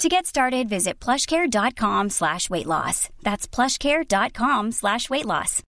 To 0.00 0.08
get 0.08 0.24
started, 0.24 0.66
visit 0.66 0.98
plushcare.com 0.98 2.08
slash 2.08 2.48
weight 2.48 2.64
loss. 2.64 3.10
That's 3.22 3.46
plushcare.com 3.46 4.72
slash 4.72 5.10
weight 5.10 5.26
loss. 5.26 5.62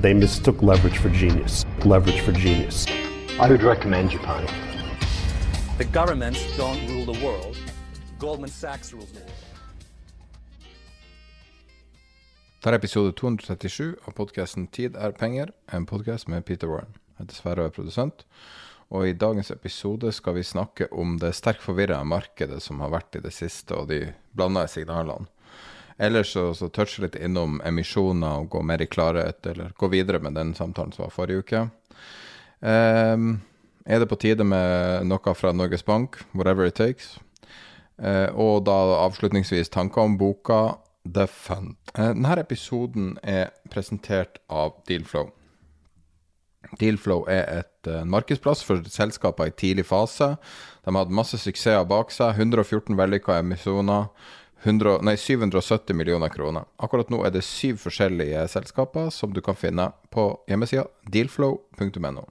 They 0.00 0.14
mistook 0.14 0.62
leverage 0.62 0.96
for 0.98 1.10
genius. 1.10 1.66
Leverage 1.84 2.20
for 2.20 2.30
genius. 2.30 2.86
I 3.40 3.48
would 3.48 3.64
recommend 3.64 4.10
Japan. 4.10 4.46
The 5.78 5.84
governments 5.86 6.46
don't 6.56 6.78
rule 6.88 7.12
the 7.12 7.18
world. 7.24 7.56
Goldman 8.20 8.50
Sachs 8.50 8.92
rules 8.92 9.10
the 9.10 9.18
world. 9.18 9.32
Dette 12.62 12.74
er 12.74 12.78
episode 12.78 13.12
237 13.16 13.96
av 14.06 14.14
podkasten 14.14 14.68
Tid 14.70 14.94
er 14.94 15.10
penger, 15.18 15.50
en 15.72 15.86
podkast 15.86 16.28
med 16.28 16.44
Peter 16.44 16.70
Warren. 16.70 16.94
Jeg 17.18 17.26
heter 17.26 17.34
Sverre 17.42 17.66
og 17.66 17.72
er 17.72 17.74
produsent. 17.74 18.26
Og 18.88 19.08
i 19.08 19.16
dagens 19.16 19.50
episode 19.52 20.12
skal 20.16 20.38
vi 20.38 20.46
snakke 20.46 20.88
om 20.96 21.18
det 21.20 21.34
sterkt 21.36 21.60
forvirra 21.64 22.00
markedet 22.08 22.62
som 22.64 22.80
har 22.80 22.94
vært 22.94 23.18
i 23.18 23.24
det 23.24 23.34
siste, 23.36 23.76
og 23.76 23.90
de 23.90 24.06
blanda 24.32 24.64
signalene. 24.70 25.28
Ellers 25.98 26.30
så, 26.32 26.52
så 26.54 26.68
touche 26.70 27.02
litt 27.02 27.18
innom 27.18 27.58
emisjoner 27.66 28.44
og 28.44 28.52
gå 28.54 28.62
mer 28.62 28.80
i 28.80 28.86
klarhet, 28.86 29.42
eller 29.50 29.74
gå 29.76 29.90
videre 29.92 30.22
med 30.22 30.38
den 30.38 30.54
samtalen 30.54 30.94
som 30.94 31.04
var 31.04 31.14
forrige 31.14 31.42
uke. 31.42 31.64
Um, 32.60 33.40
er 33.84 34.00
det 34.00 34.08
på 34.08 34.20
tide 34.22 34.46
med 34.46 35.08
noe 35.10 35.34
fra 35.34 35.52
Norges 35.52 35.84
Bank, 35.84 36.20
whatever 36.32 36.70
it 36.70 36.78
takes? 36.78 37.16
Uh, 37.98 38.30
og 38.30 38.62
da 38.70 38.76
avslutningsvis 39.02 39.74
tanker 39.74 40.06
om 40.06 40.14
boka 40.20 40.78
The 41.02 41.26
Fund. 41.26 41.74
Uh, 41.98 42.12
denne 42.14 42.38
episoden 42.40 43.16
er 43.26 43.50
presentert 43.72 44.38
av 44.46 44.78
Dealflow. 44.86 45.32
Dealflow 46.76 47.24
er 47.32 47.46
et 47.60 47.78
en 47.88 48.10
markedsplass 48.12 48.62
for 48.66 48.82
selskaper 48.92 49.48
i 49.48 49.54
tidlig 49.56 49.86
fase. 49.88 50.34
De 50.84 50.92
har 50.92 51.04
hatt 51.04 51.14
masse 51.14 51.38
suksesser 51.40 51.86
bak 51.88 52.12
seg. 52.14 52.36
114 52.36 52.96
vellykka 52.98 53.38
emisjoner. 53.40 54.08
100, 54.64 54.98
nei, 55.06 55.14
770 55.16 55.94
millioner 55.94 56.32
kroner. 56.34 56.66
Akkurat 56.82 57.12
nå 57.14 57.22
er 57.24 57.32
det 57.34 57.44
syv 57.46 57.78
forskjellige 57.84 58.42
selskaper 58.50 59.12
som 59.14 59.32
du 59.32 59.40
kan 59.44 59.56
finne 59.56 59.92
på 60.10 60.32
hjemmesida 60.50 60.88
dealflow.no. 61.06 62.26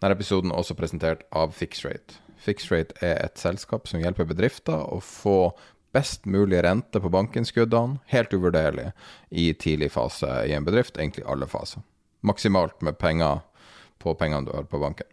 Denne 0.00 0.16
episoden 0.16 0.50
er 0.50 0.62
også 0.62 0.74
presentert 0.78 1.26
av 1.36 1.52
Fixrate. 1.54 2.16
Fixrate 2.42 2.96
er 3.04 3.20
et 3.20 3.38
selskap 3.38 3.86
som 3.86 4.00
hjelper 4.02 4.26
bedrifter 4.26 4.80
å 4.80 4.98
få 5.04 5.52
best 5.92 6.24
mulig 6.24 6.62
rente 6.64 6.98
på 7.04 7.10
bankinnskuddene, 7.12 8.00
helt 8.08 8.32
uvurderlig, 8.32 8.88
i 9.28 9.52
tidlig 9.52 9.92
fase 9.92 10.30
i 10.48 10.56
en 10.56 10.64
bedrift, 10.64 10.96
egentlig 10.96 11.26
alle 11.28 11.46
faser. 11.46 11.84
Maksimalt 12.24 12.80
med 12.80 12.96
penger 12.98 13.42
på 14.02 14.14
pengene 14.18 14.46
du 14.48 14.52
har 14.54 14.66
på 14.68 14.80
banken. 14.82 15.08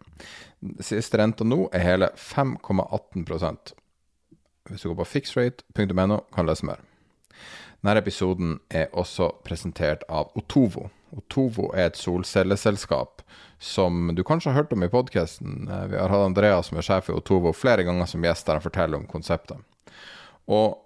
Siste 0.84 1.20
renta 1.20 1.46
nå 1.46 1.68
er 1.72 1.86
hele 1.86 2.10
5,18 2.18 3.76
hvis 4.70 4.84
du 4.84 4.90
går 4.90 5.00
på 5.00 5.08
fixrate.no, 5.16 6.20
kan 6.30 6.46
du 6.46 6.50
lese 6.50 6.66
mer. 6.68 6.82
Denne 7.80 8.00
episoden 8.02 8.58
er 8.68 8.90
også 8.92 9.30
presentert 9.46 10.04
av 10.12 10.34
Otovo. 10.38 10.90
Otovo 11.16 11.70
er 11.74 11.88
et 11.88 11.98
solcelleselskap 11.98 13.24
som 13.60 14.12
du 14.14 14.22
kanskje 14.24 14.52
har 14.52 14.62
hørt 14.62 14.74
om 14.76 14.84
i 14.84 14.90
podkasten. 14.92 15.64
Vi 15.90 15.96
har 15.98 16.12
hatt 16.12 16.26
Andreas 16.28 16.68
som 16.68 16.78
er 16.78 16.86
sjef 16.86 17.10
i 17.10 17.16
Otovo 17.16 17.54
flere 17.56 17.86
ganger 17.88 18.06
som 18.08 18.24
gjest 18.24 18.46
der 18.46 18.60
han 18.60 18.66
forteller 18.66 19.00
om 19.00 19.08
konseptet. 19.10 19.58
Og 20.50 20.78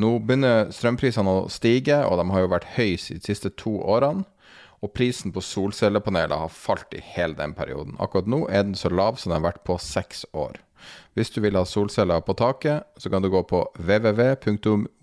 nå 0.00 0.12
begynner 0.20 0.70
strømprisene 0.74 1.30
å 1.30 1.48
stige, 1.52 2.00
og 2.04 2.18
de 2.18 2.28
har 2.34 2.44
jo 2.44 2.52
vært 2.52 2.72
høye 2.76 2.98
de 2.98 3.20
siste 3.24 3.52
to 3.60 3.76
årene. 3.80 4.26
Og 4.84 4.92
prisen 4.92 5.32
på 5.32 5.40
solcellepaneler 5.40 6.36
har 6.44 6.52
falt 6.52 6.92
i 6.92 7.00
hele 7.14 7.34
den 7.38 7.54
perioden. 7.56 7.96
Akkurat 8.02 8.28
nå 8.28 8.44
er 8.52 8.66
den 8.66 8.76
så 8.76 8.92
lav 8.92 9.16
som 9.16 9.30
den 9.32 9.40
har 9.40 9.48
vært 9.48 9.64
på 9.64 9.78
seks 9.80 10.26
år. 10.36 10.60
Hvis 11.16 11.30
du 11.32 11.40
vil 11.40 11.56
ha 11.56 11.64
solceller 11.64 12.20
på 12.20 12.34
taket, 12.36 12.84
så 13.00 13.08
kan 13.08 13.22
du 13.24 13.30
gå 13.32 13.42
på 13.48 13.64
www.otovo.no 13.78 14.98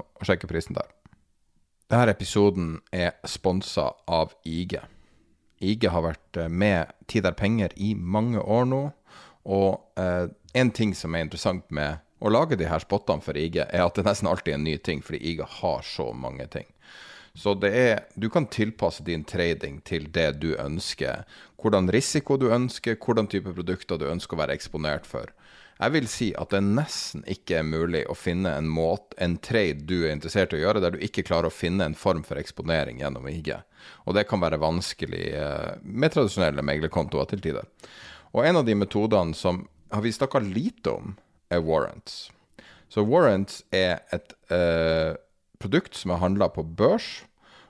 og 0.00 0.24
sjekke 0.24 0.48
prisen 0.48 0.74
der. 0.78 0.88
Denne 1.88 2.12
episoden 2.12 2.80
er 2.92 3.10
sponsa 3.28 3.90
av 4.08 4.32
IG. 4.44 4.78
IG 5.60 5.88
har 5.90 6.02
vært 6.04 6.36
med 6.48 6.86
Tid 7.08 7.26
er 7.26 7.32
penger 7.36 7.68
i 7.76 7.94
mange 7.96 8.40
år 8.40 8.64
nå, 8.68 8.90
og 9.48 9.80
eh, 9.98 10.28
en 10.54 10.70
ting 10.70 10.94
som 10.96 11.14
er 11.14 11.24
interessant 11.24 11.64
med 11.72 11.98
å 12.20 12.28
lage 12.32 12.56
de 12.60 12.68
her 12.68 12.78
spottene 12.82 13.24
for 13.24 13.36
IG, 13.38 13.56
er 13.64 13.84
at 13.84 13.96
det 13.96 14.04
nesten 14.06 14.28
alltid 14.28 14.52
er 14.52 14.58
en 14.58 14.66
ny 14.68 14.76
ting, 14.84 15.00
fordi 15.04 15.18
IG 15.32 15.40
har 15.60 15.82
så 15.86 16.12
mange 16.12 16.46
ting. 16.52 16.68
Så 17.34 17.54
det 17.58 17.70
er, 17.76 18.00
du 18.14 18.28
kan 18.32 18.48
tilpasse 18.50 19.04
din 19.06 19.24
trading 19.24 19.80
til 19.86 20.08
det 20.12 20.40
du 20.42 20.52
ønsker. 20.58 21.24
Hvordan 21.58 21.90
risiko 21.92 22.36
du 22.38 22.48
ønsker, 22.54 22.98
hvordan 22.98 23.28
type 23.30 23.52
produkter 23.54 23.98
du 23.98 24.08
ønsker 24.10 24.36
å 24.36 24.42
være 24.42 24.56
eksponert 24.58 25.06
for. 25.06 25.30
Jeg 25.78 25.94
vil 25.94 26.08
si 26.10 26.28
at 26.34 26.50
det 26.50 26.60
nesten 26.66 27.22
ikke 27.30 27.60
er 27.60 27.66
mulig 27.66 28.00
å 28.10 28.16
finne 28.18 28.50
en 28.58 28.66
måte, 28.66 29.14
en 29.22 29.36
trade 29.38 29.86
du 29.86 30.00
er 30.00 30.10
interessert 30.10 30.50
i 30.50 30.58
å 30.58 30.64
gjøre, 30.64 30.82
der 30.82 30.96
du 30.96 31.04
ikke 31.06 31.22
klarer 31.26 31.52
å 31.52 31.54
finne 31.54 31.86
en 31.86 31.94
form 31.98 32.24
for 32.26 32.40
eksponering 32.40 32.98
gjennom 32.98 33.28
IG. 33.30 33.52
Og 34.10 34.16
det 34.18 34.26
kan 34.26 34.42
være 34.42 34.58
vanskelig 34.58 35.28
eh, 35.38 35.76
med 35.82 36.16
tradisjonelle 36.16 36.64
meglerkontoer 36.66 37.30
til 37.30 37.44
tider. 37.44 37.70
Og 38.34 38.42
en 38.42 38.58
av 38.58 38.66
de 38.66 38.74
metodene 38.74 39.38
som 39.38 39.62
har 39.94 40.02
vi 40.02 40.12
snakka 40.12 40.42
lite 40.42 40.96
om, 40.98 41.14
er 41.48 41.62
warrants. 41.64 42.26
Så 42.90 43.06
warrants 43.06 43.62
er 43.70 44.02
et 44.12 44.34
eh, 44.50 45.14
produkt 45.62 45.96
som 45.98 46.12
er 46.14 46.22
handla 46.22 46.48
på 46.52 46.62
børs, 46.62 47.24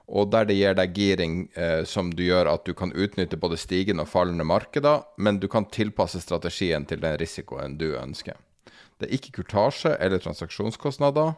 og 0.08 0.30
der 0.32 0.46
det 0.48 0.56
gir 0.56 0.76
deg 0.76 0.94
giring 0.96 1.38
eh, 1.52 1.82
som 1.84 2.10
du 2.16 2.22
gjør 2.24 2.48
at 2.54 2.64
du 2.64 2.72
kan 2.76 2.94
utnytte 2.96 3.36
både 3.36 3.58
stigende 3.60 4.06
og 4.06 4.12
fallende 4.12 4.46
markeder, 4.48 5.02
men 5.20 5.40
du 5.40 5.48
kan 5.52 5.68
tilpasse 5.68 6.22
strategien 6.24 6.86
til 6.88 7.02
den 7.02 7.18
risikoen 7.20 7.76
du 7.80 7.90
ønsker. 8.00 8.38
Det 8.98 9.08
er 9.08 9.14
ikke 9.14 9.34
kurtasje 9.40 9.92
eller 10.00 10.22
transaksjonskostnader. 10.22 11.34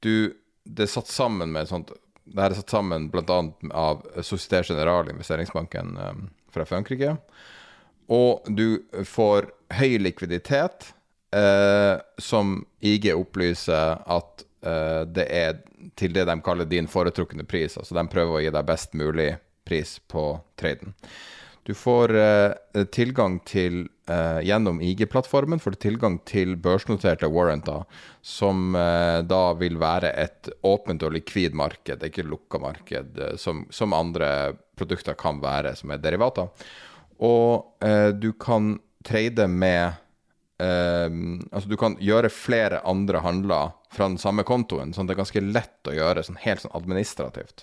Du, 0.00 0.30
det 0.62 0.86
er 0.86 0.92
satt 0.92 1.10
sammen 1.10 1.50
med 1.52 1.68
sånt 1.70 1.90
det 2.28 2.42
her 2.42 2.52
er 2.52 2.58
satt 2.58 2.72
sammen 2.74 3.08
bl.a. 3.08 3.38
av 3.72 4.02
Société 4.20 4.60
General, 4.68 5.08
investeringsbanken 5.08 5.94
eh, 5.96 6.18
fra 6.52 6.66
Frankrike. 6.68 7.14
Og 8.12 8.48
du 8.52 8.80
får 9.08 9.50
høy 9.78 9.98
likviditet, 10.00 10.90
eh, 11.36 11.96
som 12.20 12.60
IG 12.80 13.10
opplyser 13.14 14.04
at 14.04 14.44
det 14.60 15.24
er 15.30 15.60
til 15.94 16.10
det 16.16 16.24
de 16.26 16.34
kaller 16.42 16.66
din 16.66 16.88
foretrukne 16.90 17.44
pris. 17.46 17.76
Altså 17.78 17.94
de 17.94 18.02
prøver 18.10 18.34
å 18.34 18.40
gi 18.42 18.50
deg 18.54 18.66
best 18.66 18.96
mulig 18.98 19.28
pris 19.68 19.98
på 20.10 20.24
traden. 20.58 20.94
Du 21.68 21.74
får 21.76 22.14
eh, 22.16 22.84
tilgang 22.96 23.34
til 23.44 23.82
eh, 24.08 24.38
Gjennom 24.48 24.78
IG-plattformen 24.80 25.60
får 25.60 25.74
du 25.74 25.78
tilgang 25.82 26.14
til 26.24 26.54
børsnoterte 26.64 27.28
warranter, 27.28 27.82
som 28.24 28.72
eh, 28.72 29.18
da 29.28 29.42
vil 29.60 29.76
være 29.76 30.14
et 30.16 30.48
åpent 30.64 31.04
og 31.04 31.12
likvid 31.18 31.52
marked, 31.60 32.06
ikke 32.08 32.24
lukka 32.24 32.62
marked, 32.62 33.20
eh, 33.20 33.36
som, 33.36 33.66
som, 33.68 33.92
andre 33.92 34.30
produkter 34.80 35.18
kan 35.20 35.42
være, 35.44 35.74
som 35.76 35.92
er 35.92 36.00
derivater. 36.00 36.48
Og 37.20 37.84
eh, 37.84 38.14
du 38.16 38.30
kan 38.40 38.78
trade 39.04 39.44
med 39.52 40.00
Um, 40.58 41.38
altså 41.52 41.70
du 41.70 41.76
kan 41.78 41.94
gjøre 42.02 42.32
flere 42.34 42.80
andre 42.88 43.20
handler 43.22 43.76
fra 43.94 44.08
den 44.10 44.18
samme 44.18 44.42
kontoen, 44.42 44.90
sånn 44.90 45.06
at 45.06 45.12
det 45.12 45.14
er 45.14 45.20
ganske 45.20 45.42
lett 45.44 45.90
å 45.90 45.94
gjøre 45.94 46.24
sånn 46.26 46.40
helt 46.42 46.64
sånn 46.64 46.74
administrativt. 46.74 47.62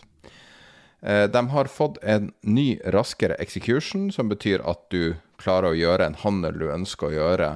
Uh, 1.04 1.26
de 1.28 1.42
har 1.52 1.72
fått 1.72 2.00
en 2.08 2.32
ny, 2.48 2.78
raskere 2.96 3.36
execution, 3.44 4.08
som 4.16 4.32
betyr 4.32 4.64
at 4.64 4.86
du 4.96 5.18
klarer 5.42 5.74
å 5.74 5.80
gjøre 5.80 6.08
en 6.08 6.20
handel 6.24 6.62
du 6.62 6.70
ønsker 6.72 7.12
å 7.12 7.16
gjøre, 7.18 7.50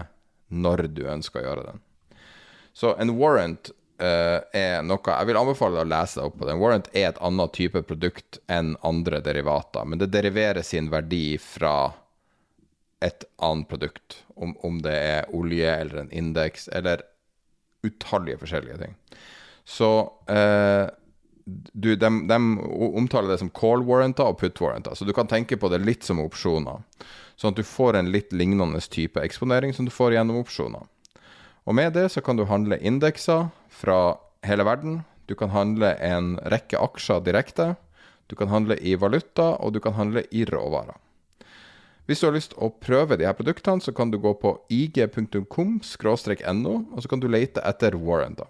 når 0.51 0.89
du 0.91 1.05
ønsker 1.07 1.39
å 1.39 1.47
gjøre 1.47 1.67
den. 1.69 1.85
Så 2.75 2.91
en 2.99 3.15
warrant 3.15 3.71
uh, 4.03 4.39
er 4.55 4.83
noe 4.83 5.15
Jeg 5.15 5.29
vil 5.29 5.39
anbefale 5.39 5.79
deg 5.79 5.87
å 5.87 5.91
lese 5.93 6.19
deg 6.19 6.27
opp 6.27 6.37
på 6.39 6.45
det. 6.47 6.53
En 6.53 6.61
Warrant 6.61 6.91
er 6.93 7.09
et 7.09 7.23
annet 7.29 7.55
type 7.55 7.81
produkt 7.87 8.39
enn 8.51 8.75
andre 8.85 9.23
derivater, 9.23 9.87
men 9.87 10.01
det 10.01 10.11
deriverer 10.13 10.65
sin 10.65 10.91
verdi 10.91 11.37
fra 11.41 11.93
et 13.05 13.25
annet 13.37 13.69
produkt. 13.69 14.23
Om, 14.35 14.55
om 14.65 14.79
det 14.83 14.95
er 14.95 15.35
olje 15.35 15.75
eller 15.75 16.03
en 16.03 16.11
indeks 16.11 16.67
eller 16.75 17.03
utallige 17.85 18.39
forskjellige 18.41 18.79
ting. 18.81 18.95
Så 19.63 19.89
eh, 20.27 20.87
du, 21.73 21.95
de, 21.95 22.09
de 22.27 22.39
omtaler 22.89 23.31
det 23.31 23.39
som 23.41 23.51
call 23.55 23.83
warranter 23.87 24.27
og 24.27 24.39
put 24.41 24.61
warranter, 24.61 24.95
så 24.95 25.07
du 25.07 25.13
kan 25.15 25.29
tenke 25.29 25.57
på 25.57 25.69
det 25.71 25.81
litt 25.83 26.05
som 26.05 26.21
opsjoner. 26.23 26.83
Sånn 27.39 27.53
at 27.53 27.59
du 27.59 27.65
får 27.65 27.97
en 27.99 28.11
litt 28.11 28.33
lignende 28.35 28.81
type 28.91 29.21
eksponering 29.23 29.73
som 29.75 29.87
du 29.87 29.93
får 29.93 30.17
gjennom 30.17 30.41
opsjoner. 30.41 30.87
Og 31.69 31.75
med 31.77 31.93
det 31.95 32.09
så 32.13 32.23
kan 32.25 32.39
du 32.39 32.47
handle 32.49 32.79
indekser 32.81 33.49
fra 33.69 34.17
hele 34.47 34.65
verden. 34.67 35.03
Du 35.29 35.35
kan 35.37 35.53
handle 35.53 35.93
en 36.03 36.33
rekke 36.51 36.79
aksjer 36.81 37.21
direkte. 37.23 37.75
Du 38.29 38.35
kan 38.35 38.49
handle 38.51 38.77
i 38.81 38.95
valuta, 38.99 39.55
og 39.61 39.73
du 39.73 39.79
kan 39.83 39.95
handle 39.97 40.25
i 40.33 40.43
råvarer. 40.49 40.97
Hvis 42.09 42.23
du 42.23 42.25
har 42.25 42.33
lyst 42.33 42.55
å 42.57 42.71
prøve 42.81 43.19
de 43.21 43.25
her 43.27 43.35
produktene, 43.37 43.83
så 43.85 43.91
kan 43.93 44.09
du 44.09 44.17
gå 44.17 44.31
på 44.41 44.55
ig.com-no, 44.73 46.71
og 46.89 47.03
så 47.03 47.09
kan 47.11 47.19
du 47.21 47.27
lete 47.29 47.61
etter 47.61 47.93
warranter. 48.01 48.47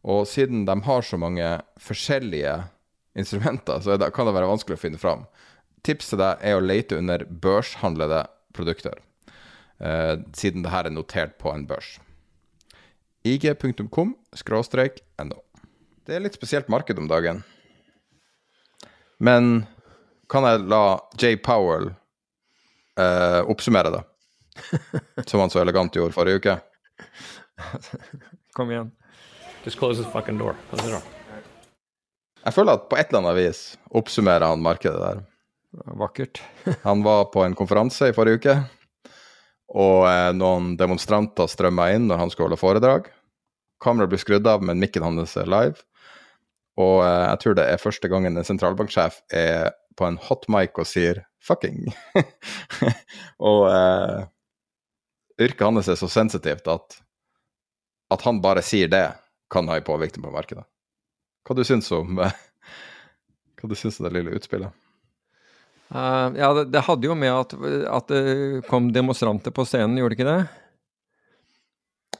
Og 0.00 0.22
siden 0.30 0.62
de 0.64 0.76
har 0.86 1.04
så 1.04 1.18
mange 1.20 1.44
forskjellige 1.76 2.54
instrumenter, 3.20 3.82
så 3.84 3.98
kan 4.00 4.24
det 4.28 4.32
være 4.38 4.48
vanskelig 4.48 4.78
å 4.78 4.80
finne 4.80 5.00
fram. 5.02 5.26
Tips 5.84 6.08
til 6.14 6.22
deg 6.22 6.40
er 6.40 6.56
å 6.56 6.64
lete 6.64 6.96
under 6.96 7.26
børshandlede 7.28 8.22
produkter, 8.56 8.96
eh, 9.76 10.16
siden 10.32 10.64
det 10.64 10.72
her 10.72 10.88
er 10.88 10.96
notert 10.96 11.36
på 11.36 11.52
en 11.52 11.68
børs. 11.68 11.98
ig.com-no. 13.28 14.24
Det 16.06 16.16
er 16.16 16.24
litt 16.24 16.40
spesielt 16.40 16.72
marked 16.72 16.96
om 16.96 17.12
dagen. 17.12 17.44
Men 19.20 19.66
kan 20.32 20.48
jeg 20.48 20.64
la 20.64 21.00
Jay 21.20 21.36
Powell 21.36 21.92
eh, 23.00 23.40
oppsummere 23.50 23.92
det? 23.94 24.02
Som 25.30 25.40
han 25.40 25.52
så 25.52 25.60
elegant 25.60 25.96
gjorde 25.96 26.16
forrige 26.16 26.40
uke. 26.40 26.56
Kom 28.56 28.70
igjen. 28.72 28.90
Just 29.64 29.78
close 29.78 30.02
the 30.02 30.10
fucking 30.10 30.38
door. 30.38 30.56
Close 30.70 30.84
the 30.84 30.96
door. 30.96 31.12
Jeg 32.46 32.54
føler 32.54 32.78
at 32.78 32.86
på 32.86 32.98
et 33.00 33.08
eller 33.10 33.24
annet 33.24 33.38
vis 33.40 33.60
oppsummerer 33.98 34.46
han 34.46 34.62
markedet 34.62 35.00
der. 35.02 35.24
Vakkert. 35.98 36.40
Han 36.86 37.02
var 37.02 37.26
på 37.34 37.42
en 37.44 37.56
konferanse 37.58 38.08
i 38.08 38.14
forrige 38.16 38.38
uke, 38.38 38.54
og 39.76 40.06
eh, 40.08 40.30
noen 40.32 40.76
demonstranter 40.78 41.50
strømma 41.50 41.90
inn 41.92 42.06
når 42.08 42.22
han 42.22 42.30
skulle 42.32 42.46
holde 42.46 42.60
foredrag. 42.60 43.10
Kameraet 43.82 44.12
blir 44.12 44.22
skrudd 44.22 44.46
av, 44.48 44.62
men 44.64 44.80
mikken 44.80 45.04
hans 45.04 45.34
er 45.36 45.50
live. 45.50 45.82
Og 46.80 47.02
eh, 47.02 47.24
jeg 47.32 47.42
tror 47.42 47.58
det 47.58 47.66
er 47.66 47.82
første 47.82 48.08
gangen 48.12 48.38
en 48.38 48.46
sentralbanksjef 48.46 49.18
er 49.34 49.74
på 49.98 50.06
en 50.06 50.20
hot 50.28 50.46
mic 50.52 50.78
og 50.78 50.88
sier 50.88 51.24
'fucking'. 51.46 51.92
og 53.50 53.66
eh, 53.70 54.26
yrket 55.46 55.66
hans 55.66 55.88
er 55.88 55.98
så 56.00 56.10
sensitivt 56.10 56.68
at 56.68 57.02
at 58.10 58.22
han 58.22 58.40
bare 58.42 58.62
sier 58.62 58.90
det, 58.90 59.06
kan 59.50 59.68
ha 59.68 59.76
en 59.78 59.86
påvirkning 59.86 60.24
på 60.24 60.30
markedet. 60.34 60.64
Hva 61.46 61.54
du 61.54 61.62
syns 61.66 61.90
om 61.94 62.18
eh, 62.22 62.34
hva 63.60 63.70
du 63.70 63.76
syns 63.78 64.00
om 64.00 64.06
det 64.06 64.14
lille 64.18 64.34
utspillet? 64.36 64.74
Uh, 65.86 66.34
ja, 66.34 66.50
det, 66.54 66.64
det, 66.74 66.82
hadde 66.82 67.06
jo 67.06 67.14
med 67.14 67.30
at, 67.30 67.52
at, 67.94 68.08
det 68.10 68.66
kom 68.66 68.88
demonstranter 68.94 69.54
på 69.54 69.64
scenen, 69.68 69.98
gjorde 70.00 70.16
det 70.16 70.18
ikke 70.18 70.32
det? 70.32 70.40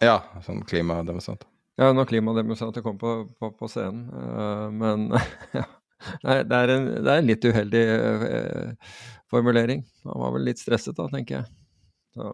Ja, 0.07 0.21
sånn 0.45 0.63
klimademonstranter. 0.69 1.49
Ja, 1.77 1.91
når 1.93 2.07
klimademonstranter 2.09 2.85
kom 2.85 2.97
på, 3.01 3.17
på, 3.41 3.51
på 3.59 3.69
scenen. 3.69 4.07
Uh, 4.15 4.69
men 4.71 5.11
det 6.23 6.59
er, 6.59 6.75
en, 6.75 6.91
det 6.99 7.11
er 7.13 7.21
en 7.21 7.31
litt 7.31 7.45
uheldig 7.45 7.85
eh, 7.87 8.93
formulering. 9.31 9.85
Han 10.05 10.23
var 10.23 10.37
vel 10.37 10.47
litt 10.51 10.63
stresset 10.63 10.97
da, 10.99 11.09
tenker 11.13 11.41
jeg. 11.41 11.51
Så. 12.17 12.31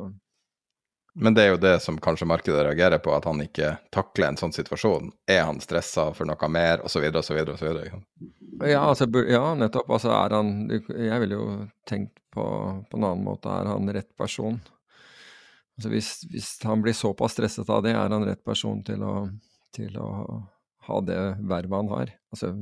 Men 1.15 1.35
det 1.37 1.43
er 1.45 1.51
jo 1.53 1.61
det 1.61 1.75
som 1.85 1.99
kanskje 2.01 2.27
markedet 2.29 2.63
reagerer 2.65 3.01
på, 3.05 3.13
at 3.13 3.27
han 3.29 3.43
ikke 3.45 3.75
takler 3.93 4.31
en 4.31 4.39
sånn 4.41 4.55
situasjon. 4.57 5.11
Er 5.29 5.43
han 5.45 5.61
stressa 5.61 6.09
for 6.17 6.29
noe 6.29 6.49
mer, 6.49 6.81
osv., 6.87 7.05
osv., 7.21 7.41
osv.? 7.53 7.81
Ja, 8.65 8.81
altså, 8.87 9.09
ja, 9.29 9.43
nettopp. 9.59 9.91
Altså, 9.93 10.13
er 10.17 10.37
han 10.39 10.55
Jeg 10.73 11.19
ville 11.25 11.37
jo 11.37 11.49
tenkt 11.89 12.17
på, 12.33 12.45
på 12.89 13.01
en 13.01 13.05
annen 13.05 13.27
måte. 13.27 13.53
Er 13.53 13.69
han 13.75 13.93
rett 13.93 14.09
person? 14.17 14.57
Altså, 15.77 15.93
hvis, 15.93 16.11
hvis, 16.33 16.51
han 16.65 16.81
blir 16.85 16.97
såpass 16.97 17.37
stresset 17.37 17.69
av 17.69 17.85
det, 17.85 17.93
er 17.93 18.17
han 18.17 18.25
rett 18.29 18.45
person 18.45 18.81
til 18.87 19.05
å, 19.05 19.17
til 19.77 20.01
å 20.01 20.09
ha 20.89 21.01
det 21.07 21.19
vervet 21.41 21.79
han 21.79 21.91
har? 21.93 22.15
Altså, 22.33 22.53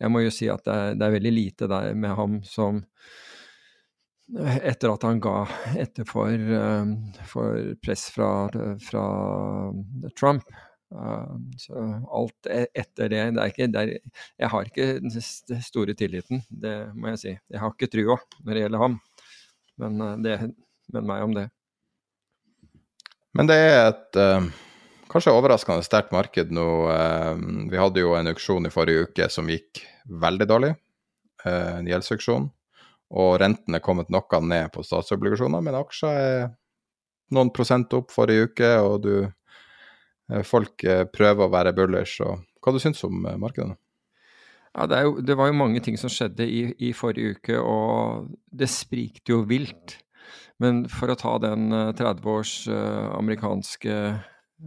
jeg 0.00 0.12
må 0.12 0.22
jo 0.24 0.32
si 0.34 0.48
at 0.52 0.64
det 0.66 0.76
er, 0.76 0.96
det 0.98 1.06
er 1.06 1.16
veldig 1.18 1.34
lite 1.34 1.68
der 1.70 1.92
med 1.98 2.16
ham 2.18 2.40
som 2.46 2.82
etter 4.38 4.92
at 4.92 5.04
han 5.06 5.20
ga 5.22 5.36
etter 5.78 6.06
for, 6.06 6.30
eh, 6.30 6.90
for 7.26 7.74
press 7.82 8.08
fra, 8.14 8.48
fra, 8.84 9.04
Trump. 10.18 10.46
Eh, 10.94 11.34
så 11.58 11.82
alt 12.10 12.46
e, 12.50 12.64
etter 12.74 13.10
det, 13.10 13.24
det 13.36 13.48
ikke, 13.52 13.68
det 13.74 13.82
er, 13.82 13.92
Jeg 14.38 14.52
har 14.54 14.70
ikke 14.70 14.88
den 15.02 15.62
store 15.66 15.94
tilliten, 15.98 16.42
det 16.50 16.76
må 16.94 17.14
jeg 17.14 17.22
si. 17.22 17.36
Jeg 17.50 17.62
har 17.62 17.74
ikke 17.74 17.90
trua 17.90 18.18
når 18.44 18.54
det 18.54 18.64
gjelder 18.64 18.84
ham. 18.86 18.98
Men 19.80 20.06
eh, 20.06 20.16
det 20.26 20.40
men 20.90 21.06
meg 21.06 21.22
om 21.22 21.34
det. 21.36 21.46
Men 23.38 23.46
det 23.46 23.56
er 23.62 23.76
et 23.84 24.18
uh, 24.18 24.46
kanskje 25.10 25.34
overraskende 25.34 25.84
sterkt 25.86 26.14
marked 26.14 26.52
nå. 26.54 26.68
Uh, 26.86 27.34
vi 27.70 27.80
hadde 27.80 28.04
jo 28.04 28.14
en 28.18 28.30
auksjon 28.30 28.68
i 28.68 28.72
forrige 28.72 29.08
uke 29.08 29.28
som 29.32 29.50
gikk 29.50 29.82
veldig 30.06 30.48
dårlig. 30.48 30.72
Uh, 31.44 31.80
en 31.80 31.90
gjeldsauksjon. 31.90 32.48
Og 33.10 33.34
renten 33.42 33.74
er 33.74 33.82
kommet 33.82 34.10
noe 34.12 34.40
ned 34.46 34.70
på 34.74 34.84
statsobligasjoner, 34.86 35.62
men 35.66 35.78
aksjer 35.80 36.18
er 36.22 36.42
noen 37.34 37.50
prosent 37.54 37.92
opp 37.96 38.14
forrige 38.14 38.50
uke, 38.50 38.70
og 38.84 38.96
du, 39.06 39.14
eh, 40.30 40.42
folk 40.46 40.84
eh, 40.84 41.06
prøver 41.10 41.46
å 41.46 41.52
være 41.52 41.74
bullish. 41.74 42.22
Og 42.22 42.42
hva 42.62 42.74
du 42.74 42.78
syns 42.82 43.02
om 43.06 43.24
markedene? 43.24 43.78
Ja, 44.70 44.86
det, 44.86 45.00
jo, 45.02 45.16
det, 45.26 45.34
var 45.34 45.50
jo 45.50 45.58
mange 45.58 45.82
ting 45.82 45.96
som 45.98 46.12
skjedde 46.12 46.46
i, 46.46 46.62
i, 46.78 46.92
forrige 46.94 47.34
uke, 47.34 47.58
og 47.58 48.30
det 48.54 48.70
sprikte 48.70 49.34
jo 49.34 49.42
vilt. 49.50 49.96
Men 50.62 50.84
for 50.92 51.10
å 51.10 51.18
ta 51.18 51.32
den 51.42 51.72
30 51.98 52.28
års 52.30 52.52
amerikanske 52.70 53.94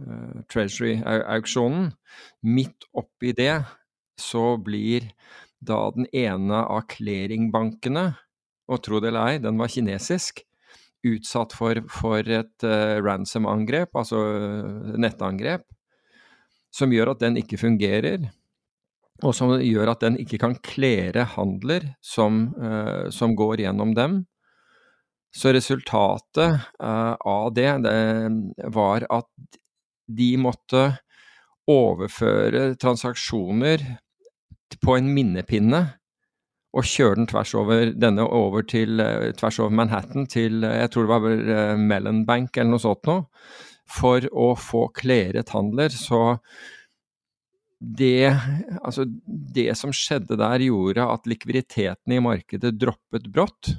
uh, 0.02 0.42
treasury-auksjonen, 0.50 1.90
midt 2.42 2.88
oppi 2.92 3.32
det 3.36 3.62
så 4.20 4.56
blir 4.62 5.08
da 5.64 5.90
den 5.94 6.06
ene 6.12 6.60
av 6.68 6.86
clearingbankene 6.92 8.10
og 8.70 8.82
tro 8.84 9.00
det 9.00 9.10
eller 9.10 9.34
ei, 9.34 9.40
den 9.42 9.60
var 9.60 9.72
kinesisk. 9.72 10.44
Utsatt 11.04 11.52
for, 11.52 11.82
for 11.92 12.24
et 12.24 12.64
uh, 12.64 12.96
ransom-angrep, 13.04 13.92
altså 14.00 14.22
uh, 14.24 14.94
nettangrep, 15.00 15.66
som 16.72 16.92
gjør 16.94 17.12
at 17.12 17.26
den 17.26 17.36
ikke 17.42 17.60
fungerer. 17.60 18.30
Og 19.22 19.34
som 19.36 19.52
gjør 19.60 19.92
at 19.92 20.06
den 20.06 20.16
ikke 20.20 20.40
kan 20.42 20.56
klere 20.64 21.26
handler 21.36 21.90
som, 22.02 22.46
uh, 22.56 23.10
som 23.14 23.36
går 23.36 23.66
gjennom 23.66 23.92
dem. 23.96 24.22
Så 25.34 25.50
resultatet 25.50 26.60
av 26.78 27.46
det, 27.56 27.70
det 27.82 28.66
var 28.70 29.02
at 29.10 29.58
de 30.06 30.30
måtte 30.40 30.86
overføre 31.70 32.74
transaksjoner 32.80 33.84
på 34.84 34.96
en 34.98 35.10
minnepinne 35.14 35.84
og 36.74 36.86
kjøre 36.90 37.20
den 37.20 37.28
tvers 37.30 37.52
over 37.56 37.92
denne 37.94 38.24
over 38.26 38.64
til, 38.66 38.98
eh, 39.00 39.30
tvers 39.38 39.60
over 39.62 39.74
Manhattan 39.78 40.26
til 40.30 40.64
eh, 40.66 40.80
jeg 40.82 40.90
tror 40.90 41.06
det 41.06 41.12
var 41.12 41.26
uh, 41.30 41.78
Mellon 41.78 42.24
Bank 42.26 42.56
eller 42.56 42.74
noe 42.74 42.82
sånt 42.82 43.06
noe, 43.06 43.28
for 43.86 44.26
å 44.32 44.54
få 44.58 44.88
kleret 44.96 45.52
handler. 45.54 45.94
Så 45.94 46.40
det, 47.78 48.32
altså 48.80 49.04
det 49.06 49.68
som 49.78 49.92
skjedde 49.94 50.38
der, 50.40 50.66
gjorde 50.66 51.06
at 51.14 51.28
likviditeten 51.30 52.16
i 52.16 52.22
markedet 52.24 52.74
droppet 52.80 53.28
brått. 53.30 53.74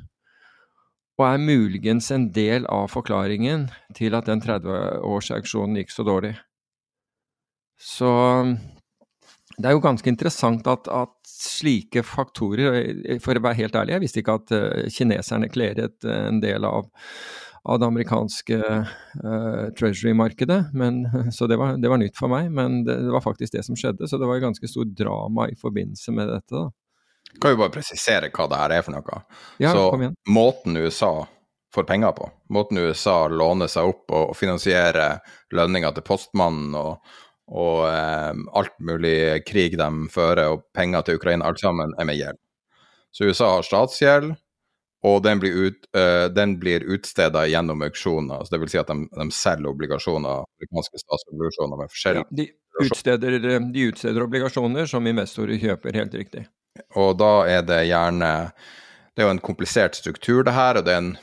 Og 1.16 1.24
er 1.30 1.40
muligens 1.40 2.10
en 2.12 2.28
del 2.36 2.66
av 2.68 2.90
forklaringen 2.92 3.70
til 3.96 4.18
at 4.18 4.28
den 4.28 4.42
30-årsauksjonen 4.44 5.80
gikk 5.80 5.94
så 5.94 6.04
dårlig. 6.08 6.34
Så 7.80 8.10
det 9.56 9.70
er 9.70 9.76
jo 9.76 9.84
ganske 9.84 10.12
interessant 10.12 10.68
at, 10.68 10.90
at, 10.92 11.14
slike 11.36 12.02
faktorer 12.08 13.18
For 13.22 13.36
å 13.36 13.42
være 13.44 13.60
helt 13.60 13.76
ærlig, 13.78 13.94
jeg 13.94 14.02
visste 14.06 14.22
ikke 14.22 14.38
at 14.40 14.54
uh, 14.56 14.86
kineserne 14.92 15.50
klæret 15.52 16.08
uh, 16.08 16.30
en 16.30 16.40
del 16.42 16.64
av, 16.68 16.88
av 17.68 17.82
det 17.82 17.90
amerikanske 17.90 18.60
uh, 18.62 19.66
treasury-markedet. 19.78 20.62
Så 21.36 21.48
det 21.52 21.60
var, 21.60 21.76
det 21.82 21.92
var, 21.92 22.02
nytt 22.02 22.16
for 22.18 22.32
meg, 22.32 22.48
men 22.56 22.82
det, 22.88 22.98
det, 23.04 23.12
var 23.14 23.24
faktisk 23.24 23.58
det 23.58 23.66
som 23.68 23.78
skjedde. 23.80 24.08
Så 24.08 24.20
det 24.20 24.30
var 24.30 24.40
jo 24.40 24.48
ganske 24.48 24.72
stort 24.72 24.96
drama 24.98 25.50
i 25.52 25.60
forbindelse 25.60 26.16
med 26.16 26.32
dette. 26.32 26.56
da. 26.56 26.72
Kan 27.42 27.56
jo 27.56 27.60
bare 27.60 27.74
presisere 27.74 28.32
hva 28.34 28.48
det 28.52 28.60
her 28.62 28.76
er 28.78 28.86
for 28.86 28.96
noe? 28.96 29.22
Ja, 29.62 29.74
så 29.76 30.12
måten 30.32 30.78
USA 30.78 31.14
får 31.76 31.84
penger 31.90 32.16
på, 32.16 32.30
måten 32.56 32.80
USA 32.80 33.26
låner 33.28 33.68
seg 33.72 33.92
opp 33.92 34.08
og, 34.14 34.32
og 34.32 34.38
finansierer 34.40 35.20
lønninger 35.56 35.96
til 35.98 36.06
postmannen 36.08 36.76
og 36.80 36.98
og 37.46 37.84
eh, 37.86 38.34
alt 38.58 38.80
mulig 38.82 39.44
krig 39.46 39.78
de 39.78 39.90
fører, 40.10 40.48
og 40.56 40.64
penger 40.74 41.06
til 41.06 41.20
Ukraina, 41.20 41.46
alt 41.46 41.62
sammen 41.62 41.94
er 42.00 42.08
med 42.10 42.18
gjeld. 42.18 42.40
Så 43.14 43.30
USA 43.30 43.52
har 43.54 43.68
statsgjeld, 43.68 44.34
og 45.06 45.20
den 45.24 45.40
blir, 45.40 45.54
ut, 45.68 45.86
uh, 45.94 46.26
den 46.34 46.56
blir 46.60 46.84
utstedet 46.90 47.44
gjennom 47.52 47.84
auksjoner. 47.86 48.42
Så 48.42 48.56
det 48.56 48.60
vil 48.64 48.72
si 48.74 48.80
at 48.82 48.90
de, 48.90 49.06
de 49.14 49.28
selger 49.32 49.70
obligasjoner, 49.70 50.42
amerikanske 50.42 51.02
statsobligasjoner 51.04 51.80
med 51.80 51.94
forskjellige 51.94 52.26
ja, 52.26 52.38
de, 52.40 52.48
utsteder, 52.82 53.38
de 53.76 53.86
utsteder 53.92 54.26
obligasjoner 54.26 54.90
som 54.90 55.08
investorer 55.08 55.62
kjøper, 55.62 56.00
helt 56.02 56.18
riktig. 56.18 56.48
Og 56.96 57.16
da 57.20 57.46
er 57.48 57.64
det 57.64 57.86
gjerne 57.88 58.52
Det 59.16 59.24
er 59.24 59.30
jo 59.30 59.36
en 59.38 59.46
komplisert 59.48 59.96
struktur, 59.96 60.44
det 60.44 60.52
her. 60.52 60.76
og 60.76 60.84
det 60.86 60.92
er 60.92 60.98
en, 60.98 61.14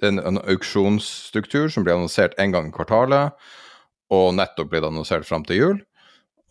det 0.00 0.08
er 0.08 0.20
en 0.24 0.40
auksjonsstruktur 0.40 1.68
som 1.68 1.84
blir 1.84 1.98
annonsert 1.98 2.32
en 2.40 2.52
gang 2.52 2.70
i 2.70 2.72
kvartalet, 2.72 3.36
og 4.08 4.34
nettopp 4.34 4.70
blir 4.70 4.80
det 4.80 4.88
annonsert 4.88 5.28
fram 5.28 5.44
til 5.44 5.56
jul. 5.56 5.82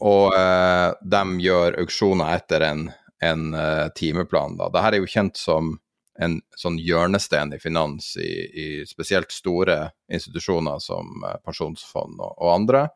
Og 0.02 0.34
eh, 0.38 0.94
de 1.02 1.24
gjør 1.42 1.80
auksjoner 1.82 2.36
etter 2.38 2.66
en, 2.66 2.84
en 3.22 3.54
uh, 3.54 3.88
timeplan. 3.98 4.58
da. 4.58 4.70
Dette 4.70 4.96
er 4.96 5.02
jo 5.02 5.10
kjent 5.10 5.38
som 5.38 5.76
en 6.22 6.40
sånn 6.58 6.78
hjørnesten 6.82 7.54
i 7.56 7.60
finans 7.62 8.16
i, 8.20 8.32
i 8.64 8.68
spesielt 8.90 9.32
store 9.34 9.92
institusjoner 10.12 10.82
som 10.84 11.22
uh, 11.26 11.38
pensjonsfond 11.46 12.18
og, 12.20 12.34
og, 12.34 12.50
andre. 12.54 12.88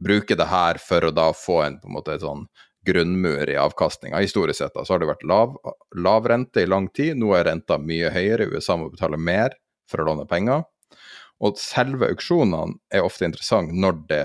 Bruker 0.00 0.36
det 0.36 0.48
her 0.48 0.80
for 0.80 1.04
å 1.08 1.12
da 1.14 1.30
få 1.36 1.60
en 1.66 1.80
på 1.80 1.88
en 1.90 1.96
måte 1.98 2.16
sånn 2.20 2.46
grunnmur 2.86 3.50
i 3.50 3.56
avkastninga. 3.60 4.20
Historisk 4.22 4.58
sett 4.62 4.74
da, 4.74 4.84
så 4.84 4.94
har 4.94 5.02
det 5.02 5.10
vært 5.10 5.26
lav, 5.28 5.56
lav, 5.96 6.28
rente 6.28 6.62
i 6.62 6.68
lang 6.68 6.88
tid, 6.96 7.18
nå 7.20 7.34
er 7.36 7.48
renta 7.50 7.78
mye 7.80 8.12
høyere. 8.14 8.48
USA 8.54 8.78
må 8.80 8.90
betale 8.92 9.20
mer 9.20 9.56
for 9.90 10.02
å 10.02 10.10
låne 10.10 10.26
penger. 10.30 10.64
Og 11.40 11.58
selve 11.60 12.10
auksjonene 12.12 12.78
er 12.92 13.04
ofte 13.04 13.28
interessant 13.28 13.72
når 13.72 14.00
det, 14.08 14.24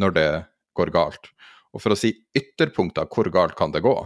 når 0.00 0.16
det 0.16 0.28
går 0.76 0.92
galt. 0.94 1.32
Og 1.74 1.82
for 1.82 1.94
å 1.94 1.98
si 1.98 2.12
ytterpunkter, 2.36 3.08
hvor 3.10 3.28
galt 3.34 3.56
kan 3.58 3.74
det 3.74 3.84
gå, 3.84 3.96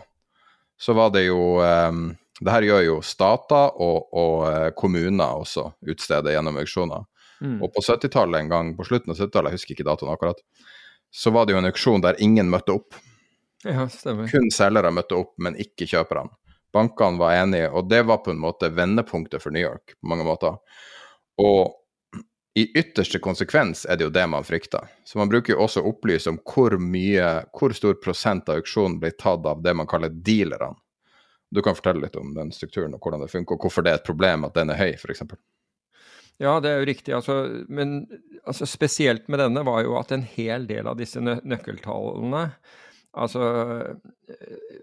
så 0.78 0.95
var 0.95 1.11
det 1.14 1.26
jo 1.26 1.59
um, 1.59 2.11
det 2.40 2.55
her 2.55 2.67
gjør 2.67 2.83
jo 2.87 2.97
stater 3.02 3.78
og, 3.83 4.11
og 4.14 4.43
eh, 4.47 4.69
kommuner 4.78 5.40
også, 5.43 5.73
utstedet 5.90 6.37
gjennom 6.37 6.61
auksjoner. 6.61 7.07
Mm. 7.43 7.59
Og 7.64 7.73
på 7.75 7.83
70-tallet 7.83 8.45
en 8.45 8.52
gang, 8.52 8.71
på 8.78 8.87
slutten 8.87 9.14
av 9.14 9.19
70-tallet, 9.19 9.50
jeg 9.50 9.59
husker 9.59 9.75
ikke 9.75 9.87
datoen 9.88 10.12
akkurat, 10.12 10.43
så 11.11 11.33
var 11.35 11.47
det 11.47 11.57
jo 11.57 11.61
en 11.62 11.71
auksjon 11.71 12.05
der 12.05 12.19
ingen 12.23 12.50
møtte 12.52 12.76
opp. 12.78 12.99
Ja, 13.67 13.88
stemmer. 13.91 14.29
Kun 14.31 14.50
selgere 14.55 14.93
møtte 14.95 15.17
opp, 15.19 15.35
men 15.43 15.59
ikke 15.59 15.88
kjøperne. 15.91 16.31
Bankene 16.75 17.19
var 17.19 17.35
enige, 17.41 17.71
og 17.73 17.88
det 17.91 18.03
var 18.07 18.21
på 18.23 18.31
en 18.35 18.41
måte 18.43 18.69
vendepunktet 18.71 19.43
for 19.43 19.55
New 19.55 19.65
York 19.65 19.97
på 19.97 20.11
mange 20.11 20.27
måter. 20.29 20.59
Og 21.41 21.75
i 22.59 22.65
ytterste 22.75 23.21
konsekvens 23.23 23.85
er 23.87 23.99
det 23.99 24.09
jo 24.09 24.12
det 24.15 24.25
man 24.31 24.45
frykter. 24.45 24.88
Så 25.05 25.19
man 25.21 25.31
bruker 25.31 25.55
jo 25.55 25.62
også 25.62 25.83
å 25.83 25.93
opplyse 25.93 26.31
om 26.33 26.41
hvor 26.43 26.75
mye, 26.83 27.29
hvor 27.55 27.75
stor 27.77 27.99
prosent 28.03 28.50
av 28.50 28.61
auksjonen 28.61 28.99
blir 29.03 29.15
tatt 29.19 29.47
av 29.47 29.62
det 29.62 29.75
man 29.79 29.88
kaller 29.91 30.11
dealerne. 30.11 30.75
Du 31.50 31.62
kan 31.65 31.77
fortelle 31.79 32.03
litt 32.03 32.17
om 32.19 32.35
den 32.37 32.50
strukturen 32.53 32.93
og 32.97 33.00
hvordan 33.00 33.23
det 33.25 33.31
funker, 33.33 33.57
og 33.57 33.62
hvorfor 33.65 33.85
det 33.85 33.93
er 33.93 34.00
et 34.03 34.09
problem 34.09 34.45
at 34.45 34.59
den 34.59 34.75
er 34.75 34.81
høy, 34.81 34.91
f.eks. 34.99 35.23
Ja, 36.38 36.59
det 36.62 36.71
er 36.71 36.83
jo 36.83 36.88
riktig. 36.91 37.15
Altså, 37.17 37.38
men 37.73 38.03
altså, 38.45 38.67
spesielt 38.69 39.31
med 39.33 39.41
denne 39.41 39.65
var 39.67 39.81
jo 39.87 39.97
at 39.99 40.12
en 40.15 40.27
hel 40.37 40.69
del 40.69 40.91
av 40.91 40.99
disse 41.00 41.23
nø 41.23 41.38
nøkkeltallene, 41.49 42.43
altså 43.17 43.43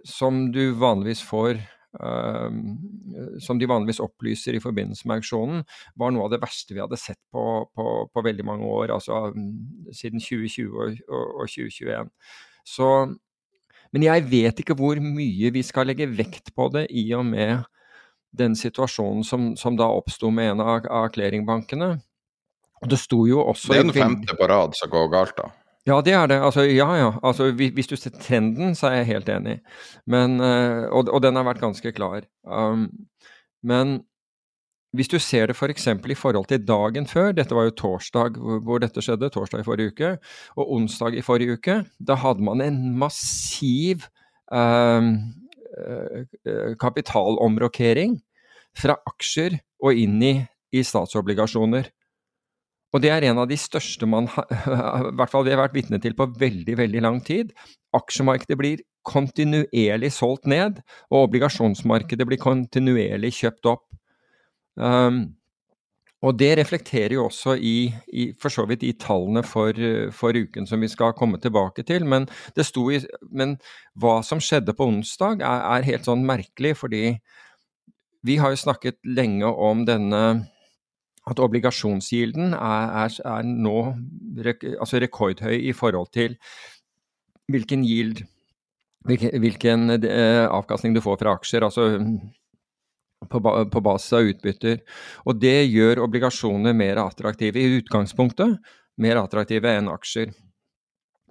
som 0.07 0.47
du 0.53 0.73
vanligvis 0.79 1.21
får 1.25 1.59
uh, 2.01 2.49
Som 3.39 3.59
de 3.59 3.69
vanligvis 3.69 4.01
opplyser 4.03 4.57
i 4.57 4.63
forbindelse 4.63 5.07
med 5.07 5.21
auksjonen, 5.21 5.61
var 5.95 6.11
noe 6.11 6.25
av 6.27 6.33
det 6.33 6.41
verste 6.43 6.75
vi 6.75 6.81
hadde 6.83 6.99
sett 6.99 7.21
på, 7.31 7.43
på, 7.75 7.85
på 8.11 8.25
veldig 8.25 8.45
mange 8.47 8.67
år, 8.67 8.95
altså 8.95 9.29
siden 9.95 10.19
2020 10.19 10.73
og, 10.73 10.97
og, 11.07 11.29
og 11.43 11.53
2021. 11.53 12.11
Så 12.65 12.89
men 13.95 14.03
jeg 14.03 14.25
vet 14.27 14.57
ikke 14.59 14.75
hvor 14.75 14.99
mye 14.99 15.53
vi 15.55 15.61
skal 15.63 15.87
legge 15.87 16.09
vekt 16.11 16.51
på 16.51 16.67
det 16.73 16.89
i 16.91 17.05
og 17.15 17.23
med 17.29 17.63
den 18.35 18.57
situasjonen 18.59 19.23
som, 19.23 19.53
som 19.55 19.77
da 19.79 19.87
oppsto 19.87 20.31
med 20.33 20.51
en 20.51 20.63
av, 20.65 20.87
av 20.91 21.07
clearingbankene. 21.15 21.93
Og 22.83 22.89
det 22.91 22.99
sto 22.99 23.21
jo 23.29 23.39
også 23.45 23.71
Det 23.71 23.79
er 23.79 23.87
den 23.87 23.95
femte 23.95 24.35
på 24.35 24.49
rad 24.51 24.75
som 24.75 24.91
går 24.91 25.07
galt, 25.13 25.37
da. 25.39 25.47
Ja, 25.85 25.99
det 26.01 26.15
er 26.17 26.27
det. 26.27 26.39
Altså, 26.41 26.63
ja, 26.65 26.87
ja. 26.97 27.11
Altså, 27.23 27.51
hvis 27.53 27.87
du 27.87 27.95
ser 27.95 28.15
trenden, 28.17 28.73
så 28.75 28.89
er 28.89 29.03
jeg 29.03 29.11
helt 29.13 29.29
enig. 29.29 29.59
Men, 30.09 30.39
eh, 30.41 30.89
og, 30.89 31.11
og 31.13 31.21
den 31.21 31.37
har 31.37 31.45
vært 31.45 31.61
ganske 31.61 31.91
klar. 31.93 32.25
Um, 32.43 32.89
men 33.61 33.99
hvis 34.95 35.11
du 35.11 35.17
ser 35.19 35.49
det 35.49 35.55
f.eks. 35.55 35.87
For 36.01 36.11
i 36.11 36.17
forhold 36.17 36.47
til 36.49 36.63
dagen 36.65 37.07
før, 37.07 37.33
dette 37.35 37.55
var 37.55 37.67
jo 37.67 37.75
torsdag 37.77 38.37
hvor 38.65 38.81
dette 38.81 39.03
skjedde, 39.03 39.29
torsdag 39.33 39.61
i 39.63 39.67
forrige 39.67 39.93
uke, 39.93 40.11
og 40.55 40.71
onsdag 40.77 41.17
i 41.19 41.23
forrige 41.25 41.59
uke, 41.59 41.79
da 41.99 42.17
hadde 42.21 42.45
man 42.45 42.63
en 42.63 42.79
massiv 42.99 44.07
ehm, 44.53 45.11
eh, 45.75 46.73
kapitalomrokering 46.81 48.17
fra 48.75 48.97
aksjer 49.11 49.59
og 49.83 49.99
inn 49.99 50.21
i, 50.23 50.35
i, 50.75 50.83
statsobligasjoner. 50.83 51.91
Og 52.95 53.01
det 53.03 53.11
er 53.11 53.25
en 53.27 53.41
av 53.43 53.49
de 53.51 53.57
største 53.59 54.07
man 54.07 54.29
har, 54.31 54.47
hvert 55.19 55.31
fall 55.31 55.43
vi 55.43 55.51
har 55.51 55.59
vært 55.65 55.75
vitne 55.75 55.99
til 55.99 56.15
på 56.15 56.29
veldig, 56.39 56.77
veldig 56.79 57.01
lang 57.03 57.19
tid. 57.27 57.51
Aksjemarkedet 57.95 58.59
blir 58.59 58.83
kontinuerlig 59.05 60.13
solgt 60.15 60.47
ned, 60.49 60.79
og 61.11 61.27
obligasjonsmarkedet 61.27 62.27
blir 62.27 62.41
kontinuerlig 62.41 63.33
kjøpt 63.41 63.67
opp. 63.75 63.89
Um, 64.79 65.35
og 66.25 66.39
det 66.39 66.55
reflekterer 66.57 67.17
jo 67.17 67.27
også 67.27 67.53
i, 67.59 67.91
i, 68.09 68.29
for 68.41 68.53
så 68.53 68.65
vidt 68.69 68.85
i 68.87 68.95
tallene 68.97 69.43
for, 69.45 69.77
for, 70.15 70.33
uken 70.33 70.65
som 70.65 70.81
vi 70.81 70.89
skal 70.89 71.13
komme 71.17 71.37
tilbake 71.43 71.83
til. 71.85 72.07
Men, 72.07 72.25
i, 72.55 72.99
men 73.29 73.57
hva 73.99 74.17
som 74.25 74.41
skjedde 74.41 74.73
på 74.73 74.87
onsdag 74.89 75.43
er, 75.43 75.67
er, 75.75 75.89
helt 75.91 76.07
sånn 76.07 76.25
merkelig, 76.25 76.73
fordi 76.79 77.03
vi 78.25 78.39
har 78.41 78.55
jo 78.55 78.63
snakket 78.63 78.97
lenge 79.05 79.45
om 79.45 79.83
denne 79.85 80.23
at 81.25 81.41
obligasjonsgilden 81.41 82.53
er, 82.53 82.95
er, 83.05 83.19
er 83.25 83.49
nå 83.49 83.79
rek, 84.45 84.63
altså 84.77 85.01
rekordhøy 85.01 85.57
i 85.57 85.73
forhold 85.73 86.11
til 86.13 86.37
hvilken 87.51 87.85
gild 87.85 88.23
hvilken, 89.05 89.37
hvilken 89.41 89.95
eh, 89.97 90.45
avkastning 90.45 90.95
du 90.95 91.01
får 91.03 91.19
fra 91.21 91.35
aksjer. 91.37 91.65
altså 91.65 91.85
på, 93.29 93.39
på 93.71 93.81
basis 93.81 94.13
av 94.13 94.31
utbytter. 94.31 94.81
Og 95.25 95.37
det 95.41 95.65
gjør 95.65 96.03
obligasjoner 96.05 96.75
mer 96.77 97.01
attraktive 97.01 97.61
i 97.61 97.77
utgangspunktet, 97.79 98.57
mer 99.01 99.21
attraktive 99.21 99.71
enn 99.71 99.89
aksjer. 99.91 100.33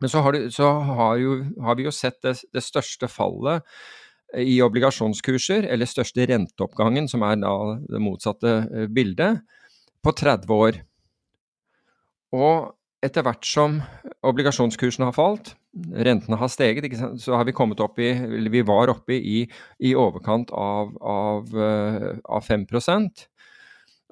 Men 0.03 0.11
så 0.11 0.25
har, 0.25 0.35
du, 0.35 0.49
så 0.51 0.71
har, 0.89 1.19
jo, 1.23 1.37
har 1.63 1.77
vi 1.79 1.87
jo 1.87 1.93
sett 1.95 2.19
det, 2.25 2.35
det, 2.53 2.65
største 2.65 3.09
fallet 3.09 3.63
i 4.41 4.57
obligasjonskurser, 4.65 5.69
eller 5.71 5.87
største 5.87 6.27
renteoppgangen, 6.27 7.07
som 7.09 7.23
er 7.23 7.39
da 7.45 7.55
det 7.87 8.03
motsatte 8.03 8.57
eh, 8.65 8.89
bildet, 8.91 9.45
på 10.05 10.13
30 10.13 10.55
år. 10.55 10.81
Og 12.35 12.75
etter 13.05 13.25
hvert 13.25 13.45
som 13.47 13.79
obligasjonskursene 14.25 15.09
har 15.11 15.17
falt, 15.17 15.53
rentene 15.75 16.39
har 16.41 16.51
steget, 16.53 16.87
så 17.21 17.37
har 17.37 17.47
vi 17.49 17.57
kommet 17.57 17.81
opp 17.83 17.99
i 17.99 18.13
Eller 18.15 18.51
vi 18.51 18.63
var 18.63 18.93
oppe 18.93 19.17
i, 19.17 19.43
i 19.79 19.95
overkant 19.99 20.53
av, 20.55 20.95
av, 21.03 21.51
eh, 21.51 22.11
av 22.25 22.41
5 22.47 22.67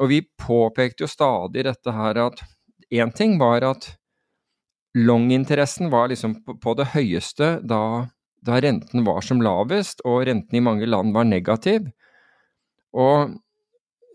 Og 0.01 0.09
vi 0.09 0.23
påpekte 0.23 1.05
jo 1.05 1.09
stadig 1.09 1.65
dette 1.65 1.93
her 1.93 2.19
at 2.19 2.43
én 2.93 3.13
ting 3.15 3.39
var 3.39 3.63
at 3.63 3.97
long-interessen 4.99 5.91
var 5.91 6.09
liksom 6.09 6.43
på, 6.45 6.59
på 6.61 6.75
det 6.77 6.91
høyeste 6.93 7.61
da, 7.65 8.09
da 8.45 8.61
renten 8.61 9.07
var 9.07 9.23
som 9.25 9.41
lavest, 9.41 10.03
og 10.05 10.27
renten 10.27 10.57
i 10.57 10.61
mange 10.61 10.87
land 10.87 11.15
var 11.15 11.25
negativ. 11.25 11.89
Og 12.93 13.33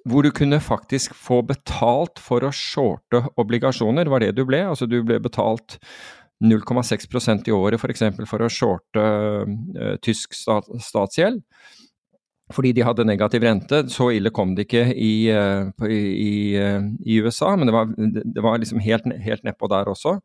hvor 0.08 0.24
du 0.24 0.32
kunne 0.36 0.60
faktisk 0.64 1.16
få 1.18 1.42
betalt 1.48 2.20
for 2.24 2.46
å 2.46 2.54
shorte 2.56 3.24
obligasjoner, 3.40 4.10
var 4.12 4.24
det 4.24 4.34
du 4.38 4.44
ble. 4.48 4.64
Altså 4.70 4.88
du 4.90 5.02
ble 5.06 5.20
betalt 5.24 5.78
0,6% 6.44 7.50
i 7.50 7.56
året 7.56 7.82
f.eks. 7.82 8.06
For, 8.16 8.30
for 8.30 8.46
å 8.46 8.52
shorte 8.52 9.04
uh, 9.04 9.96
tysk 10.06 10.38
stat, 10.38 10.70
statsgjeld. 10.84 11.42
Fordi 12.54 12.72
de 12.78 12.86
hadde 12.88 13.08
negativ 13.08 13.44
rente. 13.44 13.84
Så 13.92 14.12
ille 14.16 14.32
kom 14.36 14.54
det 14.56 14.68
ikke 14.68 14.86
i, 14.94 15.14
uh, 15.34 15.68
i, 15.90 16.38
uh, 16.56 16.88
i 17.04 17.20
USA, 17.24 17.56
men 17.58 17.70
det 17.70 17.76
var, 17.76 17.92
det 17.98 18.46
var 18.46 18.62
liksom 18.62 18.84
helt, 18.86 19.10
helt 19.26 19.48
nedpå 19.48 19.70
der 19.74 19.92
også. 19.92 20.18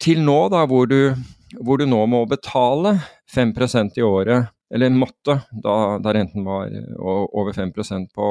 Til 0.00 0.22
nå, 0.24 0.38
da, 0.52 0.64
hvor 0.68 0.86
du, 0.88 1.12
hvor 1.60 1.80
du 1.80 1.88
nå 1.88 2.04
må 2.08 2.22
betale 2.28 2.98
5% 3.34 3.98
i 4.00 4.06
året 4.06 4.54
eller 4.74 4.92
måtte, 4.94 5.40
da, 5.50 5.98
da 5.98 6.14
renten 6.14 6.44
var 6.46 6.70
over 7.00 7.52
5% 7.52 8.12
på, 8.14 8.28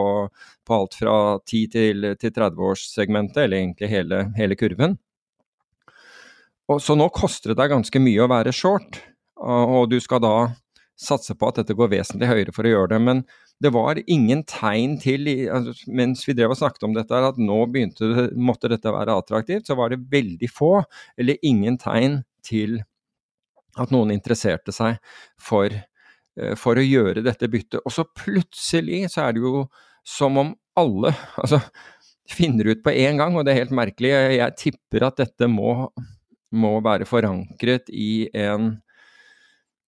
på 0.68 0.76
alt 0.76 0.96
fra 0.96 1.16
10 1.44 1.66
til, 1.74 2.10
til 2.20 2.34
30-årssegmentet, 2.36 3.44
eller 3.44 3.60
egentlig 3.60 3.92
hele, 3.92 4.24
hele 4.38 4.58
kurven. 4.60 4.96
Og, 6.70 6.80
så 6.86 6.96
nå 6.96 7.10
koster 7.12 7.52
det 7.52 7.60
deg 7.60 7.74
ganske 7.74 8.02
mye 8.04 8.24
å 8.24 8.32
være 8.32 8.56
short, 8.56 9.02
og 9.40 9.88
du 9.92 9.98
skal 10.04 10.22
da 10.24 10.36
satse 11.00 11.36
på 11.40 11.48
at 11.48 11.62
dette 11.62 11.76
går 11.78 11.92
vesentlig 11.94 12.28
høyere 12.28 12.54
for 12.56 12.68
å 12.68 12.74
gjøre 12.74 12.92
det. 12.94 13.00
Men 13.04 13.22
det 13.64 13.72
var 13.76 14.00
ingen 14.06 14.44
tegn 14.48 14.98
til, 15.02 15.28
altså, 15.52 15.74
mens 15.96 16.26
vi 16.28 16.36
drev 16.38 16.54
og 16.54 16.60
snakket 16.60 16.86
om 16.88 16.96
dette, 16.96 17.22
at 17.30 17.40
nå 17.40 17.60
begynte, 17.72 18.30
måtte 18.36 18.72
dette 18.72 18.94
være 18.94 19.16
attraktivt, 19.22 19.68
så 19.68 19.78
var 19.80 19.94
det 19.94 20.04
veldig 20.12 20.52
få 20.52 20.78
eller 21.20 21.40
ingen 21.48 21.80
tegn 21.80 22.22
til 22.46 22.82
at 23.80 23.92
noen 23.94 24.12
interesserte 24.12 24.74
seg 24.76 24.98
for, 25.40 25.72
eh, 25.72 25.89
for 26.60 26.80
å 26.80 26.86
gjøre 26.86 27.24
dette 27.26 27.50
byttet. 27.52 27.82
Og 27.84 27.94
så 27.94 28.06
plutselig 28.08 29.06
så 29.14 29.28
er 29.28 29.36
det 29.36 29.44
jo 29.44 29.64
som 30.08 30.38
om 30.42 30.54
alle 30.80 31.14
altså, 31.42 31.62
finner 32.30 32.72
ut 32.72 32.84
på 32.86 32.94
en 32.94 33.22
gang, 33.22 33.38
og 33.38 33.46
det 33.46 33.54
er 33.54 33.64
helt 33.64 33.76
merkelig. 33.76 34.14
Jeg 34.38 34.58
tipper 34.60 35.08
at 35.10 35.20
dette 35.22 35.50
må, 35.52 35.90
må 36.56 36.78
være 36.86 37.10
forankret 37.10 37.92
i 37.94 38.30
en 38.38 38.78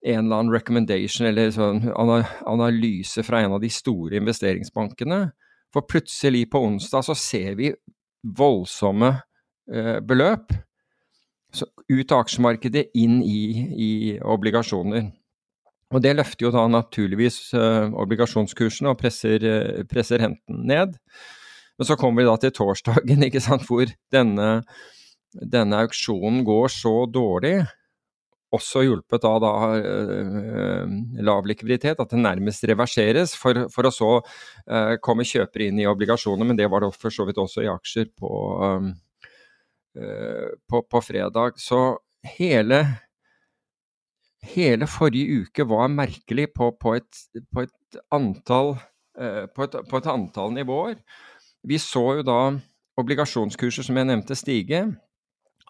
en 0.02 0.24
eller 0.24 0.40
annen 0.40 0.50
recommendation 0.50 1.28
eller 1.28 1.52
sånn 1.54 1.84
analyse 1.94 3.22
fra 3.22 3.38
en 3.44 3.52
av 3.54 3.60
de 3.62 3.68
store 3.70 4.18
investeringsbankene. 4.18 5.28
For 5.70 5.86
plutselig 5.86 6.48
på 6.50 6.58
onsdag 6.66 7.06
så 7.06 7.14
ser 7.14 7.54
vi 7.60 7.70
voldsomme 8.22 9.12
eh, 9.70 10.00
beløp 10.02 10.50
så 11.52 11.66
ut 11.88 12.12
av 12.12 12.22
aksjemarkedet, 12.24 12.86
inn 12.96 13.18
i, 13.22 13.42
i, 13.76 13.90
obligasjoner. 14.24 15.10
Og 15.92 16.00
det 16.04 16.14
løfter 16.16 16.46
jo 16.46 16.52
da 16.54 16.64
naturligvis 16.70 17.38
uh, 17.56 17.92
obligasjonskursene 18.02 18.92
og 18.92 18.98
presser, 19.00 19.44
uh, 19.44 19.84
presser, 19.88 20.22
renten 20.24 20.64
ned. 20.68 20.96
Men 21.78 21.88
så 21.88 21.96
kommer 22.00 22.22
vi 22.22 22.30
da 22.30 22.38
til 22.40 22.54
torsdagen, 22.56 23.24
ikke 23.28 23.42
sant, 23.44 23.66
hvor 23.68 23.92
denne, 24.14 24.48
denne 25.32 25.84
auksjonen 25.84 26.42
går 26.48 26.72
så 26.72 26.96
dårlig, 27.12 27.60
også 28.52 28.82
hjulpet 28.84 29.24
av 29.24 29.38
da, 29.44 29.52
uh, 29.84 30.96
lav 31.24 31.48
likviditet, 31.48 32.00
at 32.00 32.12
det 32.12 32.20
nærmest 32.20 32.64
reverseres, 32.68 33.36
for, 33.36 33.66
for 33.72 33.88
å 33.88 33.94
så 33.94 34.12
komme 35.04 35.24
kjøpere 35.28 35.70
inn 35.70 35.80
i 35.80 35.88
obligasjoner. 35.88 36.48
Men 36.48 36.60
det 36.60 36.68
var 36.72 36.84
det 36.84 36.92
for 36.96 37.12
så 37.12 37.28
vidt 37.28 37.40
også 37.40 37.64
i 37.64 37.72
aksjer 37.72 38.12
på, 38.16 38.32
Eh, 39.96 40.48
på, 40.70 40.82
på, 40.82 41.00
fredag. 41.00 41.52
Så 41.56 41.98
hele, 42.38 42.86
hele 44.42 44.88
forrige 44.90 45.44
uke 45.44 45.66
var 45.68 45.92
merkelig 45.92 46.48
på, 46.56 46.72
på, 46.80 46.96
et, 46.98 47.22
på 47.54 47.64
et, 47.66 48.00
antall, 48.14 48.74
eh, 49.18 49.46
på, 49.46 49.68
et, 49.68 49.78
et 49.78 50.10
antall 50.10 50.54
nivåer. 50.56 50.98
Vi 51.62 51.78
så 51.78 52.04
jo 52.18 52.26
da 52.26 52.40
obligasjonskurser, 52.98 53.86
som 53.86 53.98
jeg 53.98 54.10
nevnte, 54.10 54.36
stige 54.36 54.86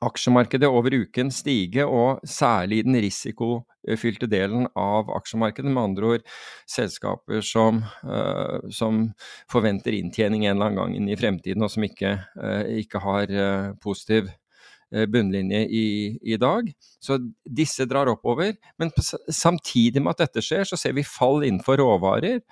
aksjemarkedet 0.03 0.67
over 0.67 0.95
uken 1.05 1.31
stige, 1.31 1.85
og 1.87 2.23
særlig 2.27 2.83
den 2.87 2.99
risikofylte 3.03 4.29
delen 4.31 4.67
av 4.79 5.11
aksjemarkedet. 5.15 5.71
Med 5.71 5.83
andre 5.83 6.13
ord 6.17 6.27
selskaper 6.71 7.45
som, 7.47 7.83
uh, 8.03 8.59
som, 8.75 9.05
forventer 9.53 9.97
inntjening 9.97 10.47
en 10.47 10.57
eller 10.57 10.73
annen 10.73 10.81
gang 10.81 10.97
inn 10.99 11.11
i 11.13 11.19
fremtiden, 11.19 11.63
og 11.63 11.73
som 11.73 11.87
ikke, 11.87 12.17
uh, 12.39 12.65
ikke 12.83 13.03
har 13.05 13.37
positiv 13.83 14.33
bunnlinje 14.93 15.63
i, 15.67 15.87
i, 16.21 16.37
dag. 16.41 16.69
Så 17.01 17.19
disse 17.45 17.87
drar 17.89 18.11
oppover. 18.13 18.55
Men 18.79 18.93
samtidig 19.33 20.03
med 20.03 20.15
at 20.15 20.27
dette 20.27 20.45
skjer, 20.45 20.67
så 20.69 20.77
ser 20.81 20.97
vi 20.99 21.07
fall 21.07 21.43
innenfor 21.47 21.81
råvarer. 21.81 22.43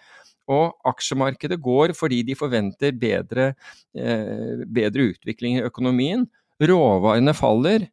Og 0.50 0.73
aksjemarkedet 0.88 1.61
går 1.62 1.92
fordi 1.94 2.23
de 2.26 2.35
forventer 2.35 2.97
bedre, 2.99 3.52
bedre 3.92 5.11
utvikling 5.12 5.61
i 5.61 5.66
økonomien 5.68 6.25
råvarene 6.61 7.35
faller 7.35 7.88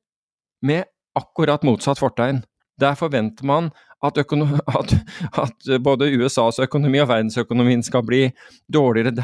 med 0.66 0.88
akkurat 1.18 1.64
motsatt 1.64 2.00
fortegn. 2.00 2.44
Der 2.78 2.96
forventer 2.96 3.46
man 3.46 3.72
at, 4.06 4.18
at, 4.80 4.94
at, 5.34 5.82
både 5.82 6.12
USAs 6.20 6.60
økonomi 6.60 7.02
og 7.02 7.10
verdensøkonomien 7.10 7.84
skal 7.84 8.06
bli 8.06 8.28
dårligere, 8.74 9.16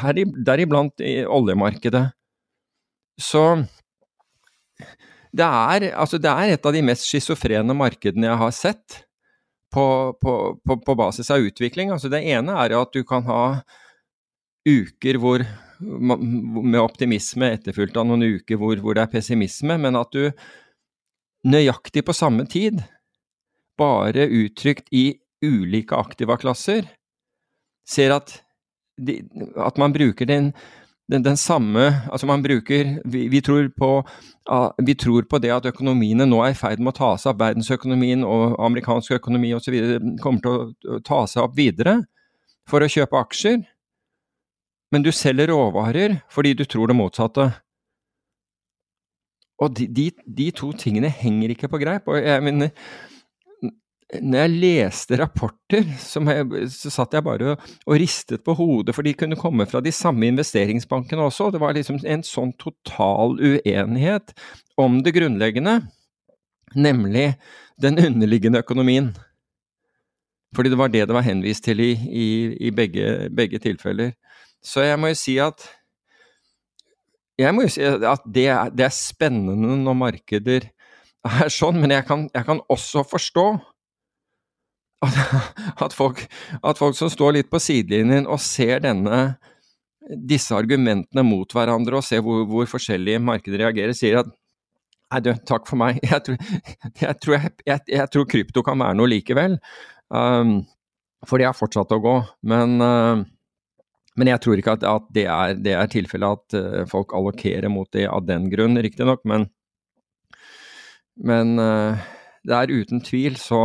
deriblant 0.45 1.03
i 1.03 1.21
oljemarkedet. 1.25 2.07
Så 3.21 3.63
det 5.33 5.45
er, 5.45 5.87
altså 5.97 6.19
det 6.21 6.29
er, 6.29 6.53
et 6.53 6.65
av 6.65 6.75
de 6.75 6.83
mest 6.85 7.07
schizofrene 7.09 7.73
markedene 7.77 8.29
jeg 8.29 8.39
har 8.39 8.53
sett 8.53 8.99
på, 9.73 9.85
på, 10.21 10.33
på, 10.61 10.77
på 10.85 10.95
basis 10.97 11.31
av 11.33 11.41
utvikling. 11.41 11.89
Altså 11.93 12.11
det 12.13 12.21
ene 12.29 12.53
er 12.61 12.75
at 12.77 12.93
du 12.93 13.01
kan 13.07 13.25
ha 13.25 13.43
uker 14.69 15.17
hvor 15.19 15.43
med 15.83 16.79
optimisme 16.79 17.49
etterfulgt 17.57 17.97
av 17.99 18.05
noen 18.07 18.23
uker 18.37 18.59
hvor, 18.61 18.77
hvor, 18.79 18.95
det 18.95 19.03
er 19.03 19.11
pessimisme, 19.11 19.75
men 19.81 19.97
at 19.99 20.13
du 20.13 20.29
nøyaktig 21.43 22.05
på 22.07 22.15
samme 22.15 22.45
tid, 22.47 22.79
bare 23.79 24.29
uttrykt 24.29 24.87
i 24.95 25.09
ulike 25.43 25.97
aktivaklasser, 25.97 26.85
ser 27.83 28.13
at, 28.15 28.37
de, 28.95 29.17
at 29.59 29.81
man 29.81 29.95
bruker 29.95 30.29
den, 30.29 30.53
den, 31.11 31.23
den, 31.25 31.37
samme 31.37 31.81
Altså 32.07 32.27
man 32.29 32.43
bruker 32.43 33.01
vi, 33.05 33.25
vi, 33.27 33.41
tror 33.43 33.67
på, 33.75 33.89
vi, 34.85 34.95
tror 34.95 35.27
på, 35.27 35.39
det 35.43 35.51
at 35.51 35.67
økonomiene 35.67 36.25
nå 36.29 36.39
er 36.45 36.53
i 36.53 36.57
ferd 36.57 36.79
med 36.79 36.93
å 36.93 36.97
ta 36.97 37.11
seg 37.19 37.33
opp. 37.33 37.41
verdensøkonomien 37.43 38.23
og 38.23 38.55
amerikansk 38.63 39.17
økonomi 39.19 39.51
osv. 39.53 39.75
kommer 40.23 40.43
til 40.43 40.95
å 40.95 41.03
ta 41.03 41.25
seg 41.27 41.43
opp 41.43 41.57
videre 41.57 41.99
for 42.69 42.83
å 42.83 42.91
kjøpe 42.91 43.19
aksjer 43.19 43.63
men 44.93 45.01
du 45.01 45.09
selger 45.11 45.49
råvarer 45.49 46.19
fordi 46.31 46.53
du 46.53 46.67
tror 46.69 46.91
det 46.91 46.97
motsatte. 46.97 47.47
Og 49.63 49.73
de, 49.73 49.87
de, 49.89 50.11
de 50.27 50.51
to 50.53 50.69
tingene 50.77 51.09
henger 51.09 51.53
ikke 51.53 51.69
på 51.71 51.79
greip. 51.81 52.09
Og 52.11 52.19
jeg 52.19 52.43
mener, 52.45 52.69
når 54.21 54.43
jeg 54.43 54.53
leste 54.61 55.17
rapporter, 55.19 55.87
jeg, 55.87 56.69
så 56.73 56.91
satt 56.93 57.15
jeg 57.15 57.25
bare 57.25 57.53
og, 57.53 57.67
og, 57.85 57.95
ristet 57.97 58.43
på 58.45 58.55
hodet, 58.57 58.95
for 58.95 59.05
de 59.05 59.15
kunne 59.17 59.39
komme 59.39 59.65
fra 59.69 59.81
de 59.83 59.93
samme 59.95 60.27
investeringsbankene 60.29 61.25
også. 61.25 61.49
Det 61.53 61.61
var 61.63 61.75
liksom 61.77 61.99
en 62.03 62.25
sånn 62.27 62.53
total 62.61 63.37
uenighet 63.39 64.35
om 64.79 65.01
det 65.05 65.15
grunnleggende, 65.15 65.79
nemlig 66.75 67.33
den 67.81 67.99
underliggende 68.01 68.61
økonomien. 68.63 69.13
Fordi 70.53 70.69
det 70.69 70.77
var 70.77 70.91
det 70.93 71.07
det 71.09 71.15
var 71.15 71.25
henvist 71.25 71.65
til 71.65 71.81
i, 71.81 71.93
i, 71.93 72.27
i 72.67 72.73
begge, 72.75 73.29
begge 73.33 73.61
tilfeller. 73.61 74.13
Så 74.63 74.85
jeg 74.85 74.99
må 75.01 75.09
jo 75.11 75.17
si 75.17 75.39
at 75.41 75.65
jeg 77.39 77.55
må 77.55 77.65
jo 77.65 77.73
si 77.73 77.81
at 77.81 78.25
det 78.29 78.45
er, 78.53 78.69
det 78.69 78.85
er 78.85 78.93
spennende 78.93 79.77
når 79.81 79.97
markeder 79.97 80.69
er 81.23 81.49
sånn, 81.51 81.79
men 81.81 81.95
jeg 81.95 82.05
kan, 82.05 82.27
jeg 82.35 82.45
kan 82.45 82.59
også 82.71 83.01
forstå 83.07 83.47
at, 85.83 85.95
folk, 85.95 86.23
at, 86.61 86.79
folk, 86.79 86.97
som 86.97 87.11
står 87.11 87.37
litt 87.37 87.49
på 87.51 87.61
sidelinjen 87.61 88.29
og 88.29 88.41
ser 88.43 88.83
denne, 88.85 89.23
disse 90.03 90.55
argumentene 90.55 91.25
mot 91.27 91.51
hverandre 91.55 91.99
og 91.99 92.05
ser 92.07 92.23
hvor, 92.25 92.45
hvor 92.49 92.69
forskjellige 92.69 93.21
markeder 93.23 93.65
reagerer, 93.65 93.95
sier 93.97 94.21
at 94.23 94.31
nei 95.13 95.21
du, 95.21 95.33
takk 95.45 95.67
for 95.69 95.79
meg, 95.79 95.99
jeg 96.13 96.25
tror, 96.25 96.39
jeg 97.03 97.19
tror, 97.21 97.49
jeg, 97.69 98.07
tror 98.13 98.29
krypto 98.29 98.65
kan 98.65 98.79
være 98.81 98.97
noe 98.97 99.11
likevel. 99.11 99.59
Um, 100.13 100.63
for 101.27 101.39
det 101.39 101.47
har 101.47 101.55
fortsatt 101.55 101.93
å 101.95 102.01
gå. 102.03 102.17
Men 102.49 102.81
uh, 102.83 103.21
men 104.19 104.29
jeg 104.29 104.41
tror 104.43 104.59
ikke 104.59 104.75
at, 104.77 104.83
at 104.85 105.05
det 105.15 105.25
er, 105.25 105.55
det 105.57 105.73
er 105.77 105.89
tilfellet 105.89 106.37
at 106.37 106.57
uh, 106.57 106.81
folk 106.89 107.15
allokerer 107.17 107.71
mot 107.73 107.89
det 107.95 108.05
av 108.09 108.25
den 108.27 108.45
grunn, 108.51 108.77
riktignok, 108.85 109.23
men, 109.29 109.47
men 111.17 111.57
uh, 111.57 112.03
det 112.45 112.59
er 112.59 112.73
uten 112.73 113.01
tvil 113.05 113.39
så, 113.41 113.63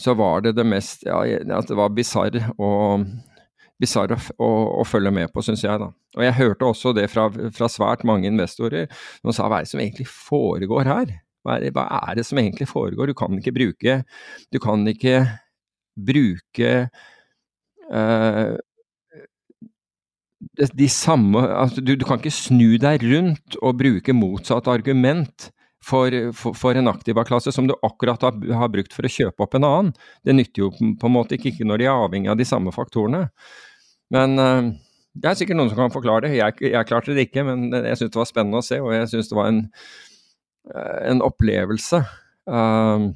så 0.00 0.14
var 0.16 0.44
det 0.44 0.54
det 0.56 0.64
mest 0.64 1.04
Ja, 1.06 1.20
det 1.24 1.76
var 1.76 1.92
bisarr 1.92 2.38
og 2.56 3.04
bizarr 3.80 4.12
å, 4.14 4.18
å, 4.40 4.50
å, 4.80 4.84
følge 4.88 5.12
med 5.14 5.32
på, 5.32 5.42
syns 5.44 5.64
jeg, 5.64 5.80
da. 5.80 5.88
Og 6.18 6.24
jeg 6.26 6.36
hørte 6.36 6.68
også 6.68 6.92
det 6.96 7.06
fra, 7.12 7.28
fra 7.56 7.68
svært 7.72 8.04
mange 8.08 8.28
investorer 8.28 8.90
som 9.22 9.32
sa 9.32 9.48
hva 9.48 9.60
er 9.60 9.68
det 9.68 9.72
som 9.72 9.80
egentlig 9.82 10.08
foregår 10.10 10.90
her? 10.90 11.14
Hva 11.44 11.56
er, 11.56 11.64
det, 11.64 11.70
hva 11.76 11.86
er 12.02 12.18
det 12.18 12.26
som 12.28 12.40
egentlig 12.40 12.68
foregår? 12.68 13.08
Du 13.08 13.16
kan 13.16 13.38
ikke 13.38 13.54
bruke 13.56 14.02
Du 14.52 14.58
kan 14.60 14.84
ikke 14.88 15.22
bruke 15.96 16.74
uh, 17.88 18.56
de 20.60 20.88
samme 20.92 21.40
altså 21.40 21.80
du, 21.80 21.94
du, 21.96 22.04
kan 22.08 22.20
ikke 22.20 22.32
snu 22.32 22.76
deg 22.80 23.04
rundt 23.08 23.56
og 23.60 23.80
bruke 23.80 24.14
motsatt 24.16 24.68
argument 24.72 25.50
for, 25.84 26.12
for, 26.36 26.56
for 26.58 26.76
en 26.76 26.90
aktiva-klasse 26.90 27.52
som 27.54 27.66
du 27.68 27.74
akkurat 27.86 28.22
har, 28.22 28.36
har, 28.56 28.68
brukt 28.72 28.92
for 28.94 29.06
å 29.06 29.12
kjøpe 29.12 29.44
opp 29.44 29.56
en 29.56 29.66
annen. 29.66 29.90
Det 30.26 30.36
nytter 30.36 30.66
jo 30.66 30.70
på 30.74 31.08
en 31.08 31.14
måte 31.14 31.38
ikke, 31.38 31.64
når 31.66 31.80
de 31.80 31.88
er 31.88 31.94
avhengig 31.94 32.30
av 32.32 32.38
de 32.40 32.46
samme 32.48 32.74
faktorene. 32.74 33.26
Men 34.14 34.36
uh, 34.36 34.68
det 35.16 35.30
er 35.30 35.40
sikkert 35.40 35.58
noen 35.60 35.72
som 35.72 35.80
kan 35.80 35.94
forklare 35.94 36.26
det. 36.26 36.36
Jeg, 36.36 36.58
jeg 36.74 36.88
klarte 36.88 37.16
det 37.16 37.28
ikke, 37.28 37.46
men 37.48 37.70
jeg 37.72 37.96
syntes 37.96 38.14
det 38.14 38.22
var 38.22 38.30
spennende 38.30 38.60
å 38.60 38.66
se, 38.66 38.80
og 38.82 38.92
jeg 38.94 39.08
syntes 39.10 39.32
det 39.32 39.40
var 39.40 39.50
en, 39.54 39.64
uh, 40.74 41.00
en 41.14 41.24
opplevelse. 41.26 42.04
Uh, 42.50 43.10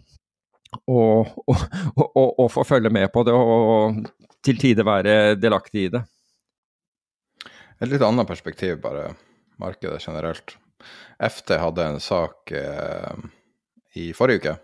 å 0.90 2.48
få 2.50 2.64
følge 2.66 2.90
med 2.90 3.06
på 3.14 3.22
det 3.22 3.34
og, 3.36 3.52
og 3.54 4.34
til 4.44 4.58
tider 4.58 4.86
være 4.86 5.14
delaktig 5.38 5.86
i 5.86 5.92
det. 5.94 6.02
Et 7.78 7.90
litt 7.90 8.02
annet 8.02 8.26
perspektiv, 8.26 8.80
bare 8.82 9.12
markedet 9.62 10.02
generelt. 10.02 10.56
FT 11.18 11.58
hadde 11.60 11.88
en 11.88 12.00
sak 12.02 12.52
eh, 12.52 13.26
i 14.00 14.10
forrige 14.16 14.42
uke 14.42 14.54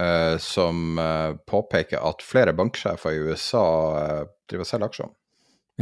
eh, 0.00 0.36
som 0.42 0.98
eh, 0.98 1.36
påpeker 1.48 2.02
at 2.02 2.24
flere 2.24 2.54
banksjefer 2.56 3.14
i 3.14 3.22
USA 3.28 3.66
eh, 4.00 4.22
driver 4.50 4.66
og 4.66 4.70
selger 4.70 4.90
aksjer. 4.90 5.14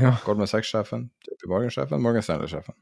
Ja. 0.00 0.16
Goldman 0.26 0.50
Sachs-sjefen, 0.50 1.08
Morgan-sjefen, 1.46 2.02
Morgan 2.02 2.24
Stanley-sjefen. 2.26 2.74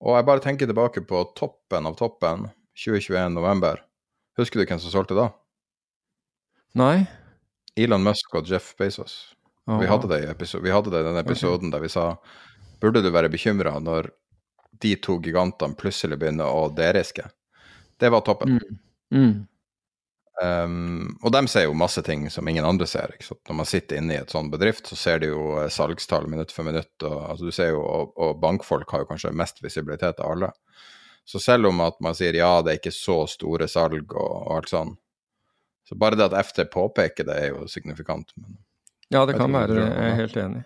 Og 0.00 0.14
jeg 0.16 0.28
bare 0.28 0.44
tenker 0.44 0.68
tilbake 0.70 1.02
på 1.04 1.24
toppen 1.36 1.88
av 1.88 1.98
toppen, 1.98 2.46
2021 2.78 3.34
november. 3.34 3.82
Husker 4.38 4.60
du 4.60 4.64
hvem 4.64 4.80
som 4.80 4.94
solgte 4.94 5.18
da? 5.18 5.32
Nei? 6.78 7.08
Elon 7.78 8.04
Musk 8.06 8.38
og 8.38 8.48
Jeff 8.48 8.70
Bezos. 8.78 9.34
Vi 9.68 9.88
hadde, 9.90 10.08
det 10.08 10.22
i 10.22 10.28
episo 10.30 10.62
vi 10.64 10.72
hadde 10.72 10.88
det 10.94 11.02
i 11.02 11.04
den 11.04 11.18
episoden 11.20 11.68
der 11.68 11.82
vi 11.82 11.90
sa 11.92 12.14
burde 12.80 13.02
du 13.04 13.10
være 13.12 13.28
bekymra 13.28 13.74
når 13.84 14.08
de 14.82 14.94
to 15.02 15.18
gigantene 15.24 15.76
plutselig 15.78 16.18
begynner 16.20 16.50
å 16.50 16.68
deriske. 16.74 17.28
Det 17.98 18.10
var 18.14 18.24
toppen. 18.26 18.58
Mm. 18.58 18.78
Mm. 19.14 19.46
Um, 20.42 21.18
og 21.22 21.32
de 21.34 21.40
ser 21.50 21.64
jo 21.66 21.74
masse 21.74 22.02
ting 22.06 22.28
som 22.30 22.46
ingen 22.48 22.66
andre 22.66 22.86
ser. 22.86 23.16
Når 23.48 23.56
man 23.58 23.66
sitter 23.66 23.98
inne 23.98 24.14
i 24.14 24.20
et 24.20 24.30
sånn 24.30 24.52
bedrift, 24.52 24.86
så 24.86 24.96
ser 24.98 25.22
de 25.22 25.32
jo 25.32 25.56
eh, 25.58 25.70
salgstall 25.72 26.28
minutt 26.30 26.54
for 26.54 26.68
minutt. 26.68 26.94
Og, 27.02 27.18
altså, 27.32 27.48
du 27.48 27.54
ser 27.54 27.72
jo, 27.72 27.82
og, 27.82 28.14
og 28.14 28.38
bankfolk 28.42 28.94
har 28.94 29.02
jo 29.02 29.10
kanskje 29.10 29.34
mest 29.34 29.58
visibilitet 29.64 30.22
av 30.22 30.36
alle. 30.36 30.52
Så 31.28 31.42
selv 31.42 31.68
om 31.72 31.82
at 31.84 31.98
man 32.00 32.14
sier 32.16 32.38
ja, 32.38 32.52
det 32.62 32.72
er 32.72 32.80
ikke 32.80 32.94
så 32.94 33.24
store 33.28 33.66
salg 33.68 34.14
og, 34.14 34.30
og 34.46 34.54
alt 34.60 34.70
sånn, 34.70 34.94
så 35.88 35.96
bare 35.98 36.16
det 36.20 36.28
at 36.28 36.38
FT 36.46 36.68
påpeker 36.70 37.26
det, 37.26 37.36
er 37.36 37.50
jo 37.54 37.66
signifikant. 37.68 38.30
Men, 38.36 38.58
ja, 39.08 39.24
det 39.26 39.38
kan 39.40 39.52
være 39.52 39.76
Jeg 39.80 40.06
er 40.06 40.18
helt 40.22 40.36
enig. 40.40 40.64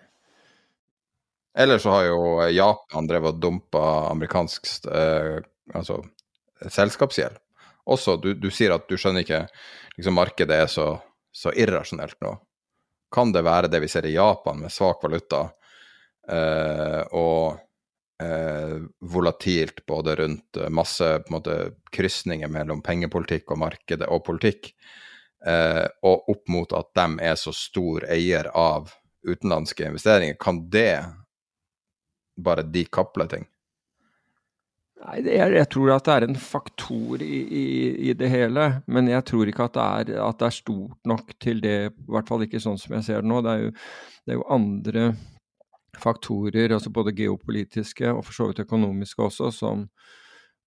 Ellers 1.57 1.83
så 1.85 1.89
har 1.89 2.05
jo 2.09 2.19
eh, 2.41 2.53
Japan 2.55 3.07
drevet 3.07 3.35
og 3.35 3.41
dumpa 3.41 3.83
amerikansk 4.09 4.69
eh, 4.89 5.39
altså, 5.73 5.99
selskapsgjeld. 6.65 7.37
Også, 7.85 8.17
du, 8.17 8.33
du 8.33 8.49
sier 8.51 8.73
at 8.73 8.87
du 8.89 8.95
skjønner 8.97 9.25
ikke 9.25 9.43
liksom 9.97 10.15
markedet 10.17 10.63
er 10.63 10.71
så, 10.71 10.87
så 11.33 11.53
irrasjonelt 11.53 12.17
nå. 12.23 12.33
Kan 13.13 13.33
det 13.35 13.43
være 13.45 13.69
det 13.69 13.83
vi 13.83 13.91
ser 13.91 14.07
i 14.09 14.15
Japan, 14.15 14.63
med 14.63 14.73
svak 14.73 15.03
valuta 15.03 15.43
eh, 16.31 17.01
og 17.13 17.59
eh, 18.23 18.79
volatilt 19.13 19.83
både 19.85 20.15
rundt 20.23 20.57
eh, 20.57 20.71
masse 20.73 21.09
på 21.27 21.41
krysninger 21.93 22.49
mellom 22.49 22.81
pengepolitikk 22.81 23.53
og 23.53 23.61
markedet 23.67 24.09
og 24.09 24.23
politikk, 24.25 24.71
eh, 25.45 25.85
og 26.01 26.33
opp 26.33 26.49
mot 26.49 26.73
at 26.73 26.89
de 26.97 27.27
er 27.29 27.37
så 27.37 27.53
stor 27.53 28.07
eier 28.09 28.49
av 28.57 28.89
utenlandske 29.27 29.85
investeringer, 29.91 30.39
kan 30.39 30.65
det 30.71 31.03
bare 32.37 32.65
dekaple 32.65 33.27
ting? 33.31 33.47
Nei, 35.03 35.19
er, 35.35 35.51
jeg 35.57 35.67
tror 35.73 35.91
at 35.97 36.05
det 36.07 36.13
er 36.13 36.25
en 36.29 36.37
faktor 36.39 37.23
i, 37.25 37.39
i, 37.43 37.65
i 38.07 38.13
det 38.15 38.29
hele, 38.31 38.69
men 38.87 39.09
jeg 39.11 39.25
tror 39.27 39.49
ikke 39.51 39.67
at 39.67 39.75
det, 39.75 39.83
er, 39.83 40.21
at 40.23 40.39
det 40.39 40.47
er 40.47 40.55
stort 40.55 41.09
nok 41.09 41.33
til 41.43 41.59
det, 41.63 41.75
i 41.91 42.13
hvert 42.15 42.31
fall 42.31 42.45
ikke 42.45 42.61
sånn 42.63 42.79
som 42.79 42.95
jeg 42.95 43.07
ser 43.09 43.23
det 43.25 43.31
nå. 43.31 43.41
Det 43.43 43.51
er 43.51 43.65
jo, 43.65 43.73
det 44.23 44.33
er 44.33 44.39
jo 44.39 44.47
andre 44.55 45.05
faktorer, 45.99 46.71
altså 46.71 46.93
både 46.93 47.15
geopolitiske 47.17 48.09
og 48.13 48.23
for 48.29 48.37
så 48.37 48.49
vidt 48.49 48.63
økonomiske 48.63 49.27
også, 49.27 49.51
som 49.53 49.85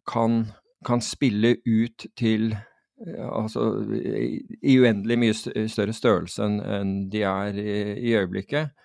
kan, 0.06 0.44
kan 0.86 1.02
spille 1.02 1.56
ut 1.64 2.06
til 2.18 2.52
eh, 2.52 3.26
altså, 3.26 3.70
i, 3.96 4.36
i 4.60 4.76
uendelig 4.82 5.18
mye 5.22 5.68
større 5.72 5.96
størrelse 5.96 6.44
enn 6.44 6.60
en 6.60 6.96
de 7.10 7.24
er 7.26 7.56
i, 7.58 7.78
i 8.04 8.14
øyeblikket. 8.20 8.76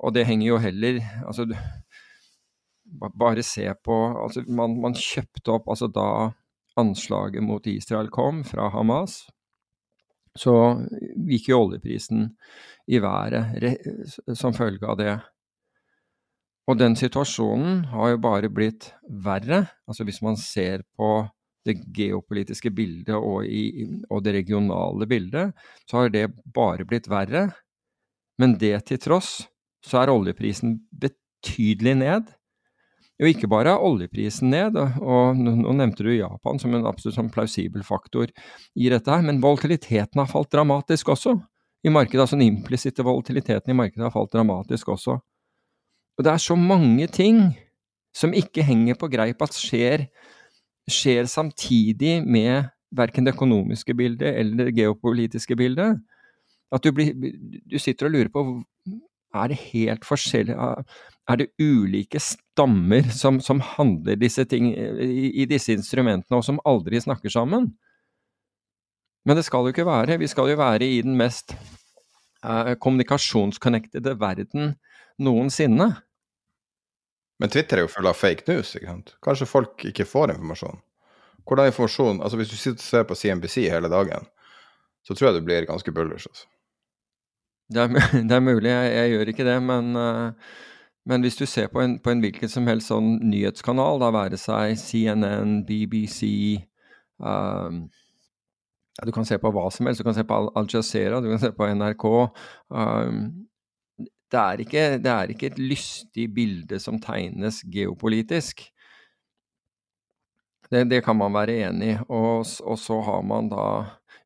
Og 0.00 0.14
det 0.16 0.28
henger 0.30 0.46
jo 0.46 0.62
heller 0.62 1.02
altså, 1.26 1.50
bare 2.98 3.44
se 3.46 3.66
på 3.84 3.96
altså 4.24 4.44
man, 4.48 4.76
man 4.82 4.96
kjøpte 4.98 5.54
opp 5.54 5.68
altså 5.70 5.88
Da 5.92 6.08
anslaget 6.78 7.42
mot 7.44 7.66
Israel 7.66 8.08
kom 8.14 8.44
fra 8.46 8.68
Hamas, 8.72 9.24
så 10.38 10.54
gikk 11.28 11.50
jo 11.50 11.58
oljeprisen 11.64 12.28
i 12.88 13.00
været 13.02 13.58
re, 13.62 13.72
som 14.38 14.54
følge 14.56 14.86
av 14.86 14.96
det. 15.00 15.16
Og 16.70 16.78
den 16.78 16.94
situasjonen 16.96 17.84
har 17.90 18.14
jo 18.14 18.22
bare 18.22 18.50
blitt 18.54 18.92
verre. 19.10 19.64
Altså 19.90 20.06
hvis 20.06 20.22
man 20.22 20.38
ser 20.38 20.86
på 20.96 21.26
det 21.66 21.76
geopolitiske 21.92 22.70
bildet 22.72 23.16
og, 23.16 23.44
i, 23.44 23.84
og 24.08 24.22
det 24.24 24.36
regionale 24.38 25.08
bildet, 25.10 25.50
så 25.90 26.04
har 26.04 26.14
det 26.14 26.28
bare 26.54 26.86
blitt 26.88 27.10
verre. 27.10 27.48
Men 28.40 28.54
det 28.60 28.76
til 28.88 29.02
tross, 29.02 29.42
så 29.84 30.00
er 30.00 30.12
oljeprisen 30.14 30.78
betydelig 31.02 31.98
ned. 32.00 32.30
Jo, 33.20 33.28
ikke 33.28 33.50
bare 33.52 33.74
er 33.74 33.82
oljeprisen 33.84 34.48
ned, 34.48 34.78
og, 34.80 35.36
nå 35.36 35.74
nevnte 35.76 36.06
du 36.06 36.14
Japan 36.14 36.60
som 36.60 36.72
en 36.72 36.86
absolutt 36.88 37.18
sånn 37.18 37.32
plausibel 37.32 37.82
faktor 37.84 38.30
i 38.72 38.88
dette 38.88 39.12
her, 39.12 39.24
men 39.26 39.42
volatiliteten 39.42 40.22
har 40.22 40.30
falt 40.30 40.48
dramatisk 40.54 41.10
også 41.12 41.34
i 41.84 41.92
markedet. 41.92 42.22
Altså 42.24 42.38
den 42.38 42.46
implisitte 42.48 43.04
volatiliteten 43.04 43.74
i 43.74 43.76
markedet 43.76 44.06
har 44.06 44.14
falt 44.14 44.32
dramatisk 44.32 44.88
også. 44.96 45.18
Og 46.16 46.24
det 46.24 46.32
er 46.32 46.40
så 46.40 46.56
mange 46.56 47.10
ting 47.12 47.42
som 48.16 48.32
ikke 48.36 48.64
henger 48.66 48.96
på 48.98 49.10
greip 49.12 49.44
at 49.44 49.56
skjer, 49.56 50.08
skjer 50.90 51.28
samtidig 51.28 52.22
med 52.24 52.72
verken 52.96 53.28
det 53.28 53.36
økonomiske 53.36 53.94
bildet 53.94 54.32
eller 54.32 54.64
det 54.64 54.78
geopolitiske 54.80 55.56
bildet. 55.60 56.00
At 56.72 56.84
du, 56.84 56.92
blir, 56.94 57.12
du 57.68 57.78
sitter 57.78 58.08
og 58.08 58.16
lurer 58.16 58.32
på 58.32 58.46
er 59.30 59.52
det 59.52 59.60
helt 59.70 60.06
forskjellig 60.06 60.56
Er 61.30 61.38
det 61.38 61.50
ulike 61.62 62.18
stammer 62.22 63.06
som, 63.14 63.38
som 63.44 63.60
handler 63.76 64.18
disse 64.18 64.44
ting 64.50 64.72
i, 64.74 65.30
i 65.42 65.46
disse 65.46 65.72
instrumentene, 65.76 66.40
og 66.40 66.46
som 66.46 66.58
aldri 66.66 67.00
snakker 67.00 67.30
sammen? 67.30 67.70
Men 69.28 69.38
det 69.38 69.44
skal 69.46 69.66
jo 69.66 69.74
ikke 69.74 69.86
være. 69.86 70.18
Vi 70.18 70.28
skal 70.30 70.50
jo 70.50 70.58
være 70.58 70.86
i 70.88 71.02
den 71.04 71.16
mest 71.20 71.54
eh, 71.54 72.74
kommunikasjonsconnectede 72.80 74.16
verden 74.20 74.74
noensinne. 75.20 75.90
Men 77.40 77.52
Twitter 77.52 77.78
er 77.80 77.86
jo 77.86 77.92
full 77.92 78.08
av 78.08 78.16
fake 78.18 78.48
news. 78.48 78.74
ikke 78.76 78.88
sant? 78.88 79.12
Kanskje 79.24 79.48
folk 79.48 79.84
ikke 79.88 80.08
får 80.08 80.34
informasjon. 80.34 80.80
Hvordan 81.48 81.70
informasjon, 81.70 82.22
altså 82.22 82.40
Hvis 82.40 82.50
du 82.50 82.56
sitter 82.56 82.80
og 82.80 82.88
ser 82.88 83.04
på 83.08 83.16
CNBC 83.16 83.68
hele 83.70 83.88
dagen, 83.92 84.26
så 85.04 85.14
tror 85.14 85.30
jeg 85.30 85.40
du 85.40 85.46
blir 85.46 85.68
ganske 85.68 85.92
bullish. 85.92 86.28
altså. 86.28 86.48
Det 87.70 87.86
er, 87.86 87.88
det 88.28 88.36
er 88.36 88.44
mulig, 88.44 88.70
jeg, 88.70 88.92
jeg 88.96 89.14
gjør 89.14 89.32
ikke 89.32 89.46
det, 89.48 89.56
men, 89.62 89.96
eh, 89.96 90.50
men 91.08 91.24
hvis 91.24 91.38
du 91.38 91.46
ser 91.48 91.70
på 91.72 91.80
en, 91.80 91.96
på 92.02 92.12
en 92.12 92.20
hvilken 92.20 92.50
som 92.52 92.66
helst 92.68 92.90
sånn 92.90 93.14
nyhetskanal, 93.30 94.00
da 94.02 94.10
være 94.14 94.38
seg 94.40 94.76
CNN, 94.80 95.62
BBC 95.68 96.26
um, 97.16 97.86
ja, 98.98 99.06
Du 99.08 99.12
kan 99.16 99.28
se 99.28 99.38
på 99.40 99.52
hva 99.54 99.68
som 99.72 99.88
helst, 99.88 100.02
du 100.02 100.08
kan 100.08 100.16
se 100.16 100.26
på 100.28 100.36
Al, 100.36 100.68
Jazeera, 100.68 101.22
du 101.24 101.30
kan 101.32 101.40
se 101.40 101.52
på 101.56 101.70
NRK. 101.72 102.06
Um, 102.68 103.22
det, 104.30 104.42
er 104.42 104.64
ikke, 104.66 104.84
det 105.00 105.14
er 105.14 105.32
ikke 105.32 105.50
et 105.54 105.62
lystig 105.62 106.28
bilde 106.36 106.80
som 106.82 107.00
tegnes 107.02 107.62
geopolitisk. 107.72 108.66
Det, 110.70 110.84
det 110.90 111.00
kan 111.02 111.16
man 111.18 111.34
være 111.34 111.62
enig 111.64 111.94
i. 111.94 111.98
Og, 112.12 112.44
og 112.44 112.78
så 112.78 113.00
har 113.08 113.24
man 113.26 113.48
da 113.50 113.64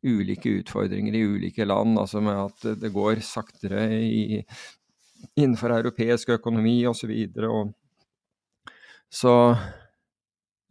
ulike 0.04 0.58
utfordringer 0.58 1.14
i 1.16 1.22
ulike 1.24 1.64
land, 1.64 1.96
altså 2.02 2.20
med 2.20 2.42
at 2.42 2.80
det 2.82 2.90
går 2.92 3.22
saktere 3.24 3.86
i, 4.02 4.42
innenfor 5.36 5.74
europeisk 5.76 6.34
økonomi 6.36 6.82
osv. 6.90 7.12
Så 7.34 7.56
så 9.14 9.32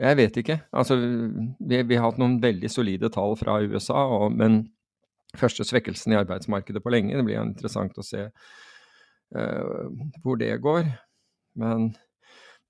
jeg 0.02 0.18
vet 0.20 0.38
ikke. 0.42 0.58
Altså, 0.76 0.98
vi, 0.98 1.82
vi 1.86 1.98
har 1.98 2.10
hatt 2.10 2.20
noen 2.22 2.40
veldig 2.44 2.70
solide 2.72 3.12
tall 3.14 3.38
fra 3.40 3.60
USA, 3.62 4.06
og, 4.18 4.34
men 4.36 4.64
første 5.40 5.66
svekkelsen 5.66 6.14
i 6.14 6.20
arbeidsmarkedet 6.20 6.82
på 6.84 6.94
lenge. 6.94 7.16
Det 7.18 7.26
blir 7.28 7.40
interessant 7.42 7.98
å 7.98 8.06
se 8.06 8.26
uh, 8.28 9.86
hvor 10.26 10.42
det 10.42 10.58
går. 10.64 10.90
Men 11.62 11.92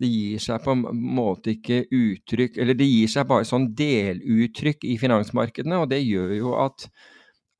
det 0.01 0.09
gir 0.11 0.43
seg 0.43 0.61
på 0.65 0.75
en 0.75 0.83
måte 1.15 1.53
ikke 1.53 1.83
uttrykk 1.93 2.57
Eller 2.59 2.75
det 2.75 2.87
gir 2.89 3.07
seg 3.07 3.27
bare 3.29 3.45
sånn 3.47 3.69
deluttrykk 3.77 4.83
i 4.89 4.97
finansmarkedene, 4.99 5.79
og 5.79 5.91
det 5.93 6.01
gjør 6.03 6.33
jo 6.35 6.55
at 6.59 6.87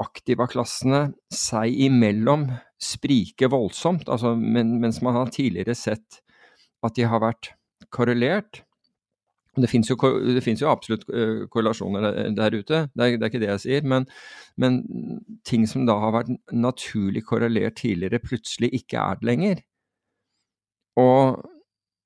aktivaklassene 0.03 1.05
seg 1.31 1.77
imellom 1.87 2.49
spriker 2.83 3.51
voldsomt. 3.53 4.09
Altså, 4.11 4.35
men, 4.35 4.77
mens 4.83 5.01
man 5.05 5.17
har 5.17 5.33
tidligere 5.33 5.75
sett 5.77 6.21
at 6.83 6.95
de 6.97 7.07
har 7.07 7.23
vært 7.23 7.53
korrelert. 7.93 8.63
Det 9.53 9.69
finnes 9.69 9.89
jo, 9.91 9.97
jo 9.99 10.69
absolutt 10.71 11.05
eh, 11.13 11.43
korrelasjoner 11.53 12.07
der, 12.33 12.55
ute, 12.57 12.79
det 12.89 13.05
er, 13.05 13.17
det 13.19 13.27
er 13.27 13.29
ikke 13.29 13.41
det 13.43 13.51
jeg 13.51 13.63
sier. 13.63 13.87
Men, 13.87 14.07
men 14.57 14.79
ting 15.45 15.67
som 15.69 15.85
da 15.89 15.99
har 16.01 16.15
vært 16.15 16.31
naturlig 16.51 17.21
korrelert 17.29 17.77
tidligere, 17.83 18.21
plutselig 18.23 18.71
ikke 18.81 19.01
er 19.01 19.19
det 19.21 19.29
lenger. 19.29 19.65
Og 20.99 21.43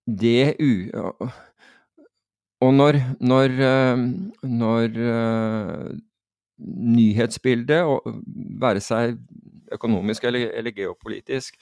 det 0.07 0.55
u... 0.59 0.71
Og 2.65 2.71
når, 2.73 2.97
når, 3.21 3.51
eh, 3.61 3.99
når 4.49 4.95
eh, 4.97 5.89
nyhetsbildet, 6.97 7.83
være 8.57 8.81
seg 8.81 9.19
økonomisk 9.73 10.23
eller, 10.27 10.51
eller 10.57 10.71
geopolitisk, 10.75 11.55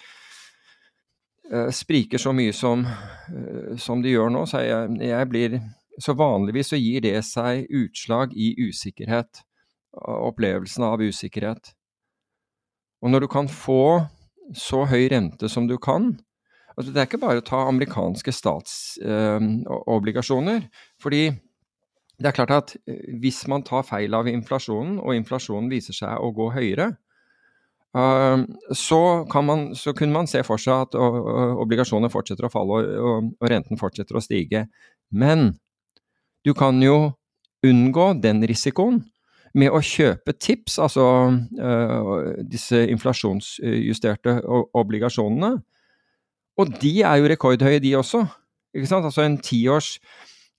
eh, 1.52 1.70
spriker 1.72 2.18
så 2.22 2.34
mye 2.36 2.54
som, 2.54 2.86
eh, 2.86 3.78
som 3.78 4.02
de 4.02 4.10
gjør 4.16 4.30
nå, 4.34 4.46
så 4.50 4.58
jeg, 4.66 5.10
jeg 5.10 5.30
blir 5.30 5.60
Så 5.96 6.12
vanligvis 6.12 6.68
så 6.74 6.76
gir 6.76 7.00
det 7.00 7.24
seg 7.24 7.72
utslag 7.72 8.36
i 8.36 8.52
usikkerhet. 8.60 9.48
Opplevelsen 9.96 10.84
av 10.84 11.00
usikkerhet. 11.00 11.72
Og 13.00 13.08
når 13.14 13.24
du 13.24 13.28
kan 13.32 13.48
få 13.48 14.04
så 14.54 14.86
høy 14.92 15.08
rente 15.08 15.48
som 15.48 15.68
du 15.68 15.78
kan 15.78 16.20
altså 16.76 16.92
Det 16.92 17.00
er 17.00 17.06
ikke 17.08 17.24
bare 17.24 17.40
å 17.40 17.48
ta 17.48 17.68
amerikanske 17.70 18.32
statsobligasjoner. 18.36 20.68
fordi 21.00 21.32
det 22.20 22.30
er 22.30 22.32
klart 22.32 22.52
at 22.52 22.76
hvis 23.20 23.44
man 23.52 23.64
tar 23.68 23.84
feil 23.84 24.16
av 24.16 24.28
inflasjonen, 24.28 25.00
og 25.00 25.18
inflasjonen 25.18 25.68
viser 25.72 25.98
seg 25.98 26.16
å 26.16 26.32
gå 26.36 26.48
høyere, 26.56 26.94
så, 27.96 29.00
man, 29.46 29.70
så, 29.76 29.94
kunne 29.96 30.12
man 30.12 30.28
se 30.28 30.42
for 30.44 30.60
seg 30.60 30.88
at 30.90 30.96
obligasjoner 31.00 32.12
fortsetter 32.12 32.48
å 32.48 32.52
falle 32.52 32.80
og, 32.82 32.98
og, 33.40 33.48
renten 33.48 33.80
fortsetter 33.80 34.18
å 34.18 34.24
stige. 34.24 34.66
Men 35.16 35.54
du 36.44 36.52
kan 36.58 36.82
jo 36.84 37.14
unngå 37.66 38.10
den 38.22 38.44
risikoen 38.46 39.00
med 39.56 39.72
å 39.72 39.80
kjøpe 39.80 40.36
tips, 40.36 40.76
altså 40.84 41.06
uh, 41.32 42.10
disse 42.44 42.82
inflasjonsjusterte 42.92 44.42
obligasjonene. 44.76 45.54
Og 46.60 46.74
de 46.82 46.98
er 47.08 47.22
jo 47.22 47.30
rekordhøye, 47.32 47.80
de 47.84 47.96
også. 47.96 48.26
Ikke 48.76 48.92
sant? 48.92 49.08
Altså 49.08 49.24
en 49.24 49.40
tiårs 49.40 49.96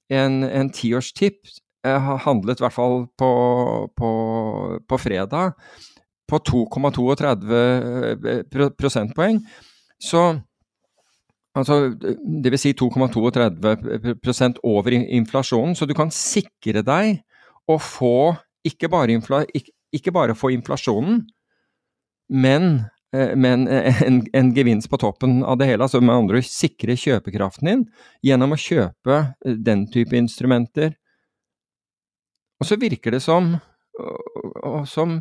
en, 0.08 0.40
en 0.44 0.70
tiårstip 0.72 1.42
uh, 1.86 2.16
handlet 2.24 2.60
i 2.60 2.64
hvert 2.64 2.76
fall 2.76 3.04
på, 3.18 3.30
på, 3.98 4.10
på 4.88 4.98
fredag 5.02 5.52
på 6.26 6.40
2,32 6.50 7.62
eh, 8.26 8.68
prosentpoeng. 8.78 9.40
Så 10.02 10.28
Altså, 11.56 11.96
vil 12.44 12.58
si 12.60 12.74
2,32% 12.76 14.58
over 14.68 14.92
inflasjonen. 14.92 15.72
Så 15.72 15.86
du 15.88 15.94
kan 15.96 16.10
sikre 16.12 16.82
deg 16.84 17.22
å 17.64 17.78
få 17.80 18.34
ikke 18.66 18.90
bare, 18.92 19.14
infla, 19.16 19.40
ikke, 19.54 19.72
ikke 19.96 20.12
bare 20.12 20.36
få 20.36 20.50
inflasjonen, 20.52 21.22
men, 22.28 22.68
eh, 23.14 23.32
men 23.38 23.64
en, 23.70 24.20
en, 24.36 24.52
gevinst 24.52 24.90
på 24.92 25.00
toppen 25.00 25.38
av 25.46 25.56
det 25.60 25.70
hele. 25.70 25.86
Altså 25.86 26.02
med 26.02 26.14
andre 26.14 26.42
ord 26.42 26.50
sikre 26.50 26.98
kjøpekraften 26.98 27.70
din 27.70 27.86
gjennom 28.26 28.52
å 28.52 28.60
kjøpe 28.60 29.18
eh, 29.22 29.56
den 29.56 29.86
type 29.94 30.18
instrumenter. 30.18 30.92
Og 32.60 32.68
så 32.68 32.76
virker 32.80 33.16
det 33.16 33.22
som, 33.24 33.54
som 34.88 35.18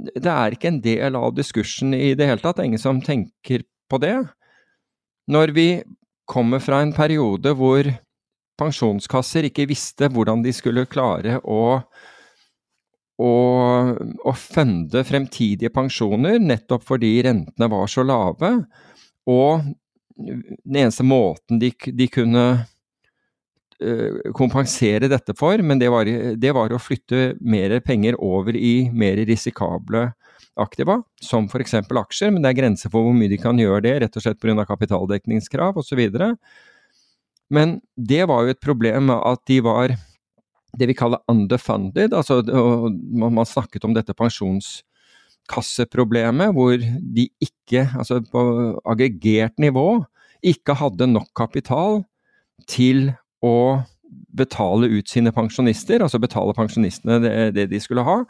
det 0.00 0.30
er 0.32 0.54
ikke 0.54 0.70
en 0.70 0.82
del 0.84 1.16
av 1.18 1.34
diskursen 1.36 1.94
i 1.96 2.14
det 2.18 2.28
hele 2.28 2.42
tatt. 2.42 2.58
Det 2.58 2.64
er 2.64 2.70
ingen 2.72 2.82
som 2.82 3.00
tenker 3.04 3.64
på 3.90 4.00
det. 4.02 4.16
Når 5.30 5.52
vi 5.56 5.68
kommer 6.30 6.62
fra 6.62 6.80
en 6.84 6.94
periode 6.94 7.52
hvor 7.58 7.88
pensjonskasser 8.60 9.48
ikke 9.48 9.68
visste 9.70 10.10
hvordan 10.12 10.44
de 10.44 10.52
skulle 10.54 10.88
klare 10.90 11.38
å, 11.48 11.80
å, 13.20 13.32
å 14.30 14.34
funde 14.36 15.04
fremtidige 15.08 15.72
pensjoner, 15.74 16.38
nettopp 16.42 16.84
fordi 16.92 17.14
rentene 17.26 17.70
var 17.72 17.90
så 17.90 18.04
lave, 18.06 18.52
og 19.30 19.70
den 20.20 20.76
eneste 20.82 21.06
måten 21.06 21.60
de, 21.62 21.72
de 21.72 22.08
kunne 22.12 22.44
kompensere 24.36 25.08
dette 25.08 25.32
for, 25.38 25.62
men 25.64 25.78
det 25.80 25.88
var, 25.92 26.04
det 26.36 26.52
var, 26.56 26.72
å 26.72 26.82
flytte 26.82 27.34
mer 27.40 27.80
penger 27.84 28.14
over 28.20 28.56
i 28.56 28.90
mer 28.92 29.16
risikable 29.28 30.12
aktiva, 30.60 31.02
som 31.22 31.46
f.eks. 31.48 31.74
aksjer, 31.80 32.30
men 32.34 32.42
det 32.42 32.48
er 32.50 32.60
grenser 32.60 32.90
for 32.92 33.00
hvor 33.06 33.14
mye 33.16 33.32
de 33.32 33.38
kan 33.40 33.58
gjøre 33.58 33.82
det, 33.86 34.00
rett 34.04 34.16
og 34.16 34.22
slett 34.24 34.42
pga. 34.42 34.66
kapitaldekningskrav 34.68 35.72
osv. 35.80 36.00
Men 37.50 37.80
det 37.96 38.24
var 38.28 38.38
jo 38.44 38.50
et 38.52 38.62
problem 38.62 39.10
at 39.14 39.40
de 39.48 39.60
var 39.64 39.88
det 40.78 40.86
vi 40.86 40.94
kaller 40.94 41.18
underfunded, 41.30 42.12
altså 42.14 42.42
man 42.44 43.46
snakket 43.48 43.84
om 43.88 43.94
dette 43.96 44.14
pensjonskasseproblemet, 44.14 46.52
hvor 46.54 46.76
de 46.78 47.28
ikke, 47.42 47.88
altså 47.96 48.20
på 48.30 48.40
aggregert 48.84 49.58
nivå, 49.58 50.04
ikke 50.46 50.74
hadde 50.78 51.06
nok 51.10 51.34
kapital 51.36 52.04
til 52.70 53.12
å 53.44 53.80
betale 54.36 54.88
ut 54.90 55.10
sine 55.10 55.32
pensjonister, 55.34 56.02
altså 56.02 56.20
betale 56.22 56.54
pensjonistene 56.56 57.18
det, 57.22 57.34
det 57.56 57.66
de 57.72 57.80
skulle 57.82 58.04
ha, 58.06 58.20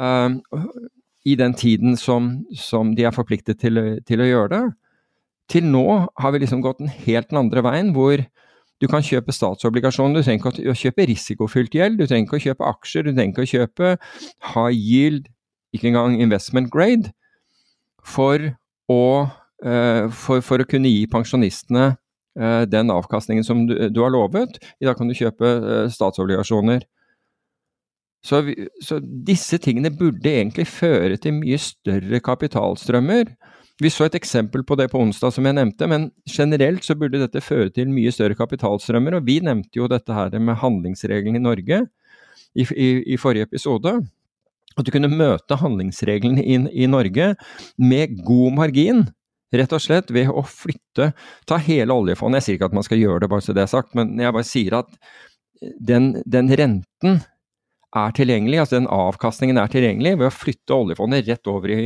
uh, 0.00 0.66
i 1.26 1.34
den 1.38 1.54
tiden 1.58 1.96
som, 1.98 2.32
som 2.54 2.94
de 2.96 3.06
er 3.06 3.14
forpliktet 3.14 3.60
til, 3.62 3.80
til, 4.06 4.22
å 4.22 4.28
gjøre 4.28 4.50
det. 4.52 4.64
Til 5.50 5.66
nå 5.70 5.86
har 6.18 6.34
vi 6.34 6.42
liksom 6.42 6.62
gått 6.62 6.82
den 6.82 6.90
helt 6.90 7.30
den 7.30 7.40
andre 7.42 7.62
veien, 7.66 7.92
hvor 7.94 8.22
du 8.82 8.86
kan 8.90 9.04
kjøpe 9.04 9.32
statsobligasjoner, 9.32 10.20
du 10.20 10.26
trenger 10.26 10.52
ikke 10.52 10.74
å 10.74 10.76
kjøpe 10.76 11.06
risikofylt 11.08 11.74
gjeld, 11.74 11.98
du 11.98 12.06
trenger 12.06 12.28
ikke 12.28 12.38
å 12.38 12.44
kjøpe 12.50 12.70
aksjer, 12.70 13.06
du 13.06 13.14
trenger 13.14 13.32
ikke 13.32 13.46
å 13.46 13.52
kjøpe 13.54 13.92
high 14.52 14.76
yield, 14.76 15.30
ikke 15.74 15.90
engang 15.90 16.18
investment 16.22 16.70
grade, 16.74 17.10
for 18.06 18.52
å, 18.92 19.02
uh, 19.66 20.02
for, 20.14 20.44
for 20.44 20.62
å 20.62 20.68
kunne 20.68 20.92
gi 20.92 21.06
pensjonistene 21.10 21.94
den 22.68 22.92
avkastningen 22.92 23.44
som 23.46 23.64
du, 23.68 23.74
du, 23.88 24.00
har 24.02 24.12
lovet. 24.12 24.58
I 24.80 24.88
dag 24.88 24.98
kan 24.98 25.08
du 25.08 25.16
kjøpe 25.16 25.48
eh, 25.56 25.88
statsobligasjoner. 25.92 26.84
Så, 28.26 28.40
vi, 28.42 28.56
så, 28.82 28.98
disse 29.00 29.58
tingene 29.62 29.92
burde 29.94 30.32
egentlig 30.32 30.66
føre 30.68 31.18
til 31.22 31.36
mye 31.36 31.58
større 31.62 32.20
kapitalstrømmer. 32.24 33.30
Vi 33.82 33.92
så 33.92 34.06
et 34.08 34.16
eksempel 34.16 34.64
på 34.66 34.76
det 34.80 34.88
på 34.90 34.98
onsdag, 35.04 35.34
som 35.36 35.46
jeg 35.46 35.58
nevnte, 35.58 35.86
men 35.90 36.08
generelt 36.32 36.86
så 36.86 36.96
burde 36.98 37.20
dette 37.20 37.44
føre 37.44 37.68
til 37.76 37.92
mye 37.92 38.12
større 38.14 38.36
kapitalstrømmer. 38.38 39.18
Og 39.18 39.28
vi 39.28 39.38
nevnte 39.44 39.78
jo 39.78 39.88
dette 39.92 40.16
her 40.16 40.32
med 40.40 40.58
handlingsregelen 40.62 41.38
i 41.38 41.44
Norge 41.44 41.82
i, 42.56 42.64
i, 42.64 42.88
i 43.14 43.18
forrige 43.20 43.46
episode. 43.50 43.98
At 44.76 44.84
du 44.84 44.92
kunne 44.92 45.12
møte 45.12 45.60
handlingsreglene 45.60 46.42
i, 46.42 46.56
i 46.84 46.88
Norge 46.90 47.34
med 47.78 48.18
god 48.26 48.58
margin 48.58 49.06
Rett 49.54 49.72
og 49.76 49.82
slett 49.82 50.10
ved 50.10 50.32
å 50.32 50.42
flytte 50.42 51.12
Ta 51.46 51.60
hele 51.62 51.94
oljefondet. 51.94 52.40
Jeg 52.40 52.46
sier 52.46 52.58
ikke 52.58 52.70
at 52.72 52.76
man 52.76 52.86
skal 52.86 52.98
gjøre 52.98 53.22
det, 53.22 53.30
bare 53.30 53.44
så 53.44 53.54
det 53.54 53.62
er 53.62 53.70
sagt, 53.70 53.94
men 53.98 54.16
jeg 54.18 54.34
bare 54.34 54.48
sier 54.48 54.80
at 54.80 54.90
den, 55.62 56.16
den 56.26 56.50
renten 56.58 57.20
er 57.96 58.12
tilgjengelig, 58.16 58.58
altså 58.60 58.76
den 58.76 58.88
avkastningen 58.92 59.58
er 59.60 59.70
tilgjengelig 59.72 60.16
ved 60.18 60.28
å 60.28 60.34
flytte 60.34 60.76
oljefondet 60.76 61.28
rett 61.30 61.48
over 61.48 61.72
i 61.72 61.78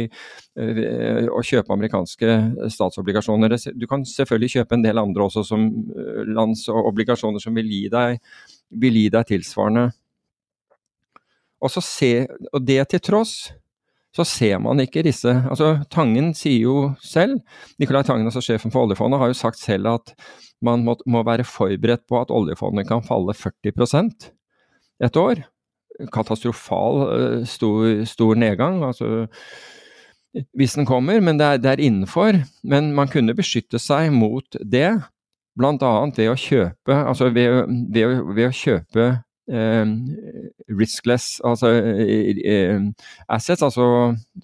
å 1.30 1.42
kjøpe 1.46 1.74
amerikanske 1.74 2.36
statsobligasjoner. 2.72 3.54
Du 3.78 3.86
kan 3.90 4.04
selvfølgelig 4.08 4.56
kjøpe 4.56 4.78
en 4.78 4.86
del 4.86 5.00
andre 5.02 5.28
også 5.28 5.44
som 5.46 5.68
landsobligasjoner 5.68 6.34
lands 6.40 6.66
og 6.72 6.90
obligasjoner 6.90 7.42
som 7.42 7.56
vil 7.56 7.70
gi 7.70 7.84
deg, 7.92 8.18
vil 8.82 8.98
gi 9.02 9.06
deg 9.12 9.28
tilsvarende. 9.28 9.90
Og, 11.60 11.74
se, 11.84 12.12
og 12.50 12.64
det 12.64 12.80
til 12.90 13.02
tross 13.04 13.34
så 14.16 14.26
ser 14.26 14.58
man 14.62 14.82
ikke 14.82 15.04
disse 15.06 15.30
altså 15.30 15.84
Tangen 15.92 16.32
sier 16.34 16.64
jo 16.64 16.76
selv, 17.04 17.38
Nicolai 17.78 18.02
Tangen, 18.06 18.26
altså 18.26 18.42
sjefen 18.42 18.72
for 18.74 18.86
oljefondet, 18.86 19.20
har 19.22 19.30
jo 19.30 19.38
sagt 19.38 19.60
selv 19.60 19.92
at 19.94 20.14
man 20.64 20.82
må, 20.84 20.96
må 21.06 21.22
være 21.24 21.46
forberedt 21.46 22.06
på 22.10 22.18
at 22.20 22.32
oljefondet 22.34 22.88
kan 22.88 23.04
falle 23.06 23.32
40% 23.36 24.30
et 25.00 25.16
år. 25.16 25.44
Katastrofal 26.12 26.98
eh, 27.14 27.46
stor, 27.48 27.86
stor 28.08 28.34
nedgang. 28.36 28.82
altså 28.84 29.28
hvis 30.54 30.76
den 30.78 30.86
kommer, 30.86 31.20
men 31.20 31.38
det 31.38 31.46
er, 31.46 31.56
det 31.56 31.70
er, 31.70 31.80
innenfor. 31.82 32.42
Men 32.62 32.92
man 32.94 33.08
kunne 33.10 33.34
beskytte 33.34 33.80
seg 33.82 34.12
mot 34.14 34.46
det, 34.60 34.92
bl.a. 35.58 35.90
ved 36.16 36.30
å 36.30 36.38
kjøpe 36.38 36.94
altså 36.94 37.32
ved, 37.34 37.66
ved, 37.90 38.20
ved 38.36 38.46
å 38.46 38.54
kjøpe 38.54 39.08
riskless 39.50 41.40
altså, 41.44 41.70
eh, 41.72 42.80
assets, 43.28 43.62
altså 43.62 43.86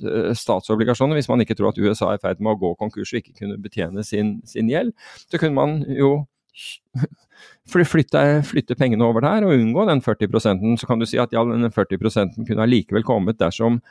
eh, 0.03 0.33
statsobligasjoner. 0.35 1.15
Hvis 1.15 1.29
man 1.31 1.41
ikke 1.41 1.55
tror 1.55 1.71
at 1.71 1.79
USA 1.79 2.11
er 2.11 2.19
i 2.19 2.23
ferd 2.23 2.43
med 2.43 2.55
å 2.55 2.61
gå 2.61 2.73
konkurs 2.81 3.13
og 3.15 3.21
ikke 3.21 3.37
kunne 3.41 3.59
betjene 3.63 4.05
sin, 4.07 4.41
sin 4.49 4.71
gjeld, 4.71 4.93
så 5.31 5.39
kunne 5.39 5.57
man 5.57 5.79
jo 5.87 6.27
flytte, 7.69 8.23
flytte, 8.49 8.77
pengene 8.79 9.05
over 9.05 9.25
der 9.25 9.47
og 9.47 9.55
unngå 9.55 9.87
den 9.89 10.03
40 10.03 10.79
Så 10.81 10.87
kan 10.89 10.99
du 10.99 11.07
si 11.07 11.19
at 11.19 11.33
ja, 11.33 11.45
den 11.45 11.71
40 11.71 11.99
kunne 12.47 12.63
allikevel 12.65 13.05
kommet 13.05 13.39
dersom, 13.41 13.83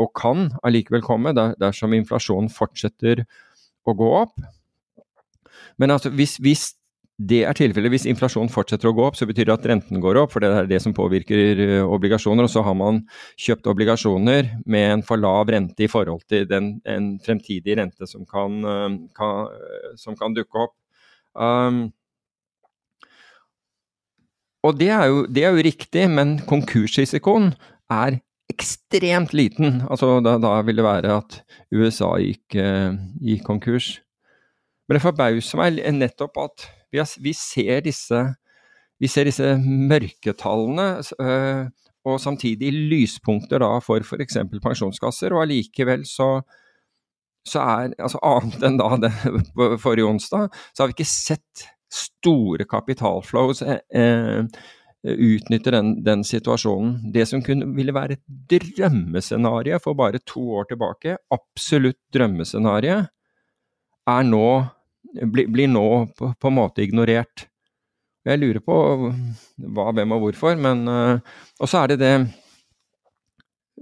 og 0.00 0.12
kan 0.16 0.50
allikevel 0.64 1.02
komme 1.02 1.32
dersom 1.34 1.94
inflasjonen 1.94 2.50
fortsetter 2.50 3.24
å 3.86 3.94
gå 3.94 4.10
opp. 4.24 4.40
Men 5.78 5.90
altså, 5.90 6.10
hvis, 6.10 6.36
hvis 6.36 6.74
det 7.20 7.42
er 7.44 7.56
tilfellet 7.56 7.92
hvis 7.92 8.06
inflasjonen 8.08 8.48
fortsetter 8.52 8.88
å 8.88 8.94
gå 8.96 9.04
opp, 9.04 9.16
så 9.18 9.26
betyr 9.28 9.50
det 9.50 9.52
at 9.58 9.66
renten 9.68 10.00
går 10.00 10.16
opp, 10.22 10.32
for 10.32 10.40
det 10.40 10.48
er 10.56 10.68
det 10.70 10.78
som 10.80 10.94
påvirker 10.96 11.60
eh, 11.66 11.84
obligasjoner. 11.84 12.46
Og 12.46 12.52
så 12.52 12.62
har 12.64 12.76
man 12.78 13.02
kjøpt 13.40 13.68
obligasjoner 13.68 14.48
med 14.64 14.86
en 14.94 15.04
for 15.04 15.20
lav 15.20 15.52
rente 15.52 15.84
i 15.84 15.90
forhold 15.90 16.24
til 16.30 16.48
den, 16.48 16.78
en 16.88 17.12
fremtidig 17.20 17.76
rente 17.76 18.08
som 18.08 18.24
kan, 18.28 18.56
eh, 18.64 18.96
kan, 19.16 19.52
som 20.00 20.16
kan 20.16 20.36
dukke 20.36 20.64
opp. 20.64 20.74
Um, 21.36 21.90
og 24.64 24.80
det 24.80 24.90
er, 24.92 25.04
jo, 25.12 25.22
det 25.28 25.44
er, 25.44 25.52
jo, 25.52 25.68
riktig, 25.68 26.08
men 26.10 26.38
konkursrisikoen 26.48 27.52
er 27.92 28.20
ekstremt 28.50 29.36
liten. 29.36 29.82
Altså 29.92 30.18
da, 30.24 30.38
da 30.40 30.56
vil 30.64 30.80
det 30.80 30.88
være 30.88 31.20
at 31.20 31.40
USA 31.68 32.14
gikk, 32.20 32.56
uh, 32.56 32.96
gikk 33.20 33.44
konkurs. 33.44 33.94
Men 34.88 34.96
det 34.96 35.04
forbauser 35.04 35.60
meg 35.60 35.84
nettopp 36.00 36.46
at 36.48 36.70
vi, 36.92 37.00
har, 37.00 37.10
vi, 37.22 37.34
ser 37.36 37.84
disse, 37.86 38.22
vi, 39.00 39.10
ser 39.10 39.28
disse, 39.28 39.52
mørketallene, 39.64 40.88
øh, 41.20 41.68
og 42.08 42.16
samtidig 42.20 42.72
lyspunkter 42.72 43.60
da 43.60 43.74
for 43.84 44.00
f.eks. 44.00 44.38
pensjonskasser, 44.64 45.34
og 45.36 45.44
allikevel 45.44 46.06
så, 46.08 46.30
så 47.46 47.60
er 47.60 47.94
altså 47.98 48.22
Annet 48.24 48.64
enn 48.66 48.80
da 48.80 48.94
det, 49.04 49.12
forrige 49.82 50.08
onsdag, 50.08 50.48
så 50.72 50.82
har 50.82 50.90
vi 50.90 50.96
ikke 50.96 51.12
sett 51.12 51.68
store 51.90 52.64
kapitalflows 52.70 53.64
eh, 53.66 54.46
utnytte 55.02 55.72
den, 55.72 55.94
den 56.04 56.24
situasjonen. 56.24 57.12
Det 57.12 57.26
som 57.28 57.42
kunne, 57.44 57.70
ville 57.76 57.94
være 57.96 58.18
et 58.18 58.24
drømmescenario 58.52 59.80
for 59.82 59.96
bare 59.98 60.20
to 60.26 60.42
år 60.60 60.68
tilbake, 60.70 61.16
absolutt 61.34 61.98
drømmescenario, 62.14 63.02
er 64.10 64.28
nå, 64.28 64.46
blir, 65.02 65.48
blir 65.50 65.70
nå 65.70 65.86
på, 66.16 66.32
på, 66.34 66.50
en 66.50 66.58
måte 66.58 66.84
ignorert. 66.84 67.46
Jeg 68.26 68.40
lurer 68.40 68.60
på 68.64 68.76
hva, 69.08 69.90
hvem 69.96 70.12
og 70.16 70.26
hvorfor, 70.26 70.58
men 70.60 70.84
Og 70.86 71.68
så 71.68 71.82
er 71.82 71.92
det 71.92 72.00
det 72.02 72.14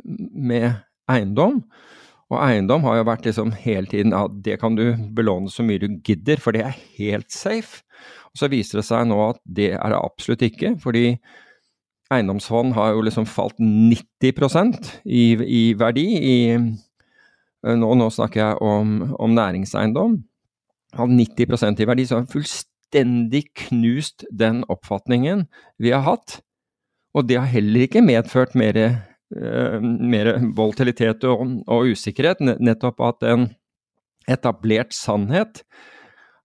med 0.04 0.70
eiendom. 1.11 1.62
Og 2.28 2.38
eiendom 2.44 2.85
har 2.85 2.98
jo 2.98 3.09
vært 3.09 3.26
liksom 3.26 3.54
hele 3.57 3.88
tiden 3.88 4.14
at 4.16 4.35
det 4.44 4.59
kan 4.61 4.76
du 4.76 4.92
belåne 5.16 5.50
så 5.50 5.64
mye 5.64 5.81
du 5.81 5.88
gidder, 6.04 6.40
for 6.42 6.54
det 6.54 6.66
er 6.66 6.81
helt 6.98 7.33
safe. 7.33 7.83
Og 8.33 8.42
så 8.42 8.50
viser 8.52 8.81
det 8.81 8.87
seg 8.88 9.09
nå 9.09 9.18
at 9.31 9.40
det 9.44 9.72
er 9.78 9.94
det 9.94 10.00
absolutt 10.00 10.44
ikke, 10.44 10.74
fordi 10.83 11.16
eiendomsfond 12.12 12.74
har 12.76 12.92
jo 12.94 13.04
liksom 13.04 13.26
falt 13.28 13.57
90 13.61 15.00
i, 15.04 15.24
i 15.44 15.62
verdi. 15.81 16.07
I, 16.18 16.37
nå, 17.64 17.94
nå, 18.00 18.11
snakker 18.12 18.42
jeg 18.42 18.61
om, 18.64 19.14
om 19.18 19.35
næringseiendom. 19.37 20.20
Har 20.98 21.08
90% 21.11 21.80
i 21.80 21.87
verdi, 21.88 22.06
så 22.08 22.18
har 22.18 22.30
fullstendig 22.30 23.44
knust 23.68 24.26
den 24.34 24.64
oppfatningen 24.68 25.46
vi 25.78 25.94
har 25.94 26.04
hatt. 26.06 26.40
Og 27.14 27.28
det 27.30 27.38
har 27.38 27.48
heller 27.50 27.87
ikke 27.87 28.04
medført 28.04 28.56
mer 28.58 28.76
Eh, 29.28 29.80
mer 29.82 30.30
volatilitet 30.56 31.24
og, 31.28 31.42
og, 31.68 31.90
usikkerhet. 31.92 32.40
Nettopp 32.40 33.02
at 33.04 33.24
en 33.28 33.50
etablert 34.28 34.94
sannhet 34.96 35.61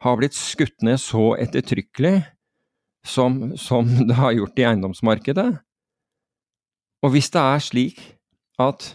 har 0.03 0.17
blitt 0.19 0.35
skutt 0.35 0.83
ned 0.83 0.99
så 0.99 1.31
ettertrykkelig 1.39 2.17
som, 3.07 3.53
som 3.59 3.87
det 4.09 4.17
har 4.19 4.35
gjort 4.35 4.59
i 4.59 4.67
eiendomsmarkedet. 4.67 5.47
Og 7.03 7.15
hvis 7.15 7.31
det 7.31 7.39
er 7.43 7.63
slik 7.63 8.03
at, 8.59 8.89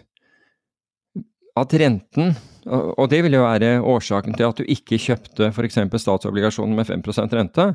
at 1.56 1.80
renten 1.80 2.36
og 2.68 3.06
det 3.10 3.22
vil 3.24 3.36
jo 3.38 3.44
være 3.44 3.78
årsaken 3.80 4.36
til 4.36 4.48
at 4.48 4.60
du 4.60 4.66
ikke 4.68 4.98
kjøpte 5.00 5.50
f.eks. 5.50 5.78
statsobligasjoner 6.02 6.76
med 6.76 6.88
5% 6.88 7.36
rente. 7.38 7.68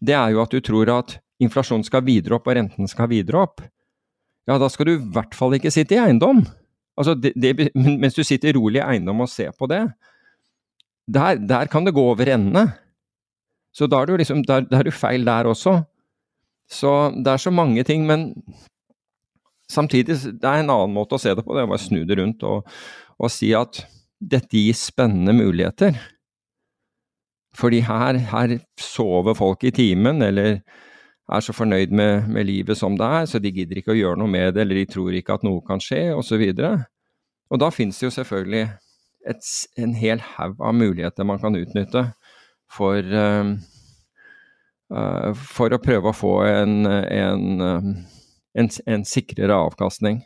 Det 0.00 0.14
er 0.14 0.34
jo 0.34 0.42
at 0.44 0.52
du 0.54 0.60
tror 0.64 0.92
at 0.94 1.16
inflasjonen 1.42 1.84
skal 1.84 2.04
videre 2.06 2.38
opp 2.38 2.46
og 2.48 2.56
renten 2.56 2.88
skal 2.90 3.10
videre 3.10 3.42
opp 3.44 3.64
ja, 4.46 4.58
da 4.62 4.68
skal 4.70 4.88
du 4.88 4.94
i 4.94 5.10
hvert 5.14 5.34
fall 5.34 5.56
ikke 5.58 5.72
sitte 5.74 5.96
i 5.96 6.00
eiendom. 6.00 6.44
Altså, 6.96 7.16
det, 7.18 7.34
det, 7.34 7.70
mens 7.74 8.16
du 8.16 8.22
sitter 8.24 8.56
rolig 8.56 8.80
i 8.80 8.86
eiendom 8.86 9.24
og 9.24 9.30
ser 9.30 9.52
på 9.56 9.68
det, 9.70 9.82
der, 11.06 11.40
der 11.42 11.70
kan 11.70 11.86
det 11.86 11.94
gå 11.94 12.02
over 12.02 12.30
ende. 12.34 12.64
Så 13.76 13.90
da 13.90 14.00
er 14.00 14.08
du 14.08 14.16
liksom, 14.18 14.44
der, 14.46 14.64
der 14.70 14.80
er 14.80 14.88
du 14.88 14.94
feil 14.94 15.26
der 15.26 15.50
også. 15.50 15.80
Så 16.70 16.92
det 17.14 17.30
er 17.30 17.42
så 17.42 17.52
mange 17.54 17.82
ting, 17.86 18.06
men 18.06 18.32
samtidig, 19.70 20.16
det 20.16 20.46
er 20.46 20.62
en 20.62 20.72
annen 20.72 20.94
måte 20.94 21.18
å 21.18 21.22
se 21.22 21.34
det 21.34 21.44
på. 21.44 21.54
Det 21.54 21.62
er 21.62 21.68
bare 21.70 21.82
å 21.82 21.84
snu 21.84 22.00
det 22.06 22.18
rundt 22.18 22.46
og, 22.46 22.66
og 23.18 23.30
si 23.30 23.52
at 23.54 23.84
dette 24.26 24.58
gir 24.58 24.76
spennende 24.76 25.34
muligheter. 25.36 25.98
Fordi 27.56 27.80
her, 27.86 28.18
her 28.32 28.58
sover 28.80 29.36
folk 29.38 29.64
i 29.64 29.72
timen, 29.72 30.20
eller 30.22 30.58
er 31.26 31.42
så 31.42 31.54
fornøyd 31.56 31.94
med, 31.96 32.28
med, 32.30 32.46
livet 32.46 32.78
som 32.78 32.96
det 32.98 33.06
er, 33.06 33.24
så 33.26 33.40
de 33.42 33.52
gidder 33.54 33.80
ikke 33.80 33.94
å 33.94 33.98
gjøre 33.98 34.20
noe 34.20 34.30
med 34.30 34.54
det, 34.54 34.62
eller 34.62 34.80
de 34.80 34.90
tror 34.90 35.14
ikke 35.16 35.38
at 35.38 35.46
noe 35.46 35.62
kan 35.66 35.80
skje, 35.82 36.10
osv. 36.14 36.44
Og, 36.52 36.84
og 37.50 37.62
da 37.62 37.70
finnes 37.74 37.98
det 37.98 38.06
jo 38.06 38.14
selvfølgelig 38.14 38.66
et, 39.26 39.48
en 39.82 39.96
hel 39.98 40.22
haug 40.36 40.60
av 40.62 40.76
muligheter 40.76 41.26
man 41.26 41.40
kan 41.42 41.56
utnytte 41.58 42.04
for, 42.70 43.00
uh, 43.00 43.56
for 45.56 45.74
å 45.74 45.82
prøve 45.82 46.12
å 46.12 46.16
få 46.16 46.34
en, 46.46 46.86
en, 46.86 47.44
uh, 47.62 47.90
en, 48.54 48.70
en, 48.86 49.06
sikrere 49.06 49.56
avkastning. 49.66 50.22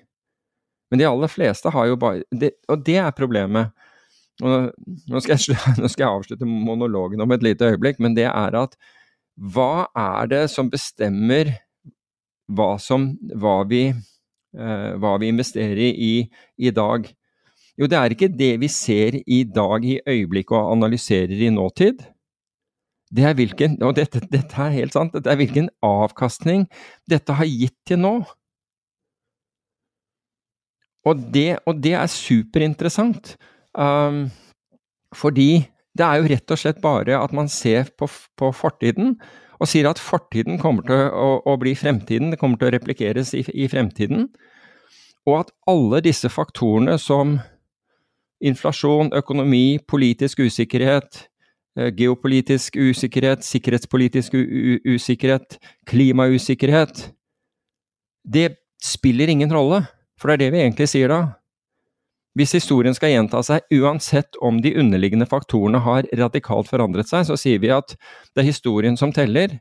Men 0.90 1.00
de 1.00 1.08
aller 1.08 1.30
fleste 1.32 1.72
har 1.72 1.86
jo 1.86 1.96
bare 2.00 2.24
det, 2.34 2.56
Og 2.68 2.82
det 2.84 2.98
er 2.98 3.14
problemet. 3.16 3.70
Nå, 4.40 5.20
skal 5.20 5.36
jeg, 5.36 5.56
nå 5.80 5.90
skal 5.90 6.06
jeg 6.06 6.10
avslutte 6.10 6.48
monologen 6.48 7.20
om 7.20 7.34
et 7.34 7.44
lite 7.44 7.72
øyeblikk, 7.72 8.00
men 8.02 8.16
det 8.16 8.28
er 8.30 8.56
at 8.58 8.76
hva 9.40 9.88
er 9.96 10.30
det 10.30 10.44
som 10.52 10.68
bestemmer 10.72 11.54
hva, 12.50 12.74
som, 12.82 13.12
hva, 13.40 13.60
vi, 13.70 13.86
eh, 13.90 14.88
hva 15.00 15.16
vi, 15.22 15.30
investerer 15.32 15.80
i 15.94 16.14
i 16.58 16.72
dag? 16.74 17.06
Jo, 17.78 17.88
det 17.88 17.96
er 17.96 18.14
ikke 18.14 18.32
det 18.34 18.54
vi 18.60 18.68
ser 18.68 19.20
i 19.22 19.44
dag 19.48 19.86
i 19.86 20.00
øyeblikket 20.02 20.56
og 20.58 20.74
analyserer 20.74 21.46
i 21.46 21.52
nåtid. 21.54 22.02
Det 23.10 23.24
er 23.26 23.34
hvilken, 23.34 23.78
og 23.82 23.96
dette, 23.96 24.20
dette 24.30 24.60
er 24.62 24.74
helt 24.74 24.94
sant, 24.94 25.14
dette 25.14 25.30
er 25.30 25.38
hvilken 25.40 25.70
avkastning 25.82 26.66
dette 27.10 27.34
har 27.34 27.48
gitt 27.48 27.78
til 27.88 28.02
nå. 28.02 28.14
Og 31.08 31.22
det, 31.32 31.62
og 31.66 31.80
det 31.82 31.94
er 31.96 32.12
superinteressant, 32.12 33.34
um, 33.78 34.24
fordi 35.16 35.66
det 35.98 36.06
er 36.06 36.20
jo 36.20 36.30
rett 36.30 36.54
og 36.54 36.60
slett 36.60 36.82
bare 36.82 37.18
at 37.18 37.32
man 37.34 37.48
ser 37.50 37.90
på, 37.98 38.08
på 38.38 38.50
fortiden 38.54 39.16
og 39.60 39.68
sier 39.68 39.90
at 39.90 40.00
fortiden 40.00 40.58
kommer 40.60 40.86
til 40.88 41.10
å, 41.12 41.30
å, 41.44 41.56
bli 41.60 41.74
fremtiden, 41.76 42.32
det 42.32 42.38
kommer 42.40 42.60
til 42.60 42.70
å 42.70 42.74
replikeres 42.78 43.34
i, 43.36 43.42
i 43.52 43.66
fremtiden. 43.68 44.30
Og 45.28 45.42
at 45.42 45.50
alle 45.68 46.00
disse 46.04 46.30
faktorene 46.32 46.96
som 47.00 47.36
inflasjon, 48.40 49.12
økonomi, 49.12 49.78
politisk 49.84 50.40
usikkerhet, 50.46 51.26
eh, 51.76 51.90
geopolitisk 51.92 52.78
usikkerhet, 52.80 53.44
sikkerhetspolitisk 53.44 54.38
usikkerhet, 54.88 55.58
klimausikkerhet 55.86 57.10
Det 58.24 58.56
spiller 58.82 59.28
ingen 59.28 59.52
rolle, 59.52 59.86
for 60.20 60.28
det 60.28 60.34
er 60.34 60.40
det 60.44 60.52
vi 60.52 60.60
egentlig 60.60 60.88
sier 60.88 61.08
da. 61.08 61.20
Hvis 62.38 62.54
historien 62.54 62.94
skal 62.94 63.10
gjenta 63.10 63.40
seg, 63.42 63.64
uansett 63.74 64.38
om 64.44 64.60
de 64.62 64.70
underliggende 64.78 65.26
faktorene 65.26 65.80
har 65.82 66.06
radikalt 66.20 66.70
forandret 66.70 67.10
seg, 67.10 67.26
så 67.26 67.36
sier 67.40 67.58
vi 67.62 67.72
at 67.74 67.96
det 68.34 68.44
er 68.44 68.50
historien 68.52 68.98
som 68.98 69.10
teller, 69.14 69.58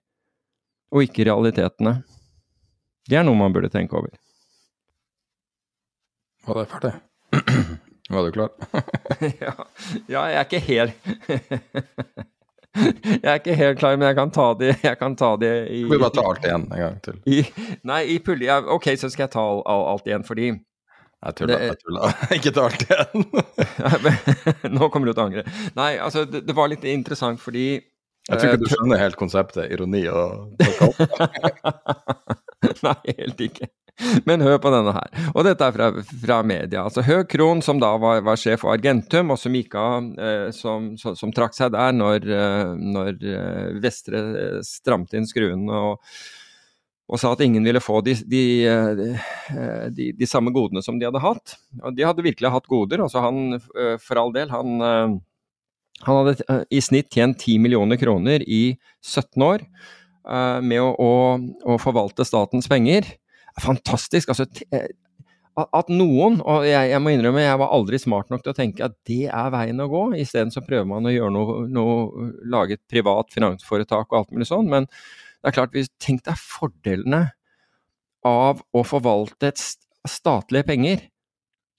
og 0.93 1.05
ikke 1.05 1.25
realitetene. 1.25 1.99
Det 3.09 3.17
er 3.17 3.25
noe 3.25 3.37
man 3.37 3.53
burde 3.53 3.71
tenke 3.73 3.97
over. 3.97 4.13
Var 6.45 6.61
det 6.61 6.69
ferdig? 6.69 6.93
Var 8.13 8.25
du 8.25 8.31
klar? 8.37 8.49
ja, 9.43 9.53
ja, 10.09 10.21
jeg 10.29 10.37
er 10.37 10.45
ikke 10.47 10.59
helt 10.65 10.93
Jeg 12.79 13.25
er 13.25 13.37
ikke 13.41 13.55
helt 13.57 13.79
klar, 13.81 13.97
men 13.97 14.07
jeg 14.07 14.15
kan 14.17 14.31
ta 14.33 14.45
det, 14.57 14.75
jeg 14.85 14.97
kan 14.97 15.15
ta 15.17 15.33
det 15.41 15.53
i 15.73 15.83
Vi 15.89 15.97
bare 15.97 16.13
ta 16.15 16.23
alt 16.29 16.45
igjen 16.45 16.65
en 16.69 16.81
gang 16.83 16.97
til. 17.03 17.17
I, 17.25 17.41
nei, 17.89 18.03
i 18.13 18.17
pulje... 18.23 18.55
Ok, 18.71 18.91
så 18.97 19.09
skal 19.09 19.25
jeg 19.25 19.33
ta 19.33 19.45
alt 19.67 20.07
igjen, 20.07 20.23
fordi 20.25 20.51
jeg 21.19 21.35
tulla. 21.35 21.57
jeg 21.59 21.75
tulla. 21.83 22.09
Ikke 22.37 22.51
ta 22.55 22.61
alt 22.69 22.83
igjen. 22.85 23.25
Nå 24.77 24.83
kommer 24.93 25.09
du 25.09 25.13
til 25.13 25.23
å 25.23 25.27
angre. 25.27 25.43
Nei, 25.75 25.93
altså, 25.99 26.23
det, 26.29 26.39
det, 26.47 26.55
var 26.55 26.67
litt 26.71 26.85
interessant 26.87 27.41
fordi 27.43 27.67
Jeg 27.75 28.37
tror 28.37 28.53
ikke 28.53 28.61
du 28.61 28.69
eh, 28.69 28.73
skjønner 28.75 29.03
helt 29.03 29.19
konseptet 29.19 29.73
ironi 29.73 30.03
og 30.11 30.29
Nei, 32.85 32.99
helt 33.17 33.39
ikke. 33.43 33.67
Men 34.27 34.43
hør 34.43 34.59
på 34.63 34.71
denne 34.71 34.93
her. 34.95 35.09
Og 35.33 35.43
dette 35.47 35.65
er 35.65 35.75
fra, 35.75 35.89
fra 36.23 36.39
media. 36.47 36.85
Altså 36.85 37.03
Høg 37.03 37.27
Krohn, 37.31 37.63
som 37.65 37.81
da 37.81 37.91
var, 37.99 38.21
var, 38.23 38.39
sjef 38.39 38.59
for 38.63 38.71
Argentum, 38.73 39.33
og 39.33 39.39
som 39.41 39.55
gikk 39.55 39.75
av, 39.79 40.07
eh, 40.15 40.47
som, 40.55 40.93
som, 40.99 41.17
som, 41.19 41.33
trakk 41.35 41.53
seg 41.57 41.73
der 41.75 41.91
når, 41.95 42.27
eh, 42.31 42.73
når 42.79 43.11
eh, 43.19 43.65
Vestre 43.83 44.21
stramte 44.65 45.19
inn 45.19 45.27
skruene 45.29 45.83
og 45.89 45.99
og 47.09 47.17
sa 47.17 47.31
at 47.33 47.41
ingen 47.41 47.65
ville 47.65 47.81
få 47.81 48.03
de, 48.05 48.13
de, 48.29 48.41
eh, 48.69 49.87
de, 49.89 50.11
de, 50.13 50.27
samme 50.29 50.53
godene 50.53 50.83
som 50.85 50.99
de 50.99 51.07
hadde 51.07 51.21
hatt. 51.23 51.55
Og 51.81 51.95
de 51.97 52.05
hadde 52.05 52.25
virkelig 52.25 52.51
hatt 52.53 52.69
goder. 52.69 53.01
altså 53.01 53.23
han, 53.25 53.57
eh, 53.57 53.95
For 54.03 54.21
all 54.21 54.33
del, 54.35 54.51
han, 54.53 54.75
eh, 54.85 55.15
han 56.05 56.19
hadde 56.19 56.59
i 56.69 56.81
snitt 56.85 57.09
tjent 57.13 57.41
10 57.41 57.57
millioner 57.65 57.97
kroner 57.99 58.45
i 58.45 58.77
17 59.01 59.41
år 59.43 59.65
med 60.61 60.77
å, 60.77 60.91
å, 60.93 61.13
å 61.73 61.77
forvalte 61.81 62.21
statens 62.27 62.67
penger. 62.69 63.07
Fantastisk. 63.63 64.29
altså 64.29 64.45
at 65.59 65.89
noen, 65.91 66.37
og 66.45 66.65
jeg, 66.67 66.91
jeg, 66.91 67.01
må 67.03 67.11
innrømme 67.11 67.41
jeg 67.41 67.59
var 67.59 67.73
aldri 67.75 67.99
smart 67.99 68.29
nok 68.31 68.43
til 68.45 68.53
å 68.53 68.57
tenke 68.57 68.85
at 68.85 68.95
det 69.09 69.25
er 69.27 69.49
veien 69.53 69.81
å 69.81 69.89
gå. 69.91 70.03
Isteden 70.21 70.53
så 70.53 70.63
prøver 70.63 70.87
man 70.87 71.09
å 71.09 71.13
gjøre 71.13 71.33
noe, 71.35 71.55
noe, 71.73 72.29
lage 72.51 72.77
et 72.77 72.83
privat 72.91 73.33
finansforetak 73.33 74.07
og 74.11 74.21
alt 74.21 74.31
mulig 74.35 74.47
sånn. 74.47 74.69
Men 74.71 74.87
det 75.39 75.51
er 75.51 75.55
klart, 75.55 75.77
Tenk 76.01 76.25
deg 76.27 76.39
fordelene 76.39 77.29
av 78.27 78.59
å 78.75 78.83
forvalte 78.87 79.53
statlige 79.55 80.67
penger. 80.67 81.05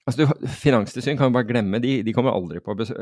Altså, 0.09 0.27
Finanstilsyn 0.63 1.19
kan 1.19 1.29
jo 1.29 1.37
bare 1.37 1.49
glemme, 1.49 1.79
de, 1.83 2.01
de 2.07 2.15
kommer 2.17 2.35
aldri 2.35 2.63
på, 2.65 2.75
besøk, 2.79 2.97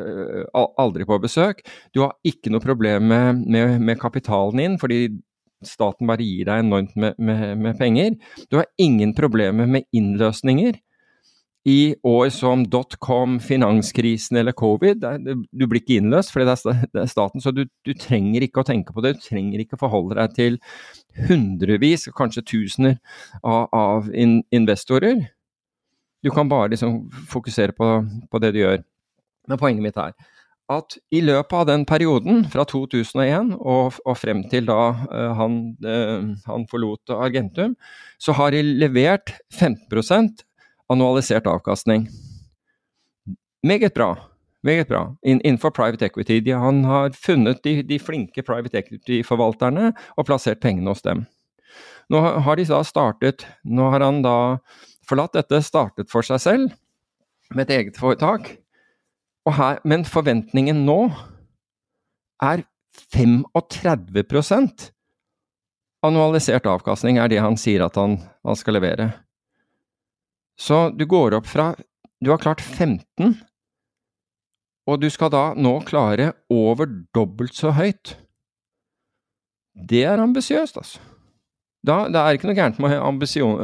aldri 0.53 1.07
på, 1.09 1.21
besøk, 1.23 1.63
Du 1.95 2.03
har 2.03 2.17
ikke 2.27 2.53
noe 2.53 2.65
problem 2.65 3.07
med, 3.13 3.45
med, 3.47 3.79
med, 3.81 4.01
kapitalen 4.01 4.61
din, 4.61 4.77
fordi 4.83 5.07
staten 5.65 6.11
bare 6.11 6.27
gir 6.27 6.47
deg 6.51 6.65
enormt 6.65 6.99
med, 6.99 7.17
med, 7.19 7.79
penger. 7.79 8.19
Du 8.51 8.59
har 8.61 8.69
ingen 8.79 9.15
problemer 9.15 9.67
med 9.71 9.87
innløsninger. 9.95 10.77
I 11.67 11.95
år 12.07 12.29
som 12.33 12.63
dotcom, 12.71 13.39
finanskrisen 13.41 14.39
eller 14.41 14.55
covid. 14.57 15.03
Du 15.51 15.67
blir 15.67 15.83
ikke 15.83 15.99
innløst 15.99 16.33
fordi 16.33 16.47
det 16.95 17.03
er 17.03 17.11
staten, 17.11 17.43
så 17.45 17.53
du, 17.53 17.65
du, 17.85 17.93
trenger 17.99 18.47
ikke 18.47 18.63
å 18.63 18.69
tenke 18.69 18.95
på 18.95 19.05
det. 19.05 19.17
Du 19.19 19.27
trenger 19.27 19.65
ikke 19.65 19.81
forholde 19.81 20.17
deg 20.21 20.37
til 20.39 20.61
hundrevis, 21.29 22.09
kanskje 22.17 22.47
tusener 22.47 22.97
av, 23.43 23.67
av 23.75 24.09
in, 24.15 24.41
investorer. 24.55 25.27
Du 26.25 26.33
kan 26.35 26.49
bare 26.51 26.73
liksom 26.73 27.05
fokusere 27.31 27.75
på, 27.77 27.93
på 28.31 28.43
det 28.43 28.55
du 28.55 28.63
gjør. 28.63 28.83
Men 29.49 29.61
poenget 29.61 29.85
mitt 29.85 30.01
er 30.01 30.17
at 30.69 30.99
i 31.17 31.23
løpet 31.25 31.55
av 31.57 31.67
den 31.71 31.85
perioden, 31.89 32.43
fra 32.53 32.65
2001 32.69 33.55
og, 33.57 33.97
og 34.05 34.19
frem 34.21 34.43
til 34.53 34.69
da 34.69 34.83
uh, 34.93 35.31
han, 35.39 35.57
uh, 35.85 36.29
han, 36.45 36.67
forlot 36.69 37.15
Argentum, 37.17 37.73
så 38.21 38.35
har 38.37 38.53
de 38.53 38.61
levert 38.67 39.33
15 39.55 39.89
annualisert 40.93 41.47
avkastning. 41.47 42.09
Meget 43.67 43.95
bra. 43.95 44.15
Meget 44.63 44.89
bra. 44.89 45.17
In, 45.23 45.41
innenfor 45.41 45.71
private 45.71 46.07
equity. 46.07 46.41
De, 46.41 46.51
han 46.51 46.85
har 46.85 47.11
funnet 47.11 47.63
de, 47.65 47.83
de 47.83 47.99
flinke 47.99 48.43
private 48.43 48.79
equity-forvalterne 48.79 49.93
og 50.17 50.27
plassert 50.27 50.61
pengene 50.61 50.91
hos 50.91 51.03
dem. 51.03 51.27
Nå 52.09 52.21
har 52.21 52.57
de 52.57 52.65
da 52.65 52.81
startet 52.87 53.45
Nå 53.69 53.91
har 53.93 54.01
han 54.01 54.23
da 54.25 54.59
forlatt 55.09 55.37
dette, 55.37 55.61
startet 55.65 56.11
for 56.11 56.25
seg 56.27 56.41
selv 56.43 56.73
med 57.55 57.69
et 57.69 57.77
eget 57.79 58.01
foretak. 58.01 58.57
Her, 59.49 59.79
men 59.89 60.05
forventningen 60.05 60.83
nå 60.85 61.07
er 62.45 62.67
35% 63.15 64.91
annualisert 66.05 66.69
avkastning, 66.69 67.17
er 67.17 67.31
det 67.33 67.41
han 67.41 67.57
sier 67.57 67.87
at 67.87 67.97
han, 67.97 68.19
han 68.45 68.59
skal 68.59 68.77
levere. 68.77 69.09
Så 70.59 70.89
du 70.91 71.07
går 71.07 71.39
opp 71.39 71.47
fra 71.47 71.75
Du 72.19 72.33
har 72.33 72.41
klart 72.43 72.61
15, 72.61 73.37
og 74.89 74.97
du 74.99 75.07
skal 75.13 75.31
da 75.31 75.43
nå 75.55 75.77
klare 75.87 76.33
over 76.51 76.89
dobbelt 77.15 77.55
så 77.55 77.71
høyt. 77.77 78.17
Det 79.79 80.03
er 80.03 80.19
ambisiøst, 80.19 80.81
altså. 80.81 80.99
Da, 81.87 82.09
det 82.11 82.19
er 82.19 82.35
ikke 82.35 82.49
noe 82.51 82.59
gærent 82.59 82.81
med 82.83 82.97
ambisjon, 82.99 83.61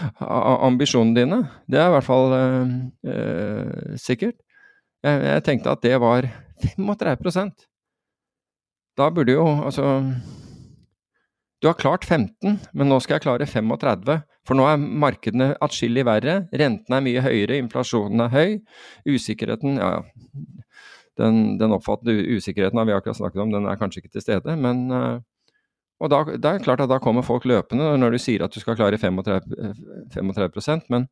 ambisjonene 0.68 1.20
dine. 1.20 1.38
Det 1.70 1.78
er 1.78 1.86
i 1.86 1.94
hvert 1.94 2.06
fall 2.08 2.34
øh, 2.34 2.72
øh, 3.12 3.94
sikkert. 4.00 4.40
Jeg, 5.04 5.22
jeg, 5.22 5.44
tenkte 5.46 5.70
at 5.70 5.82
det 5.84 6.00
var 6.00 6.26
35% 6.64 7.66
Da 8.96 9.10
burde 9.12 9.34
jo 9.34 9.44
altså 9.66 10.00
Du 11.60 11.68
har 11.68 11.76
klart 11.76 12.04
15, 12.04 12.58
men 12.72 12.88
nå 12.88 12.98
skal 13.04 13.18
jeg 13.18 13.26
klare 13.26 13.46
35. 13.46 14.18
For 14.44 14.58
nå 14.58 14.66
er 14.68 14.80
markedene 14.80 15.52
atskillig 15.64 16.04
verre. 16.06 16.42
Rentene 16.52 16.98
er 16.98 17.04
mye 17.06 17.22
høyere, 17.24 17.60
inflasjonen 17.62 18.26
er 18.26 18.34
høy. 18.34 18.58
Usikkerheten 19.08 19.78
Ja, 19.80 20.02
den, 21.20 21.58
den 21.60 21.72
oppfattede 21.76 22.24
usikkerheten 22.34 22.80
har 22.80 22.88
vi 22.88 22.94
akkurat 22.96 23.20
snakket 23.20 23.44
om, 23.44 23.52
den 23.54 23.68
er 23.70 23.78
kanskje 23.78 24.02
ikke 24.02 24.16
til 24.16 24.24
stede. 24.24 24.56
Men 24.58 24.84
eh, 24.90 25.22
Og 26.02 26.10
da, 26.10 26.24
det 26.26 26.50
er 26.50 26.62
klart 26.62 26.82
at 26.82 26.90
da 26.90 26.98
kommer 26.98 27.22
folk 27.22 27.44
løpende 27.46 27.92
når 28.02 28.16
du 28.16 28.18
sier 28.18 28.42
at 28.42 28.52
du 28.52 28.58
skal 28.60 28.74
klare 28.76 28.98
35, 28.98 29.54
35% 30.12 30.90
men 30.90 31.06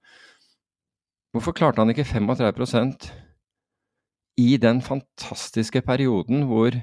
hvorfor 1.33 1.55
klarte 1.55 1.80
han 1.80 1.93
ikke 1.95 2.05
35% 2.05 3.07
i 4.43 4.57
den 4.61 4.83
fantastiske 4.83 5.85
perioden 5.87 6.49
hvor 6.51 6.74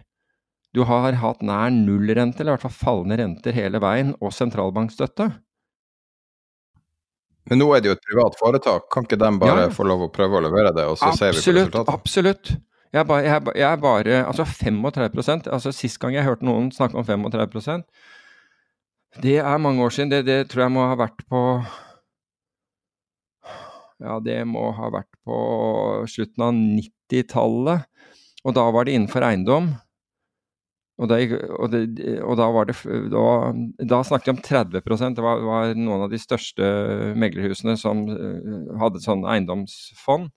du 0.73 0.83
har 0.85 1.17
hatt 1.17 1.41
nær 1.41 1.73
nullrente, 1.73 2.39
eller 2.39 2.53
i 2.53 2.55
hvert 2.55 2.65
fall 2.67 2.77
fallende 2.77 3.17
renter 3.19 3.55
hele 3.57 3.81
veien, 3.81 4.13
og 4.21 4.33
sentralbankstøtte? 4.33 5.31
Men 7.49 7.61
nå 7.63 7.69
er 7.75 7.83
det 7.83 7.91
jo 7.91 7.97
et 7.97 8.05
privat 8.05 8.35
foretak, 8.39 8.87
kan 8.93 9.07
ikke 9.07 9.19
de 9.19 9.29
bare 9.41 9.67
ja. 9.67 9.69
få 9.73 9.85
lov 9.89 10.05
å 10.05 10.11
prøve 10.13 10.37
å 10.39 10.43
levere 10.45 10.73
det, 10.75 10.85
og 10.89 10.99
så 10.99 11.09
absolutt, 11.09 11.41
ser 11.41 11.55
vi 11.55 11.63
på 11.63 11.65
resultatet? 11.65 11.93
Absolutt. 11.95 12.51
Jeg, 12.89 13.05
ba, 13.05 13.19
jeg, 13.21 13.41
jeg 13.53 13.65
er 13.69 13.81
bare 13.83 14.15
Altså 14.23 14.47
35 14.49 15.43
altså 15.53 15.69
Sist 15.77 15.99
gang 16.01 16.15
jeg 16.15 16.25
hørte 16.25 16.47
noen 16.47 16.71
snakke 16.73 16.97
om 16.97 17.05
35 17.05 17.83
det 19.17 19.39
er 19.41 19.57
mange 19.57 19.81
år 19.83 19.89
siden. 19.89 20.11
Det, 20.11 20.25
det 20.25 20.49
tror 20.51 20.67
jeg 20.67 20.73
må 20.75 20.85
ha 20.85 20.97
vært 20.99 21.23
på 21.29 21.39
Ja, 23.99 24.19
det 24.23 24.37
må 24.47 24.69
ha 24.77 24.91
vært 24.93 25.09
på 25.27 25.37
slutten 26.07 26.45
av 26.45 26.53
90-tallet. 26.55 27.87
Og 28.45 28.55
da 28.55 28.69
var 28.71 28.87
det 28.87 28.95
innenfor 28.95 29.25
eiendom. 29.25 29.73
Og, 30.99 31.07
det, 31.07 31.19
og, 31.55 31.69
det, 31.71 31.83
og 32.19 32.35
da 32.35 32.49
var 32.51 32.67
det 32.67 32.75
da, 33.11 33.27
da, 33.87 34.01
snakket 34.03 34.27
vi 34.27 34.33
om 34.33 34.41
30% 34.43 35.15
Det 35.15 35.23
var, 35.23 35.39
var, 35.47 35.71
noen 35.77 36.03
av 36.03 36.11
de 36.11 36.19
største 36.19 36.65
meglerhusene 37.19 37.77
som 37.79 38.03
uh, 38.09 38.73
hadde 38.81 38.99
sånn 39.03 39.23
eiendomsfond. 39.23 40.27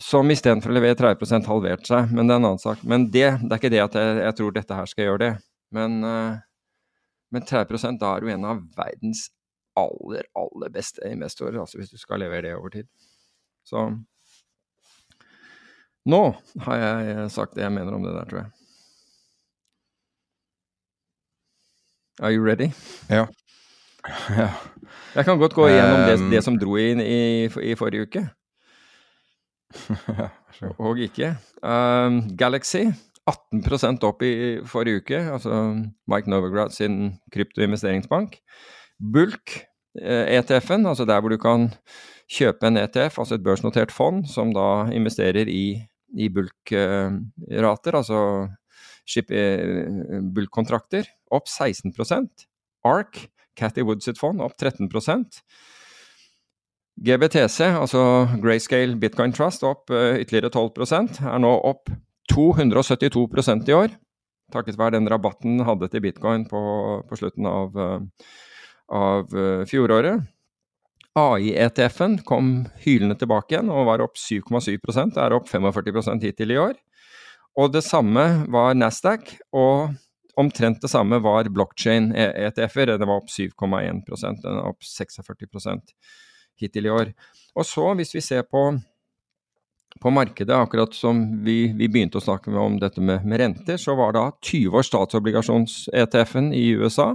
Som 0.00 0.32
istedenfor 0.32 0.72
å 0.72 0.78
levere 0.78 0.96
30% 0.96 1.50
halverte 1.52 1.90
seg. 1.90 2.16
Men 2.16 2.24
det 2.24 2.34
er 2.34 2.40
en 2.40 2.48
annen 2.48 2.64
sak. 2.64 2.80
Men 2.88 3.06
det, 3.12 3.26
det 3.44 3.52
er 3.52 3.60
ikke 3.60 3.74
det 3.76 3.84
at 3.84 4.00
jeg, 4.00 4.16
jeg 4.24 4.38
tror 4.40 4.56
dette 4.56 4.80
her 4.80 4.90
skal 4.90 5.08
gjøre 5.10 5.22
det. 5.26 5.30
Men, 5.76 6.00
uh, 6.00 6.40
men 7.34 7.44
30 7.44 8.00
da 8.00 8.16
er 8.16 8.24
du 8.24 8.32
en 8.32 8.50
av 8.54 8.64
verdens 8.78 9.28
aller, 9.76 10.24
aller 10.38 10.72
beste 10.72 11.04
investorer. 11.12 11.60
Altså 11.60 11.82
hvis 11.82 11.92
du 11.92 12.00
skal 12.00 12.24
levere 12.24 12.48
det 12.48 12.56
over 12.56 12.72
tid. 12.72 12.88
Så 13.68 13.90
nå 16.08 16.24
har 16.66 16.82
jeg 16.82 17.32
sagt 17.32 17.56
det 17.56 17.64
jeg 17.64 17.72
mener 17.72 17.96
om 17.96 18.04
det 18.04 18.16
der, 18.16 18.28
tror 18.28 18.46
jeg. 18.46 18.63
Are 22.22 22.32
you 22.32 22.44
ready? 22.44 22.70
Ja. 23.10 23.26
ja. 24.38 24.50
Jeg 25.14 25.24
kan 25.24 25.38
godt 25.38 25.54
gå 25.54 25.68
igjennom 25.70 26.04
det, 26.08 26.18
det, 26.30 26.42
som 26.44 26.58
dro 26.58 26.76
inn 26.78 27.00
i, 27.02 27.46
i 27.46 27.74
forrige 27.78 28.08
uke. 28.08 28.24
Og 30.84 31.00
ikke. 31.02 31.34
Um, 31.62 32.22
Galaxy 32.38 32.86
18% 33.30 34.04
opp 34.04 34.22
i 34.22 34.32
forrige 34.68 35.00
uke, 35.02 35.20
altså 35.36 35.60
Mike 36.10 36.30
Novograd 36.30 36.74
sin 36.76 37.14
kryptoinvesteringsbank. 37.32 38.36
Bulk, 39.00 39.60
eh, 40.00 40.36
ETF-en, 40.38 40.86
altså 40.86 41.06
der 41.08 41.20
hvor 41.20 41.32
du 41.32 41.38
kan 41.40 41.70
kjøpe 42.30 42.68
en 42.68 42.76
ETF, 42.76 43.18
altså 43.18 43.38
et 43.38 43.44
børsnotert 43.44 43.92
fond, 43.92 44.26
som 44.28 44.52
da 44.54 44.90
investerer 44.92 45.48
i, 45.48 45.80
i 46.18 46.28
bulkrater, 46.28 47.96
altså 47.96 48.20
bulk-kontrakter, 50.34 51.08
opp 51.30 51.48
16 51.48 51.92
ARK, 52.84 53.28
Cathy 53.56 53.82
Woods 53.82 54.04
sitt 54.04 54.18
fond, 54.18 54.40
opp 54.40 54.56
13 54.58 54.88
GBTC, 57.04 57.60
altså 57.74 58.28
Grayscale 58.42 58.96
Bitcoin 58.96 59.32
Trust, 59.34 59.64
opp 59.66 59.90
uh, 59.90 60.14
ytterligere 60.20 60.52
12% 60.54 61.24
er 61.26 61.40
nå 61.42 61.50
opp 61.66 61.90
272% 62.32 63.68
i 63.68 63.76
år. 63.76 63.96
Takket 64.54 64.78
være 64.78 64.98
den 64.98 65.10
rabatten 65.10 65.64
hadde 65.66 65.88
til 65.90 66.04
bitcoin 66.04 66.44
på, 66.48 66.60
på 67.08 67.18
slutten 67.18 67.48
av, 67.48 67.74
av 68.92 69.34
fjoråret. 69.68 70.22
AI-ETF-en 71.14 72.18
kom 72.26 72.48
hylende 72.82 73.16
tilbake 73.18 73.54
igjen 73.54 73.70
og 73.70 73.86
var 73.86 74.02
opp 74.02 74.18
7,7% 74.18 75.18
er 75.22 75.36
opp 75.36 75.46
45% 75.50 76.26
hittil 76.26 76.54
i 76.54 76.58
år. 76.58 76.74
Og 77.60 77.70
det 77.72 77.84
samme 77.86 78.24
var 78.50 78.74
Nasdaq, 78.74 79.36
og 79.54 79.94
omtrent 80.40 80.82
det 80.82 80.90
samme 80.90 81.20
var 81.22 81.50
blockchain-ETF-er. 81.54 82.96
Den 82.98 83.08
var 83.08 83.20
opp 83.20 83.30
7,1 83.30 84.02
den 84.42 84.56
er 84.56 84.64
opp 84.66 84.82
46 84.82 85.94
hittil 86.60 86.86
i 86.86 86.90
år. 86.90 87.12
Og 87.54 87.66
så, 87.66 87.86
hvis 87.94 88.14
vi 88.14 88.22
ser 88.24 88.42
på, 88.42 88.64
på 90.02 90.10
markedet, 90.10 90.54
akkurat 90.54 90.94
som 90.94 91.22
vi, 91.46 91.68
vi, 91.78 91.88
begynte 91.88 92.18
å 92.18 92.24
snakke 92.24 92.50
om 92.58 92.80
dette 92.82 93.02
med, 93.02 93.26
med 93.26 93.42
renter, 93.42 93.78
så 93.78 93.94
var 93.98 94.14
da 94.14 94.24
20 94.42 94.74
års 94.74 94.90
statsobligasjons-ETF-en 94.90 96.50
i 96.54 96.72
USA 96.78 97.12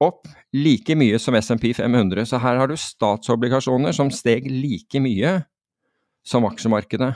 opp 0.00 0.28
like 0.56 0.96
mye 0.96 1.18
som 1.20 1.36
SMP 1.36 1.74
500. 1.76 2.24
Så 2.28 2.40
her 2.40 2.60
har 2.60 2.70
du 2.70 2.76
statsobligasjoner 2.76 3.96
som 3.96 4.12
steg 4.12 4.48
like 4.48 5.00
mye 5.02 5.40
som 6.26 6.46
aksjemarkedet. 6.48 7.14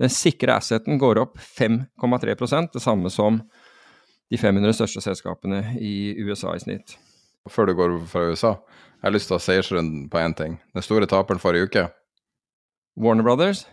Den 0.00 0.12
sikre 0.12 0.58
asseten 0.58 0.98
går 1.00 1.20
opp 1.22 1.38
5,3% 1.40 2.74
det 2.74 2.82
samme 2.84 3.10
som 3.12 3.40
de 4.30 4.38
500 4.38 4.74
største 4.76 5.02
selskapene 5.04 5.62
i 5.80 6.16
USA 6.26 6.56
i 6.56 6.60
snitt. 6.60 6.96
Før 7.48 7.70
du 7.70 7.76
går 7.78 7.94
fra 8.10 8.26
USA, 8.26 8.56
jeg 8.98 9.06
har 9.06 9.14
lyst 9.14 9.30
til 9.30 9.36
å 9.36 9.38
ha 9.38 9.46
seiersrunden 9.46 10.08
på 10.10 10.20
én 10.20 10.34
ting. 10.36 10.58
Den 10.74 10.84
store 10.84 11.08
taperen 11.08 11.40
forrige 11.40 11.70
uke. 11.70 11.86
Warner 12.98 13.26
Brothers? 13.26 13.64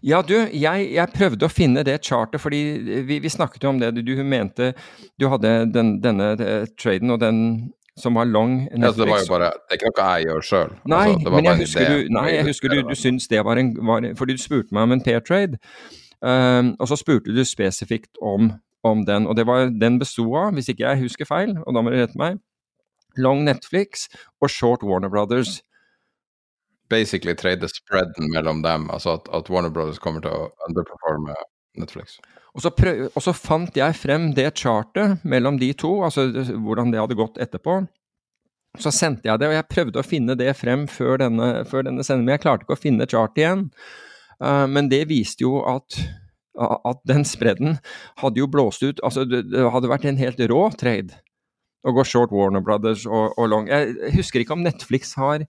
Ja, 0.00 0.22
du, 0.24 0.34
jeg, 0.52 0.86
jeg, 0.94 1.12
prøvde 1.12 1.48
å 1.48 1.52
finne 1.52 1.82
det 1.84 1.98
chartet, 2.06 2.40
fordi 2.40 2.60
vi, 3.08 3.18
vi 3.20 3.32
snakket 3.32 3.66
jo 3.66 3.72
om 3.74 3.80
det. 3.80 3.92
Du, 3.96 4.00
du 4.06 4.22
mente 4.24 4.72
du 5.20 5.26
hadde 5.32 5.66
den, 5.72 5.96
denne 6.04 6.30
eh, 6.40 6.68
traden 6.80 7.12
og 7.12 7.20
den 7.20 7.40
som 7.98 8.14
var 8.14 8.24
long 8.24 8.58
Netflix. 8.64 8.82
Ja, 8.82 9.04
det 9.04 9.10
var 9.10 9.20
jo 9.20 9.28
bare, 9.30 9.50
det 9.56 9.76
er 9.76 9.80
ikke 9.80 9.90
noe 9.90 10.08
jeg 10.12 10.26
gjør 10.28 10.46
sjøl. 10.50 10.72
Nei, 10.92 11.04
altså, 11.14 11.32
men 11.32 11.48
jeg 11.48 11.60
husker, 11.62 11.86
du, 11.88 12.10
nei, 12.16 12.26
jeg 12.34 12.46
husker 12.50 12.72
du, 12.72 12.80
du 12.90 12.96
syns 12.98 13.28
det 13.32 13.44
var 13.44 13.60
en 13.60 13.72
var, 13.88 14.08
Fordi 14.18 14.36
du 14.36 14.42
spurte 14.42 14.76
meg 14.76 14.88
om 14.88 14.96
en 14.96 15.04
pair 15.04 15.22
trade, 15.24 15.60
um, 16.20 16.74
og 16.76 16.90
så 16.90 16.98
spurte 17.00 17.32
du 17.32 17.44
spesifikt 17.48 18.20
om, 18.20 18.52
om, 18.84 19.06
den. 19.08 19.26
Og 19.26 19.36
det 19.38 19.46
var 19.48 19.72
den 19.72 19.96
besto 20.02 20.28
av, 20.36 20.52
hvis 20.56 20.68
ikke 20.72 20.84
jeg 20.84 21.06
husker 21.06 21.28
feil, 21.28 21.56
og 21.64 21.76
da 21.76 21.82
må 21.82 21.94
du 21.94 21.98
rette 22.00 22.20
meg, 22.20 22.42
long 23.16 23.46
Netflix 23.48 24.10
og 24.44 24.52
short 24.52 24.84
Warner 24.84 25.08
Brothers. 25.08 25.62
basically 26.88 27.34
trade 27.34 27.66
spreaden 27.68 28.30
mellom 28.30 28.62
dem, 28.62 28.90
altså 28.90 29.16
at, 29.16 29.28
at 29.34 29.50
Warner 29.50 29.70
Brothers 29.70 29.98
kommer 29.98 30.20
til 30.22 30.30
å 30.30 30.50
underperforme 30.68 31.34
Netflix. 31.74 32.20
Og 32.56 32.62
så, 32.64 32.72
prøv, 32.72 33.06
og 33.12 33.20
så, 33.20 33.34
fant 33.36 33.76
jeg 33.76 33.96
frem 33.98 34.30
det 34.36 34.48
chartet 34.56 35.20
mellom 35.28 35.58
de 35.60 35.68
to, 35.76 35.98
altså 36.06 36.30
hvordan 36.64 36.92
det 36.92 37.02
hadde 37.02 37.18
gått 37.18 37.40
etterpå. 37.42 37.82
Så 38.80 38.92
sendte 38.92 39.28
jeg 39.28 39.40
det, 39.40 39.50
og 39.50 39.56
jeg 39.56 39.68
prøvde 39.72 40.00
å 40.00 40.06
finne 40.06 40.36
det 40.40 40.50
frem 40.56 40.86
før 40.88 41.20
denne, 41.20 41.50
før 41.68 41.86
denne 41.88 42.04
sendingen, 42.04 42.30
men 42.30 42.36
jeg 42.36 42.44
klarte 42.44 42.64
ikke 42.64 42.76
å 42.76 42.80
finne 42.80 43.08
chartet 43.08 43.42
igjen. 43.42 43.66
Uh, 44.40 44.64
men 44.68 44.88
det 44.92 45.06
viste 45.08 45.44
jo 45.44 45.60
at, 45.68 45.96
at 46.60 47.00
den 47.08 47.24
spredden 47.28 47.78
hadde 48.20 48.42
jo 48.42 48.48
blåst 48.52 48.82
ut 48.84 48.98
Altså, 49.00 49.24
det, 49.24 49.46
hadde 49.48 49.88
vært 49.88 50.04
en 50.04 50.20
helt 50.20 50.42
rå 50.52 50.58
trade 50.76 51.16
å 51.86 51.94
gå 51.96 52.04
short 52.04 52.34
Warner 52.34 52.60
Brothers 52.64 53.06
og, 53.08 53.32
og 53.38 53.48
long. 53.48 53.70
Jeg 53.70 54.12
husker 54.16 54.42
ikke 54.42 54.56
om 54.56 54.64
Netflix 54.64 55.14
har 55.16 55.46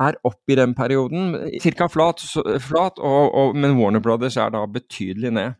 er 0.00 0.16
opp 0.24 0.48
i 0.48 0.56
den 0.56 0.72
perioden, 0.72 1.34
Cirka 1.60 1.90
flat, 1.92 2.22
flat 2.64 2.98
og, 2.98 3.34
og, 3.36 3.58
men 3.58 3.76
Warner 3.76 4.00
Brothers 4.00 4.38
er 4.40 4.54
da 4.54 4.62
betydelig 4.64 5.34
ned. 5.36 5.58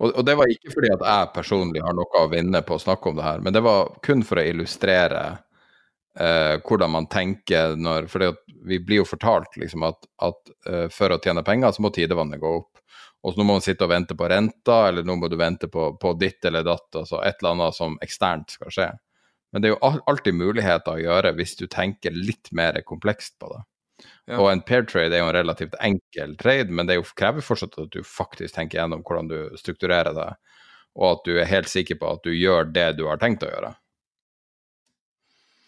Og, 0.00 0.10
og, 0.10 0.22
det 0.26 0.34
var 0.38 0.50
ikke 0.50 0.72
fordi 0.74 0.90
at 0.94 1.02
jeg 1.06 1.32
personlig 1.34 1.82
har 1.84 1.94
noe 1.96 2.22
å 2.24 2.30
vinne 2.32 2.62
på 2.66 2.76
å 2.76 2.82
snakke 2.82 3.10
om 3.10 3.18
det 3.18 3.26
her, 3.26 3.42
men 3.44 3.54
det 3.54 3.62
var 3.64 3.92
kun 4.04 4.24
for 4.26 4.40
å 4.40 4.46
illustrere 4.46 5.22
eh, 6.18 6.56
hvordan 6.60 6.94
man 6.96 7.06
tenker 7.10 7.76
når 7.78 8.08
For 8.10 8.32
vi 8.64 8.80
blir 8.80 9.02
jo 9.02 9.08
fortalt 9.08 9.58
liksom 9.60 9.84
at, 9.86 10.06
at 10.24 10.54
eh, 10.70 10.86
for 10.92 11.14
å 11.14 11.20
tjene 11.22 11.44
penger, 11.46 11.74
så 11.76 11.84
må 11.84 11.92
tidevannet 11.94 12.40
gå 12.42 12.54
opp. 12.58 12.70
Og 13.24 13.32
så 13.32 13.40
nå 13.40 13.46
må 13.46 13.56
man 13.56 13.64
sitte 13.64 13.86
og 13.86 13.92
vente 13.92 14.16
på 14.16 14.28
renta, 14.28 14.82
eller 14.88 15.04
nå 15.06 15.16
må 15.16 15.30
du 15.32 15.38
vente 15.40 15.68
på, 15.72 15.94
på 16.00 16.12
ditt 16.20 16.44
eller 16.44 16.64
datt, 16.66 16.90
altså 16.92 17.22
et 17.24 17.38
eller 17.40 17.54
annet 17.54 17.76
som 17.76 17.96
eksternt 18.04 18.52
skal 18.52 18.72
skje. 18.74 18.88
Men 19.52 19.62
det 19.62 19.70
er 19.70 19.76
jo 19.76 20.00
alltid 20.10 20.36
muligheter 20.36 20.96
å 20.96 21.00
gjøre 21.00 21.32
hvis 21.38 21.54
du 21.60 21.68
tenker 21.70 22.12
litt 22.12 22.50
mer 22.52 22.80
komplekst 22.84 23.38
på 23.40 23.52
det. 23.52 23.62
Ja. 24.24 24.38
Og 24.40 24.48
en 24.48 24.62
pair 24.64 24.86
trade 24.88 25.12
er 25.12 25.20
jo 25.20 25.28
en 25.28 25.36
relativt 25.36 25.74
enkel 25.84 26.36
trade, 26.40 26.72
men 26.72 26.88
det 26.88 26.96
jo, 26.96 27.04
krever 27.18 27.44
fortsatt 27.44 27.76
at 27.82 27.92
du 27.92 28.00
faktisk 28.08 28.56
tenker 28.56 28.80
gjennom 28.80 29.02
hvordan 29.04 29.28
du 29.28 29.38
strukturerer 29.60 30.16
det, 30.16 30.30
og 30.96 31.08
at 31.10 31.26
du 31.26 31.34
er 31.36 31.50
helt 31.50 31.68
sikker 31.68 31.98
på 32.00 32.14
at 32.16 32.24
du 32.24 32.32
gjør 32.32 32.70
det 32.72 32.94
du 32.96 33.04
har 33.10 33.20
tenkt 33.20 33.44
å 33.44 33.50
gjøre. 33.52 33.74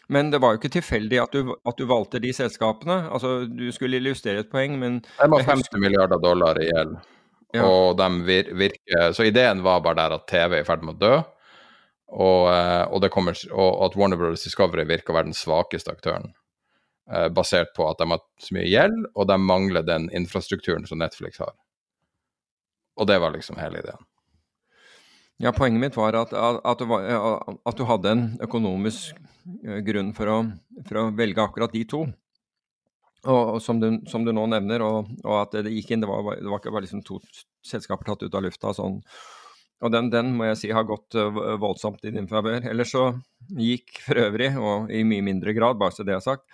Men 0.08 0.30
det 0.30 0.38
var 0.38 0.54
jo 0.54 0.60
ikke 0.60 0.72
tilfeldig 0.76 1.18
at 1.18 1.34
du, 1.34 1.52
at 1.66 1.78
du 1.80 1.84
valgte 1.90 2.22
de 2.22 2.30
selskapene. 2.34 3.00
Altså, 3.10 3.40
Du 3.50 3.66
skulle 3.74 3.98
illustrere 3.98 4.44
et 4.44 4.50
poeng, 4.52 4.78
men 4.78 5.00
De 5.02 5.26
har 5.32 5.46
50 5.48 5.82
milliarder 5.82 6.22
dollar 6.22 6.60
i 6.62 6.68
gjeld, 6.68 6.94
ja. 7.58 7.66
og 7.66 7.96
de 7.98 8.10
vir 8.28 8.52
virker 8.54 9.10
Så 9.12 9.26
ideen 9.26 9.64
var 9.66 9.82
bare 9.82 9.98
der 10.04 10.16
at 10.20 10.28
TV 10.30 10.60
er 10.60 10.62
i 10.62 10.68
ferd 10.68 10.86
med 10.86 10.96
å 10.96 11.02
dø. 11.02 11.16
Og, 12.06 12.46
eh, 12.52 12.84
og, 12.86 13.08
kommer, 13.10 13.34
og, 13.50 13.70
at 13.84 13.96
Warner 13.98 14.16
Brothers 14.20 14.46
Discovery 14.46 14.86
virker 14.86 15.10
å 15.10 15.16
være 15.18 15.32
den 15.32 15.34
svakeste 15.34 15.90
aktøren. 15.90 16.30
Eh, 17.12 17.28
basert 17.28 17.74
på 17.74 17.86
at 17.86 17.98
de 17.98 18.10
har 18.10 18.20
så 18.42 18.54
mye 18.56 18.66
gjeld, 18.66 19.04
og 19.14 19.28
de 19.30 19.38
mangler 19.38 19.84
den 19.86 20.08
infrastrukturen 20.10 20.88
som 20.90 20.98
Netflix 20.98 21.38
har. 21.38 21.52
Og 22.98 23.06
det 23.06 23.20
var 23.22 23.30
liksom 23.30 23.60
hele 23.60 23.78
ideen. 23.78 24.02
Ja, 25.38 25.52
Poenget 25.52 25.80
mitt 25.80 25.96
var 25.98 26.16
at, 26.18 26.32
at, 26.32 26.80
du, 26.80 26.94
at 26.96 27.76
du, 27.78 27.84
hadde 27.86 28.10
en 28.10 28.24
økonomisk 28.42 29.14
eh, 29.62 29.82
grunn 29.86 30.10
for 30.16 30.32
å, 30.32 30.38
for 30.88 31.02
å 31.02 31.10
velge 31.14 31.44
akkurat 31.44 31.76
de 31.76 31.84
to. 31.86 32.02
Og, 33.26 33.42
og 33.54 33.62
som, 33.62 33.78
du, 33.78 34.00
som, 34.10 34.26
du, 34.26 34.32
nå 34.34 34.48
nevner, 34.50 34.82
og, 34.82 35.12
og, 35.22 35.34
at 35.44 35.58
det 35.66 35.72
gikk 35.74 35.94
inn 35.94 36.02
Det 36.02 36.10
var, 36.10 36.26
det 36.38 36.50
var 36.50 36.60
ikke 36.60 36.74
bare 36.74 36.86
liksom 36.86 37.02
to 37.06 37.20
selskaper 37.66 38.06
tatt 38.06 38.26
ut 38.26 38.34
av 38.38 38.44
lufta 38.44 38.74
sånn 38.74 39.00
og 39.84 39.92
den, 39.92 40.06
den, 40.08 40.30
må 40.32 40.46
jeg 40.46 40.56
si 40.56 40.68
har 40.72 40.86
gått 40.88 41.12
uh, 41.20 41.56
voldsomt 41.60 42.00
i 42.08 42.12
din 42.14 42.24
favør. 42.30 42.64
Ellers 42.70 42.94
så 42.94 43.10
gikk 43.60 43.98
for 44.06 44.16
øvrig, 44.22 44.54
og 44.56 44.88
i 44.88 45.02
mye 45.04 45.24
mindre 45.26 45.52
grad, 45.52 45.76
bare 45.76 45.92
så 45.92 46.06
det 46.06 46.14
er 46.16 46.22
sagt, 46.24 46.46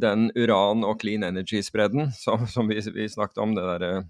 den 0.00 0.30
uran- 0.34 0.84
og 0.86 1.00
clean 1.00 1.24
energy-spredden 1.26 2.12
som, 2.16 2.46
som 2.46 2.68
vi, 2.68 2.80
vi, 2.94 3.08
snakket 3.08 3.38
om, 3.42 3.54
det 3.54 3.64
der 3.66 3.84
uh, 3.88 4.04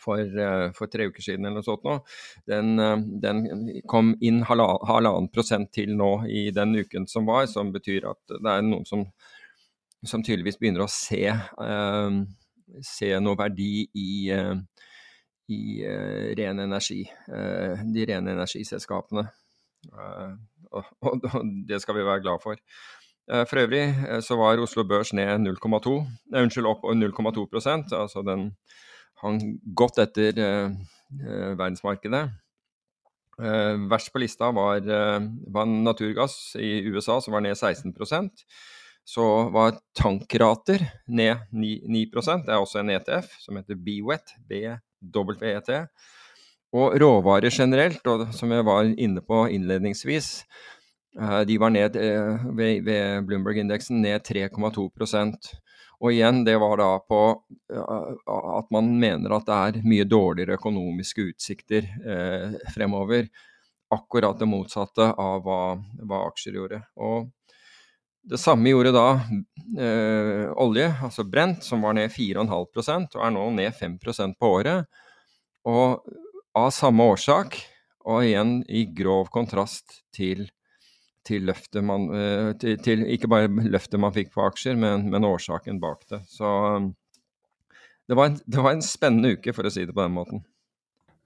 for, 0.00 0.20
uh, 0.20 0.70
for, 0.76 0.90
tre 0.92 1.08
uker 1.08 1.24
siden 1.24 1.46
eller 1.46 1.62
noe 1.62 1.66
sånt 1.66 1.86
nå, 1.86 1.98
den, 2.50 2.74
den 3.22 3.44
kom 3.90 4.14
inn 4.20 4.42
halvannen 4.48 5.30
prosent 5.32 5.72
til 5.72 5.94
nå 5.96 6.26
i 6.28 6.48
den 6.54 6.76
uken 6.76 7.08
som 7.10 7.28
var, 7.30 7.46
som 7.50 7.72
betyr 7.74 8.10
at 8.12 8.36
det 8.36 8.56
er 8.56 8.66
noen 8.66 8.84
som, 8.88 9.06
som 10.04 10.24
tydeligvis 10.24 10.60
begynner 10.60 10.84
å 10.84 10.90
se, 10.90 11.24
se 12.84 13.14
noe 13.20 13.40
verdi 13.40 13.86
i 13.94 14.10
i 15.52 15.84
uh, 15.84 16.30
ren 16.38 16.62
energi, 16.64 17.02
de 17.28 18.04
rene 18.08 18.32
energiselskapene. 18.32 19.26
Uh, 19.92 20.32
og, 20.72 20.88
og, 21.04 21.26
det 21.68 21.80
skal 21.82 21.98
vi 21.98 22.06
være 22.06 22.22
glad 22.24 22.40
for. 22.40 22.60
For 23.24 23.62
øvrig 23.62 23.84
så 24.26 24.36
var 24.36 24.60
Oslo 24.60 24.84
Børs 24.84 25.14
ned 25.16 25.46
0,2, 25.46 25.94
unnskyld, 26.36 26.66
opp 26.68 26.84
0,2% 26.84 27.94
altså 27.96 28.22
den 28.26 28.50
hang 29.22 29.38
godt 29.76 29.98
etter 30.02 30.36
verdensmarkedet. 31.56 32.28
verst 33.90 34.12
på 34.12 34.20
lista 34.20 34.50
var, 34.52 34.84
var, 34.84 35.64
naturgass 35.64 36.54
i 36.60 36.84
USA, 36.90 37.20
som 37.20 37.32
var 37.32 37.40
ned 37.46 37.56
16% 37.56 38.44
så 39.04 39.24
var 39.52 39.76
tankrater 39.96 40.80
ned 41.06 41.36
9, 41.52 41.72
9 41.88 42.04
Det 42.14 42.52
er 42.52 42.56
også 42.60 42.80
en 42.80 42.90
ETF 42.90 43.36
som 43.40 43.56
heter 43.60 43.76
BWET, 43.76 44.32
BWET. 44.48 45.72
Og 46.74 46.96
råvarer 47.00 47.52
generelt, 47.52 48.06
og 48.06 48.32
som 48.34 48.50
jeg 48.50 48.64
var 48.64 48.88
inne 48.88 49.20
på 49.20 49.44
innledningsvis, 49.46 50.30
eh, 50.40 50.46
de 51.46 51.58
var 51.62 51.70
ned 51.70 51.96
eh, 51.96 52.46
ved, 52.58 52.84
ved 52.86 53.26
Bloomberg-indeksen 53.28 54.00
ned 54.02 54.24
3,2% 54.26 55.52
og 56.04 56.12
igjen, 56.12 56.42
det 56.44 56.56
var 56.60 56.76
da 56.80 56.90
på 57.00 57.20
at 57.72 58.70
man 58.74 58.90
mener 59.00 59.36
at 59.36 59.46
det 59.48 59.56
er 59.56 59.86
mye 59.88 60.04
dårligere 60.04 60.58
økonomiske 60.58 61.30
utsikter 61.30 61.86
eh, 61.86 62.56
fremover. 62.74 63.28
Akkurat 63.94 64.36
det 64.40 64.48
motsatte 64.50 65.06
av 65.20 65.44
hva, 65.46 65.78
hva 66.04 66.20
aksjer 66.28 66.58
gjorde. 66.58 66.80
Og 66.98 67.30
det 68.24 68.40
samme 68.40 68.72
gjorde 68.72 68.92
da 68.96 69.06
eh, 69.14 70.50
olje, 70.60 70.90
altså 71.04 71.24
brent, 71.28 71.64
som 71.64 71.84
var 71.84 71.96
ned 71.96 72.12
4,5% 72.12 73.16
og 73.16 73.24
er 73.24 73.34
nå 73.36 73.46
ned 73.56 73.72
5% 73.78 74.38
på 74.40 74.52
året. 74.58 74.90
Og 75.64 76.04
av 76.58 76.68
samme 76.74 77.06
årsak, 77.14 77.56
og 78.04 78.26
igjen 78.26 78.58
i 78.68 78.84
grov 78.92 79.30
kontrast 79.32 80.02
til, 80.12 80.50
til 81.24 81.46
løftet 81.48 81.84
man 81.86 82.08
eh, 82.14 82.50
til, 82.60 82.78
til, 82.84 83.04
Ikke 83.14 83.30
bare 83.32 83.48
løftet 83.48 84.00
man 84.00 84.14
fikk 84.14 84.32
på 84.34 84.44
aksjer, 84.46 84.76
men, 84.80 85.08
men 85.12 85.26
årsaken 85.28 85.80
bak 85.82 86.04
det. 86.10 86.22
Så 86.30 86.48
det 88.08 88.18
var, 88.18 88.30
en, 88.30 88.40
det 88.44 88.60
var 88.60 88.76
en 88.76 88.84
spennende 88.84 89.38
uke, 89.38 89.54
for 89.56 89.64
å 89.64 89.72
si 89.72 89.86
det 89.86 89.94
på 89.96 90.04
den 90.04 90.16
måten. 90.16 90.44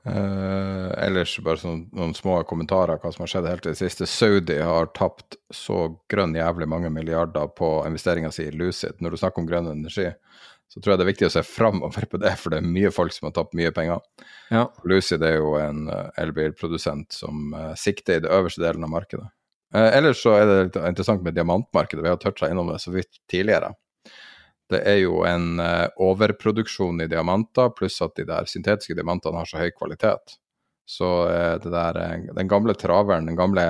Eh, 0.07 0.91
ellers 1.05 1.35
bare 1.45 1.59
sånn, 1.61 1.81
noen 1.97 2.15
små 2.17 2.39
kommentarer 2.49 3.01
hva 3.03 3.11
som 3.13 3.25
har 3.25 3.33
skjedd 3.33 3.49
helt 3.51 3.65
til 3.67 3.75
det 3.75 3.81
siste. 3.81 4.07
Saudi 4.09 4.61
har 4.63 4.93
tapt 4.97 5.37
så 5.55 5.89
grønn 6.11 6.37
jævlig 6.39 6.69
mange 6.71 6.93
milliarder 6.95 7.51
på 7.59 7.73
investeringa 7.89 8.31
si 8.35 8.47
i 8.49 8.55
Lucid. 8.55 9.03
Når 9.03 9.15
du 9.15 9.21
snakker 9.21 9.43
om 9.43 9.51
grønn 9.51 9.73
energi, 9.73 10.13
så 10.69 10.81
tror 10.81 10.93
jeg 10.93 11.01
det 11.01 11.07
er 11.07 11.11
viktig 11.11 11.29
å 11.29 11.33
se 11.33 11.43
framover 11.49 12.07
på 12.13 12.21
det, 12.21 12.35
for 12.39 12.53
det 12.53 12.61
er 12.61 12.71
mye 12.77 12.93
folk 12.95 13.15
som 13.17 13.29
har 13.29 13.35
tapt 13.37 13.57
mye 13.59 13.73
penger. 13.75 14.05
Ja. 14.53 14.67
Lucid 14.89 15.25
er 15.25 15.39
jo 15.41 15.55
en 15.61 15.87
uh, 15.89 16.11
elbilprodusent 16.21 17.17
som 17.17 17.55
uh, 17.57 17.73
sikter 17.79 18.19
i 18.19 18.25
det 18.25 18.33
øverste 18.33 18.63
delen 18.63 18.85
av 18.85 18.93
markedet. 18.93 19.31
Ellers 19.75 20.23
så 20.23 20.33
er 20.39 20.47
det 20.47 20.57
litt 20.63 20.81
interessant 20.81 21.23
med 21.25 21.37
diamantmarkedet. 21.37 22.05
Vi 22.05 22.11
har 22.11 22.21
toucha 22.23 22.49
innom 22.49 22.71
det 22.73 22.81
så 22.81 22.93
vidt 22.95 23.21
tidligere. 23.31 23.75
Det 24.69 24.83
er 24.85 24.99
jo 25.01 25.23
en 25.25 25.61
uh, 25.61 25.89
overproduksjon 26.05 27.01
i 27.01 27.09
diamanter, 27.09 27.71
pluss 27.77 28.03
at 28.05 28.17
de 28.19 28.27
der 28.29 28.49
syntetiske 28.49 28.97
diamantene 28.97 29.41
har 29.41 29.49
så 29.49 29.61
høy 29.63 29.71
kvalitet. 29.73 30.37
Så 30.89 31.09
uh, 31.29 31.57
der, 31.65 32.01
den 32.37 32.51
gamle 32.51 32.77
traveren, 32.77 33.31
den 33.31 33.39
gamle 33.39 33.65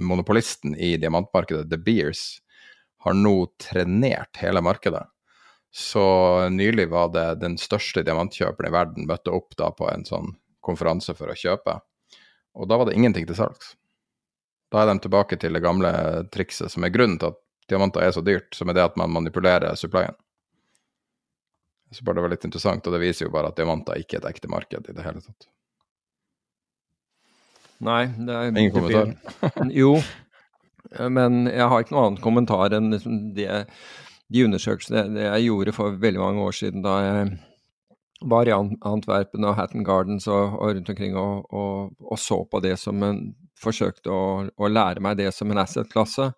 monopolisten 0.00 0.76
i 0.76 0.94
diamantmarkedet, 1.00 1.68
The 1.68 1.80
Beers, 1.80 2.24
har 3.04 3.16
nå 3.16 3.36
trenert 3.60 4.40
hele 4.40 4.64
markedet. 4.64 5.04
Så 5.76 6.02
nylig 6.48 6.88
var 6.88 7.10
det 7.12 7.26
den 7.42 7.58
største 7.60 8.00
diamantkjøperen 8.06 8.70
i 8.70 8.72
verden 8.72 9.08
møtte 9.08 9.34
opp 9.36 9.52
da 9.60 9.68
på 9.76 9.90
en 9.92 10.06
sånn 10.08 10.32
konferanse 10.64 11.12
for 11.14 11.28
å 11.28 11.36
kjøpe, 11.36 11.76
og 12.56 12.70
da 12.70 12.78
var 12.80 12.88
det 12.88 12.96
ingenting 12.96 13.28
til 13.28 13.36
salgs. 13.36 13.74
Da 14.76 14.82
er 14.84 14.90
de 14.90 15.00
tilbake 15.00 15.38
til 15.40 15.56
det 15.56 15.64
gamle 15.64 15.90
trikset 16.28 16.68
som 16.68 16.84
er 16.84 16.92
grunnen 16.92 17.16
til 17.16 17.32
at 17.32 17.38
diamanter 17.70 18.04
er 18.04 18.12
så 18.12 18.20
dyrt, 18.20 18.52
som 18.52 18.68
er 18.68 18.76
det 18.76 18.84
at 18.84 18.98
man 19.00 19.14
manipulerer 19.14 19.72
supplyen. 19.80 20.12
Så 21.94 22.04
bare 22.04 22.18
det 22.18 22.24
var 22.26 22.32
litt 22.34 22.44
interessant, 22.44 22.84
og 22.84 22.92
det 22.92 23.00
viser 23.00 23.24
jo 23.24 23.32
bare 23.32 23.48
at 23.48 23.56
diamanter 23.56 23.96
ikke 24.02 24.18
er 24.18 24.24
et 24.24 24.34
ekte 24.34 24.50
marked 24.52 24.90
i 24.90 24.94
det 24.94 25.06
hele 25.06 25.22
tatt. 25.24 25.48
Nei, 27.86 28.02
det 28.18 28.36
er 28.36 28.50
Ingen 28.50 28.74
kommentar? 28.74 29.14
jo, 29.82 29.94
men 31.08 31.46
jeg 31.48 31.70
har 31.72 31.82
ikke 31.82 31.96
noen 31.96 32.10
annen 32.10 32.22
kommentar 32.24 32.76
enn 32.76 32.92
liksom 32.92 33.18
det, 33.36 33.48
de 34.28 34.44
undersøkelsene 34.44 35.24
jeg 35.24 35.48
gjorde 35.48 35.76
for 35.76 35.96
veldig 36.02 36.20
mange 36.20 36.44
år 36.44 36.56
siden 36.60 36.84
da 36.84 36.98
jeg 37.04 37.26
var 38.26 38.48
i 38.48 38.54
Antwerpen 38.54 39.44
og 39.44 39.56
Hatton 39.58 39.84
Gardens 39.86 40.28
og, 40.28 40.56
og 40.56 40.72
rundt 40.72 40.92
omkring 40.92 41.16
og, 41.20 41.48
og, 41.52 41.96
og, 42.00 42.18
så 42.20 42.42
på 42.48 42.60
det 42.64 42.78
som 42.80 43.02
en 43.04 43.20
forsøkte 43.60 44.12
å, 44.12 44.22
å 44.46 44.70
lære 44.70 45.02
meg 45.04 45.18
det 45.20 45.30
som 45.34 45.50
en 45.50 45.62
asset-klasse. 45.62 46.30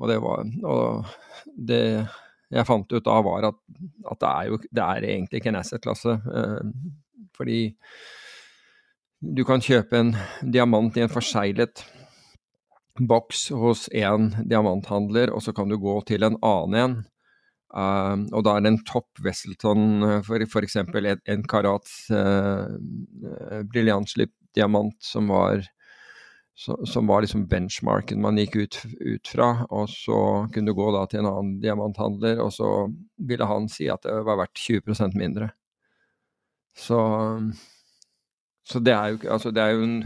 Og 0.00 0.08
det 0.08 0.18
var 0.22 0.46
Og 0.70 1.06
det 1.56 1.84
jeg 2.50 2.66
fant 2.66 2.92
ut 2.92 3.06
da, 3.06 3.20
var 3.22 3.46
at, 3.46 3.58
at 4.10 4.18
det, 4.18 4.30
er 4.30 4.48
jo, 4.50 4.58
det 4.74 4.82
er 4.82 5.06
egentlig 5.06 5.40
ikke 5.40 5.52
en 5.52 5.60
asset-klasse. 5.60 6.16
Eh, 6.18 7.20
fordi 7.38 7.60
du 9.20 9.44
kan 9.46 9.62
kjøpe 9.62 10.00
en 10.00 10.10
diamant 10.42 10.96
i 10.98 11.04
en 11.04 11.12
forseglet 11.12 11.84
boks 13.00 13.46
hos 13.56 13.86
én 13.96 14.32
diamanthandler, 14.50 15.30
og 15.32 15.44
så 15.44 15.54
kan 15.56 15.70
du 15.70 15.78
gå 15.80 15.94
til 16.08 16.26
en 16.26 16.36
annen 16.44 16.80
en. 16.80 16.98
Uh, 17.70 18.26
og 18.34 18.42
da 18.42 18.56
er 18.56 18.64
det 18.64 18.72
en 18.72 18.80
topp 18.82 19.20
Wesselton, 19.22 20.02
for 20.26 20.42
f.eks. 20.42 20.74
en, 20.80 21.44
karats 21.46 21.92
uh, 22.10 22.66
uh 22.66 23.60
briljantslipp 23.70 24.32
diamant 24.58 24.96
som 24.98 25.30
var 25.30 25.62
som 26.60 27.06
var 27.06 27.22
liksom 27.24 27.46
benchmarken 27.48 28.20
man 28.20 28.38
gikk 28.38 28.56
ut, 28.56 28.78
ut, 29.00 29.28
fra. 29.28 29.48
Og 29.72 29.88
så 29.88 30.20
kunne 30.52 30.70
du 30.70 30.76
gå 30.76 30.90
da 30.92 31.06
til 31.08 31.22
en 31.22 31.30
annen 31.30 31.54
diamanthandler, 31.62 32.42
og 32.44 32.52
så 32.52 32.70
ville 33.16 33.48
han 33.48 33.68
si 33.72 33.88
at 33.92 34.04
det 34.04 34.18
var 34.26 34.42
verdt 34.42 34.60
20% 34.60 35.16
mindre. 35.18 35.50
Så, 36.76 37.00
så 38.62 38.80
det 38.80 38.92
er 38.94 39.14
jo 39.14 39.32
Altså, 39.34 39.50
det 39.50 39.62
er 39.62 39.72
jo 39.74 39.82
en 39.82 39.96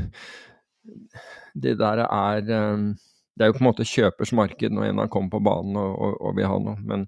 Det 1.55 1.75
der 1.79 2.01
er 2.07 2.41
Det 2.41 3.43
er 3.43 3.51
jo 3.51 3.57
på 3.59 3.61
en 3.61 3.69
måte 3.69 3.85
kjøpers 3.85 4.33
marked 4.33 4.73
når 4.73 4.89
en 4.89 5.03
har 5.03 5.11
kommet 5.13 5.31
på 5.31 5.43
banen 5.45 5.77
og, 5.77 5.99
og, 5.99 6.17
og 6.21 6.37
vil 6.37 6.49
ha 6.49 6.59
noe, 6.63 6.79
men 6.81 7.05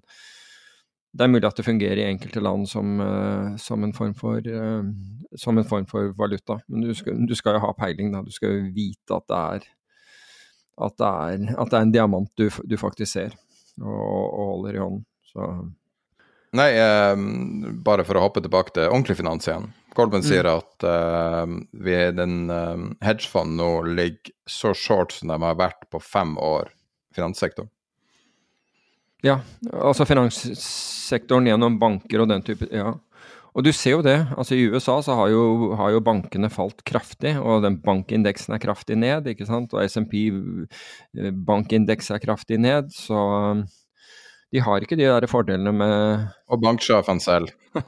det 1.17 1.25
er 1.25 1.31
mulig 1.31 1.47
at 1.49 1.57
det 1.57 1.65
fungerer 1.65 2.01
i 2.01 2.07
enkelte 2.07 2.43
land 2.43 2.67
som, 2.69 2.99
uh, 3.01 3.55
som, 3.61 3.83
en, 3.83 3.95
form 3.95 4.13
for, 4.17 4.45
uh, 4.45 4.85
som 5.39 5.57
en 5.57 5.67
form 5.67 5.87
for 5.89 6.13
valuta. 6.17 6.59
Men 6.67 6.85
du 6.85 6.93
skal, 6.97 7.17
du 7.25 7.33
skal, 7.37 7.57
jo 7.57 7.65
ha 7.65 7.73
peiling, 7.77 8.13
da. 8.13 8.21
Du 8.25 8.33
skal 8.33 8.53
jo 8.53 8.69
vite 8.75 9.17
at 9.17 9.27
det 9.31 9.41
er, 9.41 9.67
at 10.87 11.01
det 11.01 11.09
er, 11.09 11.51
at 11.57 11.73
det 11.73 11.79
er 11.79 11.87
en 11.87 11.95
diamant 11.95 12.31
du, 12.37 12.47
du 12.69 12.77
faktisk 12.77 13.15
ser 13.15 13.35
og, 13.81 14.23
og, 14.25 14.45
holder 14.53 14.77
i 14.77 14.81
hånden. 14.81 15.03
Så. 15.27 15.49
Nei, 16.57 16.69
eh, 16.79 17.13
bare 17.85 18.05
for 18.07 18.17
å 18.17 18.23
hoppe 18.23 18.41
tilbake 18.43 18.73
til 18.75 18.89
ordentlig 18.89 19.17
finans 19.19 19.47
igjen. 19.49 19.69
Goldman 19.97 20.23
mm. 20.23 20.27
sier 20.29 20.49
at 20.49 20.85
eh, 20.87 21.55
vi, 21.85 21.97
den 22.17 22.37
eh, 22.53 22.85
hedgefond 23.05 23.57
nå 23.59 23.71
ligger 23.89 24.33
så 24.49 24.73
short 24.77 25.15
som 25.15 25.33
de 25.33 25.39
har 25.43 25.59
vært 25.59 25.89
på 25.93 26.01
fem 26.03 26.35
år, 26.41 26.71
finanssektoren. 27.17 27.71
Ja, 29.27 29.41
altså 29.73 30.05
finanssektoren 30.07 31.49
gjennom 31.49 31.77
banker 31.81 32.23
og 32.23 32.31
den 32.31 32.45
type 32.47 32.69
Ja. 32.71 32.95
Og 33.57 33.63
du 33.65 33.71
ser 33.73 33.95
jo 33.95 34.03
det. 34.05 34.19
altså 34.37 34.53
I 34.53 34.67
USA 34.69 34.99
så 35.01 35.15
har 35.17 35.31
jo, 35.33 35.73
har 35.79 35.95
jo 35.95 36.01
bankene 36.05 36.49
falt 36.53 36.83
kraftig, 36.85 37.31
og 37.41 37.63
den 37.65 37.79
bankindeksen 37.81 38.53
er 38.53 38.61
kraftig 38.61 38.99
ned. 39.01 39.25
ikke 39.25 39.47
sant, 39.49 39.73
Og 39.73 39.81
SMP 39.89 40.13
eh, 40.29 41.31
bankindeks 41.31 42.11
er 42.13 42.21
kraftig 42.21 42.59
ned. 42.61 42.93
Så 42.93 43.17
um, 43.17 43.65
de 44.53 44.61
har 44.61 44.85
ikke 44.85 44.95
de 44.95 45.09
der 45.09 45.25
fordelene 45.25 45.73
med 45.73 46.27
Og 46.47 46.61
banksjefene 46.61 47.19
selv. 47.19 47.49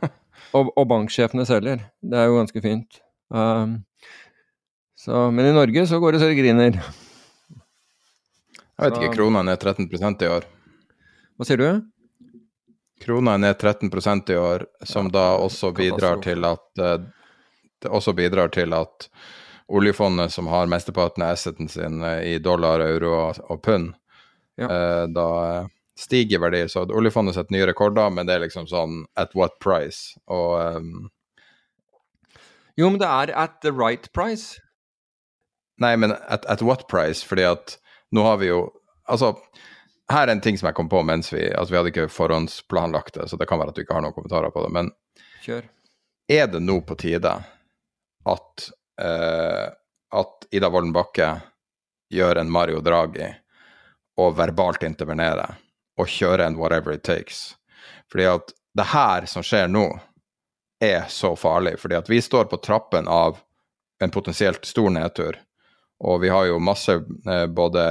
og, 0.57 0.73
og 0.73 0.89
banksjefene 0.89 1.45
selger. 1.45 1.85
Det 2.01 2.17
er 2.17 2.25
jo 2.25 2.41
ganske 2.41 2.65
fint. 2.65 3.01
Um, 3.29 3.83
så, 4.97 5.29
men 5.29 5.51
i 5.51 5.53
Norge 5.53 5.85
så 5.85 6.01
går 6.01 6.17
det 6.17 6.23
så 6.23 6.33
det 6.33 6.41
griner. 6.41 6.81
Jeg 8.79 8.89
vet 8.89 8.97
ikke, 8.97 9.19
krona 9.19 9.45
er 9.45 9.59
13% 9.61 10.25
i 10.25 10.33
år. 10.33 10.55
Hva 11.39 11.45
sier 11.47 11.61
du? 11.61 11.67
Krona 12.99 13.37
er 13.37 13.39
ned 13.45 13.61
13% 13.61 14.31
i 14.33 14.35
år, 14.35 14.65
som 14.83 15.07
ja, 15.07 15.13
da 15.15 15.25
også 15.39 15.69
bidrar 15.71 16.19
til 16.19 16.43
at 16.43 16.81
uh, 16.83 16.97
det 17.79 17.91
også 17.95 18.11
bidrar 18.13 18.51
til 18.51 18.75
at 18.75 19.07
oljefondet, 19.71 20.33
som 20.35 20.49
har 20.51 20.67
mesteparten 20.67 21.23
av 21.23 21.37
asseten 21.37 21.71
sin 21.71 22.03
uh, 22.03 22.19
i 22.27 22.33
dollar, 22.43 22.83
euro 22.83 23.13
og, 23.31 23.61
pund, 23.63 23.93
ja. 24.59 24.67
uh, 24.67 25.05
da 25.15 25.29
stiger 25.95 26.43
verdi. 26.43 26.65
Så 26.67 26.83
oljefondet 26.91 27.39
setter 27.39 27.55
nye 27.55 27.69
rekorder, 27.71 28.11
men 28.11 28.27
det 28.27 28.35
er 28.35 28.43
liksom 28.43 28.67
sånn 28.67 29.05
at 29.15 29.31
what 29.31 29.55
price? 29.63 30.19
Og 30.27 30.59
um, 30.59 31.07
Jo, 32.75 32.91
men 32.91 32.99
det 32.99 33.07
er 33.07 33.31
at 33.31 33.61
the 33.63 33.71
right 33.71 34.11
price. 34.11 34.59
Nei, 35.79 35.95
men 35.95 36.17
at, 36.27 36.43
at 36.51 36.59
what 36.59 36.89
price? 36.91 37.23
Fordi 37.23 37.47
at 37.47 37.79
nå 38.11 38.27
har 38.27 38.43
vi 38.43 38.51
jo 38.51 38.65
Altså, 39.09 39.31
her 40.09 40.27
er 40.27 40.31
en 40.31 40.41
ting 40.41 40.57
som 40.57 40.69
jeg 40.69 40.77
kom 40.77 40.89
på 40.89 41.01
mens 41.05 41.33
vi 41.33 41.43
Altså, 41.53 41.73
vi 41.73 41.77
hadde 41.77 41.91
ikke 41.93 42.09
forhåndsplanlagt 42.13 43.13
det, 43.19 43.27
så 43.29 43.37
det 43.37 43.47
kan 43.49 43.59
være 43.61 43.73
at 43.73 43.77
du 43.77 43.83
ikke 43.83 43.97
har 43.97 44.05
noen 44.05 44.15
kommentarer 44.15 44.53
på 44.53 44.63
det, 44.65 44.71
men 44.73 44.91
Kjør. 45.45 45.69
er 46.29 46.47
det 46.47 46.61
nå 46.63 46.79
på 46.81 46.97
tide 46.99 47.35
at, 48.29 48.65
uh, 49.01 49.67
at 50.19 50.49
Ida 50.51 50.69
Wolden 50.69 50.93
Bakke 50.93 51.31
gjør 52.09 52.41
en 52.41 52.51
Mario 52.51 52.81
Draghi 52.81 53.29
og 54.19 54.35
verbalt 54.37 54.83
intervenerer 54.83 55.57
og 55.99 56.09
kjører 56.09 56.47
en 56.47 56.59
whatever 56.59 56.97
it 56.97 57.03
takes? 57.03 57.55
Fordi 58.11 58.25
at 58.25 58.53
det 58.75 58.89
her 58.91 59.25
som 59.29 59.45
skjer 59.45 59.69
nå, 59.71 59.87
er 60.79 61.09
så 61.11 61.33
farlig, 61.35 61.75
fordi 61.79 61.97
at 61.97 62.09
vi 62.09 62.21
står 62.23 62.45
på 62.47 62.57
trappen 62.63 63.07
av 63.07 63.41
en 63.99 64.11
potensielt 64.11 64.65
stor 64.65 64.89
nedtur 64.89 65.39
og 65.99 66.21
vi 66.21 66.29
har 66.31 66.45
jo 66.47 66.59
masse 66.63 66.93
eh, 67.27 67.45
både 67.51 67.81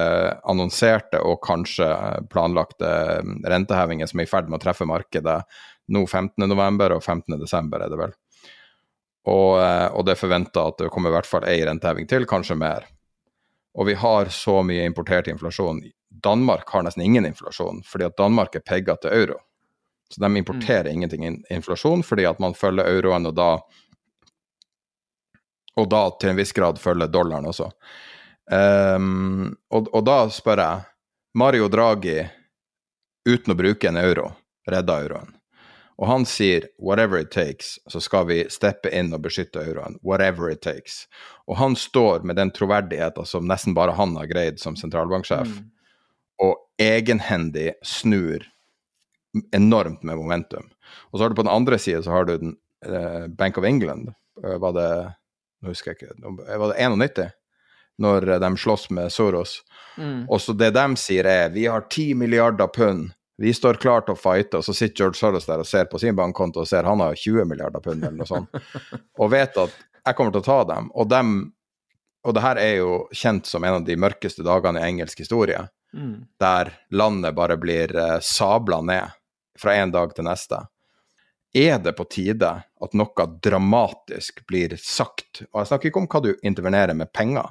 annonserte 0.48 1.20
og 1.20 1.42
kanskje 1.44 1.88
planlagte 2.32 2.88
eh, 2.88 3.34
rentehevinger 3.52 4.08
som 4.08 4.22
er 4.22 4.28
i 4.28 4.30
ferd 4.30 4.48
med 4.48 4.60
å 4.60 4.62
treffe 4.62 4.88
markedet 4.88 5.42
nå 5.92 6.04
15.11. 6.06 6.94
og 6.96 7.02
15.12. 7.02 7.74
er 7.76 7.84
det 7.84 8.00
vel. 8.00 8.14
Og, 9.28 9.58
eh, 9.60 9.88
og 9.92 10.06
det 10.06 10.14
er 10.14 10.22
forventa 10.22 10.64
at 10.70 10.80
det 10.80 10.92
kommer 10.94 11.12
i 11.12 11.18
hvert 11.18 11.28
fall 11.28 11.44
ei 11.48 11.60
renteheving 11.68 12.08
til, 12.08 12.24
kanskje 12.28 12.56
mer. 12.56 12.88
Og 13.76 13.90
vi 13.90 13.98
har 14.00 14.32
så 14.32 14.62
mye 14.64 14.86
importert 14.88 15.28
inflasjon. 15.28 15.82
Danmark 16.24 16.70
har 16.72 16.86
nesten 16.86 17.04
ingen 17.04 17.28
inflasjon, 17.28 17.82
fordi 17.86 18.08
at 18.08 18.16
Danmark 18.16 18.56
er 18.56 18.64
pegga 18.64 18.96
til 19.02 19.12
euro. 19.12 19.36
Så 20.08 20.22
de 20.24 20.30
importerer 20.40 20.88
mm. 20.88 20.94
ingenting 20.94 21.26
inflasjon 21.52 22.00
fordi 22.02 22.24
at 22.24 22.40
man 22.40 22.56
følger 22.56 22.88
euroen, 22.88 23.28
og 23.28 23.36
da 23.36 23.50
og 25.78 25.88
da 25.90 26.02
til 26.18 26.32
en 26.32 26.40
viss 26.40 26.52
grad 26.56 26.80
følger 26.82 27.10
dollaren 27.12 27.46
også. 27.48 27.70
Um, 28.50 29.56
og, 29.70 29.90
og, 29.92 30.02
da 30.08 30.20
spør 30.32 30.62
jeg 30.62 30.86
Mario 31.38 31.68
Draghi, 31.68 32.22
uten 33.28 33.52
å 33.52 33.58
bruke 33.58 33.90
en 33.90 34.00
euro, 34.00 34.30
redda 34.68 35.02
euroen. 35.04 35.34
Og 35.98 36.06
han 36.06 36.24
sier 36.26 36.68
'whatever 36.78 37.18
it 37.18 37.34
takes', 37.34 37.78
så 37.86 38.00
skal 38.00 38.26
vi 38.26 38.44
steppe 38.50 38.90
inn 38.94 39.10
og 39.12 39.24
beskytte 39.26 39.64
euroen. 39.66 39.98
Whatever 40.02 40.50
it 40.50 40.62
takes. 40.62 41.08
Og 41.46 41.56
han 41.58 41.74
står 41.76 42.22
med 42.22 42.36
den 42.36 42.52
troverdigheten 42.54 43.26
som 43.26 43.48
nesten 43.48 43.74
bare 43.74 43.96
han 43.98 44.16
har 44.16 44.30
greid 44.30 44.60
som 44.62 44.76
sentralbanksjef, 44.76 45.48
mm. 45.48 45.70
og 46.38 46.54
egenhendig 46.78 47.72
snur 47.82 48.46
enormt 49.52 50.02
med 50.02 50.16
momentum. 50.16 50.70
Og 51.10 51.18
så 51.18 51.24
har 51.24 51.30
du 51.30 51.36
på 51.36 51.42
den 51.42 51.52
andre 51.54 51.78
sida 51.78 52.02
så 52.02 52.10
har 52.14 52.24
du 52.24 52.38
den, 52.38 52.56
uh, 52.86 53.26
Bank 53.26 53.58
of 53.58 53.64
England. 53.64 54.14
Uh, 54.44 54.56
var 54.58 54.72
det 54.72 55.14
nå 55.62 55.72
husker 55.72 55.92
jeg 55.92 56.00
ikke, 56.00 56.32
var 56.46 56.72
det 56.72 56.86
91? 56.86 57.34
Når 57.98 58.26
de 58.38 58.50
slåss 58.62 58.90
med 58.94 59.10
Soros. 59.10 59.56
Mm. 59.96 60.28
Og 60.30 60.38
så 60.40 60.54
det 60.54 60.70
de 60.76 60.84
sier 61.00 61.26
er 61.26 61.48
vi 61.50 61.66
har 61.66 61.88
10 61.90 62.14
milliarder 62.20 62.70
pund, 62.70 63.10
vi 63.38 63.52
står 63.54 63.78
klar 63.82 64.02
til 64.06 64.16
å 64.16 64.18
fighte, 64.18 64.58
og 64.58 64.66
så 64.66 64.74
sitter 64.74 65.04
George 65.04 65.18
Soros 65.18 65.46
der 65.46 65.62
og 65.62 65.66
ser 65.66 65.86
på 65.90 65.98
sin 66.02 66.16
bankkonto 66.18 66.62
og 66.62 66.70
ser 66.70 66.86
han 66.86 67.02
har 67.02 67.14
20 67.14 67.46
milliarder 67.46 67.82
pund 67.82 68.02
eller 68.02 68.16
noe 68.18 68.26
sånt, 68.26 68.54
og 69.20 69.30
vet 69.34 69.58
at 69.62 69.74
jeg 70.08 70.18
kommer 70.18 70.34
til 70.34 70.42
å 70.42 70.48
ta 70.48 70.58
dem. 70.72 70.90
Og 70.94 71.10
dem 71.10 71.36
og 72.26 72.34
det 72.34 72.42
her 72.42 72.58
er 72.60 72.72
jo 72.80 72.94
kjent 73.14 73.46
som 73.46 73.64
en 73.64 73.78
av 73.78 73.84
de 73.86 73.96
mørkeste 73.96 74.42
dagene 74.44 74.82
i 74.82 74.88
engelsk 74.90 75.22
historie, 75.22 75.60
mm. 75.94 76.14
der 76.42 76.72
landet 76.90 77.36
bare 77.36 77.56
blir 77.60 77.94
uh, 77.96 78.18
sabla 78.20 78.80
ned 78.84 79.14
fra 79.58 79.76
en 79.78 79.94
dag 79.94 80.12
til 80.14 80.26
neste 80.26 80.60
er 81.56 81.78
det 81.82 81.94
på 81.96 82.06
tide 82.10 82.50
at 82.64 82.96
noe 82.96 83.26
dramatisk 83.44 84.44
blir 84.48 84.74
sagt. 84.82 85.44
Og 85.52 85.62
jeg 85.62 85.70
snakker 85.70 85.90
ikke 85.90 86.02
om 86.02 86.08
hva 86.10 86.22
du 86.24 86.32
intervenerer 86.46 86.96
med 86.98 87.12
penger, 87.12 87.48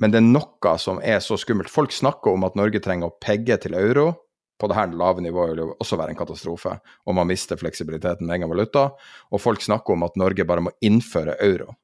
men 0.00 0.12
det 0.12 0.20
er 0.20 0.26
noe 0.26 0.74
som 0.80 1.00
er 1.04 1.20
så 1.20 1.36
skummelt. 1.40 1.70
Folk 1.72 1.92
snakker 1.92 2.32
om 2.32 2.46
at 2.46 2.56
Norge 2.56 2.80
trenger 2.80 3.10
å 3.10 3.16
pegge 3.20 3.58
til 3.60 3.76
euro. 3.76 4.12
På 4.60 4.68
dette 4.68 4.96
lave 4.96 5.24
nivået 5.24 5.54
vil 5.54 5.62
jo 5.62 5.74
også 5.80 5.96
være 6.00 6.14
en 6.14 6.20
katastrofe 6.20 6.72
om 7.08 7.16
man 7.16 7.28
mister 7.28 7.60
fleksibiliteten 7.60 8.26
med 8.28 8.38
egen 8.38 8.52
valuta. 8.52 8.90
Og 9.32 9.42
folk 9.42 9.64
snakker 9.64 9.96
om 9.96 10.06
at 10.06 10.16
Norge 10.20 10.46
bare 10.48 10.64
må 10.64 10.72
innføre 10.84 11.36
euro. 11.44 11.74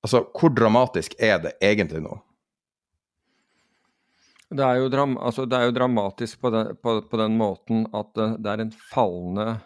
Altså, 0.00 0.24
hvor 0.32 0.54
dramatisk 0.56 1.14
er 1.20 1.38
det 1.42 1.54
egentlig 1.62 2.02
nå? 2.02 2.16
Det 4.50 4.66
er 4.66 4.80
jo, 4.80 4.88
dram, 4.90 5.14
altså 5.22 5.44
det 5.46 5.58
er 5.58 5.68
jo 5.68 5.74
dramatisk 5.76 6.40
på 6.42 6.50
den, 6.50 6.72
på, 6.82 6.96
på 7.06 7.18
den, 7.20 7.36
måten 7.38 7.84
at 7.94 8.10
det 8.18 8.50
er 8.50 8.64
en 8.64 8.72
fallende 8.74 9.60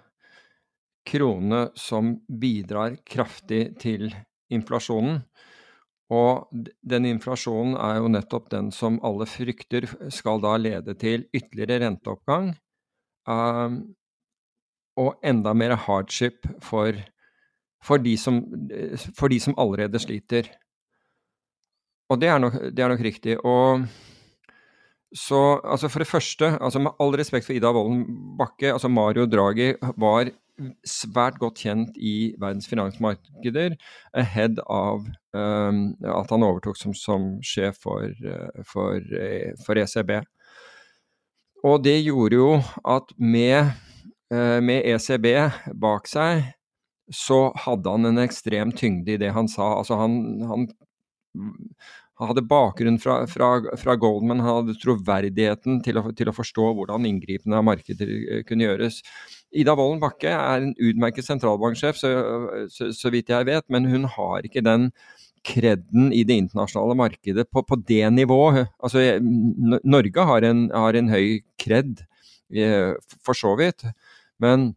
krone 1.08 1.68
som 1.78 2.18
bidrar 2.28 2.98
kraftig 3.08 3.78
til 3.80 4.10
inflasjonen. 4.52 5.22
Og 6.12 6.50
den 6.84 7.08
inflasjonen 7.08 7.78
er 7.80 7.98
jo 8.02 8.12
nettopp 8.12 8.50
den 8.52 8.70
som 8.76 9.00
alle 9.04 9.26
frykter 9.28 9.86
skal 10.12 10.42
da 10.44 10.54
lede 10.60 10.96
til 11.00 11.24
ytterligere 11.32 11.86
renteoppgang. 11.86 12.52
Um, 13.24 13.78
og 15.00 15.16
enda 15.24 15.54
mer 15.56 15.74
hardship 15.86 16.44
for, 16.62 16.92
for, 17.82 17.98
de 18.04 18.18
som, 18.20 18.42
for, 19.16 19.32
de 19.32 19.40
som, 19.40 19.56
allerede 19.58 19.98
sliter. 19.98 20.52
Og 22.12 22.20
det 22.20 22.28
er 22.30 22.38
nok, 22.38 22.60
det 22.68 22.84
er 22.84 22.92
nok 22.92 23.02
riktig. 23.02 23.38
Og 23.40 23.86
så 25.14 25.60
altså 25.62 25.88
for 25.88 26.02
det 26.02 26.10
første, 26.10 26.48
altså 26.60 26.80
med 26.82 26.96
all 27.00 27.14
respekt 27.14 27.46
for 27.46 27.54
Ida 27.54 27.70
Wolden 27.72 28.02
Bakke, 28.38 28.72
altså 28.72 28.88
Mario 28.90 29.26
Draghi 29.30 29.74
var 29.96 30.30
svært 30.86 31.38
godt 31.38 31.62
kjent 31.62 31.96
i 31.98 32.34
verdens 32.38 32.66
finansmarkeder 32.70 33.76
ahead 34.14 34.58
av 34.70 35.06
um, 35.34 35.80
at 35.98 36.34
han 36.34 36.46
overtok 36.46 36.78
som, 36.78 36.94
som 36.94 37.28
sjef 37.46 37.78
for, 37.82 38.10
for, 38.66 39.02
for, 39.66 39.82
ECB. 39.82 40.16
Og 41.64 41.80
det 41.86 41.96
gjorde 42.04 42.38
jo 42.38 42.50
at 42.86 43.14
med, 43.18 43.72
med 44.30 44.86
ECB 44.94 45.26
bak 45.80 46.10
seg, 46.10 46.44
så 47.10 47.48
hadde 47.66 47.90
han 47.90 48.10
en 48.10 48.22
ekstrem 48.22 48.72
tyngde 48.76 49.14
i 49.14 49.20
det 49.20 49.32
han 49.36 49.48
sa. 49.50 49.74
Altså 49.78 49.98
han, 50.00 50.18
han 50.48 50.68
han 52.20 52.30
hadde 52.30 52.44
bakgrunn 52.46 52.98
fra, 53.02 53.16
fra, 53.26 53.48
fra, 53.78 53.96
Goldman, 53.98 54.42
han 54.44 54.60
hadde 54.60 54.76
troverdigheten 54.78 55.80
til 55.82 55.98
å, 55.98 56.04
til 56.14 56.30
å 56.30 56.34
forstå 56.36 56.68
hvordan 56.78 57.06
inngripende 57.08 57.62
markeder 57.66 58.10
eh, 58.14 58.42
kunne 58.46 58.68
gjøres. 58.68 59.00
Ida 59.54 59.74
Wolden 59.78 60.02
Bakke 60.02 60.30
er 60.30 60.62
en 60.62 60.72
utmerket 60.78 61.26
sentralbanksjef, 61.26 61.98
så, 61.98 62.12
så, 62.70 62.92
så, 62.94 63.10
vidt 63.14 63.32
jeg 63.34 63.48
vet, 63.48 63.66
men 63.70 63.88
hun 63.90 64.06
har 64.14 64.46
ikke 64.46 64.62
den 64.62 64.92
kredden 65.44 66.12
i 66.14 66.22
det 66.24 66.36
internasjonale 66.44 66.96
markedet 66.96 67.48
på, 67.52 67.64
på 67.66 67.78
det 67.82 68.06
nivået. 68.14 68.70
Altså, 68.78 69.02
Norge 69.82 70.26
har 70.30 70.46
en, 70.46 70.68
har 70.72 70.98
en 70.98 71.10
høy 71.10 71.40
kred, 71.60 72.04
eh, 72.54 72.94
for 73.26 73.38
så 73.38 73.56
vidt, 73.58 73.82
men 74.42 74.72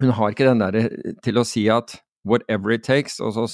hun 0.00 0.14
har 0.16 0.30
ikke 0.32 0.46
den 0.46 0.62
derre 0.62 0.86
til 1.26 1.42
å 1.42 1.44
si 1.44 1.66
at 1.68 1.98
whatever 2.24 2.72
it 2.72 2.86
takes, 2.86 3.18
og 3.20 3.34
så 3.34 3.48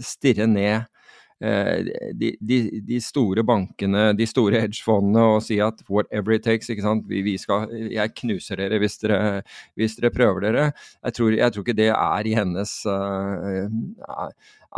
stirre 0.00 0.48
ned 0.48 0.88
Eh, 0.90 0.99
de, 1.40 2.30
de, 2.44 2.56
de, 2.84 2.98
store 3.00 3.42
bankene, 3.48 4.10
de 4.12 4.26
store 4.28 4.60
hedgefondene 4.60 5.22
og 5.34 5.38
si 5.44 5.56
at 5.64 5.80
whatever 5.88 6.36
it 6.36 6.44
takes, 6.44 6.68
ikke? 6.68 6.92
Vi, 7.08 7.22
vi 7.24 7.36
skal, 7.40 7.70
jeg 7.92 8.12
knuser 8.20 8.60
dere 8.60 8.80
hvis 8.82 8.98
dere, 9.00 9.40
hvis 9.80 9.96
dere 9.96 10.12
prøver 10.12 10.44
dere. 10.44 10.66
Jeg 11.00 11.16
tror, 11.16 11.36
jeg 11.38 11.54
tror, 11.54 11.64
ikke 11.64 11.78
det 11.80 11.88
er 11.94 12.28
i 12.28 12.36
hennes, 12.36 12.74
uh, 12.84 14.28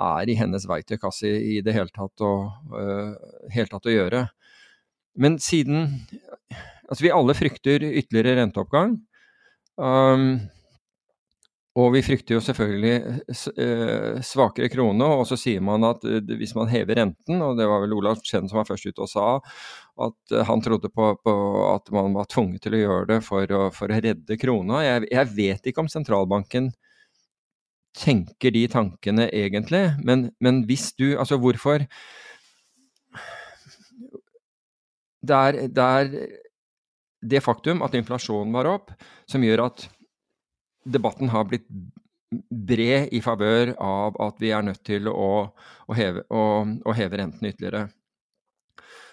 er 0.07 0.31
i 0.31 0.39
hennes 0.39 0.69
verktøykasse 0.71 1.35
i, 1.35 1.59
det 1.67 1.75
hele 1.75 1.91
tatt, 1.91 2.23
å, 2.23 2.35
uh, 2.77 3.49
helt 3.55 3.75
tatt 3.75 3.91
å 3.91 3.97
gjøre. 3.97 4.27
Men 5.19 5.41
siden 5.43 6.07
Altså, 6.93 7.07
vi 7.07 7.13
alle 7.15 7.33
frykter 7.33 7.85
ytterligere 7.89 8.43
renteoppgang. 8.43 8.99
Um, 9.81 10.43
og 11.73 11.95
vi 11.95 12.03
frykter 12.05 12.37
jo 12.37 12.43
selvfølgelig 12.45 12.97
eh, 13.33 14.18
svakere 14.27 14.68
krone, 14.68 15.07
og 15.09 15.25
så 15.29 15.39
sier 15.41 15.62
man 15.64 15.87
at 15.89 16.03
eh, 16.05 16.35
hvis 16.37 16.53
man 16.59 16.68
hever 16.68 16.99
renten, 17.01 17.41
og 17.41 17.57
det 17.57 17.68
var 17.68 17.81
vel 17.85 17.95
Olav 17.97 18.20
Chen 18.27 18.49
som 18.51 18.61
var 18.61 18.68
først 18.68 18.91
ute 18.91 19.01
og 19.01 19.09
sa 19.09 19.29
at 20.05 20.35
eh, 20.37 20.45
han 20.49 20.61
trodde 20.64 20.91
på, 20.93 21.07
på 21.25 21.35
at 21.70 21.89
man 21.97 22.12
var 22.18 22.29
tvunget 22.29 22.66
til 22.66 22.77
å 22.77 22.83
gjøre 22.83 23.07
det 23.14 23.18
for 23.25 23.57
å, 23.57 23.62
for 23.73 23.89
å 23.89 24.01
redde 24.05 24.37
krona. 24.41 24.83
Jeg, 24.85 25.07
jeg, 25.14 25.31
vet 25.39 25.70
ikke 25.70 25.87
om 25.87 25.89
sentralbanken 25.93 26.68
tenker 27.97 28.53
de 28.53 28.66
tankene 28.73 29.31
egentlig, 29.33 29.87
men, 30.05 30.29
men 30.41 30.62
hvis 30.68 30.91
du 30.97 31.14
Altså 31.16 31.37
hvorfor 31.41 31.85
det 35.23 35.41
er 35.81 36.14
det 37.23 37.41
faktum 37.45 37.85
at 37.87 37.95
inflasjonen 37.95 38.53
var 38.53 38.68
opp, 38.68 38.95
som 39.31 39.45
gjør 39.45 39.68
at 39.70 39.85
debatten 40.85 41.30
har 41.33 41.47
blitt 41.49 41.66
bred 42.51 43.12
i 43.12 43.20
favør 43.22 43.74
av 43.83 44.16
at 44.24 44.39
vi 44.41 44.53
er 44.55 44.64
nødt 44.64 44.83
til 44.87 45.09
å, 45.11 45.33
å, 45.53 45.97
heve, 45.97 46.24
å, 46.33 46.45
å 46.64 46.95
heve, 46.97 47.18
renten 47.20 47.51
ytterligere. 47.51 47.89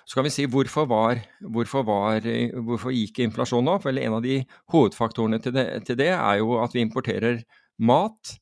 Så 0.08 0.18
kan 0.18 0.26
vi 0.26 0.34
si 0.34 0.48
hvorfor, 0.50 0.88
var, 0.90 1.20
hvorfor, 1.54 1.84
var, 1.86 2.26
hvorfor 2.66 2.94
gikk 2.96 3.20
inflasjonen 3.28 3.76
opp? 3.76 3.86
Vel, 3.86 4.00
en 4.02 4.18
av 4.18 4.24
de 4.26 4.40
hovedfaktorene 4.74 5.42
til 5.44 5.54
det, 5.54 5.66
til 5.86 6.00
det 6.00 6.14
er 6.16 6.40
jo 6.40 6.58
at 6.64 6.74
vi 6.74 6.82
importerer 6.82 7.44
mat. 7.78 8.38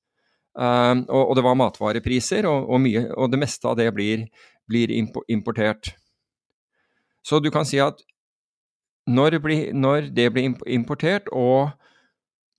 Um, 0.57 1.03
og, 1.05 1.21
og, 1.21 1.33
det 1.37 1.43
var 1.45 1.57
matvarepriser, 1.59 2.47
og, 2.49 2.69
og, 2.71 2.79
mye, 2.81 3.03
og, 3.13 3.27
det 3.33 3.41
meste 3.41 3.67
av 3.69 3.75
det 3.77 3.89
blir, 3.93 4.23
blir 4.69 4.93
importert. 4.95 5.91
Så 7.27 7.41
du 7.43 7.51
kan 7.53 7.67
si 7.67 7.81
at 7.83 7.99
når, 9.07 9.37
det 10.15 10.31
blir 10.33 10.55
importert, 10.71 11.27
og 11.35 11.75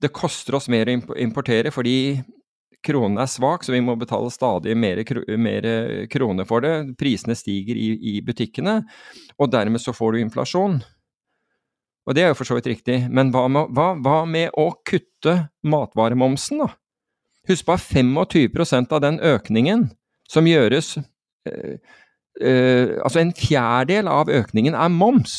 det 0.03 0.13
koster 0.15 0.57
oss 0.59 0.69
mer 0.71 0.91
å 0.91 1.17
importere 1.19 1.73
fordi 1.75 2.21
kronen 2.85 3.19
er 3.19 3.31
svak, 3.31 3.65
så 3.65 3.75
vi 3.75 3.83
må 3.83 3.97
betale 3.99 4.31
stadig 4.31 4.77
mer, 4.79 5.03
kroner 6.11 6.47
for 6.49 6.65
det. 6.65 6.75
Prisene 6.99 7.35
stiger 7.39 7.79
i, 7.79 7.91
i, 8.13 8.15
butikkene, 8.25 8.81
og 9.39 9.51
dermed 9.53 9.83
så 9.83 9.95
får 9.97 10.15
du 10.15 10.23
inflasjon. 10.23 10.79
Og 12.09 12.17
det 12.17 12.25
er 12.25 12.31
jo 12.31 12.39
for 12.39 12.49
så 12.49 12.57
vidt 12.57 12.71
riktig, 12.71 13.03
men 13.13 13.33
hva 13.35 13.45
med, 13.53 13.75
hva, 13.77 13.91
hva 14.01 14.23
med 14.31 14.55
å 14.57 14.71
kutte 14.87 15.35
matvaremomsen, 15.67 16.63
da? 16.63 16.71
Husk 17.49 17.65
på 17.65 17.75
at 17.75 17.85
25% 17.85 18.95
av 18.95 19.03
den 19.05 19.19
økningen 19.25 19.87
som 20.29 20.45
gjøres 20.45 20.99
øh, 20.99 21.77
øh, 22.45 22.91
Altså 23.01 23.23
en 23.23 23.33
fjerdedel 23.33 24.11
av 24.13 24.29
økningen 24.29 24.77
er 24.77 24.93
moms. 24.93 25.39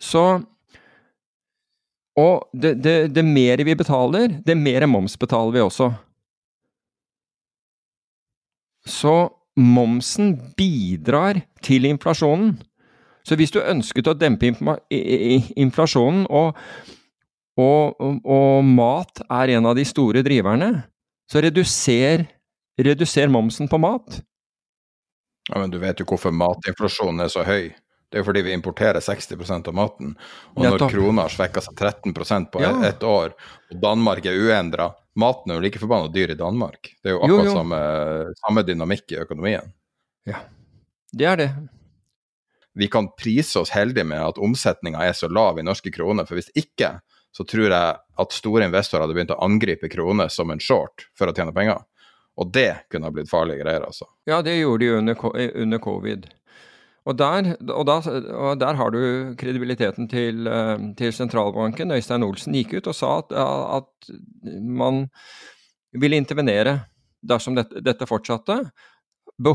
Så 0.00 0.22
og 2.16 2.48
det, 2.52 2.74
det, 2.80 2.96
det 3.12 3.24
mer 3.24 3.60
vi 3.64 3.74
betaler, 3.76 4.38
det 4.46 4.56
mer 4.56 4.86
moms 4.88 5.18
betaler 5.20 5.52
vi 5.52 5.64
også. 5.64 5.90
Så 8.86 9.16
momsen 9.56 10.36
bidrar 10.56 11.42
til 11.64 11.84
inflasjonen. 11.88 12.56
Så 13.26 13.36
hvis 13.36 13.50
du 13.50 13.58
ønsket 13.60 14.06
å 14.06 14.14
dempe 14.14 14.46
inflasjonen, 14.48 16.26
og, 16.30 16.56
og, 17.58 18.02
og, 18.22 18.64
mat 18.64 19.24
er 19.26 19.56
en 19.56 19.66
av 19.66 19.74
de 19.76 19.84
store 19.88 20.22
driverne, 20.22 20.70
så 21.26 21.42
reduser, 21.42 22.28
reduser 22.78 23.32
momsen 23.32 23.68
på 23.68 23.80
mat. 23.82 24.20
Ja, 25.50 25.58
Men 25.58 25.74
du 25.74 25.80
vet 25.82 25.98
jo 25.98 26.06
hvorfor 26.06 26.30
matinflasjonen 26.34 27.26
er 27.26 27.32
så 27.32 27.42
høy. 27.46 27.74
Det 28.16 28.20
er 28.20 28.24
jo 28.24 28.30
fordi 28.30 28.40
vi 28.46 28.52
importerer 28.56 28.96
60% 29.04 29.66
av 29.68 29.74
maten. 29.76 30.14
Og 30.54 30.62
når 30.64 30.86
krona 30.88 31.26
har 31.26 31.32
svekka 31.34 31.60
seg 31.60 31.74
13% 31.76 32.46
på 32.48 32.62
ja. 32.64 32.70
ett 32.88 33.02
år, 33.04 33.34
og 33.68 33.82
Danmark 33.82 34.24
er 34.24 34.38
uendra 34.40 34.86
Maten 35.20 35.52
er 35.52 35.58
jo 35.58 35.64
like 35.64 35.80
forbanna 35.80 36.08
dyr 36.12 36.32
i 36.32 36.36
Danmark. 36.40 36.88
Det 37.02 37.10
er 37.10 37.14
jo 37.14 37.20
akkurat 37.26 37.44
jo, 37.44 37.50
jo. 37.50 37.56
Samme, 37.58 37.80
samme, 38.40 38.64
dynamikk 38.68 39.12
i 39.12 39.18
økonomien. 39.20 39.68
Ja, 40.28 40.40
det 41.12 41.28
er 41.28 41.40
det. 41.42 41.50
Vi 42.80 42.88
kan 42.92 43.10
prise 43.20 43.60
oss 43.60 43.74
heldige 43.76 44.08
med 44.08 44.24
at 44.24 44.40
omsetninga 44.40 45.04
er 45.04 45.12
så 45.16 45.28
lav 45.28 45.60
i 45.60 45.64
norske 45.64 45.92
kroner, 45.92 46.24
for 46.28 46.40
hvis 46.40 46.48
ikke, 46.56 46.94
så 47.36 47.44
tror 47.48 47.68
jeg 47.68 48.00
at 48.00 48.36
store 48.36 48.68
investorer 48.68 49.04
hadde 49.04 49.16
begynt 49.16 49.36
å 49.36 49.40
angripe 49.44 49.92
kroner 49.92 50.32
som 50.32 50.52
en 50.52 50.60
short 50.60 51.04
for 51.16 51.28
å 51.28 51.36
tjene 51.36 51.52
penger. 51.56 51.84
Og 52.40 52.52
det 52.52 52.70
kunne 52.88 53.12
ha 53.12 53.12
blitt 53.12 53.32
farlige 53.32 53.60
greier, 53.64 53.84
altså. 53.84 54.08
Ja, 54.24 54.40
det 54.44 54.56
gjorde 54.56 54.84
de 54.84 54.98
under, 55.02 55.24
under 55.64 55.84
covid. 55.84 56.28
Og 57.06 57.14
der, 57.14 57.52
og, 57.70 57.84
da, 57.86 58.00
og 58.34 58.58
der, 58.58 58.78
har 58.80 58.90
du 58.90 59.00
kredibiliteten 59.38 60.08
til, 60.10 60.46
eh, 60.50 60.88
til, 60.98 61.12
sentralbanken. 61.14 61.94
Øystein 61.94 62.26
Olsen 62.26 62.56
gikk 62.58 62.74
ut 62.80 62.90
og 62.90 62.98
sa 62.98 63.12
at, 63.20 63.32
at 63.78 64.10
man 64.82 65.04
ville 65.94 66.18
intervenere 66.18 66.80
dersom 67.22 67.54
dette, 67.58 67.82
dette 67.84 68.08
fortsatte. 68.10 68.58
Be, 69.38 69.54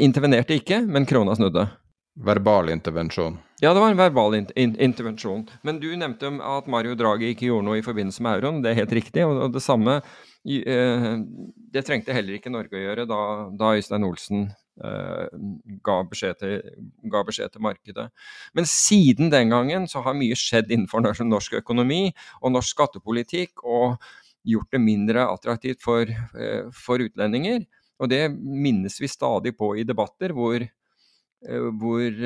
intervenerte 0.00 0.58
ikke, 0.58 0.82
men 0.86 1.06
krona 1.06 1.36
snudde. 1.38 1.68
Verbal 2.14 2.70
intervensjon. 2.70 3.38
Ja, 3.60 3.72
det 3.74 3.80
var 3.80 3.90
en 3.90 3.98
verbal 3.98 4.34
in 4.34 4.46
in 4.56 4.76
intervensjon. 4.80 5.48
Men 5.62 5.80
du 5.80 5.88
nevnte 5.96 6.30
at 6.42 6.66
Mario 6.66 6.94
Draghi 6.94 7.32
ikke 7.34 7.48
gjorde 7.48 7.66
noe 7.66 7.78
i 7.78 7.86
forbindelse 7.86 8.22
med 8.22 8.38
euroen. 8.38 8.60
Det 8.62 8.70
er 8.70 8.82
helt 8.82 8.92
riktig. 8.92 9.24
Og, 9.26 9.52
det 9.52 9.62
samme 9.62 10.00
eh, 10.46 11.14
Det 11.74 11.86
trengte 11.86 12.14
heller 12.14 12.38
ikke 12.38 12.50
Norge 12.54 12.78
å 12.78 12.84
gjøre 12.84 13.06
da, 13.10 13.20
da 13.50 13.74
Øystein 13.74 14.06
Olsen 14.06 14.48
ga, 14.74 15.96
beskjed 16.10 16.38
til, 16.40 16.54
ga, 17.10 17.22
beskjed 17.26 17.52
til, 17.54 17.62
markedet. 17.62 18.08
Men 18.54 18.66
siden 18.66 19.30
den 19.30 19.52
gangen 19.54 19.88
så 19.90 20.02
har 20.02 20.16
mye 20.18 20.36
skjedd 20.38 20.72
innenfor 20.74 21.04
norsk 21.04 21.58
økonomi 21.60 22.08
og 22.40 22.54
norsk 22.56 22.74
skattepolitikk, 22.74 23.62
og 23.62 24.00
gjort 24.44 24.74
det 24.74 24.80
mindre 24.82 25.28
attraktivt 25.30 25.80
for, 25.84 26.10
uh, 26.34 26.72
for 26.74 27.00
utlendinger. 27.00 27.62
Og 28.02 28.10
det 28.10 28.26
minnes 28.34 28.98
vi 29.00 29.08
stadig 29.08 29.54
på 29.56 29.76
i 29.78 29.86
debatter 29.86 30.34
hvor, 30.34 30.64
hvor 31.44 31.70
hvor 31.78 32.16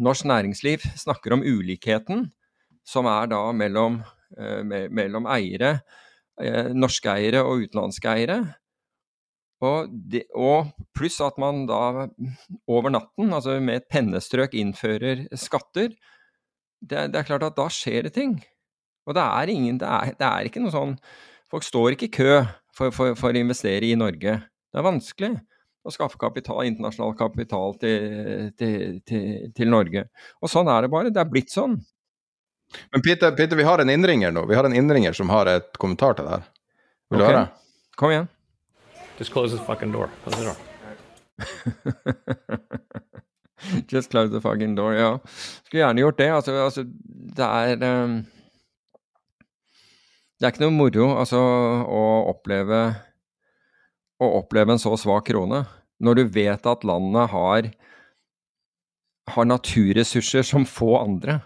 norsk 0.00 0.24
næringsliv 0.24 0.86
snakker 0.96 1.34
om 1.36 1.44
ulikheten 1.44 2.30
som 2.84 3.08
er 3.08 3.28
da 3.32 3.40
mellom, 3.56 4.02
eh, 4.38 4.88
mellom 4.90 5.26
eiere, 5.30 5.78
norske 6.74 7.12
eiere 7.12 7.44
og 7.46 7.62
utenlandske 7.64 8.10
eiere. 8.10 8.38
Og, 9.64 9.92
og, 10.36 10.72
pluss 10.96 11.20
at 11.24 11.38
man 11.40 11.64
da 11.68 12.08
over 12.70 12.92
natten, 12.92 13.32
altså 13.32 13.58
med 13.62 13.80
et 13.80 13.88
pennestrøk, 13.92 14.56
innfører 14.58 15.24
skatter. 15.38 15.94
Det, 16.84 17.06
det 17.12 17.20
er 17.20 17.28
klart 17.28 17.46
at 17.46 17.56
da 17.56 17.68
skjer 17.72 18.08
det 18.08 18.14
ting. 18.18 18.36
Og 19.08 19.16
det 19.16 19.24
er, 19.24 19.52
ingen, 19.52 19.78
det 19.80 19.88
er, 19.88 20.12
det 20.18 20.28
er 20.28 20.48
ikke 20.48 20.62
noe 20.64 20.72
sånn 20.74 20.98
Folk 21.52 21.66
står 21.66 21.94
ikke 21.94 22.08
i 22.08 22.14
kø 22.14 22.30
for, 22.74 22.90
for, 22.90 23.12
for, 23.14 23.30
å 23.30 23.38
investere 23.38 23.86
i 23.86 23.98
Norge. 23.98 24.32
Det 24.42 24.80
er 24.80 24.86
vanskelig. 24.86 25.34
å 25.84 25.92
skaffe 25.92 26.18
kapital, 26.18 26.62
internasjonal 26.66 27.12
kapital 27.14 27.76
til, 27.78 28.48
til, 28.58 28.96
til, 29.06 29.26
til, 29.54 29.70
Norge. 29.70 30.06
Og 30.40 30.50
sånn 30.50 30.70
er 30.72 30.82
det 30.82 30.90
bare. 30.90 31.12
Det 31.14 31.20
er 31.20 31.30
blitt 31.30 31.52
sånn. 31.54 31.76
Men 32.90 33.04
Peter, 33.04 33.36
Peter, 33.36 33.60
vi 33.60 33.68
har 33.68 33.78
en 33.84 33.92
innringer 33.92 34.32
nå. 34.34 34.46
Vi 34.50 34.56
har 34.58 34.66
en 34.66 34.74
innringer 34.74 35.14
som 35.14 35.30
har 35.30 35.52
et 35.52 35.76
kommentar 35.78 36.16
til 36.16 36.26
det 36.26 36.38
her. 36.38 36.48
Vil 37.12 37.20
du 37.20 37.26
okay. 37.26 37.36
høre? 37.36 37.44
Kom 38.00 38.16
igjen. 38.16 38.30
Just 39.18 39.32
close 39.32 39.56
the 39.56 39.64
fucking 39.64 39.92
door. 39.92 40.10
Close 40.24 40.38
the 40.38 40.44
door. 40.44 40.56
Just 43.88 44.10
close 44.10 44.30
the 44.30 44.40
fucking 44.40 44.74
door, 44.74 44.94
ja. 44.94 45.18
Skulle 45.64 45.82
gjerne 45.82 46.00
gjort 46.00 46.18
det. 46.18 46.34
Altså, 46.34 46.52
altså 46.64 46.84
det 47.36 47.44
er 47.44 48.04
um, 48.04 48.26
Det 50.38 50.46
er 50.46 50.52
ikke 50.52 50.66
noe 50.66 50.74
moro 50.74 51.18
altså, 51.18 51.38
å 51.38 52.30
oppleve 52.34 52.94
å 54.22 54.26
oppleve 54.40 54.74
en 54.74 54.82
så 54.82 54.96
svak 54.98 55.26
krone. 55.30 55.64
Når 56.02 56.18
du 56.18 56.24
vet 56.34 56.66
at 56.66 56.84
landet 56.86 57.30
har, 57.30 57.70
har 59.34 59.48
naturressurser 59.48 60.42
som 60.46 60.66
få 60.68 60.96
andre. 61.00 61.40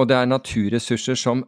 Og 0.00 0.08
det 0.08 0.16
er 0.16 0.30
naturressurser 0.30 1.18
som 1.18 1.44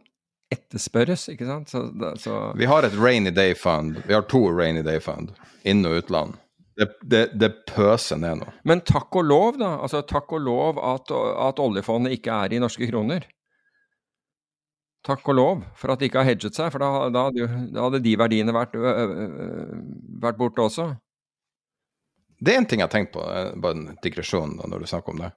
etterspørres, 0.53 1.27
ikke 1.33 1.47
sant? 1.47 1.71
Så, 1.71 1.85
så... 2.21 2.39
Vi 2.57 2.67
har 2.69 2.85
et 2.85 2.97
rainy 2.99 3.33
day 3.33 3.55
fund. 3.57 4.01
Vi 4.05 4.13
har 4.13 4.25
to 4.29 4.45
rainy 4.53 4.83
day 4.85 4.99
fund, 5.03 5.33
inn- 5.63 5.85
og 5.87 6.01
utland. 6.03 6.35
Det, 6.75 6.89
det, 7.07 7.21
det, 7.39 7.51
pøser 7.71 8.19
ned 8.19 8.41
nå. 8.41 8.51
Men 8.67 8.81
takk 8.83 9.15
og 9.15 9.23
lov, 9.29 9.59
da. 9.61 9.77
Altså, 9.85 10.01
takk 10.07 10.33
og 10.35 10.43
lov 10.43 10.81
at, 10.83 11.11
at 11.47 11.61
oljefondet 11.63 12.17
ikke 12.17 12.35
er 12.35 12.55
i 12.55 12.59
norske 12.59 12.89
kroner. 12.89 13.23
Takk 15.05 15.27
og 15.29 15.37
lov 15.37 15.63
for 15.77 15.93
at 15.93 16.01
de 16.01 16.09
ikke 16.09 16.19
har 16.23 16.27
hedget 16.27 16.57
seg, 16.57 16.71
for 16.73 16.81
da, 16.81 17.07
da, 17.13 17.29
da 17.31 17.83
hadde 17.85 18.01
de 18.03 18.15
verdiene 18.17 18.55
vært, 18.55 18.73
vært, 18.75 20.39
borte 20.39 20.65
også. 20.65 20.89
Det 22.37 22.51
er 22.53 22.59
en 22.59 22.67
ting 22.67 22.81
jeg 22.81 22.89
har 22.89 22.91
tenkt 22.93 23.13
på, 23.13 23.23
bare 23.63 23.77
en 23.77 23.97
digresjon 24.03 24.57
da, 24.59 24.67
når 24.67 24.83
du 24.83 24.89
snakker 24.89 25.13
om 25.13 25.21
det. 25.23 25.31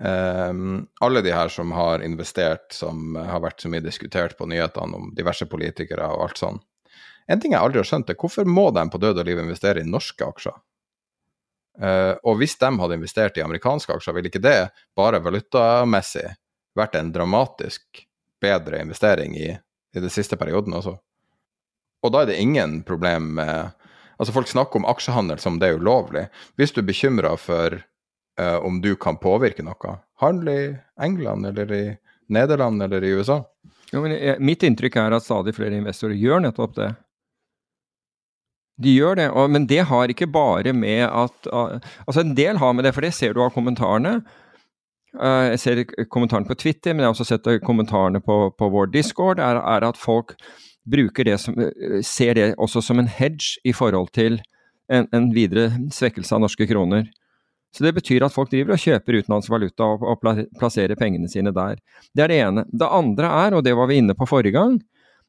Um, 0.00 0.86
alle 1.04 1.20
de 1.20 1.34
her 1.34 1.52
som 1.52 1.72
har 1.76 2.00
investert, 2.04 2.70
som 2.72 3.16
har 3.16 3.42
vært 3.44 3.60
så 3.60 3.68
mye 3.72 3.84
diskutert 3.84 4.38
på 4.38 4.48
nyhetene 4.48 4.96
om 4.96 5.10
diverse 5.16 5.44
politikere 5.50 6.08
og 6.08 6.24
alt 6.28 6.40
sånn. 6.40 6.60
En 7.30 7.42
ting 7.42 7.52
jeg 7.52 7.60
aldri 7.60 7.82
har 7.82 7.88
skjønt, 7.90 8.10
er 8.10 8.18
hvorfor 8.18 8.48
må 8.48 8.70
de 8.74 8.86
på 8.90 9.00
død 9.02 9.20
og 9.20 9.28
liv 9.28 9.42
investere 9.42 9.84
i 9.84 9.88
norske 9.88 10.24
aksjer? 10.24 10.56
Uh, 11.80 12.16
og 12.26 12.40
hvis 12.40 12.56
de 12.60 12.72
hadde 12.80 12.96
investert 12.96 13.36
i 13.38 13.44
amerikanske 13.44 13.94
aksjer, 13.94 14.16
ville 14.16 14.32
ikke 14.32 14.42
det 14.44 14.70
bare 14.96 15.20
valutamessig 15.22 16.26
vært 16.76 16.96
en 16.96 17.12
dramatisk 17.12 18.06
bedre 18.40 18.80
investering 18.80 19.36
i, 19.36 19.52
i 19.52 20.00
den 20.00 20.12
siste 20.12 20.40
perioden 20.40 20.74
også? 20.80 20.96
Og 22.00 22.12
da 22.14 22.22
er 22.22 22.32
det 22.32 22.40
ingen 22.40 22.80
problem 22.88 23.34
med 23.36 23.76
Altså 24.20 24.34
Folk 24.36 24.50
snakker 24.50 24.80
om 24.82 24.88
aksjehandel 24.90 25.40
som 25.40 25.56
det 25.60 25.70
er 25.70 25.80
ulovlig. 25.80 26.26
Hvis 26.60 26.74
du 26.76 26.82
er 26.82 26.90
bekymra 26.90 27.32
for 27.40 27.78
uh, 28.40 28.58
om 28.60 28.82
du 28.84 28.92
kan 29.00 29.16
påvirke 29.20 29.64
noe, 29.64 29.96
handle 30.20 30.56
i 30.56 30.66
England 31.00 31.48
eller 31.48 31.72
i 31.72 31.84
Nederland 32.30 32.82
eller 32.84 33.04
i 33.04 33.14
USA. 33.16 33.40
Jo, 33.90 34.02
men 34.04 34.14
jeg, 34.14 34.36
Mitt 34.44 34.66
inntrykk 34.66 35.00
er 35.00 35.16
at 35.16 35.24
stadig 35.24 35.56
flere 35.56 35.80
investorer 35.80 36.18
gjør 36.20 36.44
nettopp 36.44 36.76
det. 36.76 36.90
De 38.80 38.92
gjør 38.92 39.18
det, 39.18 39.30
og, 39.32 39.50
men 39.52 39.66
det 39.68 39.82
har 39.88 40.12
ikke 40.12 40.30
bare 40.32 40.72
med 40.72 41.02
at 41.08 41.48
Altså, 41.50 42.20
en 42.20 42.36
del 42.36 42.60
har 42.60 42.76
med 42.76 42.84
det, 42.86 42.94
for 42.96 43.04
det 43.04 43.12
ser 43.16 43.34
du 43.34 43.42
av 43.44 43.52
kommentarene. 43.56 44.20
Uh, 45.16 45.50
jeg 45.50 45.64
ser 45.64 45.84
kommentarene 46.12 46.48
på 46.48 46.60
Twitter, 46.60 46.92
men 46.92 47.02
jeg 47.02 47.08
har 47.08 47.16
også 47.16 47.32
sett 47.32 47.48
kommentarene 47.64 48.20
på, 48.20 48.42
på 48.52 48.68
vår 48.68 48.92
discord, 48.92 49.40
er, 49.40 49.58
er, 49.58 49.88
at 49.88 49.98
folk 49.98 50.36
bruker 50.88 51.26
det 51.28 51.38
som, 51.42 51.56
ser 52.06 52.36
det 52.38 52.46
også 52.58 52.82
som 52.84 53.00
en 53.00 53.10
hedge 53.10 53.60
i 53.64 53.74
forhold 53.76 54.12
til 54.16 54.40
en, 54.90 55.06
en, 55.12 55.30
videre 55.34 55.70
svekkelse 55.94 56.34
av 56.34 56.44
norske 56.44 56.66
kroner. 56.70 57.08
Så 57.70 57.84
det 57.86 57.94
betyr 58.00 58.24
at 58.26 58.34
folk 58.34 58.50
driver 58.50 58.74
og 58.74 58.82
kjøper 58.82 59.20
utenlandsk 59.20 59.52
valuta 59.52 59.86
og, 59.86 60.02
og 60.02 60.46
plasserer 60.58 60.98
pengene 60.98 61.30
sine 61.30 61.52
der. 61.54 61.78
Det 62.16 62.24
er 62.24 62.32
det 62.32 62.40
ene. 62.42 62.64
Det 62.72 62.88
andre 62.88 63.30
er, 63.44 63.54
og 63.54 63.62
det 63.66 63.76
var 63.78 63.90
vi 63.90 64.00
inne 64.02 64.16
på 64.18 64.26
forrige 64.26 64.56
gang, 64.56 64.80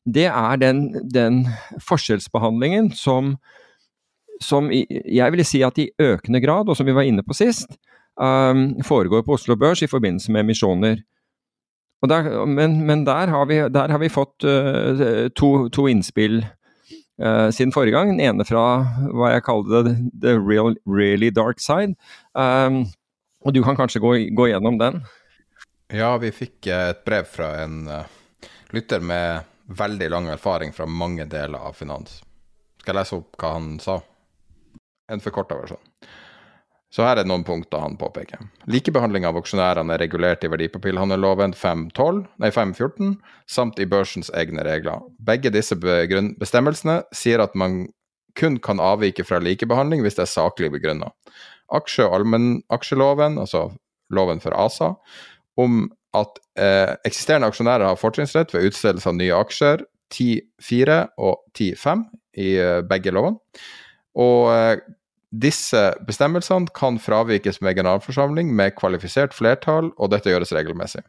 det 0.06 0.26
er 0.26 0.58
den, 0.58 0.88
den 1.14 1.44
forskjellsbehandlingen 1.86 2.90
som, 2.98 3.36
som 4.42 4.72
jeg 4.74 5.34
vil 5.36 5.46
si 5.46 5.62
at 5.66 5.78
i 5.78 5.92
økende 6.02 6.42
grad, 6.42 6.70
og 6.70 6.78
som 6.78 6.90
vi 6.90 6.96
var 6.98 7.06
inne 7.06 7.22
på 7.26 7.38
sist, 7.38 7.78
um, 8.18 8.82
foregår 8.82 9.22
på 9.28 9.38
Oslo 9.38 9.56
Børs 9.56 9.84
i 9.86 9.92
forbindelse 9.92 10.34
med 10.34 10.48
emisjoner. 10.48 11.04
Der, 12.10 12.46
men, 12.46 12.80
men 12.86 13.06
der, 13.06 13.30
har 13.30 13.46
vi, 13.46 13.60
der, 13.70 13.92
har 13.94 14.00
vi, 14.02 14.10
fått 14.10 14.44
uh, 14.44 15.28
to, 15.38 15.70
to, 15.70 15.86
innspill 15.90 16.40
uh, 17.22 17.50
siden 17.54 17.74
forrige 17.76 17.94
gang. 17.94 18.16
Den 18.16 18.24
ene 18.26 18.46
fra 18.48 18.64
hva 19.14 19.36
jeg 19.36 19.46
kaller 19.46 19.86
det 19.86 19.94
the 20.24 20.34
real, 20.40 20.74
really 20.90 21.30
dark 21.30 21.62
side. 21.62 21.94
Um, 22.34 22.88
og 23.46 23.54
du 23.54 23.62
kan 23.66 23.78
kanskje 23.78 24.02
gå, 24.02 24.16
gå 24.34 24.50
gjennom 24.50 24.82
den? 24.82 25.04
Ja, 25.94 26.16
vi 26.18 26.34
fikk 26.34 26.72
et 26.74 27.06
brev 27.06 27.30
fra 27.30 27.54
en 27.62 27.86
uh, 27.86 28.02
lytter 28.74 29.04
med 29.04 29.46
veldig 29.72 30.10
lang 30.10 30.34
erfaring 30.34 30.74
fra 30.74 30.90
mange 30.90 31.26
deler 31.30 31.70
av 31.70 31.78
finans. 31.78 32.22
Skal 32.82 32.96
jeg 32.96 33.02
lese 33.04 33.22
opp 33.22 33.38
hva 33.38 33.56
han 33.60 33.76
sa? 33.84 34.00
En 35.12 35.22
forkorta 35.22 35.60
versjon. 35.60 35.91
Så 36.92 37.06
her 37.08 37.22
er 37.22 37.28
noen 37.28 37.46
punkter 37.48 37.80
han 37.80 37.96
påpeker. 38.00 38.42
Likebehandling 38.68 39.24
av 39.28 39.38
aksjonærene 39.40 39.96
er 39.96 40.02
regulert 40.04 40.44
i 40.44 40.50
verdipapirhandelloven 40.52 41.56
514 41.56 43.14
samt 43.48 43.80
i 43.80 43.88
børsens 43.88 44.32
egne 44.36 44.66
regler. 44.68 45.00
Begge 45.24 45.54
disse 45.56 45.78
bestemmelsene 45.80 47.00
sier 47.16 47.44
at 47.44 47.56
man 47.56 47.86
kun 48.36 48.60
kan 48.64 48.84
avvike 48.84 49.24
fra 49.28 49.40
likebehandling 49.44 50.04
hvis 50.04 50.20
det 50.20 50.26
er 50.26 50.34
saklig 50.34 50.72
begrunna. 50.76 51.12
Aksje- 51.72 52.10
og 52.10 52.20
allmennaksjeloven, 52.20 53.40
altså 53.40 53.70
loven 54.12 54.44
for 54.44 54.56
ASA, 54.60 54.94
om 55.60 55.86
at 56.18 56.40
eh, 56.60 56.92
eksisterende 57.08 57.48
aksjonærer 57.48 57.88
har 57.88 58.00
fortrinnsrett 58.00 58.52
ved 58.52 58.68
utstedelse 58.68 59.08
av 59.08 59.16
nye 59.16 59.36
aksjer 59.38 59.86
10.4 60.12 60.98
og 61.24 61.40
10.5 61.56 62.04
i 62.44 62.50
eh, 62.60 62.82
begge 62.88 63.14
lovene. 63.16 63.40
Og 64.20 64.52
eh, 64.52 64.82
disse 65.32 65.82
bestemmelsene 66.08 66.68
kan 66.76 67.00
fravikes 67.00 67.62
med 67.64 67.78
generalforsamling 67.80 68.52
med 68.56 68.76
kvalifisert 68.76 69.34
flertall, 69.36 69.94
og 69.98 70.12
dette 70.12 70.32
gjøres 70.32 70.52
regelmessig. 70.52 71.04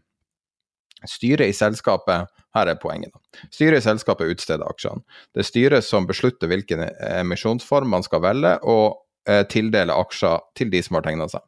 Styret 1.10 1.50
i 1.50 1.56
selskapet 1.56 2.28
her 2.54 2.70
er 2.70 2.78
poenget. 2.78 3.10
Styret 3.50 3.80
i 3.80 3.86
selskapet 3.88 4.30
utsteder 4.30 4.68
aksjene. 4.68 5.02
Det 5.34 5.42
er 5.42 5.48
styret 5.48 5.86
som 5.86 6.06
beslutter 6.06 6.50
hvilken 6.50 6.84
emisjonsform 7.08 7.90
man 7.90 8.06
skal 8.06 8.22
velge, 8.22 8.52
og 8.62 9.00
eh, 9.26 9.42
tildele 9.50 9.96
aksjer 9.98 10.38
til 10.58 10.70
de 10.70 10.82
som 10.86 11.00
har 11.00 11.06
tegna 11.08 11.26
seg. 11.32 11.42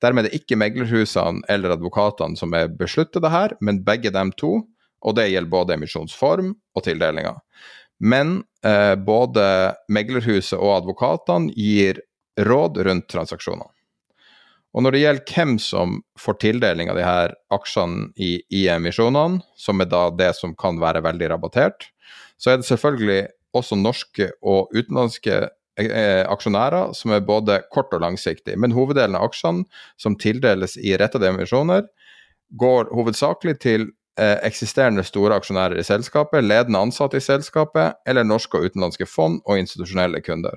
Dermed 0.00 0.24
er 0.24 0.32
det 0.32 0.40
ikke 0.40 0.58
meglerhusene 0.60 1.44
eller 1.52 1.76
advokatene 1.76 2.40
som 2.40 2.56
er 2.56 2.72
besluttet 2.72 3.20
det 3.24 3.34
her, 3.34 3.56
men 3.60 3.84
begge 3.84 4.14
dem 4.14 4.32
to, 4.40 4.62
og 5.04 5.18
det 5.18 5.28
gjelder 5.28 5.52
både 5.52 5.76
emisjonsform 5.76 6.54
og 6.54 6.86
tildelinga. 6.86 7.36
Men 8.00 8.38
eh, 8.64 8.96
både 8.96 9.44
meglerhuset 9.92 10.56
og 10.56 10.78
advokatene 10.80 11.52
gir 11.52 12.00
råd 12.40 12.82
rundt 12.86 13.08
transaksjonene. 13.12 13.70
Og 14.74 14.82
når 14.82 14.94
det 14.94 15.00
gjelder 15.04 15.30
hvem 15.30 15.56
som 15.62 15.98
får 16.18 16.38
tildeling 16.42 16.88
av 16.90 16.98
de 16.98 17.04
her 17.06 17.34
aksjene 17.54 18.08
i, 18.18 18.40
i 18.50 18.64
emisjonene, 18.72 19.44
som 19.54 19.80
er 19.80 19.90
da 19.90 20.08
det 20.10 20.32
som 20.34 20.56
kan 20.58 20.80
være 20.82 21.04
veldig 21.04 21.28
rabattert, 21.30 21.90
så 22.42 22.50
er 22.50 22.58
det 22.58 22.66
selvfølgelig 22.66 23.20
også 23.54 23.78
norske 23.78 24.32
og 24.42 24.74
utenlandske 24.74 25.44
Eh, 25.74 26.22
aksjonærer 26.30 26.92
som 26.94 27.10
er 27.10 27.24
både 27.26 27.56
kort 27.74 27.90
og 27.96 28.04
langsiktig. 28.04 28.54
Men 28.62 28.76
hoveddelen 28.76 29.16
av 29.18 29.26
aksjene 29.26 29.64
som 29.98 30.14
tildeles 30.14 30.76
i 30.78 30.92
rettede 31.00 31.32
emisjoner, 31.32 31.88
går 32.54 32.92
hovedsakelig 32.94 33.56
til 33.64 33.88
eh, 34.20 34.38
eksisterende 34.46 35.02
store 35.02 35.34
aksjonærer 35.40 35.80
i 35.80 35.86
selskapet, 35.86 36.46
ledende 36.46 36.78
ansatte 36.78 37.18
i 37.18 37.24
selskapet, 37.24 37.98
eller 38.06 38.22
norske 38.22 38.60
og 38.60 38.70
utenlandske 38.70 39.08
fond 39.10 39.40
og 39.48 39.58
institusjonelle 39.58 40.22
kunder. 40.22 40.54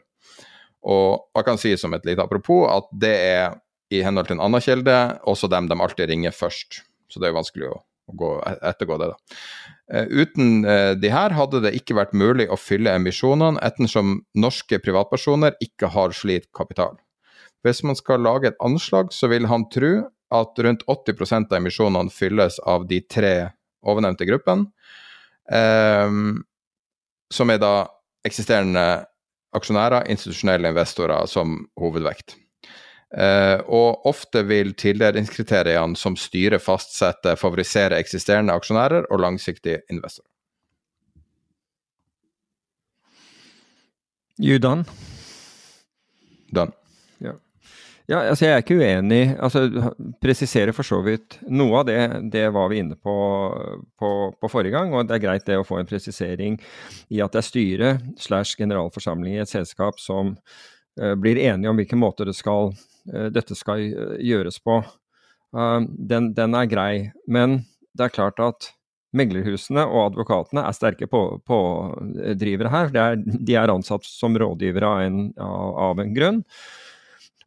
Og 0.88 1.28
jeg 1.36 1.48
kan 1.48 1.60
si 1.60 1.74
som 1.80 1.96
et 1.96 2.06
lite 2.08 2.24
apropos 2.24 2.68
at 2.72 2.88
det 2.96 3.16
er 3.28 3.58
i 3.94 4.02
henhold 4.04 4.28
til 4.30 4.38
en 4.38 4.46
annen 4.48 4.64
kilde 4.64 4.96
også 5.28 5.50
dem 5.52 5.70
de 5.70 5.78
alltid 5.80 6.10
ringer 6.12 6.36
først. 6.36 6.82
Så 7.12 7.20
det 7.20 7.28
er 7.28 7.34
jo 7.34 7.40
vanskelig 7.40 7.70
å, 7.72 7.78
gå, 8.20 8.32
e-, 8.44 8.58
ettergå 8.72 8.98
det, 9.00 9.10
da. 9.14 9.40
Eh, 9.94 10.08
uten 10.12 10.66
eh, 10.68 10.94
de 11.00 11.12
her 11.12 11.36
hadde 11.36 11.62
det 11.64 11.74
ikke 11.78 11.96
vært 11.96 12.16
mulig 12.18 12.50
å 12.52 12.60
fylle 12.60 12.96
emisjonene, 13.00 13.62
ettersom 13.64 14.20
norske 14.36 14.80
privatpersoner 14.84 15.56
ikke 15.64 15.92
har 15.96 16.16
slik 16.16 16.50
kapital. 16.56 16.98
Hvis 17.66 17.82
man 17.88 17.98
skal 18.00 18.24
lage 18.24 18.52
et 18.52 18.60
anslag, 18.64 19.14
så 19.16 19.32
vil 19.32 19.48
han 19.52 19.68
tro 19.74 19.94
at 20.36 20.60
rundt 20.60 20.84
80% 20.92 21.54
av 21.54 21.62
emisjonene 21.62 22.12
fylles 22.12 22.60
av 22.68 22.88
de 22.90 23.00
tre 23.08 23.34
ovennevnte 23.88 24.28
gruppene, 24.28 24.68
eh, 25.52 26.12
som 27.32 27.52
er 27.52 27.64
da 27.64 27.74
eksisterende 28.28 28.84
aksjonærer, 29.58 30.08
institusjonelle 30.12 30.72
investorer 30.74 31.28
som 31.30 31.60
hovedvekt. 31.80 32.38
Uh, 33.08 33.64
og 33.72 34.08
ofte 34.10 34.42
vil 34.50 34.74
tildelingskriteriene 34.76 35.96
som 35.96 36.18
styret 36.20 36.64
fastsetter, 36.64 37.38
favorisere 37.40 38.00
eksisterende 38.02 38.56
aksjonærer 38.58 39.08
og 39.08 39.22
langsiktige 39.24 39.80
investorer. 39.90 40.28
You 44.38 44.60
Done. 44.60 44.86
Ja. 46.54 46.68
Ja, 48.08 48.22
altså 48.22 48.46
jeg 48.46 48.56
er 48.56 48.64
ikke 48.64 48.78
uenig. 48.80 49.22
altså 49.36 49.66
Presisere 50.24 50.74
for 50.76 50.88
så 50.88 51.02
vidt. 51.06 51.40
Noe 51.52 51.82
av 51.82 51.90
det, 51.90 52.00
det 52.34 52.46
var 52.56 52.70
vi 52.72 52.82
inne 52.84 52.96
på, 52.96 53.16
på, 54.00 54.12
på, 54.40 54.52
forrige 54.52 54.78
gang, 54.78 54.94
og 54.96 55.10
det 55.10 55.18
er 55.18 55.26
greit 55.26 55.48
det 55.48 55.60
å 55.60 55.66
få 55.68 55.82
en 55.82 55.90
presisering 55.90 56.56
i 57.12 57.20
at 57.24 57.36
det 57.36 57.42
er 57.42 57.48
styret 57.50 58.08
slash 58.24 58.56
generalforsamling 58.60 59.36
i 59.36 59.44
et 59.44 59.52
selskap 59.52 60.00
som 60.00 60.38
uh, 60.38 61.16
blir 61.20 61.42
enige 61.42 61.72
om 61.72 61.80
hvilken 61.80 62.00
måte 62.00 62.28
det 62.28 62.38
skal, 62.38 62.72
uh, 63.12 63.28
dette 63.34 63.60
skal 63.60 63.84
uh, 63.92 64.16
gjøres 64.24 64.62
på. 64.64 64.82
Den, 65.58 66.34
den, 66.36 66.56
er 66.60 66.68
grei. 66.70 66.92
Men 67.26 67.62
det 67.96 68.10
er 68.10 68.14
klart 68.14 68.40
at 68.44 68.68
meglerhusene 69.16 69.86
og 69.88 70.12
advokatene 70.12 70.64
er 70.68 70.76
sterke 70.76 71.08
pådrivere 71.10 72.72
her. 72.74 72.92
Er, 72.92 73.16
de 73.18 73.56
er 73.56 73.72
ansatt 73.72 74.06
som 74.08 74.36
rådgivere 74.38 74.90
av 74.90 75.06
en, 75.06 75.22
av 75.40 76.04
en, 76.04 76.14
grunn. 76.16 76.44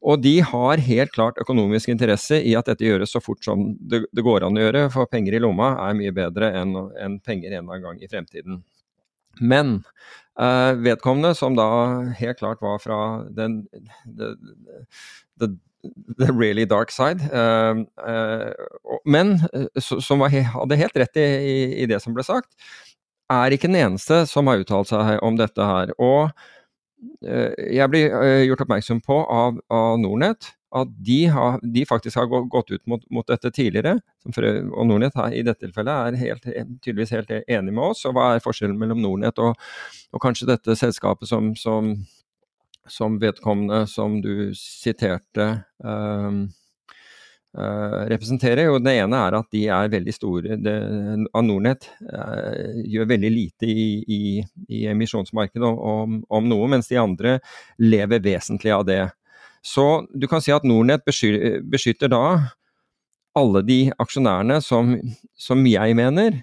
Og 0.00 0.22
de 0.24 0.38
har 0.40 0.80
helt 0.80 1.12
klart 1.12 1.38
økonomisk 1.42 1.90
interesse 1.92 2.38
i 2.40 2.54
at 2.56 2.70
dette 2.70 2.86
gjøres 2.86 3.12
så 3.12 3.20
fort 3.20 3.44
som 3.44 3.74
det, 3.80 4.06
det 4.16 4.24
går 4.24 4.46
an 4.46 4.56
å 4.56 4.62
gjøre, 4.62 4.84
for 4.94 5.10
penger 5.10 5.36
i 5.36 5.42
lomma 5.42 5.74
er 5.88 5.96
mye 5.98 6.14
bedre 6.16 6.52
enn, 6.56 6.76
en 6.96 7.18
penger 7.20 7.58
en 7.58 7.68
gang 7.84 8.00
i 8.00 8.08
fremtiden. 8.08 8.62
Men 9.40 9.80
uh, 10.40 10.72
vedkommende, 10.80 11.34
som 11.36 11.56
da 11.56 11.68
helt 12.18 12.40
klart 12.40 12.62
var 12.64 12.80
fra 12.82 13.00
den, 13.36 13.62
the, 14.04 14.32
the, 15.40 15.52
the 16.18 16.32
really 16.32 16.64
dark 16.64 16.90
side. 16.90 17.20
Uh, 17.32 17.84
uh, 18.00 19.00
men 19.04 19.36
som 19.80 20.24
var, 20.24 20.32
hadde 20.32 20.80
helt 20.80 20.96
rett 21.04 21.20
i, 21.20 21.26
i, 21.26 21.58
i, 21.82 21.90
det 21.90 22.00
som 22.04 22.16
ble 22.16 22.24
sagt, 22.26 22.50
er 23.30 23.52
ikke 23.54 23.68
den 23.70 23.82
eneste 23.84 24.24
som 24.26 24.48
har 24.50 24.64
uttalt 24.64 24.90
seg 24.90 25.20
om 25.22 25.36
dette 25.38 25.68
her. 25.72 25.92
Og 26.00 26.32
jeg 27.20 27.90
blir 27.92 28.14
gjort 28.48 28.64
oppmerksom 28.64 29.00
på 29.04 29.18
av, 29.24 29.60
av 29.72 29.98
Nornett 30.00 30.52
at 30.70 30.90
de, 31.02 31.24
har, 31.34 31.58
de, 31.62 31.82
faktisk 31.88 32.16
har 32.20 32.28
gått 32.30 32.70
ut 32.70 32.82
mot, 32.86 33.02
mot 33.10 33.26
dette 33.26 33.50
tidligere. 33.50 33.96
Og 34.28 34.86
Nornett 34.86 35.16
i 35.34 35.42
dette 35.42 35.64
tilfellet 35.64 36.12
er 36.12 36.20
helt, 36.20 36.46
tydeligvis 36.84 37.14
helt 37.16 37.32
enig 37.40 37.74
med 37.74 37.88
oss. 37.88 38.04
Og 38.06 38.14
hva 38.14 38.28
er 38.36 38.44
forskjellen 38.44 38.78
mellom 38.78 39.02
Nornett 39.02 39.40
og, 39.42 39.58
og 40.14 40.22
kanskje 40.22 40.52
dette 40.52 40.78
selskapet 40.78 41.30
som, 41.30 41.54
som 41.58 41.96
som 42.90 43.18
vedkommende 43.20 43.84
som 43.86 44.20
du 44.22 44.50
siterte 44.56 45.62
um, 45.84 46.48
representerer. 47.50 48.68
Jo, 48.68 48.78
det 48.78 48.92
ene 49.00 49.20
er 49.26 49.36
at 49.40 49.48
de 49.50 49.64
er 49.74 49.90
veldig 49.90 50.14
store. 50.14 50.58
Det, 50.62 50.74
av 51.34 51.46
Nordnett 51.46 51.88
uh, 52.06 52.76
gjør 52.86 53.08
veldig 53.10 53.30
lite 53.34 53.70
i, 53.70 53.86
i, 54.06 54.20
i 54.70 54.84
emisjonsmarkedet 54.92 55.66
om, 55.66 56.20
om, 56.28 56.50
noe, 56.50 56.68
mens 56.70 56.90
de 56.90 57.00
andre 57.00 57.38
lever 57.82 58.22
vesentlig 58.22 58.74
av 58.74 58.86
det. 58.86 59.02
Så 59.66 60.06
du 60.14 60.28
kan 60.30 60.42
si 60.44 60.54
at 60.54 60.66
Nordnett 60.66 61.04
beskytter, 61.04 61.58
beskytter 61.66 62.12
da 62.12 62.24
alle 63.38 63.62
de 63.66 63.80
aksjonærene 64.02 64.58
som, 64.64 64.94
som 65.38 65.66
jeg 65.66 65.98
mener 65.98 66.40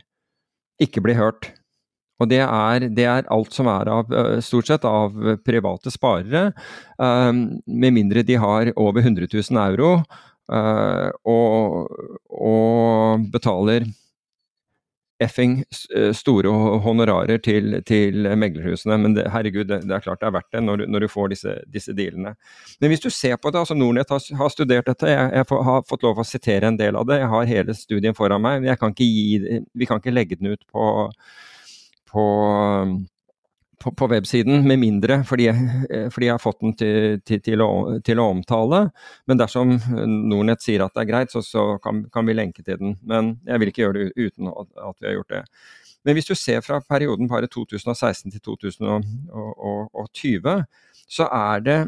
ikke 0.83 1.01
blir 1.03 1.17
hørt. 1.19 1.51
Og 2.21 2.29
det 2.31 2.41
er, 2.41 2.87
det 2.97 3.05
er, 3.05 3.27
alt 3.33 3.53
som 3.53 3.67
er 3.69 3.89
av, 3.93 4.13
eh, 4.13 4.39
stort 4.41 4.69
sett 4.69 4.85
av 4.89 5.13
private 5.45 5.91
sparere, 5.93 6.47
um, 6.97 7.59
med 7.69 7.93
mindre 7.93 8.23
de 8.25 8.39
har 8.41 8.71
over 8.73 9.05
100 9.05 9.29
000 9.29 9.59
euro 9.67 9.91
og, 10.47 11.87
og, 12.29 13.25
betaler 13.33 13.87
effing 15.19 15.63
store 16.13 16.51
honorarer 16.85 17.39
til, 17.41 17.79
til 17.89 18.27
meglerhusene. 18.37 18.99
Men 19.01 19.15
det, 19.17 19.25
herregud, 19.33 19.65
det, 19.65 19.79
det, 19.89 19.95
er 19.95 20.03
klart 20.05 20.21
det 20.21 20.29
er 20.29 20.35
verdt 20.35 20.51
det 20.53 20.61
når, 20.61 20.83
når 20.93 21.03
du 21.03 21.07
får 21.09 21.33
disse, 21.33 21.55
disse, 21.73 21.95
dealene. 21.97 22.35
Men 22.79 22.93
hvis 22.93 23.01
du 23.01 23.09
ser 23.09 23.39
på 23.41 23.49
det, 23.49 23.63
altså 23.63 23.75
Nordnett 23.75 24.13
har, 24.13 24.21
har 24.37 24.53
studert 24.53 24.87
dette, 24.87 25.09
jeg, 25.09 25.33
jeg, 25.33 25.49
har 25.71 25.83
fått 25.89 26.05
lov 26.05 26.21
å 26.21 26.27
sitere 26.27 26.69
en 26.69 26.77
del 26.77 26.99
av 26.99 27.09
det. 27.09 27.17
Jeg 27.23 27.33
har 27.33 27.49
hele 27.49 27.75
studien 27.75 28.17
foran 28.17 28.45
meg. 28.45 28.61
men 28.61 28.77
kan 28.77 28.93
gi, 28.93 29.63
vi 29.73 29.89
kan 29.89 30.03
ikke 30.03 30.13
legge 30.13 30.37
den 30.37 30.53
ut 30.53 30.63
på 30.69 30.87
på, 32.07 32.25
på, 33.84 33.91
på 33.91 34.07
websiden, 34.09 34.63
med 34.67 34.80
mindre 34.82 35.19
fordi, 35.28 35.51
fordi, 36.13 36.25
jeg 36.25 36.34
har 36.34 36.41
fått 36.41 36.61
den 36.63 36.73
til, 36.78 37.19
til, 37.25 37.41
til, 37.45 37.61
å, 37.61 37.99
til, 38.05 38.19
å, 38.21 38.30
omtale. 38.34 38.80
Men 39.30 39.38
dersom 39.39 39.67
Nornett 40.30 40.61
sier 40.65 40.82
at 40.86 40.93
det 40.95 41.01
er 41.03 41.11
greit, 41.11 41.32
så, 41.34 41.39
så 41.45 41.61
kan, 41.84 41.95
kan, 42.13 42.25
vi 42.28 42.34
lenke 42.38 42.61
til 42.65 42.78
den. 42.82 42.91
Men 43.07 43.23
jeg 43.47 43.57
vil 43.61 43.69
ikke 43.71 43.84
gjøre 43.86 43.99
det 43.99 44.07
uten 44.17 44.43
at, 44.53 44.67
at 44.89 44.97
vi 44.99 45.05
har 45.09 45.15
gjort 45.19 45.34
det. 45.36 45.43
Men 46.07 46.13
hvis 46.15 46.30
du 46.30 46.36
ser 46.39 46.59
fra 46.63 46.78
perioden 46.80 47.30
bare 47.30 47.47
2016 47.51 48.32
til 48.32 48.41
2020, 48.45 50.63
så 51.07 51.25
er 51.28 51.57
det 51.65 51.80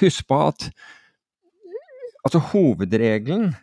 Husk 0.00 0.26
på 0.28 0.36
at 0.44 0.60
altså, 2.24 2.38
hovedregelen 2.52 3.54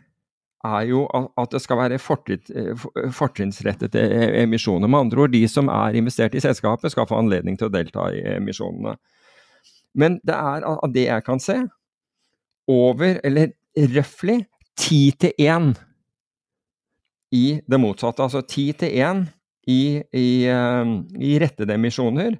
er 0.67 0.85
jo 0.89 1.05
at 1.11 1.53
det 1.53 1.61
skal 1.63 1.79
være 1.79 1.99
fortrinnsrettede 2.01 4.03
emisjoner. 4.43 4.87
Med 4.87 4.99
andre 4.99 5.25
ord, 5.25 5.33
de 5.33 5.47
som 5.49 5.69
er 5.73 5.97
investert 5.97 6.35
i 6.37 6.43
selskapet, 6.43 6.93
skal 6.93 7.07
få 7.09 7.19
anledning 7.21 7.57
til 7.57 7.69
å 7.69 7.73
delta 7.73 8.09
i 8.13 8.21
emisjonene. 8.35 8.95
Men 9.97 10.19
det 10.23 10.37
er 10.37 10.65
av 10.67 10.91
det 10.93 11.07
jeg 11.07 11.27
kan 11.27 11.41
se, 11.43 11.57
over, 12.71 13.17
eller 13.25 13.47
røftlig, 13.95 14.43
ti 14.77 15.11
til 15.19 15.33
én 15.41 15.73
i 17.35 17.61
det 17.67 17.79
motsatte. 17.79 18.23
Altså 18.23 18.41
ti 18.47 18.71
til 18.77 18.89
én 19.01 19.25
i, 19.67 19.99
i, 19.99 20.29
eh, 20.49 20.93
i 21.21 21.33
rettede 21.41 21.75
emisjoner 21.75 22.37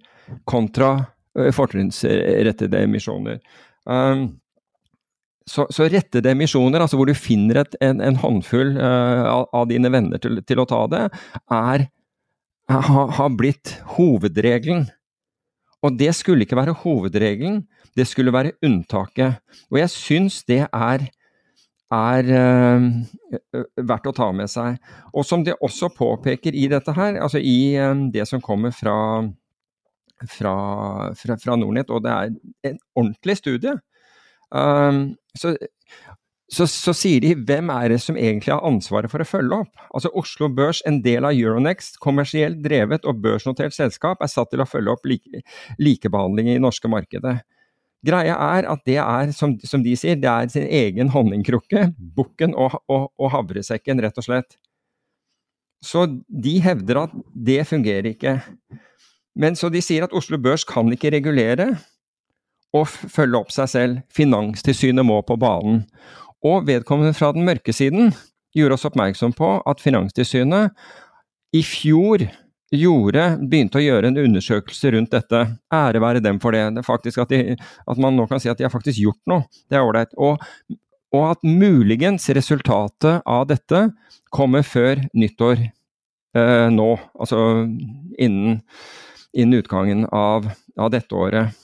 kontra 0.49 0.93
eh, 1.37 1.51
fortrinnsrettede 1.55 2.83
emisjoner. 2.87 3.41
Um, 3.85 4.40
så, 5.49 5.65
så, 5.73 5.87
rettede 5.89 6.31
emisjoner, 6.31 6.83
altså 6.83 6.99
hvor 6.99 7.09
du 7.09 7.17
finner 7.17 7.63
et, 7.63 7.75
en, 7.83 8.01
en, 8.03 8.17
håndfull 8.21 8.75
uh, 8.77 9.45
av, 9.49 9.65
dine 9.71 9.91
venner 9.93 10.21
til, 10.21 10.41
til, 10.45 10.61
å 10.61 10.67
ta 10.69 10.83
det, 10.91 11.01
er, 11.51 11.87
har 12.71 13.15
ha 13.17 13.29
blitt 13.33 13.75
hovedregelen. 13.97 14.85
Og 15.81 15.97
det 15.97 16.11
skulle 16.13 16.45
ikke 16.45 16.59
være 16.59 16.77
hovedregelen, 16.83 17.63
det 17.97 18.05
skulle 18.07 18.33
være 18.33 18.53
unntaket. 18.63 19.41
Og 19.73 19.81
jeg 19.81 19.93
syns 19.95 20.43
det 20.47 20.61
er, 20.67 21.07
er 21.91 22.31
uh, 22.31 22.87
verdt 23.81 24.09
å 24.11 24.15
ta 24.15 24.31
med 24.35 24.51
seg. 24.51 24.77
Og 25.11 25.25
som 25.27 25.45
det 25.47 25.57
også 25.59 25.89
påpeker 25.97 26.55
i 26.55 26.67
dette 26.71 26.93
her, 26.95 27.17
altså 27.19 27.41
i 27.41 27.73
uh, 27.81 27.95
det 28.13 28.29
som 28.29 28.43
kommer 28.45 28.75
fra, 28.77 28.95
fra, 30.29 30.57
fra, 31.17 31.39
fra 31.41 31.57
Nordnett, 31.57 31.89
og 31.89 32.05
det 32.05 32.13
er 32.13 32.35
en 32.71 32.83
ordentlig 32.93 33.41
studie 33.41 33.79
Um, 34.51 35.15
så, 35.37 35.53
så, 36.51 36.67
så, 36.67 36.93
sier 36.97 37.23
de 37.23 37.31
hvem 37.47 37.69
er 37.71 37.93
det 37.93 38.01
som 38.03 38.17
egentlig 38.19 38.51
har 38.51 38.65
ansvaret 38.67 39.11
for 39.11 39.23
å 39.23 39.27
følge 39.27 39.61
opp? 39.63 39.85
Altså 39.95 40.11
Oslo 40.19 40.49
Børs, 40.51 40.81
en 40.87 40.99
del 41.05 41.27
av 41.27 41.37
Euronext, 41.37 41.99
kommersielt 42.03 42.59
drevet 42.65 43.07
og 43.07 43.21
børsnotert 43.23 43.75
selskap, 43.75 44.19
er 44.19 44.31
satt 44.31 44.51
til 44.51 44.63
å 44.63 44.67
følge 44.67 44.91
opp 44.91 45.07
like, 45.07 45.43
likebehandling 45.79 46.51
i 46.51 46.59
norske 46.61 46.91
markedet. 46.91 47.39
Greia 48.05 48.33
er 48.57 48.67
at 48.67 48.81
det 48.89 48.97
er, 48.97 49.31
som, 49.37 49.53
som, 49.63 49.83
de 49.85 49.93
sier, 49.95 50.17
det 50.17 50.29
er 50.29 50.51
sin 50.51 50.65
egen 50.65 51.11
honningkrukke, 51.13 51.91
bukken 52.17 52.57
og, 52.57 52.79
og, 52.89 53.11
og 53.21 53.31
havresekken, 53.35 54.01
rett 54.01 54.17
og 54.17 54.25
slett. 54.25 54.57
Så 55.85 56.07
de 56.27 56.57
hevder 56.61 57.05
at 57.05 57.13
det 57.33 57.61
fungerer 57.69 58.11
ikke. 58.11 58.39
Men 59.37 59.55
så 59.57 59.69
de 59.71 59.81
sier 59.85 60.05
at 60.05 60.13
Oslo 60.17 60.37
Børs 60.41 60.65
kan 60.67 60.89
ikke 60.93 61.13
regulere, 61.13 61.71
og 62.77 62.87
følge 62.89 63.39
opp 63.39 63.51
seg 63.53 63.71
selv. 63.71 64.01
Finanstilsynet 64.13 65.05
må 65.05 65.19
på 65.27 65.37
banen. 65.39 65.83
Og 66.45 66.65
vedkommende 66.67 67.13
fra 67.17 67.31
den 67.35 67.45
mørke 67.47 67.73
siden 67.75 68.13
gjorde 68.55 68.77
oss 68.77 68.87
oppmerksom 68.87 69.35
på 69.37 69.57
at 69.69 69.83
Finanstilsynet 69.83 70.75
i 71.55 71.61
fjor 71.67 72.23
gjorde, 72.71 73.23
begynte 73.51 73.79
å 73.79 73.83
gjøre 73.83 74.11
en 74.11 74.19
undersøkelse 74.21 74.93
rundt 74.95 75.11
dette. 75.11 75.41
Ære 75.75 76.01
være 76.03 76.23
dem 76.23 76.39
for 76.43 76.55
det. 76.55 76.63
det 76.77 76.85
at, 76.87 77.33
de, 77.33 77.57
at, 77.59 77.99
man 77.99 78.15
nå 78.15 78.27
kan 78.29 78.39
si 78.39 78.49
at 78.51 78.59
de 78.59 78.65
har 78.67 78.73
faktisk 78.73 79.01
gjort 79.01 79.19
noe. 79.27 79.43
Det 79.67 79.77
er 79.77 79.83
ålreit. 79.83 80.15
Og, 80.15 80.39
og, 81.11 81.23
at 81.33 81.43
muligens 81.43 82.29
resultatet 82.31 83.27
av 83.27 83.47
dette 83.51 83.89
kommer 84.31 84.63
før 84.63 85.03
nyttår 85.11 85.65
eh, 85.67 86.69
nå. 86.71 86.89
Altså 87.19 87.41
innen, 88.15 88.61
innen 89.35 89.59
utgangen 89.59 90.07
av, 90.07 90.47
av 90.79 90.93
dette 90.95 91.15
året. 91.15 91.59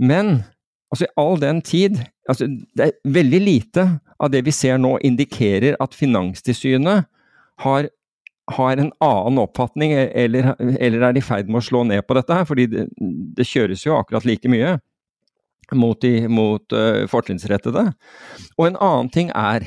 Men 0.00 0.42
altså, 0.90 1.06
i 1.06 1.12
all 1.20 1.40
den 1.40 1.60
tid 1.64 2.00
altså, 2.28 2.48
Det 2.48 2.86
er 2.86 2.98
veldig 3.04 3.40
lite 3.44 3.86
av 4.20 4.32
det 4.32 4.42
vi 4.46 4.52
ser 4.54 4.80
nå, 4.80 4.96
indikerer 5.06 5.78
at 5.80 5.96
Finanstilsynet 5.96 7.06
har, 7.64 7.88
har 8.52 8.80
en 8.80 8.90
annen 9.04 9.40
oppfatning, 9.40 9.94
eller, 9.96 10.54
eller 10.60 11.06
er 11.08 11.16
i 11.16 11.24
ferd 11.24 11.48
med 11.48 11.62
å 11.62 11.64
slå 11.64 11.84
ned 11.88 12.04
på 12.04 12.16
dette 12.18 12.36
her. 12.36 12.44
fordi 12.48 12.66
det, 12.68 12.86
det 13.36 13.48
kjøres 13.48 13.86
jo 13.86 13.96
akkurat 13.96 14.28
like 14.28 14.50
mye 14.52 14.74
mot, 15.72 15.96
de, 16.02 16.28
mot 16.28 16.76
uh, 16.76 17.06
fortrinnsrettede. 17.08 17.86
Og 18.58 18.66
en 18.68 18.76
annen 18.76 19.10
ting 19.12 19.32
er 19.32 19.64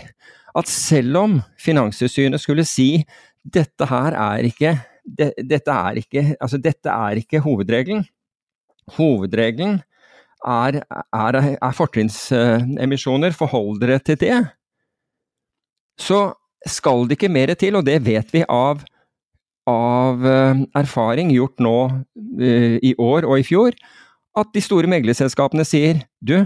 at 0.53 0.69
selv 0.69 1.17
om 1.23 1.39
Finanstilsynet 1.61 2.41
skulle 2.41 2.65
si 2.67 3.05
dette 3.43 3.87
her 3.89 4.13
er 4.13 4.45
ikke 4.47 4.75
det, 5.03 5.33
dette, 5.49 5.73
er 5.73 5.99
ikke, 5.99 6.27
altså 6.37 6.59
dette 6.61 6.91
er 6.93 7.19
ikke 7.19 7.41
hovedregelen. 7.43 8.05
Hovedregelen 8.97 9.81
er, 10.43 10.79
er, 10.83 11.39
er 11.55 11.75
fortrinnsemisjoner, 11.77 13.35
forhold 13.37 13.81
dere 13.81 13.99
til 14.03 14.19
det. 14.21 14.39
Så 15.99 16.33
skal 16.67 17.07
det 17.07 17.17
ikke 17.17 17.31
mer 17.31 17.53
til, 17.59 17.77
og 17.79 17.85
det 17.87 17.99
vet 18.05 18.33
vi 18.33 18.43
av, 18.47 18.83
av 19.69 20.25
eh, 20.27 20.63
erfaring 20.79 21.31
gjort 21.33 21.59
nå 21.63 21.77
uh, 21.91 22.75
i 22.79 22.93
år 22.99 23.27
og 23.27 23.39
i 23.39 23.45
fjor, 23.47 23.75
at 24.39 24.51
de 24.55 24.63
store 24.63 24.89
meglerselskapene 24.89 25.65
sier 25.67 26.01
du, 26.23 26.39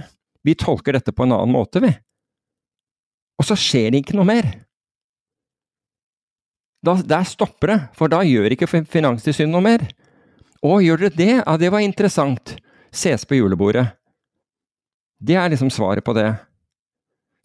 vi 0.44 0.56
tolker 0.58 0.98
dette 0.98 1.14
på 1.14 1.26
en 1.26 1.36
annen 1.36 1.54
måte, 1.54 1.82
vi. 1.84 1.94
Og 3.38 3.46
så 3.46 3.58
skjer 3.60 3.94
det 3.94 4.02
ikke 4.04 4.18
noe 4.18 4.28
mer. 4.28 4.50
Da, 6.86 6.98
der 7.06 7.26
stopper 7.28 7.74
det, 7.74 7.80
for 7.98 8.12
da 8.12 8.24
gjør 8.26 8.54
ikke 8.54 8.70
Finanstilsynet 8.70 9.54
noe 9.54 9.66
mer. 9.66 9.86
Å, 10.66 10.78
gjør 10.82 11.06
dere 11.06 11.18
det? 11.18 11.34
Ja, 11.40 11.56
det 11.60 11.72
var 11.74 11.84
interessant. 11.86 12.56
Ses 12.94 13.26
på 13.28 13.40
julebordet. 13.40 13.88
Det 15.18 15.38
er 15.38 15.50
liksom 15.50 15.72
svaret 15.74 16.06
på 16.06 16.14
det. 16.18 16.30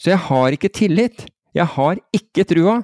Så 0.00 0.12
jeg 0.12 0.20
har 0.28 0.54
ikke 0.54 0.72
tillit. 0.72 1.26
Jeg 1.54 1.68
har 1.76 1.98
ikke 2.14 2.44
trua 2.48 2.82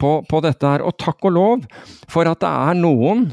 på, 0.00 0.18
på 0.28 0.42
dette 0.44 0.66
her. 0.66 0.84
Og 0.86 0.96
takk 1.00 1.24
og 1.28 1.36
lov 1.36 1.64
for 2.10 2.28
at 2.28 2.42
det 2.42 2.50
er 2.50 2.78
noen 2.78 3.30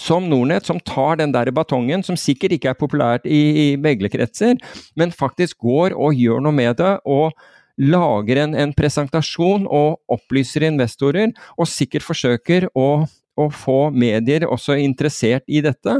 som 0.00 0.26
Nordnett 0.30 0.64
som 0.64 0.80
tar 0.80 1.18
den 1.20 1.32
der 1.34 1.50
batongen, 1.52 2.02
som 2.06 2.16
sikkert 2.16 2.54
ikke 2.56 2.72
er 2.72 2.78
populært 2.78 3.26
i, 3.28 3.40
i 3.64 3.66
meglerkretser, 3.76 4.56
men 4.96 5.12
faktisk 5.12 5.58
går 5.60 5.92
og 5.92 6.16
gjør 6.16 6.40
noe 6.46 6.56
med 6.56 6.78
det. 6.80 6.98
og 7.04 7.36
lager 7.80 8.42
en, 8.42 8.54
en, 8.58 8.72
presentasjon 8.76 9.64
og 9.64 10.00
opplyser 10.12 10.66
investorer, 10.68 11.30
og 11.56 11.68
sikkert 11.70 12.04
forsøker 12.04 12.66
å, 12.76 13.06
å, 13.40 13.46
få 13.48 13.78
medier 13.94 14.44
også 14.44 14.76
interessert 14.76 15.46
i 15.48 15.62
dette. 15.64 15.94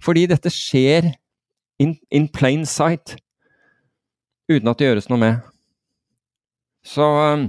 Fordi 0.00 0.24
dette 0.30 0.52
skjer 0.52 1.10
in, 1.78 1.96
in 2.10 2.28
plain 2.28 2.66
sight, 2.66 3.16
uten 4.50 4.70
at 4.70 4.80
det 4.80 4.88
gjøres 4.90 5.08
noe 5.10 5.22
med. 5.22 5.48
Så 6.86 7.04
um, 7.04 7.48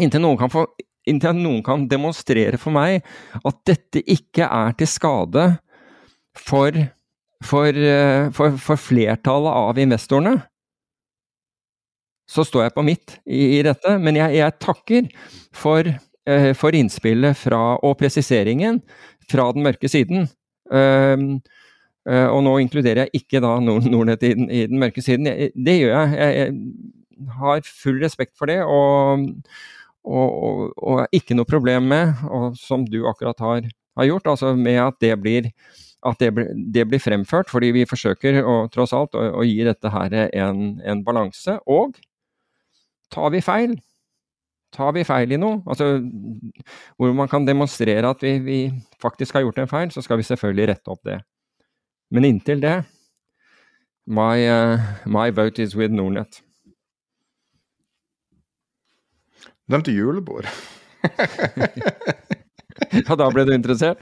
inntil 0.00 0.22
noen 0.24 0.38
kan 0.40 0.52
få 0.52 0.66
inntil 1.08 1.38
noen 1.40 1.62
kan 1.64 1.86
demonstrere 1.88 2.58
for 2.60 2.74
meg 2.74 3.00
at 3.38 3.60
dette 3.68 4.02
ikke 4.12 4.44
er 4.44 4.74
til 4.76 4.90
skade 4.90 5.46
for, 6.36 6.76
for, 7.44 7.72
uh, 7.72 8.28
for, 8.36 8.58
for 8.60 8.80
flertallet 8.80 9.60
av 9.64 9.80
investorene, 9.80 10.36
så 12.28 12.44
står 12.44 12.66
jeg 12.66 12.76
på 12.76 12.84
mitt 12.84 13.16
i, 13.24 13.56
i 13.56 13.62
dette. 13.64 13.94
Men 14.04 14.18
jeg, 14.20 14.36
jeg 14.36 14.58
takker 14.60 15.06
for, 15.56 15.88
for, 16.60 16.76
innspillet 16.76 17.38
fra, 17.40 17.62
og 17.80 17.96
presiseringen 18.02 18.82
fra 19.32 19.48
den 19.56 19.64
mørke 19.64 19.88
siden. 19.88 20.28
Uh, 20.68 21.40
og 22.08 22.42
nå 22.46 22.54
inkluderer 22.62 23.06
jeg 23.06 23.22
ikke 23.22 23.42
da 23.44 23.56
Nord 23.60 23.88
Nordnett 23.90 24.22
i, 24.24 24.32
i, 24.32 24.62
den 24.70 24.80
mørke 24.80 25.04
siden. 25.04 25.28
Jeg, 25.28 25.50
det 25.54 25.74
gjør 25.80 25.92
jeg. 25.96 26.14
jeg. 26.18 26.38
jeg. 26.38 27.34
har 27.40 27.66
full 27.66 27.98
respekt 28.02 28.36
for 28.38 28.46
det, 28.46 28.60
og, 28.62 29.26
og, 30.06 30.28
og, 30.28 30.60
og 30.78 31.18
ikke 31.18 31.34
noe 31.34 31.48
problem 31.48 31.88
med, 31.90 32.14
som 32.56 32.86
du 32.86 33.00
akkurat 33.10 33.42
har, 33.42 33.68
har 33.98 34.06
gjort, 34.06 34.30
altså 34.30 34.54
med 34.54 34.78
at 34.86 35.00
det 35.02 35.16
blir 35.20 35.50
at 36.06 36.20
det, 36.22 36.30
det, 36.70 36.84
blir 36.86 37.02
fremført, 37.02 37.48
fordi 37.50 37.72
vi 37.74 37.88
forsøker 37.90 38.38
å, 38.46 38.68
tross 38.70 38.92
alt 38.94 39.16
å, 39.18 39.24
å 39.40 39.42
gi 39.42 39.64
dette 39.66 39.90
her 39.90 40.14
en, 40.30 40.78
en 40.86 41.02
balanse. 41.02 41.56
Og 41.66 41.98
Tar 43.12 43.30
vi 43.32 43.40
feil? 43.40 43.78
Tar 44.74 44.92
vi 44.92 45.04
feil 45.08 45.32
i 45.32 45.40
noe? 45.40 45.62
Altså, 45.68 45.96
hvor 47.00 47.14
man 47.16 47.30
kan 47.30 47.46
demonstrere 47.48 48.10
at 48.12 48.22
vi, 48.24 48.34
vi, 48.44 48.58
faktisk 49.00 49.38
har 49.38 49.46
gjort 49.46 49.62
en 49.62 49.70
feil, 49.70 49.92
så 49.94 50.04
skal 50.04 50.20
vi 50.20 50.26
selvfølgelig 50.28 50.68
rette 50.74 50.92
opp 50.92 51.00
det. 51.08 51.22
Men 52.10 52.24
inntil 52.24 52.60
det 52.60 52.76
My, 54.08 54.40
uh, 54.48 54.80
my 55.04 55.30
vote 55.30 55.62
is 55.62 55.74
with 55.76 55.92
Nordnett. 55.92 56.40
Nevnte 59.68 59.92
julebord. 59.92 60.46
ja, 63.08 63.16
da 63.20 63.26
ble 63.28 63.44
du 63.44 63.52
interessert? 63.52 64.00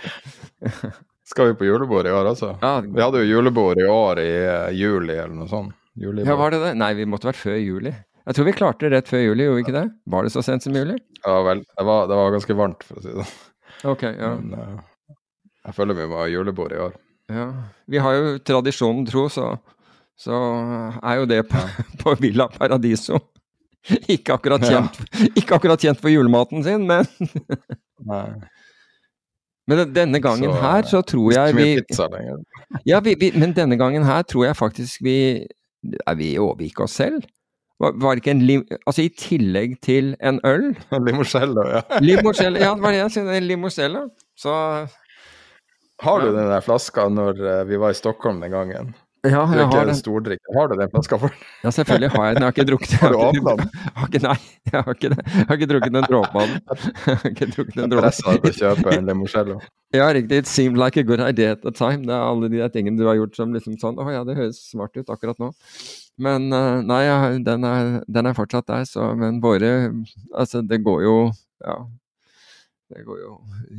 Skal 1.26 1.50
vi 1.50 1.56
på 1.58 1.66
julebord 1.66 2.06
i 2.06 2.12
år, 2.14 2.28
altså? 2.30 2.52
Ja. 2.62 2.76
Vi 2.86 3.02
hadde 3.02 3.24
jo 3.24 3.32
julebord 3.32 3.80
i 3.82 3.88
år 3.90 4.20
i 4.22 4.30
uh, 4.46 4.68
juli 4.70 5.16
eller 5.16 5.34
noe 5.34 5.50
sånt. 5.50 5.74
Julebord. 5.98 6.30
Ja, 6.30 6.36
var 6.38 6.54
det 6.54 6.60
det? 6.62 6.70
Nei, 6.78 6.92
vi 6.94 7.08
måtte 7.10 7.26
vært 7.32 7.40
før 7.40 7.58
juli. 7.58 7.90
Jeg 8.26 8.38
tror 8.38 8.46
vi 8.46 8.54
klarte 8.54 8.86
det 8.86 8.92
rett 8.94 9.10
før 9.10 9.24
juli, 9.24 9.48
gjorde 9.48 9.58
vi 9.58 9.64
ikke 9.66 9.74
det? 9.74 9.88
Var 10.14 10.26
det 10.26 10.32
så 10.36 10.44
sent 10.46 10.62
som 10.62 10.76
juli? 10.76 10.94
Ja 11.24 11.40
vel. 11.46 11.64
Det 11.66 11.86
var, 11.88 12.06
det 12.06 12.20
var 12.20 12.36
ganske 12.36 12.58
varmt, 12.62 12.86
for 12.86 13.00
å 13.00 13.02
si 13.02 13.10
det 13.10 13.26
sånn. 13.26 13.42
Ok, 13.90 14.06
ja. 14.06 14.30
Men 14.38 14.54
uh, 14.54 15.16
jeg 15.66 15.78
føler 15.80 15.98
vi 15.98 16.06
må 16.12 16.22
ha 16.22 16.30
julebord 16.30 16.78
i 16.78 16.80
år. 16.86 16.94
Ja. 17.32 17.46
Vi 17.86 17.98
har 17.98 18.14
jo 18.14 18.36
tradisjonen 18.38 19.06
tro, 19.08 19.26
så, 19.32 19.52
så 20.18 20.36
er 21.02 21.20
jo 21.20 21.30
det 21.30 21.42
på, 21.50 21.62
på 22.02 22.14
Villa 22.22 22.48
Paradiso. 22.52 23.18
Ikke 24.14 24.34
akkurat 24.34 24.64
kjent, 24.66 24.98
ja. 24.98 25.28
ikke 25.38 25.54
akkurat 25.60 25.78
kjent 25.78 26.00
for 26.02 26.10
julematen 26.10 26.64
sin, 26.66 26.86
men. 26.88 27.06
Men 29.66 29.80
denne 29.90 30.20
gangen 30.22 30.52
så, 30.52 30.58
her 30.62 30.86
så 30.86 31.00
tror 31.02 31.32
jeg 31.34 31.54
vi. 31.56 31.64
Ja, 32.86 33.00
vi, 33.02 33.16
vi, 33.18 33.32
men 33.34 33.50
denne 33.50 33.74
gangen 33.74 34.04
her 34.06 34.22
tror 34.22 34.44
jeg 34.46 34.54
faktisk 34.54 35.02
vi 35.02 35.16
Er 36.06 36.14
vi 36.14 36.28
overgikk 36.38 36.84
oss 36.84 36.94
selv? 37.00 37.24
Var, 37.82 37.96
var 37.98 38.20
ikke 38.20 38.30
en 38.30 38.44
lim... 38.46 38.62
Altså 38.86 39.02
i 39.02 39.10
tillegg 39.10 39.74
til 39.82 40.12
en 40.22 40.38
øl 40.46 40.68
Limocello, 41.08 41.66
ja. 41.66 41.82
Limocello, 41.98 42.62
ja, 42.62 42.76
det 42.76 42.84
var 42.84 42.94
det 42.94 43.00
jeg 43.00 43.14
sa. 43.16 43.40
Limocello. 43.42 44.04
Så 44.38 44.54
Har 46.02 46.20
du 46.20 46.32
den 46.32 46.50
der 46.50 46.60
flaska 46.64 47.08
når 47.08 47.40
eh, 47.40 47.64
vi 47.68 47.80
var 47.80 47.94
i 47.94 47.98
Stockholm 47.98 48.40
den 48.44 48.52
gangen? 48.52 48.94
Ja, 49.26 49.42
jeg 49.50 49.66
har 49.72 49.86
den. 49.88 49.96
Stordrikker. 49.96 50.54
Har 50.54 50.68
du 50.68 50.76
den 50.78 50.90
flaska 50.90 51.18
for 51.18 51.32
Ja, 51.64 51.70
selvfølgelig 51.74 52.10
har 52.14 52.26
jeg 52.26 52.36
den. 52.36 52.42
Jeg 52.42 52.46
har 52.46 52.54
ikke 52.54 52.66
drukket 52.68 52.90
den. 52.90 52.98
Har 53.02 53.12
du 53.12 53.18
åpna 53.24 53.54
den? 53.60 54.22
Nei, 54.26 54.36
jeg 54.72 54.82
har 54.84 54.94
ikke. 54.94 55.10
Jeg 55.16 55.46
har 55.48 55.58
ikke 55.58 55.68
drukket 55.72 55.96
en 55.96 56.06
dråpe 56.06 56.42
av 56.42 56.52
den. 56.52 56.60
Jeg 57.06 57.16
har 57.22 57.32
ikke 57.32 57.48
drukket 57.56 57.80
en 57.82 57.94
dråpe. 57.94 58.04
Pressa 58.06 58.34
deg 58.36 58.44
til 58.44 58.52
å 58.52 58.60
kjøpe 58.60 58.94
en 58.94 59.10
limoncello? 59.10 59.58
Ja, 59.96 60.06
riktig. 60.14 60.42
It 60.44 60.50
seemed 60.50 60.78
like 60.78 61.00
a 61.00 61.06
good 61.06 61.22
idea 61.24 61.56
at 61.56 61.64
the 61.64 61.72
time. 61.74 62.06
Det 62.06 62.14
er 62.14 62.22
alle 62.28 62.50
de 62.52 62.62
tingene 62.74 63.00
du 63.00 63.06
har 63.08 63.18
gjort 63.18 63.38
som 63.38 63.54
liksom 63.56 63.78
sånn 63.82 63.98
Å 64.02 64.08
ja, 64.12 64.22
det 64.28 64.36
høres 64.38 64.60
smart 64.70 64.94
ut 64.98 65.10
akkurat 65.10 65.40
nå. 65.42 65.50
Men 66.22 66.50
eh, 66.52 66.80
nei, 66.86 67.02
den 67.44 67.66
er, 67.66 67.92
den 68.06 68.30
er 68.30 68.36
fortsatt 68.36 68.68
der, 68.70 68.86
så 68.88 69.10
Men 69.18 69.40
våre 69.42 69.72
Altså, 70.34 70.62
det 70.62 70.84
går 70.86 71.06
jo 71.08 71.16
Ja. 71.64 71.80
Det 72.92 73.02
går 73.06 73.20
jo 73.20 73.32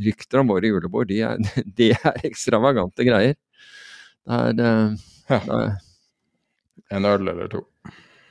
rykter 0.04 0.42
om 0.42 0.52
våre 0.52 0.68
julebord. 0.68 1.08
De 1.12 1.22
er, 1.24 1.40
de 1.80 1.92
er 1.96 2.28
ekstravagante 2.28 3.08
greier. 3.08 3.38
Det 4.28 4.68
er, 4.68 4.98
ja. 5.32 5.42
det 5.46 5.62
er 5.62 6.96
En 6.98 7.08
øl 7.08 7.28
eller 7.28 7.48
to. 7.52 7.64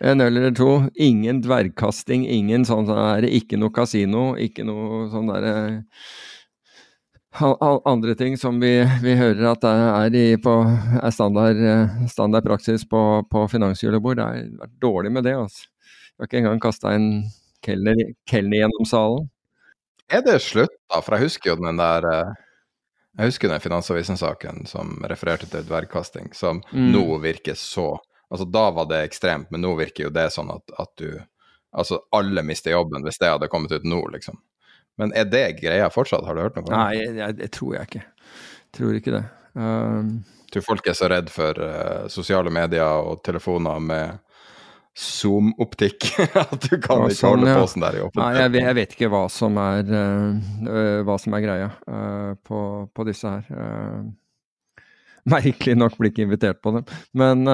En 0.05 0.21
øl 0.21 0.37
eller 0.37 0.55
to. 0.57 0.71
Ingen 1.01 1.41
dvergkasting, 1.45 2.27
ingen 2.29 2.65
sånn 2.69 2.89
der, 2.89 3.25
ikke 3.29 3.59
noe 3.61 3.73
kasino, 3.73 4.31
ikke 4.41 4.65
noe 4.69 5.07
sånn 5.13 5.33
derre 5.33 5.55
andre 7.37 8.15
ting 8.15 8.37
som 8.41 8.61
vi, 8.61 8.81
vi, 9.03 9.15
hører 9.17 9.51
at 9.51 9.61
det 9.61 9.71
er, 9.71 10.15
i, 10.17 10.37
på, 10.41 10.55
er 11.03 11.13
standard, 11.13 11.59
standard, 12.09 12.45
praksis 12.45 12.87
på, 12.89 13.03
på 13.31 13.47
finansjulebord. 13.53 14.17
Det 14.17 14.25
har 14.25 14.45
vært 14.63 14.77
dårlig 14.81 15.13
med 15.13 15.25
det. 15.25 15.35
altså. 15.37 15.67
Vi 16.17 16.23
har 16.23 16.31
ikke 16.31 16.41
engang 16.41 16.61
kasta 16.63 16.95
en 16.97 17.09
kelner, 17.65 18.15
kelner, 18.31 18.63
gjennom 18.63 18.89
salen. 18.89 19.29
Er 20.13 20.23
det 20.23 20.41
slutt, 20.45 20.75
da? 20.93 21.01
For 21.03 21.17
jeg 21.17 21.27
husker 21.27 21.53
jo 21.53 21.61
den 21.61 21.81
der 21.81 22.07
eh, 22.11 22.35
Jeg 23.19 23.33
husker 23.33 23.51
den 23.51 23.63
Finansavisen-saken 23.63 24.67
som 24.71 24.99
refererte 25.09 25.49
til 25.51 25.65
dvergkasting, 25.67 26.33
som 26.37 26.61
mm. 26.71 26.91
nå 26.95 27.07
virker 27.25 27.59
så 27.59 27.95
Altså 28.27 28.47
da 28.51 28.65
var 28.75 28.89
det 28.91 29.05
ekstremt, 29.07 29.53
men 29.55 29.63
nå 29.63 29.77
virker 29.79 30.09
jo 30.09 30.13
det 30.15 30.29
sånn 30.35 30.51
at, 30.55 30.75
at 30.79 30.93
du 30.99 31.11
Altså 31.77 32.01
alle 32.15 32.43
mister 32.47 32.73
jobben 32.73 33.05
hvis 33.05 33.19
det 33.21 33.31
hadde 33.31 33.51
kommet 33.53 33.75
ut 33.75 33.85
nå, 33.85 33.99
liksom. 34.15 34.39
Men 34.97 35.13
er 35.13 35.27
det 35.29 35.59
greia 35.61 35.91
fortsatt? 35.93 36.25
Har 36.25 36.37
du 36.37 36.41
hørt 36.41 36.57
noe? 36.57 36.71
Nei, 36.73 37.03
jeg, 37.19 37.37
det 37.37 37.51
tror 37.53 37.75
jeg 37.77 37.89
ikke. 37.91 38.05
Jeg 38.07 38.71
tror 38.79 38.97
ikke 38.97 39.13
det. 39.13 39.25
Um, 39.53 40.09
tror 40.53 40.65
folk 40.65 40.89
er 40.89 40.97
så 40.97 41.11
redd 41.13 41.29
for 41.33 41.61
uh, 41.61 42.07
sosiale 42.13 42.53
medier 42.55 43.05
og 43.05 43.21
telefoner 43.27 43.83
med 43.83 44.17
Zoom-optikk 44.97 46.07
at 46.43 46.55
du 46.65 46.79
kan 46.81 47.05
ikke 47.05 47.19
sånn, 47.19 47.35
holde 47.35 47.51
ja. 47.51 47.57
på 47.61 47.69
sånn 47.69 47.85
der 47.85 47.99
i 47.99 48.05
offentligheten. 48.05 48.23
Nei, 48.23 48.45
jeg, 48.47 48.65
jeg, 48.65 48.77
vet 48.79 48.95
ikke 48.97 49.11
hva 49.13 49.25
som 49.33 49.59
er, 49.61 49.91
uh, 49.93 51.01
hva 51.05 51.17
som 51.21 51.37
er 51.37 51.43
greia 51.45 51.67
uh, 51.85 52.31
på, 52.47 52.61
på, 52.97 53.09
disse 53.09 53.35
her. 53.35 54.07
merkelig 55.37 55.77
nok 55.77 55.99
blir 55.99 56.15
ikke 56.15 56.25
invitert 56.29 56.63
på 56.65 56.79
dem. 56.79 56.89
Men 57.19 57.45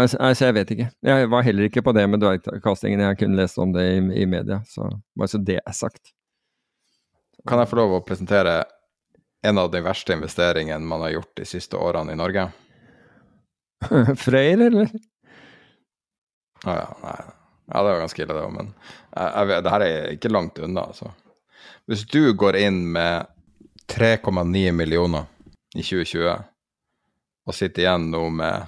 Altså, 0.00 0.46
jeg 0.46 0.54
vet 0.56 0.70
ikke. 0.72 0.86
Jeg 1.04 1.28
var 1.28 1.44
heller 1.44 1.66
ikke 1.68 1.82
på 1.84 1.92
det 1.92 2.06
med 2.08 2.22
dvergkastingen. 2.22 3.02
Jeg 3.04 3.18
kunne 3.20 3.36
lest 3.36 3.58
om 3.60 3.74
det 3.74 3.84
i, 3.84 3.98
i 4.22 4.24
media, 4.24 4.62
så 4.64 4.88
bare 5.12 5.28
så 5.28 5.40
det 5.44 5.58
er 5.60 5.76
sagt. 5.76 6.14
Kan 7.48 7.60
jeg 7.60 7.68
få 7.70 7.76
lov 7.80 7.98
å 7.98 8.04
presentere 8.04 8.62
en 9.46 9.60
av 9.60 9.70
de 9.72 9.80
verste 9.84 10.16
investeringene 10.16 10.84
man 10.84 11.04
har 11.04 11.18
gjort 11.18 11.32
de 11.40 11.46
siste 11.48 11.76
årene 11.80 12.16
i 12.16 12.20
Norge? 12.20 12.48
Freyr, 14.24 14.66
eller? 14.68 14.90
Å 16.66 16.76
ja, 16.76 16.86
nei. 17.04 17.18
Ja, 17.70 17.82
det 17.86 17.92
var 17.92 18.00
ganske 18.02 18.22
ille, 18.24 18.34
det 18.34 18.42
òg, 18.42 18.52
men 18.56 18.72
jeg, 19.14 19.50
jeg, 19.50 19.62
det 19.64 19.72
her 19.72 19.84
er 19.86 20.08
ikke 20.16 20.32
langt 20.32 20.58
unna, 20.58 20.88
altså. 20.90 21.12
Hvis 21.86 22.02
du 22.10 22.32
går 22.34 22.58
inn 22.58 22.80
med 22.92 23.28
3,9 23.90 24.72
millioner 24.74 25.28
i 25.74 25.82
2020 25.82 26.26
og 27.46 27.54
sitter 27.56 27.84
igjen 27.84 28.08
nå 28.10 28.24
med 28.34 28.66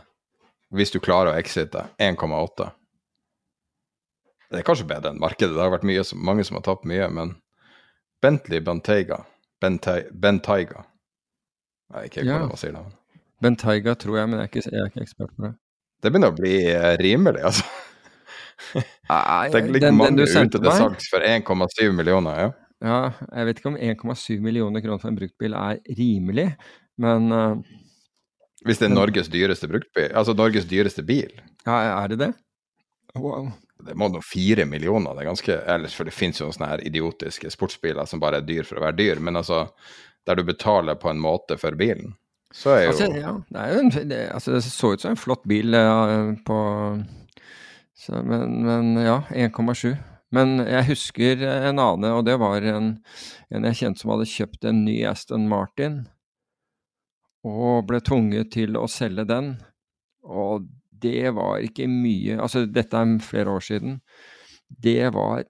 hvis 0.73 0.95
du 0.95 1.01
klarer 1.05 1.35
å 1.35 1.37
exite, 1.39 1.83
1,8. 2.01 2.71
Det 4.53 4.61
er 4.61 4.65
kanskje 4.67 4.87
bedre 4.89 5.13
enn 5.13 5.21
markedet. 5.21 5.53
Det 5.53 5.61
har 5.61 5.73
vært 5.75 5.85
mye, 5.89 6.05
mange 6.17 6.47
som 6.49 6.57
har 6.57 6.65
tapt 6.65 6.87
mye, 6.89 7.09
men 7.13 7.35
Bentley 8.23 8.63
Bentayga 8.65 9.19
Bentayga 9.61 10.85
Jeg 11.93 11.93
vet 11.93 12.09
ikke 12.11 12.25
Ja. 12.25 12.39
man 12.47 12.57
sier 12.57 12.73
det. 12.77 12.85
Bentayga 13.43 13.95
tror 13.99 14.19
jeg, 14.19 14.29
men 14.31 14.39
jeg 14.41 14.49
er 14.49 14.51
ikke, 14.51 14.71
jeg 14.71 14.81
er 14.81 14.91
ikke 14.91 15.03
ekspert 15.03 15.35
på 15.37 15.47
det. 15.49 15.53
Det 16.03 16.11
begynner 16.11 16.33
å 16.33 16.37
bli 16.37 16.57
eh, 16.73 16.97
rimelig, 17.01 17.43
altså. 17.47 17.65
Nei, 19.13 19.51
Tenk 19.53 19.69
like 19.71 19.81
den- 19.81 19.93
den 19.93 19.99
mange 19.99 20.17
du 20.17 20.25
ute 20.25 20.59
til 20.59 20.73
salgs 20.75 21.09
for 21.13 21.21
1,7 21.27 21.93
millioner. 21.97 22.41
ja. 22.47 22.51
Ja, 22.83 23.13
jeg 23.31 23.47
vet 23.47 23.59
ikke 23.61 23.71
om 23.71 23.77
1,7 23.79 24.41
millioner 24.43 24.83
kroner 24.83 24.99
for 24.99 25.13
en 25.13 25.15
bruktbil 25.21 25.53
er 25.55 25.77
rimelig, 25.95 26.49
men 26.99 27.29
uh, 27.31 27.53
Hvis 28.67 28.81
det 28.81 28.89
er 28.89 28.95
Norges 28.97 29.29
dyreste 29.31 29.69
bruktbil, 29.71 30.09
altså 30.19 30.35
Norges 30.35 30.67
dyreste 30.67 31.05
bil. 31.07 31.31
ja, 31.65 31.77
er 32.03 32.09
det 32.11 32.19
det? 32.25 32.33
Wow. 33.15 33.53
Det 33.87 33.95
må 33.95 34.09
nå 34.11 34.19
fire 34.27 34.65
millioner. 34.67 35.15
Det 35.15 35.23
er 35.23 35.29
ganske, 35.31 35.61
ellers 35.77 35.95
For 35.95 36.05
det 36.11 36.15
finnes 36.15 36.41
jo 36.43 36.51
sånne 36.51 36.73
her 36.73 36.83
idiotiske 36.87 37.51
sportsbiler 37.55 38.07
som 38.11 38.19
bare 38.23 38.41
er 38.43 38.47
dyr 38.47 38.67
for 38.67 38.79
å 38.81 38.85
være 38.89 38.99
dyr. 38.99 39.21
Men 39.23 39.39
altså, 39.39 39.65
der 40.27 40.39
du 40.39 40.43
betaler 40.47 40.99
på 40.99 41.11
en 41.11 41.23
måte 41.23 41.59
for 41.63 41.79
bilen, 41.79 42.17
så 42.53 42.77
er 42.77 42.85
jo 42.85 42.93
Altså, 42.93 43.09
ja, 43.17 43.33
det, 43.49 43.59
er 43.59 43.73
jo 43.73 43.83
en, 43.83 43.91
det, 44.11 44.23
altså, 44.35 44.55
det 44.55 44.63
så 44.67 44.93
ut 44.93 45.03
som 45.03 45.15
en 45.15 45.21
flott 45.21 45.45
bil 45.49 45.77
ja, 45.77 46.33
på 46.47 46.59
så, 48.03 48.19
men, 48.27 48.63
men 48.67 48.97
ja, 48.99 49.23
1,7. 49.31 49.95
Men 50.33 50.57
jeg 50.65 50.89
husker 50.89 51.43
en 51.45 51.79
annen, 51.79 52.09
og 52.17 52.25
det 52.25 52.39
var 52.41 52.65
en, 52.65 52.95
en 53.53 53.67
jeg 53.69 53.79
kjente 53.83 54.03
som 54.03 54.15
hadde 54.15 54.31
kjøpt 54.31 54.65
en 54.69 54.85
ny 54.87 55.03
Aston 55.07 55.45
Martin, 55.51 55.99
og 57.45 57.85
ble 57.91 58.01
tvunget 58.05 58.53
til 58.55 58.79
å 58.81 58.87
selge 58.91 59.27
den. 59.29 59.53
Og 60.23 60.69
det 61.03 61.33
var 61.35 61.65
ikke 61.67 61.89
mye 61.91 62.37
Altså, 62.39 62.65
dette 62.71 62.95
er 62.95 63.17
flere 63.27 63.57
år 63.57 63.65
siden. 63.67 63.99
Det 64.69 65.11
var 65.15 65.45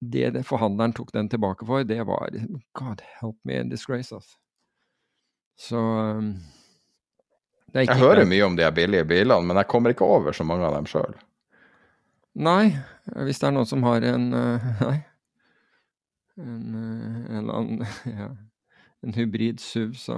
Det, 0.00 0.30
det 0.34 0.42
forhandleren 0.44 0.92
tok 0.92 1.08
den 1.14 1.28
tilbake 1.32 1.64
for, 1.66 1.82
det 1.82 2.02
var 2.04 2.34
God 2.76 3.00
help 3.20 3.38
me 3.48 3.56
in 3.56 3.70
disgrace, 3.70 4.12
altså. 4.12 4.36
Så 5.56 5.80
um, 5.80 6.34
Jeg 7.74 7.88
hører 7.96 8.22
det. 8.24 8.28
mye 8.30 8.44
om 8.44 8.56
de 8.58 8.64
her 8.66 8.74
billige 8.76 9.04
bilene, 9.08 9.42
men 9.48 9.56
jeg 9.62 9.68
kommer 9.72 9.94
ikke 9.94 10.04
over 10.08 10.32
så 10.36 10.44
mange 10.44 10.66
av 10.68 10.74
dem 10.76 10.88
sjøl. 10.90 11.14
Nei, 12.36 12.74
hvis 13.24 13.38
det 13.40 13.48
er 13.48 13.54
noen 13.56 13.68
som 13.68 13.84
har 13.88 14.04
en 14.04 14.26
uh, 14.36 14.66
Nei. 14.86 14.98
En, 16.36 16.74
uh, 16.76 17.38
en 17.38 17.46
annen 17.48 17.86
ja, 18.20 18.26
en 19.06 19.14
hybrid 19.16 19.60
SUV, 19.62 19.94
så 19.96 20.16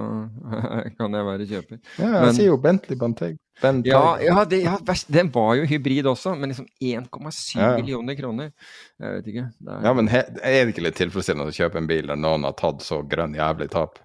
kan 0.99 1.15
jeg 1.15 1.27
være 1.29 1.47
kjøper. 1.47 1.79
Ja, 1.99 2.09
jeg 2.17 2.25
Men- 2.25 2.35
sier 2.35 2.51
jo 2.51 2.57
Bentley 2.59 2.99
Bentayga. 2.99 3.37
Ja, 3.83 4.01
ja, 4.23 4.43
det, 4.47 4.61
ja 4.63 4.77
den 5.11 5.29
var 5.35 5.55
jo 5.59 5.65
hybrid 5.67 6.07
også, 6.07 6.31
men 6.39 6.51
liksom 6.53 6.67
1,7 6.79 7.57
Ja, 7.59 7.71
ja. 7.73 7.79
millioner 7.79 8.15
kroner. 8.15 8.51
Jeg 8.99 9.15
vet 9.17 9.25
ikke. 9.33 9.47
Det 9.59 9.73
er, 9.73 9.81
Ja, 9.83 9.91
men 9.97 10.07
he, 10.11 10.21
er 10.47 10.61
det 10.63 10.71
ikke 10.75 10.85
litt 10.85 10.95
tilfredsstillende 10.99 11.51
å 11.51 11.55
kjøpe 11.57 11.79
en 11.81 11.87
bil 11.89 12.07
der 12.07 12.19
noen 12.19 12.47
har 12.47 12.55
tatt 12.59 12.83
så 12.87 13.01
grønn 13.03 13.35
jævlig 13.35 13.67
tap? 13.75 13.99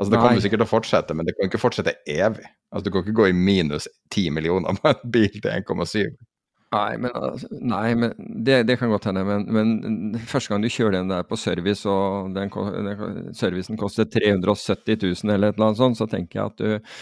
Altså, 0.00 0.10
Det 0.10 0.16
kommer 0.16 0.30
Nei. 0.30 0.32
kommer 0.32 0.44
sikkert 0.46 0.62
til 0.62 0.64
å 0.64 0.70
fortsette, 0.70 1.14
men 1.14 1.26
det 1.28 1.36
kan 1.36 1.50
ikke 1.50 1.60
fortsette 1.60 1.92
evig. 2.08 2.46
Altså, 2.72 2.84
Du 2.86 2.90
kan 2.94 3.02
ikke 3.04 3.18
gå 3.18 3.28
i 3.28 3.36
minus 3.36 3.88
10 4.08 4.30
millioner 4.32 4.78
på 4.80 4.88
en 4.88 5.10
bil 5.12 5.34
til 5.34 5.50
1,7. 5.52 6.14
Nei, 6.70 6.96
men, 7.02 7.10
altså, 7.18 7.48
nei, 7.50 7.94
men 7.98 8.12
det, 8.46 8.60
det 8.68 8.76
kan 8.78 8.92
godt 8.92 9.08
hende. 9.10 9.24
Men, 9.26 9.44
men 9.52 10.20
første 10.30 10.52
gang 10.52 10.62
du 10.62 10.70
kjører 10.70 11.00
den 11.00 11.10
der 11.10 11.26
på 11.26 11.36
service, 11.36 11.82
og 11.90 12.30
den, 12.36 12.48
den 12.86 13.34
servicen 13.36 13.76
koster 13.76 14.06
370 14.06 15.02
000 15.02 15.34
eller 15.34 15.50
et 15.50 15.58
eller 15.58 15.66
annet 15.66 15.82
sånt, 15.82 15.98
så 15.98 16.06
tenker 16.08 16.38
jeg 16.38 16.46
at 16.46 16.62
du, 16.62 16.96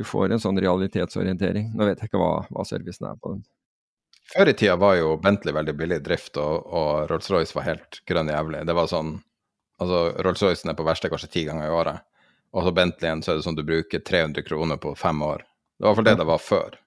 du 0.00 0.02
får 0.08 0.32
en 0.32 0.42
sånn 0.42 0.58
realitetsorientering. 0.64 1.70
Nå 1.76 1.86
vet 1.86 2.00
jeg 2.00 2.10
ikke 2.10 2.22
hva, 2.22 2.34
hva 2.48 2.66
servicen 2.66 3.12
er 3.12 3.20
på 3.20 3.36
den. 3.36 3.44
Før 4.32 4.48
i 4.48 4.56
tida 4.56 4.78
var 4.80 4.96
jo 4.96 5.14
Bentley 5.22 5.54
veldig 5.54 5.76
billig 5.76 6.00
i 6.00 6.06
drift, 6.06 6.40
og, 6.40 6.66
og 6.66 7.10
Rolls-Royce 7.12 7.54
var 7.58 7.68
helt 7.68 8.00
grønn 8.08 8.30
jævlig. 8.32 8.64
Det 8.66 8.78
var 8.78 8.90
sånn 8.90 9.18
Altså, 9.80 10.00
Rolls-Roycen 10.20 10.68
er 10.68 10.76
på 10.76 10.84
verste 10.84 11.08
kanskje 11.08 11.30
ti 11.32 11.42
ganger 11.46 11.70
i 11.70 11.72
året, 11.72 12.02
og 12.52 12.64
så 12.66 12.72
Bentleyen 12.74 13.20
så 13.22 13.32
er 13.32 13.40
det 13.40 13.46
sånn 13.46 13.58
du 13.58 13.64
bruker 13.66 14.02
300 14.02 14.42
kroner 14.46 14.78
på 14.82 14.94
fem 14.98 15.20
år. 15.22 15.44
Det 15.78 15.86
var 15.86 15.92
i 15.92 15.94
hvert 15.94 16.00
fall 16.00 16.08
det 16.10 16.20
det 16.20 16.28
var 16.30 16.42
før. 16.42 16.78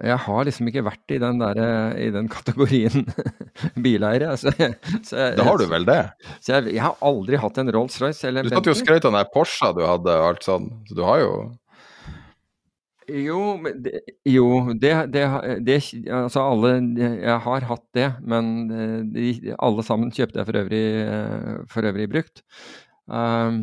Jeg 0.00 0.16
har 0.24 0.46
liksom 0.48 0.68
ikke 0.70 0.82
vært 0.86 1.12
i 1.12 1.18
den, 1.20 1.40
der, 1.42 1.58
i 2.00 2.06
den 2.14 2.28
kategorien 2.32 3.02
bileiere. 3.84 4.30
Så, 4.40 4.48
så, 5.08 5.16
jeg- 5.28 5.44
har 5.44 5.58
du 5.60 5.66
vel 5.68 5.84
det? 5.88 5.98
Så 6.40 6.54
jeg, 6.56 6.74
jeg 6.78 6.84
har 6.86 6.96
aldri 7.04 7.36
hatt 7.42 7.58
en 7.60 7.72
Rolls-Royce 7.76 8.24
eller 8.30 8.46
Du 8.46 8.48
en 8.48 8.56
satt 8.58 8.70
jo 8.70 8.76
og 8.76 8.80
skrøt 8.80 9.04
av 9.10 9.18
den 9.18 9.28
Porscha 9.34 9.74
du 9.76 9.82
hadde 9.84 10.14
og 10.16 10.28
alt 10.30 10.46
sånn, 10.46 10.70
så 10.88 10.96
du 10.96 11.02
har 11.04 11.20
jo 11.20 11.32
Jo, 13.10 13.40
men 13.60 13.80
det, 13.84 14.00
jo 14.30 14.46
det, 14.78 14.94
det, 15.12 15.24
det 15.66 15.78
Altså, 16.08 16.44
alle 16.46 16.72
Jeg 16.96 17.38
har 17.46 17.68
hatt 17.68 17.84
det, 17.98 18.08
men 18.22 18.50
eh, 18.70 18.96
de, 19.16 19.30
alle 19.58 19.84
sammen 19.86 20.12
kjøpte 20.14 20.40
jeg 20.40 20.48
for 20.48 20.60
øvrig, 20.62 20.84
eh, 21.04 21.60
for 21.72 21.90
øvrig 21.90 22.08
brukt. 22.12 22.40
Um, 23.10 23.60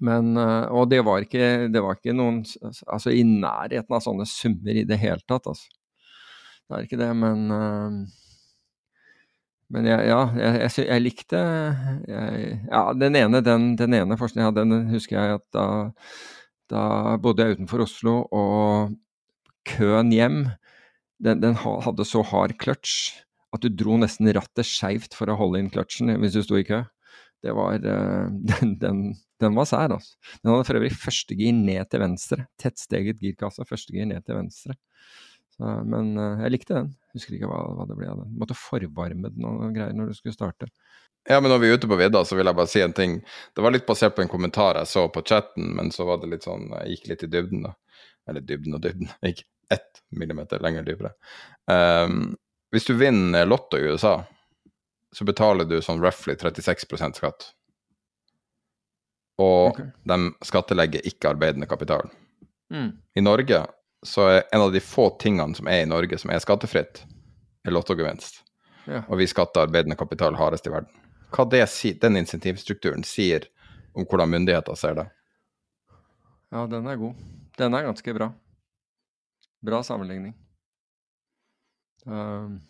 men 0.00 0.36
eh, 0.40 0.66
Og 0.74 0.88
det 0.90 1.00
var 1.06 1.22
ikke, 1.24 1.68
det 1.72 1.82
var 1.84 1.98
ikke 1.98 2.14
noen 2.16 2.42
Altså 2.64 3.12
i 3.14 3.22
nærheten 3.26 3.94
av 3.94 4.02
sånne 4.04 4.26
summer 4.28 4.80
i 4.82 4.84
det 4.88 4.98
hele 5.02 5.22
tatt, 5.28 5.46
altså. 5.50 5.70
Det 6.64 6.76
er 6.78 6.86
ikke 6.86 7.00
det, 7.00 7.10
men 7.20 7.42
eh, 7.54 7.98
Men 9.74 9.88
jeg, 9.88 10.06
ja, 10.10 10.20
jeg, 10.38 10.60
jeg, 10.64 10.86
jeg 10.88 11.02
likte 11.04 11.42
jeg, 12.08 12.60
Ja, 12.70 12.86
den 12.98 13.16
ene, 13.18 13.40
den, 13.44 13.74
den 13.80 13.96
ene 14.00 14.18
forskningen 14.20 14.44
jeg 14.46 14.52
hadde, 14.52 14.66
den 14.70 14.94
husker 14.94 15.18
jeg 15.20 15.40
at 15.40 15.46
da 15.56 15.66
da 16.72 17.16
bodde 17.20 17.44
jeg 17.44 17.58
utenfor 17.58 17.82
Oslo, 17.84 18.14
og 18.32 18.94
køen 19.68 20.12
hjem, 20.14 20.38
den, 21.22 21.42
den 21.42 21.58
hadde 21.60 22.06
så 22.08 22.22
hard 22.26 22.56
kløtsj 22.60 23.20
at 23.54 23.62
du 23.62 23.70
dro 23.70 23.98
nesten 24.00 24.30
rattet 24.34 24.66
skeivt 24.66 25.14
for 25.14 25.30
å 25.30 25.36
holde 25.38 25.60
inn 25.62 25.70
kløtsjen 25.72 26.10
hvis 26.22 26.34
du 26.34 26.42
sto 26.42 26.58
i 26.58 26.64
kø. 26.66 26.82
Det 27.44 27.52
var 27.56 27.76
eh, 27.76 28.26
den, 28.52 28.74
den, 28.80 29.04
den 29.40 29.58
var 29.58 29.68
sær, 29.68 29.92
altså. 29.92 30.16
Den 30.40 30.52
hadde 30.52 30.66
for 30.70 30.80
øvrig 30.80 30.94
førstegir 30.96 31.54
ned 31.56 31.84
til 31.92 32.04
venstre. 32.04 32.48
Tettsteget 32.60 33.22
girkasse, 33.22 33.66
førstegir 33.68 34.08
ned 34.10 34.24
til 34.24 34.38
venstre. 34.40 34.76
Så, 35.54 35.70
men 35.86 36.14
eh, 36.18 36.44
jeg 36.46 36.56
likte 36.56 36.78
den. 36.78 36.92
Husker 37.14 37.36
ikke 37.36 37.50
hva, 37.50 37.62
hva 37.76 37.88
det 37.90 37.98
ble 37.98 38.10
av 38.10 38.24
den. 38.24 38.34
Måtte 38.40 38.58
forvarme 38.58 39.30
den 39.30 39.48
og 39.48 39.66
greier 39.76 39.96
når 39.96 40.10
du 40.10 40.18
skulle 40.18 40.36
starte. 40.36 40.70
Ja, 41.28 41.38
men 41.40 41.48
når 41.48 41.60
vi 41.62 41.68
er 41.70 41.78
ute 41.78 41.88
på 41.88 41.96
vidda, 41.96 42.20
så 42.28 42.36
vil 42.36 42.50
jeg 42.50 42.56
bare 42.58 42.68
si 42.68 42.82
en 42.84 42.92
ting. 42.96 43.16
Det 43.56 43.62
var 43.64 43.72
litt 43.72 43.86
basert 43.88 44.16
på 44.16 44.24
en 44.24 44.28
kommentar 44.28 44.76
jeg 44.80 44.90
så 44.90 45.06
på 45.12 45.22
chatten, 45.24 45.70
men 45.78 45.88
så 45.94 46.04
var 46.04 46.20
det 46.20 46.28
litt 46.34 46.44
sånn 46.44 46.66
Jeg 46.82 46.98
gikk 46.98 47.10
litt 47.12 47.24
i 47.24 47.30
dybden, 47.32 47.64
da. 47.68 47.72
Eller 48.28 48.44
dybden 48.44 48.76
og 48.76 48.82
dybden. 48.84 49.12
Jeg 49.22 49.32
gikk 49.36 49.46
ett 49.72 50.02
millimeter 50.12 50.60
lenger 50.60 50.84
dypere. 50.84 51.14
Um, 51.70 52.34
hvis 52.74 52.84
du 52.88 52.92
vinner 52.98 53.48
Lotto 53.48 53.80
i 53.80 53.86
USA, 53.88 54.18
så 55.14 55.24
betaler 55.24 55.68
du 55.68 55.78
sånn 55.82 56.02
roughly 56.02 56.34
36% 56.34 57.20
skatt. 57.20 57.46
Og 59.38 59.72
okay. 59.72 59.90
de 60.06 60.18
skattelegger 60.46 61.06
ikke 61.06 61.32
arbeidende 61.34 61.68
kapital. 61.70 62.10
Mm. 62.70 62.92
I 63.14 63.22
Norge 63.22 63.64
så 64.06 64.26
er 64.30 64.42
en 64.52 64.66
av 64.66 64.72
de 64.74 64.82
få 64.82 65.08
tingene 65.22 65.54
som 65.56 65.70
er 65.70 65.84
i 65.84 65.88
Norge 65.90 66.18
som 66.20 66.32
er 66.34 66.42
skattefritt, 66.42 67.04
er 67.64 67.74
lottogevinst. 67.74 68.42
Ja. 68.90 69.04
Og 69.08 69.18
vi 69.22 69.30
skatter 69.30 69.64
arbeidende 69.64 69.96
kapital 69.96 70.36
hardest 70.38 70.66
i 70.68 70.74
verden. 70.74 70.90
Hva 71.34 71.46
det 71.50 71.64
den 72.02 72.18
insentivstrukturen 72.20 73.06
sier 73.06 73.48
om 73.94 74.04
hvordan 74.04 74.30
myndigheter 74.30 74.76
ser 74.78 74.98
det. 74.98 75.06
ja, 76.50 76.66
den 76.66 76.86
er 76.86 76.98
god. 77.00 77.14
Den 77.58 77.74
er 77.74 77.86
ganske 77.86 78.14
bra. 78.14 78.32
Bra 79.64 79.82
sammenligning. 79.82 80.34
Um, 82.04 82.60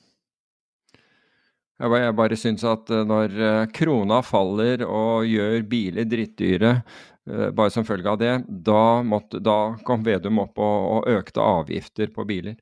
jeg 1.83 2.15
bare, 2.15 2.37
syns 2.39 2.63
at 2.69 2.91
eh, 2.95 3.07
når 3.07 3.35
eh, 3.35 3.63
krona 3.75 4.21
faller 4.23 4.85
og 4.87 5.27
gjør 5.27 5.65
biler 5.67 6.07
drittdyre 6.07 6.71
eh, 6.77 7.49
bare 7.51 7.73
som 7.75 7.87
følge 7.87 8.11
av 8.11 8.21
det, 8.21 8.35
da, 8.47 9.03
måtte, 9.03 9.41
da 9.43 9.75
kom 9.87 10.05
Vedum 10.07 10.39
opp 10.45 10.61
og, 10.63 10.87
og 10.99 11.11
økte 11.11 11.43
avgifter 11.43 12.13
på 12.15 12.27
biler. 12.29 12.55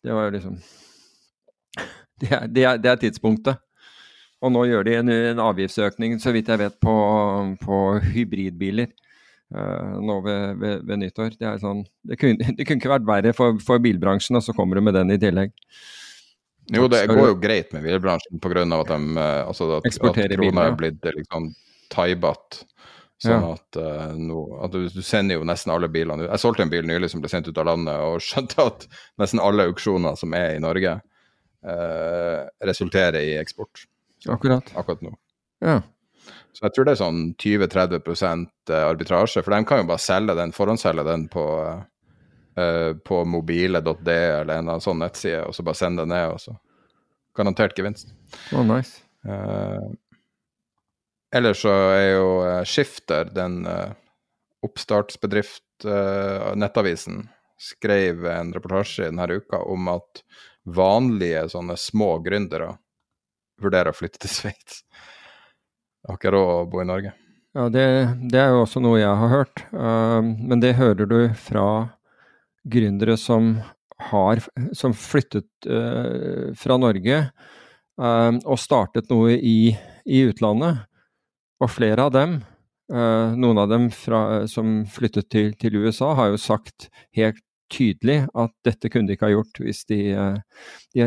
Det 0.00 0.14
var 0.14 0.28
jo 0.28 0.36
liksom 0.38 0.60
Det 2.20 2.30
er, 2.36 2.46
det 2.46 2.64
er, 2.68 2.78
det 2.78 2.90
er 2.90 3.02
tidspunktet. 3.02 3.60
Og 4.40 4.52
nå 4.52 4.64
gjør 4.68 4.86
de 4.86 4.96
en, 4.96 5.10
en 5.12 5.40
avgiftsøkning, 5.50 6.18
så 6.20 6.32
vidt 6.32 6.48
jeg 6.48 6.60
vet, 6.60 6.76
på, 6.80 6.92
på 7.60 7.78
hybridbiler 8.12 8.88
uh, 9.52 9.96
nå 10.00 10.16
ved, 10.24 10.60
ved, 10.60 10.84
ved 10.88 11.00
nyttår. 11.00 11.34
Det, 11.36 11.46
er 11.48 11.60
sånn, 11.60 11.82
det, 12.08 12.16
kunne, 12.20 12.40
det 12.56 12.64
kunne 12.68 12.80
ikke 12.80 12.92
vært 12.92 13.08
verre 13.08 13.32
for, 13.36 13.56
for 13.64 13.80
bilbransjen, 13.84 14.36
og 14.36 14.44
så 14.44 14.54
kommer 14.56 14.76
du 14.76 14.84
med 14.84 14.96
den 14.96 15.12
i 15.12 15.18
tillegg. 15.20 15.52
Jo, 16.70 16.86
det 16.90 17.06
går 17.10 17.32
jo 17.32 17.36
greit 17.40 17.72
med 17.74 17.84
bilbransjen 17.86 18.40
pga. 18.42 18.62
at, 18.62 18.90
de, 18.92 18.98
eh, 19.18 19.46
altså 19.46 19.70
at, 19.78 19.86
at 19.86 20.34
krona 20.36 20.66
er 20.68 20.76
blitt 20.78 21.06
eh, 21.06 21.16
liksom 21.18 21.52
thaibatt. 21.90 22.62
Sånn 23.20 23.42
Ja. 23.42 23.52
at, 23.52 23.76
uh, 23.76 24.12
no, 24.16 24.46
at 24.64 24.72
du, 24.72 24.86
du 24.88 25.02
sender 25.04 25.36
jo 25.36 25.44
nesten 25.44 25.72
alle 25.74 25.90
bilene. 25.92 26.24
Jeg 26.24 26.40
solgte 26.40 26.64
en 26.64 26.72
bil 26.72 26.86
nylig 26.88 27.10
som 27.12 27.20
ble 27.20 27.28
sendt 27.28 27.50
ut 27.50 27.58
av 27.60 27.66
landet, 27.68 28.00
og 28.00 28.22
skjønte 28.24 28.64
at 28.64 28.86
nesten 29.20 29.42
alle 29.44 29.66
auksjoner 29.68 30.16
som 30.16 30.32
er 30.38 30.54
i 30.54 30.62
Norge, 30.62 30.94
uh, 31.68 32.38
resulterer 32.64 33.20
i 33.20 33.34
eksport 33.36 33.84
Akkurat. 34.28 34.72
akkurat 34.72 35.04
nå. 35.04 35.12
Ja. 35.60 35.82
Så 36.56 36.64
jeg 36.64 36.74
tror 36.74 36.86
det 36.88 36.94
er 36.94 37.02
sånn 37.02 37.20
20-30% 37.40 38.72
arbitrasje, 38.78 39.44
for 39.44 39.52
de 39.52 39.68
kan 39.68 39.82
jo 39.82 39.90
bare 39.90 40.02
selge 40.02 40.34
den, 40.38 40.52
forhåndsselge 40.56 41.04
den 41.06 41.28
på, 41.32 41.44
eh, 42.60 42.92
på 43.06 43.22
mobile.de 43.24 44.18
eller 44.40 44.60
en 44.60 44.82
sånn 44.82 45.00
nettside, 45.02 45.44
og 45.46 45.56
så 45.56 45.64
bare 45.66 45.80
send 45.80 46.00
det 46.00 46.06
ned, 46.10 46.34
og 46.34 46.42
så 46.42 46.56
garantert 47.36 47.78
gevinst. 47.78 48.12
Oh, 48.52 48.64
nice. 48.66 49.00
Uh, 49.26 49.90
ellers 51.36 51.62
så 51.62 51.72
er 51.92 52.06
jo 52.14 52.28
eh, 52.46 52.62
Skifter, 52.68 53.30
den 53.36 53.62
uh, 53.68 53.92
oppstartsbedrift, 54.66 55.64
nettavisen, 56.60 57.22
skrev 57.56 58.26
en 58.28 58.50
reportasje 58.52 59.06
denne 59.06 59.24
uka 59.40 59.62
om 59.64 59.86
at 59.88 60.20
vanlige 60.68 61.46
sånne 61.48 61.78
små 61.80 62.18
gründere 62.20 62.74
vurderer 63.60 63.88
å 63.88 63.96
flytte 63.96 64.20
til 64.20 64.32
Sveits. 64.34 64.82
Har 66.04 66.20
ikke 66.20 66.34
råd 66.34 66.52
å 66.58 66.68
bo 66.68 66.82
i 66.82 66.88
Norge. 66.88 67.14
Ja, 67.56 67.66
det, 67.72 67.84
det, 68.30 68.38
er 68.38 68.52
jo 68.52 68.62
også 68.62 68.80
noe 68.82 69.00
jeg 69.00 69.16
har 69.22 69.32
hørt. 69.32 69.64
Uh, 69.72 70.20
men 70.22 70.62
det 70.62 70.76
hører 70.78 71.08
du 71.10 71.18
fra 71.38 71.64
gründere 72.68 73.16
som 73.20 73.54
har 74.10 74.40
som 74.76 74.94
flyttet 74.96 75.48
uh, 75.68 76.52
fra 76.56 76.78
Norge 76.80 77.18
uh, 78.00 78.32
og 78.44 78.60
startet 78.60 79.10
noe 79.12 79.36
i, 79.36 79.74
i, 80.06 80.22
utlandet. 80.30 80.86
Og 81.60 81.68
flere 81.68 82.06
av 82.08 82.14
dem, 82.14 82.38
noen 82.88 83.58
av 83.60 83.66
dem 83.68 83.90
fra, 83.92 84.48
som 84.48 84.80
flyttet 84.88 85.26
til, 85.30 85.50
til, 85.60 85.76
USA, 85.76 86.14
har 86.16 86.30
jo 86.32 86.38
sagt 86.40 86.88
helt 87.14 87.42
tydelig 87.70 88.22
at 88.32 88.54
dette 88.66 88.90
kunne 88.90 89.10
de 89.10 89.14
ikke 89.14 89.28
ha 89.28 89.34
gjort 89.34 89.60
hvis 89.62 89.84
de, 89.90 89.98
de, 90.96 91.06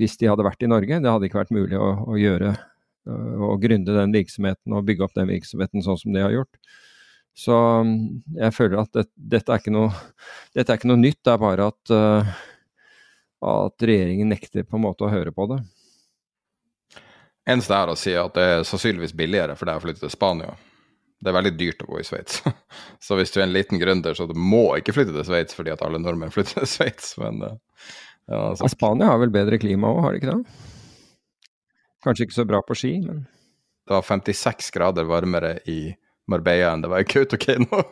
hvis 0.00 0.16
de 0.18 0.30
hadde 0.30 0.46
vært 0.46 0.64
i 0.64 0.70
Norge. 0.72 0.98
Det 1.04 1.12
hadde 1.12 1.28
ikke 1.28 1.42
vært 1.42 1.54
mulig 1.54 1.78
å, 1.78 1.90
å 2.08 2.18
gjøre 2.18 2.54
øh, 2.56 3.44
gründe 3.62 3.96
den 3.96 4.16
virksomheten 4.16 4.74
og 4.74 4.86
bygge 4.88 5.06
opp 5.06 5.16
den 5.16 5.30
virksomheten 5.30 5.84
sånn 5.84 6.00
som 6.00 6.16
de 6.16 6.24
har 6.24 6.34
gjort. 6.34 6.72
Så 7.36 7.56
mm, 7.86 7.98
jeg 8.40 8.54
føler 8.54 8.82
at 8.82 8.94
det, 8.96 9.06
dette, 9.14 9.56
er 9.56 9.74
noe, 9.74 9.90
dette, 10.56 10.68
er 10.68 10.80
ikke 10.80 10.90
noe, 10.90 11.00
nytt, 11.00 11.20
det 11.24 11.34
er 11.34 11.42
bare 11.42 11.68
at, 11.72 11.92
uh, 11.94 12.32
at 13.50 13.86
regjeringen 13.90 14.32
nekter 14.34 14.66
på 14.66 14.78
en 14.78 14.86
måte 14.88 15.06
å 15.06 15.12
høre 15.12 15.32
på 15.34 15.46
det. 15.52 15.60
Eneste 17.50 17.76
er 17.76 17.90
å 17.90 17.98
si 17.98 18.12
at 18.18 18.34
det 18.36 18.48
er 18.54 18.66
sannsynligvis 18.68 19.16
billigere 19.16 19.56
for 19.58 19.70
deg 19.70 19.80
å 19.80 19.84
flytte 19.84 20.04
til 20.04 20.12
Spania. 20.12 20.52
Det 21.20 21.28
er 21.28 21.36
veldig 21.36 21.52
dyrt 21.58 21.82
å 21.84 21.88
bo 21.90 21.98
i 22.00 22.04
Sveits. 22.06 22.42
Så 23.04 23.16
hvis 23.18 23.32
du 23.32 23.40
er 23.40 23.46
en 23.46 23.54
liten 23.56 23.80
gründer, 23.80 24.16
så 24.16 24.24
du 24.28 24.36
må 24.36 24.70
ikke 24.78 24.94
flytte 24.96 25.12
til 25.16 25.26
Sveits 25.28 25.56
fordi 25.56 25.72
at 25.74 25.82
alle 25.84 26.00
nordmenn 26.00 26.32
flytter 26.36 26.62
til 26.62 26.70
Sveits. 26.70 27.16
Men 27.20 27.42
uh, 27.44 27.56
ja, 28.30 28.44
Spania 28.72 29.10
har 29.12 29.20
vel 29.22 29.32
bedre 29.34 29.58
klima 29.60 29.90
òg, 29.92 30.04
har 30.04 30.14
de 30.14 30.22
ikke 30.22 30.36
det? 30.36 31.48
Kanskje 32.04 32.26
ikke 32.26 32.38
så 32.38 32.46
bra 32.48 32.62
på 32.64 32.76
ski, 32.78 32.94
men 33.04 33.26
Det 33.88 33.96
var 33.96 34.06
56 34.06 34.70
grader 34.72 35.08
varmere 35.08 35.58
i 35.68 35.80
Marbella 36.30 36.72
enn 36.72 36.82
det 36.84 36.88
var 36.88 37.00
i 37.00 37.04
Kautokeino. 37.04 37.66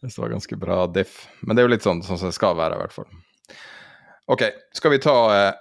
det 0.00 0.18
var 0.18 0.28
ganske 0.28 0.56
bra 0.56 0.86
diff. 0.86 1.28
Men 1.40 1.56
det 1.56 1.62
er 1.62 1.68
jo 1.68 1.74
litt 1.74 1.86
sånn, 1.86 2.02
sånn 2.02 2.18
som 2.18 2.28
det 2.30 2.36
skal 2.38 2.56
være, 2.58 2.74
i 2.76 2.82
hvert 2.82 2.96
fall. 2.96 3.10
Ok, 4.30 4.42
skal 4.76 4.94
vi 4.94 5.02
ta 5.02 5.16
et 5.34 5.54
eh, 5.54 5.60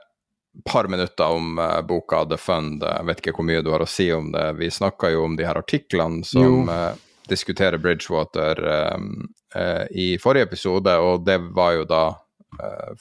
par 0.65 0.89
minutter 0.91 1.35
om 1.35 1.59
eh, 1.59 1.81
boka 1.87 2.23
The 2.29 2.37
Fund? 2.37 2.83
Jeg 2.85 3.05
vet 3.09 3.21
ikke 3.23 3.35
hvor 3.39 3.47
mye 3.49 3.65
du 3.65 3.71
har 3.73 3.83
å 3.85 3.89
si 3.89 4.07
om 4.13 4.31
det. 4.33 4.47
Vi 4.61 4.71
snakka 4.73 5.13
jo 5.13 5.25
om 5.27 5.37
de 5.39 5.47
her 5.47 5.57
artiklene 5.59 6.23
som 6.27 6.69
eh, 6.69 6.93
diskuterer 7.29 7.81
Bridgewater 7.81 8.63
eh, 8.73 8.97
eh, 9.55 9.85
i 9.91 10.07
forrige 10.21 10.49
episode, 10.49 10.97
og 10.97 11.25
det 11.29 11.39
var 11.53 11.71
jo 11.79 11.85
da 11.89 12.03
Eh, 12.57 12.93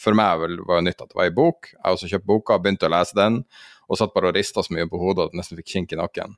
for 0.00 0.16
meg 0.16 0.40
var 0.40 0.80
det 0.80 0.86
nytt 0.88 1.02
at 1.02 1.10
det 1.10 1.18
var 1.18 1.28
ei 1.28 1.34
bok. 1.34 1.70
Jeg 1.74 1.82
har 1.84 1.96
også 1.96 2.10
kjøpt 2.12 2.28
boka, 2.28 2.58
begynte 2.62 2.88
å 2.88 2.94
lese 2.94 3.16
den, 3.18 3.42
og 3.92 4.00
satt 4.00 4.14
bare 4.14 4.30
og 4.30 4.38
rista 4.38 4.64
så 4.64 4.74
mye 4.74 4.88
på 4.88 5.00
hodet 5.00 5.26
at 5.26 5.34
jeg 5.34 5.42
nesten 5.42 5.60
fikk 5.60 5.70
kink 5.74 5.92
i 5.92 6.00
nakken. 6.00 6.36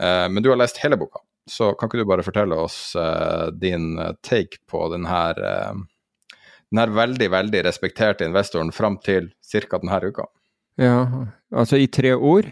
Eh, 0.00 0.26
men 0.32 0.44
du 0.44 0.48
har 0.48 0.60
lest 0.60 0.80
hele 0.82 0.96
boka, 1.00 1.20
så 1.44 1.72
kan 1.76 1.90
ikke 1.90 2.00
du 2.00 2.08
bare 2.08 2.24
fortelle 2.24 2.56
oss 2.64 2.94
eh, 2.96 3.48
din 3.52 3.98
take 4.24 4.62
på 4.70 4.86
den 4.94 5.04
her, 5.10 5.40
den 6.72 6.94
veldig, 6.96 7.28
veldig 7.34 7.64
respekterte 7.68 8.24
investoren 8.24 8.72
fram 8.72 8.96
til 9.04 9.32
ca. 9.52 9.78
denne 9.78 10.00
uka? 10.08 10.30
Ja, 10.80 11.28
altså 11.52 11.76
i 11.76 11.90
tre 11.92 12.14
ord 12.16 12.48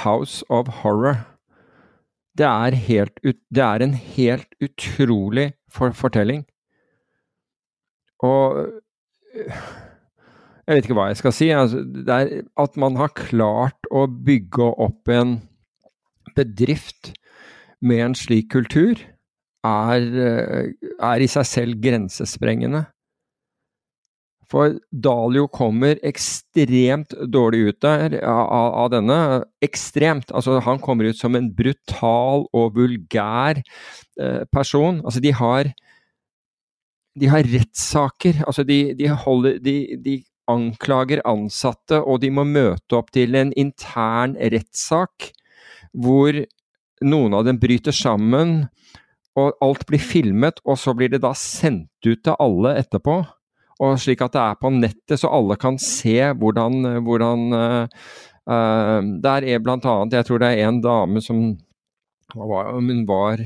House 0.00 0.44
of 0.48 0.68
Horror. 0.80 1.26
Det 2.38 2.46
er, 2.46 2.76
helt, 2.86 3.18
det 3.22 3.62
er 3.62 3.82
en 3.84 3.92
helt 3.92 4.54
utrolig 4.64 5.50
for 5.68 5.92
fortelling. 5.92 6.46
Og 8.24 8.80
jeg 10.70 10.78
vet 10.78 10.86
ikke 10.86 10.96
hva 10.98 11.08
jeg 11.10 11.18
skal 11.18 11.34
si. 11.34 11.48
Altså, 11.50 11.82
at 12.62 12.76
man 12.78 12.98
har 13.00 13.14
klart 13.18 13.90
å 13.90 14.06
bygge 14.06 14.70
opp 14.78 15.10
en 15.10 15.40
bedrift 16.36 17.12
med 17.82 18.04
en 18.04 18.14
slik 18.14 18.52
kultur, 18.54 19.00
er, 19.66 20.06
er 20.06 21.20
i 21.20 21.28
seg 21.28 21.48
selv 21.48 21.82
grensesprengende. 21.82 22.84
For 24.50 24.78
Dalio 24.90 25.46
kommer 25.52 26.00
ekstremt 26.06 27.12
dårlig 27.30 27.60
ut 27.68 27.82
der 27.84 28.16
av, 28.22 28.70
av, 28.84 28.88
denne. 28.94 29.18
Ekstremt. 29.62 30.32
Altså, 30.34 30.58
han 30.64 30.80
kommer 30.82 31.10
ut 31.10 31.18
som 31.18 31.36
en 31.38 31.52
brutal 31.54 32.48
og 32.50 32.74
vulgær 32.78 33.60
eh, 33.60 34.42
person. 34.50 35.02
Altså, 35.04 35.22
de 35.22 35.34
har 35.38 35.70
har 37.28 37.42
rettssaker. 37.42 38.44
Altså 38.46 38.62
de, 38.64 38.94
de, 38.94 39.08
de, 39.60 39.76
de, 40.04 40.24
anklager 40.50 41.22
ansatte, 41.28 42.00
og 42.02 42.20
de 42.24 42.32
må 42.34 42.44
møte 42.48 42.98
opp 42.98 43.12
til 43.14 43.36
en 43.38 43.52
intern 43.58 44.36
rettssak 44.40 45.30
hvor 45.90 46.36
noen 47.00 47.34
av 47.34 47.46
dem 47.46 47.58
bryter 47.60 47.94
sammen, 47.96 48.64
og 49.38 49.54
alt 49.64 49.86
blir 49.88 50.02
filmet, 50.02 50.60
og 50.66 50.78
så 50.78 50.94
blir 50.96 51.12
det 51.12 51.22
da 51.24 51.32
sendt 51.38 52.06
ut 52.06 52.22
til 52.24 52.36
alle 52.36 52.74
etterpå. 52.82 53.20
Og 53.80 53.96
slik 54.02 54.20
at 54.24 54.34
det 54.34 54.42
er 54.42 54.58
på 54.60 54.72
nettet, 54.74 55.16
så 55.22 55.30
alle 55.32 55.56
kan 55.60 55.78
se 55.80 56.18
hvordan, 56.36 56.82
hvordan 57.06 57.46
uh, 57.56 58.02
uh, 58.50 58.98
Der 59.24 59.46
er 59.48 59.62
blant 59.64 59.86
annet, 59.88 60.18
jeg 60.18 60.28
tror 60.28 60.42
det 60.42 60.50
er 60.52 60.68
en 60.68 60.82
dame 60.84 61.22
som 61.24 61.40
Hun 62.34 63.06
var 63.08 63.40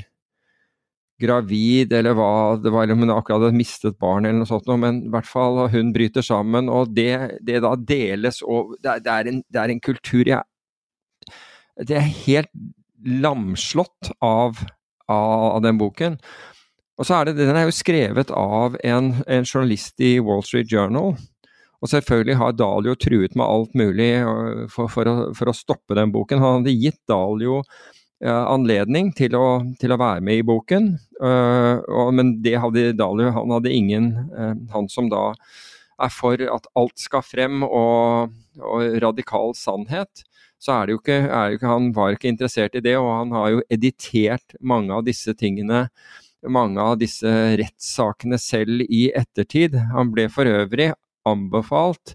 gravid, 1.24 1.92
eller 1.96 2.16
hva 2.16 2.30
det 2.60 2.72
var, 2.74 2.90
om 2.92 3.02
hun 3.04 3.12
akkurat 3.14 3.42
hadde 3.42 3.58
mistet 3.58 3.98
barn 4.02 4.28
eller 4.28 4.42
noe 4.42 4.50
sånt, 4.50 4.70
men 4.80 5.02
i 5.06 5.12
hvert 5.12 5.28
fall 5.28 5.64
hun 5.72 5.92
bryter 5.94 6.24
sammen, 6.24 6.70
og 6.72 6.94
det, 6.96 7.40
det 7.44 7.62
da 7.64 7.74
deles 7.76 8.42
og 8.44 8.76
det, 8.78 9.00
det, 9.06 9.12
er 9.12 9.30
en, 9.32 9.42
det, 9.48 9.60
er 9.60 9.74
en, 9.74 9.82
kultur 9.84 10.24
jeg 10.28 10.42
Det 11.88 11.98
er 11.98 12.10
helt 12.24 12.52
lamslått 13.04 14.12
av, 14.24 14.62
av, 15.10 15.60
den 15.64 15.78
boken. 15.80 16.18
Og 16.94 17.06
så 17.06 17.18
er 17.18 17.28
det, 17.28 17.38
Den 17.42 17.58
er 17.58 17.66
jo 17.66 17.74
skrevet 17.74 18.30
av 18.30 18.78
en, 18.86 19.10
en 19.26 19.44
journalist 19.44 20.00
i 20.00 20.16
Wall 20.22 20.44
Street 20.46 20.70
Journal. 20.72 21.16
Og 21.84 21.90
selvfølgelig 21.90 22.38
har 22.40 22.54
Dalio 22.56 22.94
truet 22.96 23.34
med 23.36 23.44
alt 23.44 23.74
mulig 23.76 24.08
for, 24.72 24.88
for, 24.88 25.10
å, 25.10 25.16
for, 25.36 25.50
å, 25.50 25.56
stoppe 25.56 25.98
den 25.98 26.14
boken. 26.14 26.40
Han 26.40 26.62
hadde 26.62 26.72
gitt 26.78 27.00
Dalio 27.10 27.60
anledning 28.30 29.12
til 29.16 29.36
å, 29.36 29.46
til 29.80 29.94
å, 29.94 30.00
være 30.00 30.22
med 30.24 30.40
i 30.40 30.46
boken. 30.46 30.94
Uh, 31.20 31.80
og, 31.88 32.12
men 32.16 32.34
det 32.44 32.56
hadde 32.62 32.92
Dalio, 32.98 33.30
Han 33.36 33.52
hadde 33.54 33.70
ingen 33.72 34.08
uh, 34.34 34.56
Han 34.74 34.88
som 34.90 35.06
da 35.12 35.28
er 36.02 36.10
for 36.10 36.40
at 36.42 36.66
alt 36.74 36.98
skal 36.98 37.22
frem 37.22 37.62
og, 37.62 38.32
og 38.58 38.96
radikal 39.04 39.54
sannhet, 39.54 40.24
så 40.58 40.74
er 40.74 40.88
det 40.88 40.96
jo 40.96 41.00
ikke, 41.00 41.20
jo 41.22 41.58
ikke, 41.58 41.70
Han 41.70 41.92
var 41.94 42.16
ikke 42.16 42.32
interessert 42.32 42.74
i 42.74 42.82
det, 42.82 42.96
og 42.98 43.12
han 43.12 43.34
har 43.36 43.52
jo 43.52 43.62
editert 43.70 44.56
mange 44.58 44.96
av 44.96 45.06
disse 45.06 45.36
tingene 45.38 45.84
mange 46.44 46.80
av 46.80 46.98
disse 47.00 47.30
rettssakene 47.58 48.38
selv 48.40 48.84
i 48.84 49.06
ettertid. 49.16 49.76
Han 49.94 50.12
ble 50.12 50.26
for 50.32 50.48
øvrig 50.48 50.90
anbefalt 51.24 52.14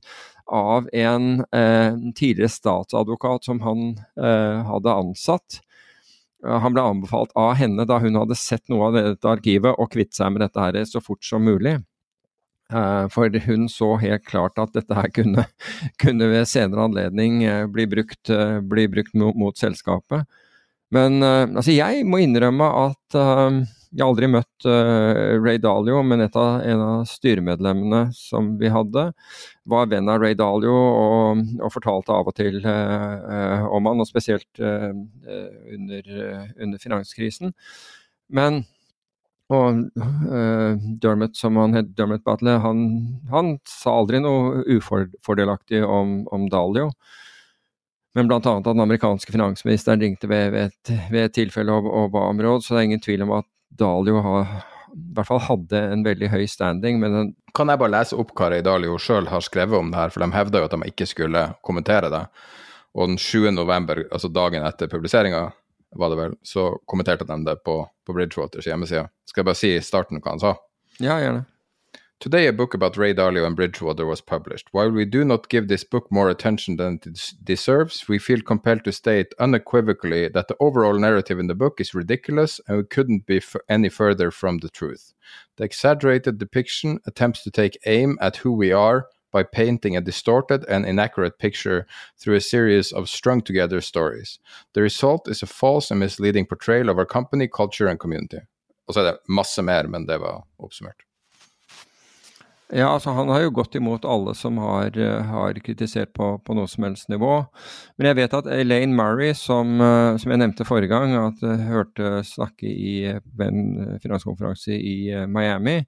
av 0.50 0.90
en 0.94 1.46
eh, 1.56 1.96
tidligere 2.18 2.50
statsadvokat 2.50 3.46
som 3.46 3.62
han 3.62 3.84
eh, 4.18 4.62
hadde 4.66 4.96
ansatt, 5.04 5.60
han 6.46 6.76
ble 6.76 6.84
anbefalt 6.88 7.34
av 7.36 7.54
henne 7.60 7.84
da 7.88 7.98
hun 8.00 8.16
hadde 8.16 8.38
sett 8.40 8.64
noe 8.72 8.88
av 8.88 8.96
dette 8.96 9.28
arkivet, 9.28 9.76
å 9.76 9.88
kvitte 9.92 10.16
seg 10.16 10.32
med 10.32 10.46
dette 10.46 10.64
her 10.64 10.78
så 10.88 11.02
fort 11.04 11.26
som 11.26 11.44
mulig. 11.44 11.78
Eh, 12.74 13.08
for 13.10 13.34
hun 13.48 13.66
så 13.70 13.96
helt 13.98 14.26
klart 14.30 14.60
at 14.62 14.76
dette 14.78 14.94
her 14.94 15.10
kunne, 15.14 15.48
kunne 16.02 16.30
ved 16.30 16.46
senere 16.50 16.86
anledning 16.86 17.42
eh, 17.44 17.66
bli 17.66 17.88
brukt, 17.90 18.30
eh, 18.30 18.60
bli 18.62 18.86
brukt 18.92 19.16
mot, 19.18 19.38
mot, 19.38 19.58
selskapet. 19.58 20.28
Men 20.96 21.22
altså, 21.22 21.74
jeg 21.76 22.06
må 22.10 22.22
innrømme 22.24 22.66
at 22.66 23.18
jeg 23.90 24.04
har 24.04 24.12
aldri 24.12 24.28
møtt 24.30 24.66
uh, 24.70 25.40
Ray 25.42 25.58
Dalio, 25.62 26.04
men 26.06 26.22
av, 26.28 26.60
en 26.62 26.82
av 26.84 27.06
styremedlemmene 27.10 28.12
som 28.14 28.52
vi 28.60 28.70
hadde, 28.70 29.08
var 29.70 29.88
venn 29.90 30.12
av 30.14 30.22
Ray 30.22 30.38
Dalio 30.38 30.76
og, 30.76 31.42
og 31.58 31.74
fortalte 31.74 32.14
av 32.14 32.30
og 32.30 32.36
til 32.38 32.60
uh, 32.66 33.66
om 33.74 33.90
han, 33.90 34.04
og 34.04 34.10
spesielt 34.10 34.62
uh, 34.62 34.92
under, 35.74 36.12
under, 36.60 36.78
finanskrisen. 36.82 37.56
Men 38.30 38.62
og 39.50 39.88
Dermot, 41.02 41.34
som 41.34 41.56
han 41.58 41.74
het, 41.74 41.88
Dermot 41.98 42.22
Battle, 42.22 42.60
han, 42.62 42.84
han, 43.32 43.56
sa 43.66 43.96
aldri 43.98 44.20
noe 44.22 44.62
ufordelaktig 44.78 45.82
om, 45.82 46.20
om 46.30 46.46
Dalio. 46.54 46.92
Men 48.18 48.30
bl.a. 48.30 48.40
at 48.40 48.66
den 48.66 48.82
amerikanske 48.82 49.32
finansministeren 49.32 50.02
ringte 50.02 50.30
ved, 50.30 50.52
ved, 50.54 50.72
et, 50.72 50.94
ved 51.12 51.28
et 51.28 51.36
tilfelle 51.36 51.74
og, 51.74 51.86
og 51.86 52.12
ba 52.14 52.26
om 52.32 52.42
råd, 52.42 52.66
så 52.66 52.74
det 52.74 52.82
er 52.82 52.90
ingen 52.90 53.04
tvil 53.06 53.26
om 53.28 53.36
at 53.38 53.48
Dalio 53.80 54.22
har, 54.26 54.56
i 54.96 55.12
hvert 55.16 55.30
fall 55.30 55.44
hadde 55.46 55.84
en 55.94 56.06
veldig 56.06 56.32
høy 56.34 56.48
standing, 56.50 56.98
men 57.04 57.36
Kan 57.56 57.70
jeg 57.70 57.82
bare 57.82 57.94
lese 57.94 58.18
opp 58.18 58.34
hva 58.38 58.50
Dalio 58.66 58.98
sjøl 59.02 59.30
har 59.30 59.46
skrevet 59.46 59.78
om 59.78 59.92
det 59.94 60.00
her, 60.00 60.14
for 60.14 60.26
de 60.26 60.34
hevda 60.34 60.62
jo 60.62 60.70
at 60.70 60.76
de 60.76 60.90
ikke 60.90 61.08
skulle 61.10 61.46
kommentere 61.66 62.10
det. 62.14 62.26
Og 62.98 63.12
den 63.12 63.22
7. 63.22 63.52
november, 63.54 64.02
altså 64.10 64.32
dagen 64.34 64.66
etter 64.66 64.90
publiseringa, 64.90 65.48
var 65.98 66.10
det 66.10 66.18
vel, 66.20 66.36
så 66.46 66.72
kommenterte 66.90 67.26
de 67.30 67.38
det 67.46 67.60
på, 67.66 67.82
på 68.06 68.14
Bridgewaters 68.14 68.68
hjemmeside. 68.70 69.08
Skal 69.30 69.42
jeg 69.42 69.50
bare 69.50 69.62
si 69.62 69.72
i 69.76 69.86
starten 69.86 70.22
hva 70.22 70.34
han 70.36 70.42
sa? 70.42 70.56
Ja, 70.98 71.18
gjerne. 71.22 71.46
Today, 72.22 72.48
a 72.48 72.52
book 72.52 72.74
about 72.74 72.98
Ray 72.98 73.14
Dalio 73.14 73.48
and 73.48 73.56
Bridgewater 73.56 74.06
was 74.06 74.20
published. 74.20 74.68
While 74.74 74.92
we 74.92 75.06
do 75.06 75.24
not 75.24 75.48
give 75.48 75.70
this 75.70 75.86
book 75.86 76.12
more 76.12 76.30
attention 76.30 76.76
than 76.76 77.00
it 77.06 77.34
deserves, 77.42 78.10
we 78.10 78.20
feel 78.20 78.42
compelled 78.42 78.84
to 78.84 78.92
state 78.92 79.34
unequivocally 79.40 80.28
that 80.28 80.50
the 80.50 80.58
overall 80.60 81.00
narrative 81.00 81.40
in 81.40 81.48
the 81.48 81.56
book 81.56 81.80
is 81.80 81.94
ridiculous 81.94 82.60
and 82.68 82.76
we 82.76 82.84
couldn't 82.84 83.26
be 83.26 83.38
f- 83.38 83.56
any 83.70 83.88
further 83.88 84.32
from 84.32 84.58
the 84.58 84.68
truth. 84.68 85.14
The 85.56 85.64
exaggerated 85.64 86.40
depiction 86.40 87.00
attempts 87.08 87.42
to 87.44 87.52
take 87.52 87.80
aim 87.86 88.18
at 88.20 88.36
who 88.36 88.52
we 88.52 88.74
are 88.74 89.08
by 89.32 89.44
painting 89.44 89.96
a 89.96 90.02
distorted 90.02 90.66
and 90.68 90.86
inaccurate 90.86 91.40
picture 91.40 91.88
through 92.18 92.36
a 92.36 92.42
series 92.42 92.92
of 92.92 93.08
strung 93.08 93.40
together 93.40 93.80
stories. 93.80 94.40
The 94.74 94.82
result 94.82 95.30
is 95.30 95.42
a 95.42 95.48
false 95.48 95.90
and 95.90 96.02
misleading 96.02 96.48
portrayal 96.48 96.90
of 96.90 96.98
our 96.98 97.06
company, 97.06 97.48
culture 97.48 97.88
and 97.88 97.98
community. 97.98 98.42
Og 98.88 98.94
så 98.94 99.04
det 99.04 99.64
mer, 99.64 99.88
men 99.88 100.06
det 100.06 100.18
var 100.18 100.44
oppsummert. 100.58 101.09
Ja, 102.70 102.90
altså 102.94 103.10
Han 103.10 103.30
har 103.34 103.42
jo 103.42 103.54
gått 103.58 103.74
imot 103.76 104.04
alle 104.06 104.36
som 104.38 104.58
har, 104.62 104.94
eh, 104.98 105.24
har 105.26 105.58
kritisert 105.66 106.12
på, 106.14 106.38
på 106.46 106.54
noe 106.54 106.70
som 106.70 106.86
helst 106.86 107.10
nivå. 107.10 107.40
Men 107.98 108.08
jeg 108.12 108.18
vet 108.20 108.36
at 108.38 108.50
Elaine 108.54 108.94
Murray, 108.94 109.34
som, 109.34 109.82
eh, 109.82 110.18
som 110.22 110.30
jeg 110.30 110.38
nevnte 110.38 110.68
forrige 110.68 110.92
gang, 110.92 111.16
at 111.18 111.42
jeg 111.42 111.66
hørte 111.66 112.12
snakke 112.30 112.70
i 112.70 112.94
eh, 113.10 113.18
en 113.42 113.98
finanskonferanse 114.04 114.78
i 114.78 115.10
eh, 115.10 115.26
Miami, 115.26 115.80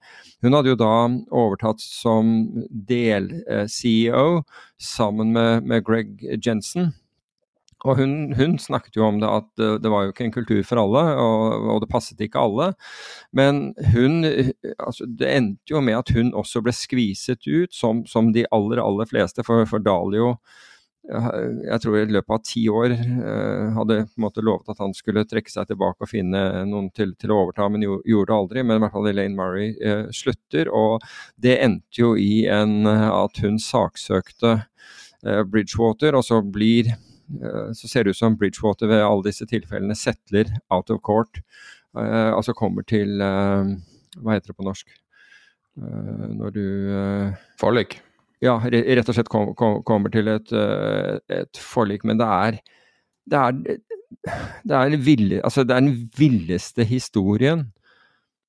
hun 0.42 0.58
hadde 0.58 0.74
jo 0.74 0.80
da 0.82 0.96
overtatt 1.30 1.86
som 1.86 2.34
del-CEO 2.90 4.42
sammen 4.82 5.38
med, 5.38 5.70
med 5.70 5.86
Greg 5.86 6.18
Jensen. 6.42 6.96
Og 7.82 7.98
hun, 7.98 8.12
hun, 8.38 8.58
snakket 8.62 9.00
jo 9.00 9.08
om 9.08 9.20
det 9.22 9.30
at 9.30 9.48
det, 9.82 9.90
var 9.90 10.06
jo 10.06 10.12
ikke 10.14 10.28
en 10.28 10.34
kultur 10.36 10.60
for 10.68 10.78
alle, 10.84 11.02
og, 11.18 11.70
og 11.74 11.80
det 11.82 11.90
passet 11.90 12.20
ikke 12.22 12.42
alle. 12.42 12.68
Men 13.34 13.72
hun 13.94 14.22
altså 14.78 15.08
Det 15.10 15.32
endte 15.32 15.74
jo 15.74 15.82
med 15.82 15.98
at 15.98 16.12
hun 16.14 16.30
også 16.38 16.62
ble 16.62 16.76
skviset 16.78 17.48
ut, 17.48 17.74
som, 17.74 18.06
som 18.06 18.30
de 18.36 18.46
aller, 18.54 18.84
aller 18.84 19.10
fleste. 19.10 19.42
For, 19.48 19.66
for 19.70 19.82
Dalio 19.82 20.36
jeg 21.02 21.82
tror 21.82 21.98
i 21.98 22.14
løpet 22.14 22.34
av 22.36 22.42
ti 22.46 22.62
år 22.70 22.94
uh, 22.94 23.74
hadde 23.78 24.04
på 24.06 24.20
en 24.20 24.26
måte 24.26 24.44
lovet 24.46 24.70
at 24.70 24.82
han 24.84 24.94
skulle 24.94 25.26
trekke 25.26 25.50
seg 25.50 25.68
tilbake 25.72 26.06
og 26.06 26.12
finne 26.12 26.42
noen 26.70 26.92
til, 26.94 27.16
til 27.20 27.34
å 27.34 27.40
overta, 27.46 27.68
men 27.74 27.86
jo, 27.88 27.98
gjorde 28.06 28.30
det 28.30 28.38
aldri. 28.38 28.64
Men 28.64 28.78
i 28.78 28.84
hvert 28.86 28.96
fall 28.96 29.10
Elaine 29.10 29.38
Murray 29.38 29.72
eh, 29.82 30.06
slutter, 30.14 30.70
og 30.70 31.02
det 31.42 31.58
endte 31.66 32.04
jo 32.04 32.14
i 32.20 32.46
en, 32.52 32.86
at 32.88 33.42
hun 33.42 33.58
saksøkte 33.62 34.54
eh, 34.60 35.42
Bridgewater, 35.50 36.16
og 36.18 36.28
så 36.28 36.42
blir 36.46 36.94
så 37.78 37.88
ser 37.88 38.04
det 38.04 38.16
ut 38.16 38.20
som 38.20 38.38
Bridgewater 38.38 38.90
ved 38.92 39.04
alle 39.06 39.26
disse 39.30 39.48
tilfellene 39.50 39.96
settler 39.98 40.50
out 40.74 40.92
of 40.94 41.02
court. 41.06 41.42
Uh, 41.96 42.32
altså 42.32 42.56
kommer 42.56 42.86
til 42.88 43.20
uh, 43.20 43.68
Hva 44.22 44.36
heter 44.38 44.52
det 44.52 44.58
på 44.60 44.68
norsk? 44.68 44.92
Når 45.82 46.52
du 46.52 46.66
Forlik? 47.60 48.02
Ja, 48.44 48.58
rett 48.60 49.08
og 49.08 49.16
slett 49.16 49.30
kom, 49.32 49.54
kom, 49.56 49.78
kommer 49.88 50.12
til 50.12 50.28
et, 50.28 50.52
et, 50.52 51.58
forlik. 51.58 52.04
Men 52.04 52.20
det 52.20 52.28
er 52.28 52.58
det 53.32 53.40
er, 53.40 53.78
det 54.68 54.76
er, 54.76 55.46
altså 55.46 55.64
det 55.64 55.76
er 55.76 55.86
den 55.86 56.10
villeste 56.18 56.84
historien 56.84 57.70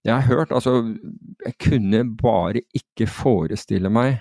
jeg 0.04 0.14
har 0.14 0.26
hørt. 0.26 0.52
Altså, 0.52 0.94
jeg 1.46 1.54
kunne 1.62 2.02
bare 2.16 2.64
ikke 2.74 3.06
forestille 3.06 3.90
meg 3.92 4.18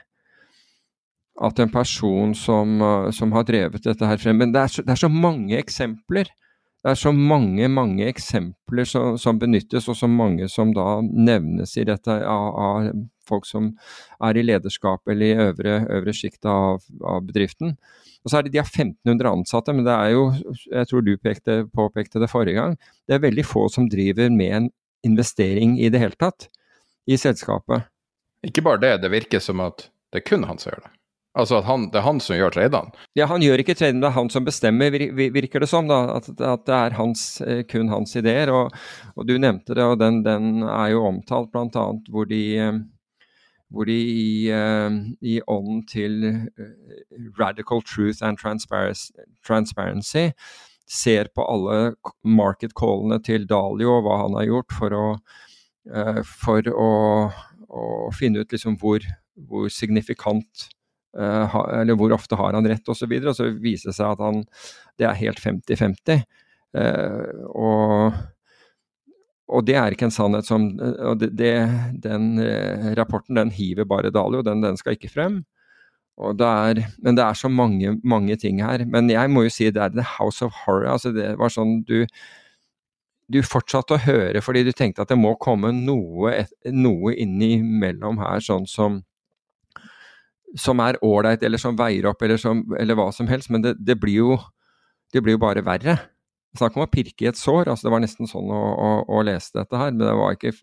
at 1.39 1.59
en 1.59 1.71
person 1.71 2.35
som, 2.35 2.81
som, 3.15 3.31
har 3.31 3.45
drevet 3.47 3.83
dette 3.85 4.05
her 4.05 4.19
frem 4.19 4.37
Men 4.41 4.51
det 4.53 4.61
er, 4.61 4.71
så, 4.73 4.83
det 4.83 4.93
er, 4.93 4.99
så, 4.99 5.09
mange 5.09 5.57
eksempler. 5.57 6.29
Det 6.81 6.91
er 6.91 6.97
så 6.99 7.11
mange, 7.15 7.67
mange 7.69 8.07
eksempler 8.09 8.87
som, 8.89 9.17
som, 9.21 9.39
benyttes, 9.39 9.87
og 9.87 9.97
så 9.97 10.09
mange 10.09 10.49
som 10.49 10.73
da 10.75 10.99
nevnes 11.01 11.77
i 11.77 11.85
dette 11.87 12.17
av, 12.25 12.47
av 12.51 12.91
folk 13.27 13.47
som 13.47 13.71
er 14.23 14.37
i 14.37 14.43
lederskap 14.45 15.07
eller 15.09 15.27
i 15.29 15.47
øvre, 15.47 15.75
øvre 15.97 16.15
sjikt 16.15 16.47
av, 16.49 16.81
av, 16.99 17.21
bedriften. 17.27 17.75
Og 18.21 18.31
så 18.31 18.39
er 18.39 18.45
det 18.45 18.53
De 18.55 18.61
har 18.61 18.69
1500 18.69 19.31
ansatte, 19.31 19.73
men 19.73 19.87
det 19.87 19.93
er 19.93 20.15
jo, 20.15 20.25
jeg 20.67 20.89
tror 20.89 21.05
du 21.05 21.13
pekte, 21.17 21.61
påpekte 21.73 22.21
det 22.21 22.29
forrige 22.33 22.59
gang, 22.59 22.77
det 23.07 23.17
er 23.17 23.25
veldig 23.25 23.45
få 23.47 23.67
som 23.71 23.89
driver 23.89 24.29
med 24.33 24.57
en 24.57 24.71
investering 25.05 25.79
i 25.81 25.89
det 25.89 26.01
hele 26.01 26.17
tatt 26.19 26.49
i 27.09 27.17
selskapet. 27.17 27.87
Ikke 28.45 28.65
bare 28.65 28.81
det, 28.81 28.95
det 29.05 29.13
virker 29.13 29.41
som 29.41 29.61
at 29.63 29.87
det 30.11 30.21
er 30.21 30.27
kun 30.27 30.45
han 30.49 30.59
som 30.61 30.73
gjør 30.73 30.83
det. 30.85 30.93
Altså 31.31 31.61
at 31.61 31.67
han, 31.67 31.85
det 31.93 32.01
er 32.01 32.03
han 32.03 32.19
som 32.19 32.35
gjør 32.35 32.51
tradene? 32.57 32.91
Ja, 33.15 33.27
han 33.31 33.43
gjør 33.43 33.61
ikke 33.63 33.75
tradene, 33.79 34.03
det 34.03 34.09
er 34.09 34.17
han 34.17 34.31
som 34.33 34.47
bestemmer, 34.47 34.91
virker 34.91 35.63
det 35.63 35.69
som. 35.71 35.87
da, 35.87 36.17
At, 36.17 36.27
at 36.35 36.65
det 36.67 36.75
er 36.75 36.97
hans, 36.97 37.21
kun 37.71 37.91
hans 37.91 38.15
ideer. 38.19 38.51
Og, 38.51 38.73
og 39.15 39.27
du 39.29 39.37
nevnte 39.39 39.77
det, 39.77 39.85
og 39.85 39.99
den, 40.01 40.23
den 40.27 40.65
er 40.67 40.91
jo 40.91 41.05
omtalt 41.07 41.53
bl.a. 41.53 41.85
hvor 42.11 42.27
de 42.27 42.41
hvor 43.71 43.87
de 43.87 43.95
i, 43.95 44.51
i 45.23 45.37
ånden 45.47 45.85
til 45.87 46.25
radical 47.39 47.79
truth 47.87 48.19
and 48.19 48.35
transparency 49.47 50.33
ser 50.91 51.29
på 51.35 51.45
alle 51.47 51.93
market 52.23 52.75
callene 52.75 53.21
til 53.23 53.47
Dalio 53.47 53.95
og 53.95 54.03
hva 54.03 54.17
han 54.25 54.35
har 54.35 54.49
gjort 54.49 54.75
for 54.75 54.97
å, 54.97 55.05
for 56.27 56.67
å, 56.67 56.91
å 57.71 57.85
finne 58.11 58.43
ut 58.43 58.51
liksom 58.51 58.75
hvor, 58.81 59.07
hvor 59.47 59.71
signifikant 59.71 60.67
Uh, 61.11 61.55
eller 61.81 61.97
hvor 61.99 62.13
ofte 62.15 62.37
har 62.39 62.55
han 62.55 62.67
rett, 62.71 62.87
osv. 62.87 63.11
Og, 63.11 63.23
så 63.23 63.31
og 63.31 63.39
så 63.39 63.47
viser 63.63 63.91
det 63.91 63.97
seg 63.97 64.13
at 64.13 64.21
han, 64.23 64.43
det 64.99 65.07
er 65.09 65.19
helt 65.19 65.41
50-50. 65.43 66.21
Uh, 66.71 67.47
og, 67.51 68.19
og, 69.51 69.63
det 69.67 69.75
er 69.75 69.91
ikke 69.91 70.07
en 70.07 70.15
sannhet 70.15 70.47
som 70.47 70.69
og 70.79 71.17
det, 71.19 71.33
det, 71.35 71.51
Den 72.05 72.37
rapporten 72.95 73.35
den 73.35 73.51
hiver 73.51 73.83
bare 73.89 74.13
Dalio, 74.13 74.39
den, 74.47 74.63
den 74.63 74.79
skal 74.79 74.95
ikke 74.95 75.11
frem. 75.11 75.41
Det 76.37 76.47
er, 76.47 76.83
men 77.01 77.17
det 77.17 77.23
er 77.25 77.35
så 77.35 77.49
mange, 77.49 77.95
mange 78.03 78.35
ting 78.39 78.61
her. 78.63 78.85
Men 78.85 79.09
jeg 79.09 79.31
må 79.31 79.43
jo 79.47 79.51
si 79.51 79.71
det 79.73 79.81
er 79.81 79.95
The 79.95 80.05
House 80.19 80.45
of 80.45 80.53
Horror. 80.63 80.91
altså 80.93 81.11
Det 81.15 81.33
var 81.39 81.51
sånn 81.51 81.81
du 81.87 82.05
du 83.31 83.39
fortsatte 83.45 83.95
å 83.95 84.01
høre 84.03 84.41
fordi 84.43 84.65
du 84.67 84.73
tenkte 84.75 85.05
at 85.05 85.11
det 85.11 85.19
må 85.19 85.37
komme 85.39 85.71
noe, 85.71 86.33
noe 86.67 87.13
innimellom 87.15 88.19
her, 88.19 88.41
sånn 88.43 88.67
som 88.67 89.01
som 90.59 90.81
er 90.83 90.99
ålreit, 91.05 91.43
eller 91.43 91.61
som 91.61 91.77
veier 91.79 92.07
opp, 92.09 92.21
eller, 92.25 92.39
som, 92.41 92.63
eller, 92.79 92.97
hva 92.99 93.09
som 93.15 93.29
helst. 93.31 93.51
Men 93.53 93.63
det, 93.63 93.75
det, 93.79 93.97
blir 94.01 94.17
jo, 94.17 94.39
det, 95.13 95.23
blir 95.23 95.37
jo, 95.37 95.43
bare 95.43 95.63
verre. 95.65 95.97
Snakk 96.57 96.75
om 96.75 96.83
å 96.83 96.91
pirke 96.91 97.25
i 97.25 97.29
et 97.31 97.39
sår. 97.39 97.69
altså 97.71 97.87
Det 97.87 97.93
var 97.93 98.03
nesten 98.03 98.29
sånn 98.29 98.51
å, 98.51 98.59
å, 98.59 98.91
å 99.07 99.23
lese 99.23 99.55
dette 99.55 99.79
her. 99.79 99.93
Men 99.95 100.03
det 100.03 100.15
var 100.19 100.35
ikke 100.35 100.53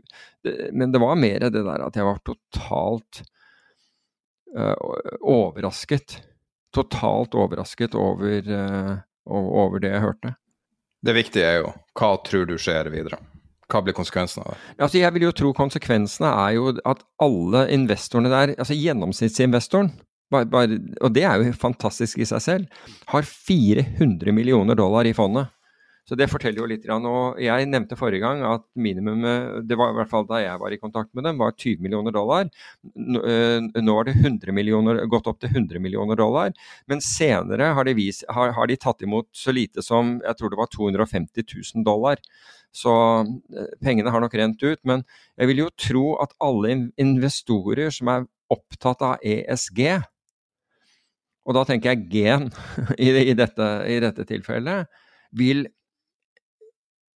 Men 0.77 0.93
det 0.93 1.01
var 1.03 1.21
mer 1.21 1.47
det 1.49 1.65
der 1.65 1.87
at 1.87 1.97
jeg 1.97 2.09
var 2.09 2.21
totalt 2.29 3.23
uh, 4.57 4.75
overrasket. 5.25 6.19
Totalt 6.77 7.39
overrasket 7.39 7.97
over, 7.97 8.53
uh, 8.53 8.99
over 9.33 9.81
det 9.81 9.95
jeg 9.95 10.05
hørte. 10.05 10.37
Det 11.01 11.15
viktige 11.15 11.49
er 11.49 11.61
jo 11.63 11.73
hva 11.97 12.17
tror 12.27 12.49
du 12.51 12.57
skjer 12.61 12.91
videre? 12.93 13.21
Hva 13.69 13.83
blir 13.85 13.97
konsekvensene 13.97 14.47
av 14.47 14.55
det? 14.55 14.61
Altså, 14.79 14.99
jeg 15.03 15.15
vil 15.15 15.27
jo 15.27 15.35
tro 15.37 15.53
konsekvensene 15.57 16.31
er 16.47 16.55
jo 16.57 16.71
at 16.89 17.03
alle 17.25 17.67
investorene 17.75 18.33
der, 18.33 18.55
altså 18.57 18.77
gjennomsnittsinvestoren, 18.79 19.93
bare, 20.33 20.49
bare, 20.49 20.81
og 21.05 21.13
det 21.17 21.25
er 21.25 21.41
jo 21.41 21.53
fantastisk 21.57 22.21
i 22.21 22.29
seg 22.29 22.45
selv, 22.45 22.83
har 23.13 23.29
400 23.29 24.33
millioner 24.37 24.77
dollar 24.77 25.09
i 25.09 25.15
fondet. 25.17 25.53
Så 26.09 26.17
det 26.17 26.31
forteller 26.33 26.63
jo 26.63 26.69
litt. 26.71 26.87
Og 26.89 27.41
jeg 27.43 27.69
nevnte 27.69 27.97
forrige 28.01 28.23
gang 28.23 28.41
at 28.49 28.63
minimumet, 28.81 29.67
det 29.69 29.77
var 29.77 29.93
i 29.93 29.99
hvert 29.99 30.09
fall 30.09 30.25
da 30.29 30.41
jeg 30.41 30.61
var 30.63 30.73
i 30.73 30.81
kontakt 30.81 31.11
med 31.17 31.27
dem, 31.29 31.41
var 31.41 31.53
20 31.53 31.85
millioner 31.85 32.15
dollar. 32.17 32.49
Nå 32.97 33.97
har 33.99 34.09
det 34.09 34.15
100 34.17 34.55
millioner, 34.57 35.03
gått 35.13 35.29
opp 35.29 35.43
til 35.45 35.53
100 35.53 35.83
millioner 35.85 36.17
dollar. 36.17 36.55
Men 36.89 37.05
senere 37.05 37.75
har 37.77 37.85
de, 37.85 37.97
vist, 37.99 38.25
har, 38.33 38.55
har 38.57 38.71
de 38.71 38.79
tatt 38.81 39.05
imot 39.05 39.29
så 39.37 39.53
lite 39.53 39.85
som 39.85 40.17
jeg 40.25 40.41
tror 40.41 40.55
det 40.55 40.61
var 40.63 40.73
250 40.73 41.45
000 41.45 41.85
dollar. 41.85 42.25
Så 42.79 42.93
pengene 43.85 44.13
har 44.15 44.23
nok 44.23 44.37
rent 44.39 44.63
ut. 44.63 44.81
Men 44.89 45.03
jeg 45.39 45.51
vil 45.51 45.65
jo 45.65 45.73
tro 45.79 46.05
at 46.23 46.37
alle 46.45 46.77
investorer 47.01 47.91
som 47.95 48.13
er 48.15 48.29
opptatt 48.53 49.03
av 49.05 49.27
ESG, 49.27 49.83
og 51.49 51.57
da 51.57 51.65
tenker 51.69 51.95
jeg 51.95 52.09
gen 52.13 52.49
i, 53.05 53.09
i, 53.09 53.35
dette, 53.37 53.67
i 53.89 53.99
dette 54.05 54.25
tilfellet, 54.29 54.89
vil 55.37 55.67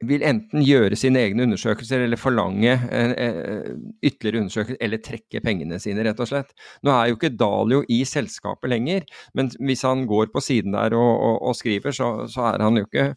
vil 0.07 0.23
enten 0.23 0.63
gjøre 0.63 0.95
sine 0.99 1.19
egne 1.25 1.43
undersøkelser 1.43 2.05
eller 2.05 2.19
forlange 2.19 2.71
eh, 2.71 3.65
ytterligere 4.05 4.45
undersøkelser, 4.45 4.79
eller 4.85 5.01
trekke 5.03 5.41
pengene 5.43 5.79
sine, 5.83 6.05
rett 6.07 6.21
og 6.23 6.29
slett. 6.29 6.53
Nå 6.87 6.93
er 6.93 7.09
jo 7.09 7.17
ikke 7.17 7.33
Dalio 7.35 7.81
i 7.91 7.99
selskapet 8.07 8.71
lenger, 8.71 9.03
men 9.35 9.51
hvis 9.59 9.83
han 9.87 10.05
går 10.09 10.31
på 10.31 10.43
siden 10.43 10.77
der 10.77 10.95
og, 10.95 11.11
og, 11.11 11.35
og 11.51 11.59
skriver, 11.59 11.95
så, 11.95 12.13
så, 12.31 12.47
er 12.53 12.63
han 12.63 12.79
jo 12.79 12.87
ikke 12.87 13.09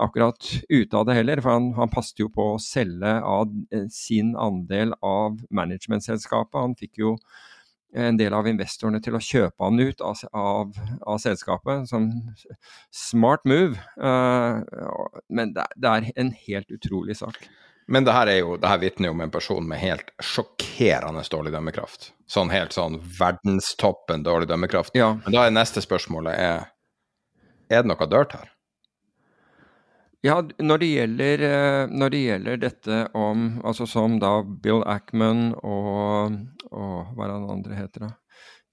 akkurat 0.00 0.50
ute 0.68 0.96
av 0.96 1.06
det 1.08 1.18
heller. 1.18 1.42
For 1.44 1.56
han, 1.56 1.72
han 1.78 1.92
passet 1.92 2.22
jo 2.22 2.30
på 2.32 2.54
å 2.54 2.62
selge 2.62 3.18
av 3.24 3.52
sin 3.92 4.34
andel 4.38 4.94
av 5.04 5.38
managementselskapet. 5.50 6.58
Han 6.58 6.76
fikk 6.78 7.02
jo 7.02 7.16
en 7.96 8.18
del 8.20 8.34
av 8.36 8.48
investorene 8.48 9.00
til 9.00 9.16
å 9.16 9.22
kjøpe 9.22 9.64
han 9.64 9.80
ut 9.80 10.02
av, 10.04 10.20
av, 10.36 10.74
av 11.08 11.22
selskapet. 11.22 11.88
Som 11.90 12.10
smart 12.94 13.46
move. 13.48 13.80
men 15.28 15.54
det, 15.54 15.70
det 15.76 15.94
er 15.94 16.12
en 16.16 16.34
helt 16.46 16.70
utrolig 16.74 17.16
sak. 17.20 17.48
Men 17.88 18.04
det 18.04 18.12
her, 18.12 18.28
er 18.28 18.42
jo, 18.42 18.56
det 18.60 18.68
her 18.68 18.80
vitner 18.82 19.08
jo 19.08 19.14
om 19.14 19.22
en 19.24 19.32
person 19.32 19.64
med 19.64 19.80
helt 19.80 20.10
sjokkerende 20.20 21.22
dårlig 21.32 21.54
dømmekraft. 21.54 22.10
Sånn 22.28 22.52
helt 22.52 22.76
sånn 22.76 22.98
verdenstoppen 23.16 24.26
dårlig 24.26 24.50
dømmekraft. 24.50 24.92
Ja. 24.98 25.14
Men 25.24 25.32
da 25.32 25.46
er 25.46 25.54
neste 25.56 25.80
spørsmålet 25.80 26.36
er, 26.36 26.66
er 27.72 27.86
det 27.86 27.88
noe 27.88 28.10
dirt 28.12 28.36
her? 28.36 28.52
Ja, 30.26 30.40
når 30.58 30.80
det, 30.82 30.86
gjelder, 30.90 31.42
eh, 31.46 31.92
når 31.94 32.10
det 32.10 32.20
gjelder 32.24 32.56
dette 32.58 32.96
om 33.14 33.60
Altså 33.62 33.86
som 33.86 34.16
da 34.18 34.40
Bill 34.42 34.80
Ackman 34.82 35.52
og, 35.62 36.40
og 36.72 37.12
Hva 37.14 37.28
er 37.28 37.34
han 37.36 37.52
andre 37.54 37.78
heter, 37.78 38.08
da? 38.08 38.10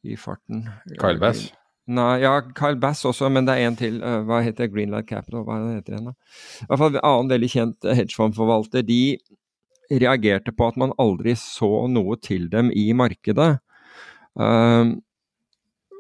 I 0.06 0.18
farten. 0.22 0.68
Kyle 1.02 1.22
Bass? 1.22 1.48
Nei, 1.90 2.20
ja, 2.22 2.36
Kyle 2.58 2.78
Bass 2.82 3.06
også, 3.06 3.30
men 3.34 3.46
det 3.46 3.56
er 3.56 3.68
en 3.68 3.78
til. 3.78 3.98
Uh, 4.02 4.20
hva 4.26 4.42
heter 4.46 4.70
Greenlight 4.70 5.08
Capital? 5.10 5.42
Hva 5.46 5.58
er 5.58 5.80
heter 5.80 5.96
den, 5.98 6.12
da? 6.12 6.14
I 6.62 6.68
hvert 6.70 6.82
fall 6.82 6.92
En 6.94 7.08
annen 7.10 7.32
veldig 7.34 7.50
kjent 7.50 7.88
hedgefondforvalter. 7.90 8.86
De 8.86 9.18
reagerte 9.90 10.54
på 10.54 10.70
at 10.70 10.78
man 10.82 10.94
aldri 11.02 11.34
så 11.38 11.88
noe 11.90 12.18
til 12.22 12.48
dem 12.54 12.70
i 12.74 12.88
markedet. 12.98 13.52
Um, 14.34 14.98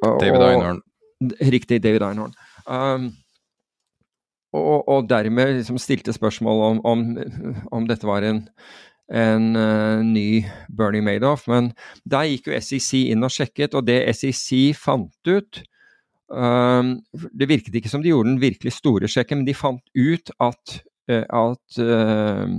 David 0.01 0.41
Einhorn. 0.51 0.81
Riktig, 1.53 1.81
David 1.81 2.05
Einhorn. 2.05 2.33
Um, 2.65 3.11
og, 4.55 4.87
og, 4.87 5.05
dermed 5.09 5.59
liksom 5.59 5.79
stilte 5.81 6.15
spørsmål 6.15 6.63
om, 6.69 6.81
om, 6.87 7.05
om 7.75 7.87
dette 7.89 8.07
var 8.07 8.25
en, 8.27 8.41
en 9.11 9.47
uh, 9.57 10.01
ny 10.05 10.45
Bernie 10.69 11.03
Madoff. 11.05 11.47
Men 11.51 11.71
der 12.03 12.29
gikk 12.31 12.49
jo 12.49 12.59
SEC 12.59 13.05
inn 13.11 13.25
og 13.25 13.33
sjekket, 13.33 13.77
og 13.77 13.87
det 13.89 14.01
SEC 14.17 14.75
fant 14.79 15.31
ut 15.31 15.63
um, 16.29 16.95
Det 17.31 17.49
virket 17.49 17.75
ikke 17.77 17.91
som 17.91 18.03
de 18.03 18.13
gjorde 18.13 18.33
den 18.33 18.43
virkelig 18.43 18.77
store 18.79 19.11
sjekken, 19.11 19.41
men 19.41 19.49
de 19.49 19.57
fant 19.57 19.83
ut 19.95 20.33
at, 20.39 20.79
uh, 21.11 21.25
at 21.25 21.81
uh, 21.81 22.55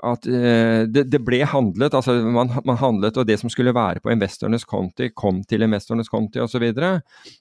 at 0.00 0.24
uh, 0.24 0.86
det, 0.88 1.04
det, 1.12 1.20
ble 1.24 1.42
handlet, 1.44 1.92
altså 1.92 2.14
man, 2.24 2.48
man, 2.64 2.78
handlet, 2.80 3.18
og 3.20 3.26
det 3.28 3.36
som 3.40 3.52
skulle 3.52 3.74
være 3.76 4.00
på 4.00 4.12
investorenes 4.12 4.64
konti, 4.68 5.10
kom 5.12 5.42
til 5.44 5.66
investorenes 5.66 6.08
konti 6.08 6.40
osv. 6.40 6.54
Så, 6.54 6.62
videre. 6.62 6.92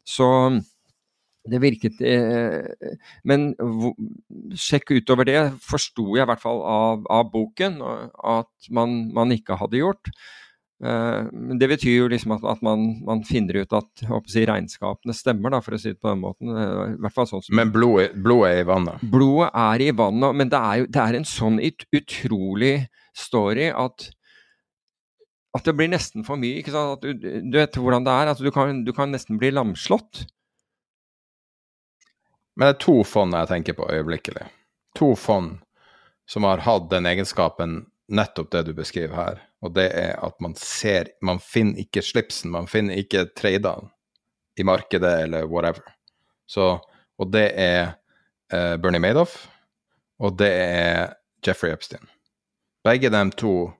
så 0.03 0.27
det 1.51 1.61
virket 1.63 2.01
eh, 2.05 2.93
Men 3.27 3.51
sjekk 4.57 4.93
utover 4.97 5.27
det, 5.29 5.39
forsto 5.65 6.13
jeg 6.17 6.25
i 6.25 6.29
hvert 6.29 6.43
fall 6.43 6.61
av, 6.65 7.07
av 7.11 7.31
boken 7.33 7.79
at 7.81 8.69
man, 8.73 9.01
man, 9.15 9.33
ikke 9.35 9.57
hadde 9.59 9.81
gjort. 9.81 10.11
Eh, 10.79 11.27
men 11.35 11.59
det 11.59 11.67
betyr 11.73 11.95
jo 11.97 12.11
liksom 12.11 12.37
at, 12.37 12.45
at 12.47 12.61
man, 12.63 12.85
man, 13.05 13.23
finner 13.27 13.61
ut 13.63 13.73
at 13.75 14.05
si, 14.31 14.45
regnskapene 14.47 15.15
stemmer, 15.15 15.51
da, 15.51 15.59
for 15.63 15.75
å 15.75 15.81
si 15.81 15.91
det 15.91 15.99
på 15.99 16.11
den 16.11 16.23
måten. 16.23 16.53
Eh, 16.53 16.93
I 16.93 17.01
hvert 17.03 17.17
fall 17.17 17.27
sånn 17.29 17.43
som, 17.43 17.57
men 17.59 17.73
blodet, 17.75 18.13
blodet, 18.15 18.53
er 18.53 18.63
i 18.63 18.69
vannet? 18.69 19.03
Blodet 19.15 19.49
er 19.51 19.83
i 19.83 19.91
vannet, 20.03 20.39
men 20.39 20.53
det 20.53 20.61
er 20.61 20.81
jo 20.83 20.87
det 20.95 21.03
er 21.03 21.19
en 21.19 21.27
sånn 21.27 21.59
ut, 21.63 21.85
utrolig 21.99 22.73
story 23.17 23.69
at 23.73 24.09
at 25.57 25.65
det 25.65 25.73
blir 25.73 25.89
nesten 25.89 26.21
for 26.25 26.37
mye. 26.37 26.59
ikke 26.61 26.73
sant? 26.73 27.01
Du, 27.01 27.13
du 27.17 27.55
vet 27.57 27.73
hvordan 27.73 28.05
det 28.05 28.13
er. 28.13 28.29
Altså, 28.29 28.45
du, 28.45 28.51
kan, 28.53 28.83
du 28.85 28.91
kan 28.93 29.09
nesten 29.09 29.39
bli 29.41 29.49
lamslått. 29.49 30.27
Men 32.59 32.67
det 32.67 32.73
er 32.73 32.83
to 32.83 32.97
fond 33.07 33.31
jeg 33.31 33.47
tenker 33.47 33.75
på 33.77 33.85
øyeblikkelig. 33.87 34.49
To 34.99 35.13
fond 35.15 35.61
som 36.27 36.43
har 36.43 36.59
hatt 36.65 36.89
den 36.91 37.07
egenskapen, 37.07 37.85
nettopp 38.11 38.49
det 38.51 38.65
du 38.67 38.73
beskriver 38.75 39.15
her. 39.15 39.39
Og 39.63 39.71
det 39.77 39.85
er 39.95 40.17
at 40.19 40.35
man 40.43 40.57
ser 40.59 41.13
Man 41.23 41.39
finner 41.39 41.79
ikke 41.79 42.03
slipsen, 42.03 42.51
man 42.51 42.67
finner 42.67 42.99
ikke 42.99 43.29
tradene 43.31 43.87
i 44.59 44.65
markedet 44.67 45.13
eller 45.23 45.47
whatever. 45.47 45.87
Så, 46.49 46.81
og 47.17 47.31
det 47.31 47.47
er 47.55 47.95
eh, 48.51 48.75
Bernie 48.75 48.99
Madoff, 48.99 49.47
og 50.19 50.35
det 50.37 50.51
er 50.51 51.13
Jeffrey 51.45 51.71
Epstein. 51.71 52.03
Begge 52.83 53.11
de 53.13 53.23
to 53.39 53.71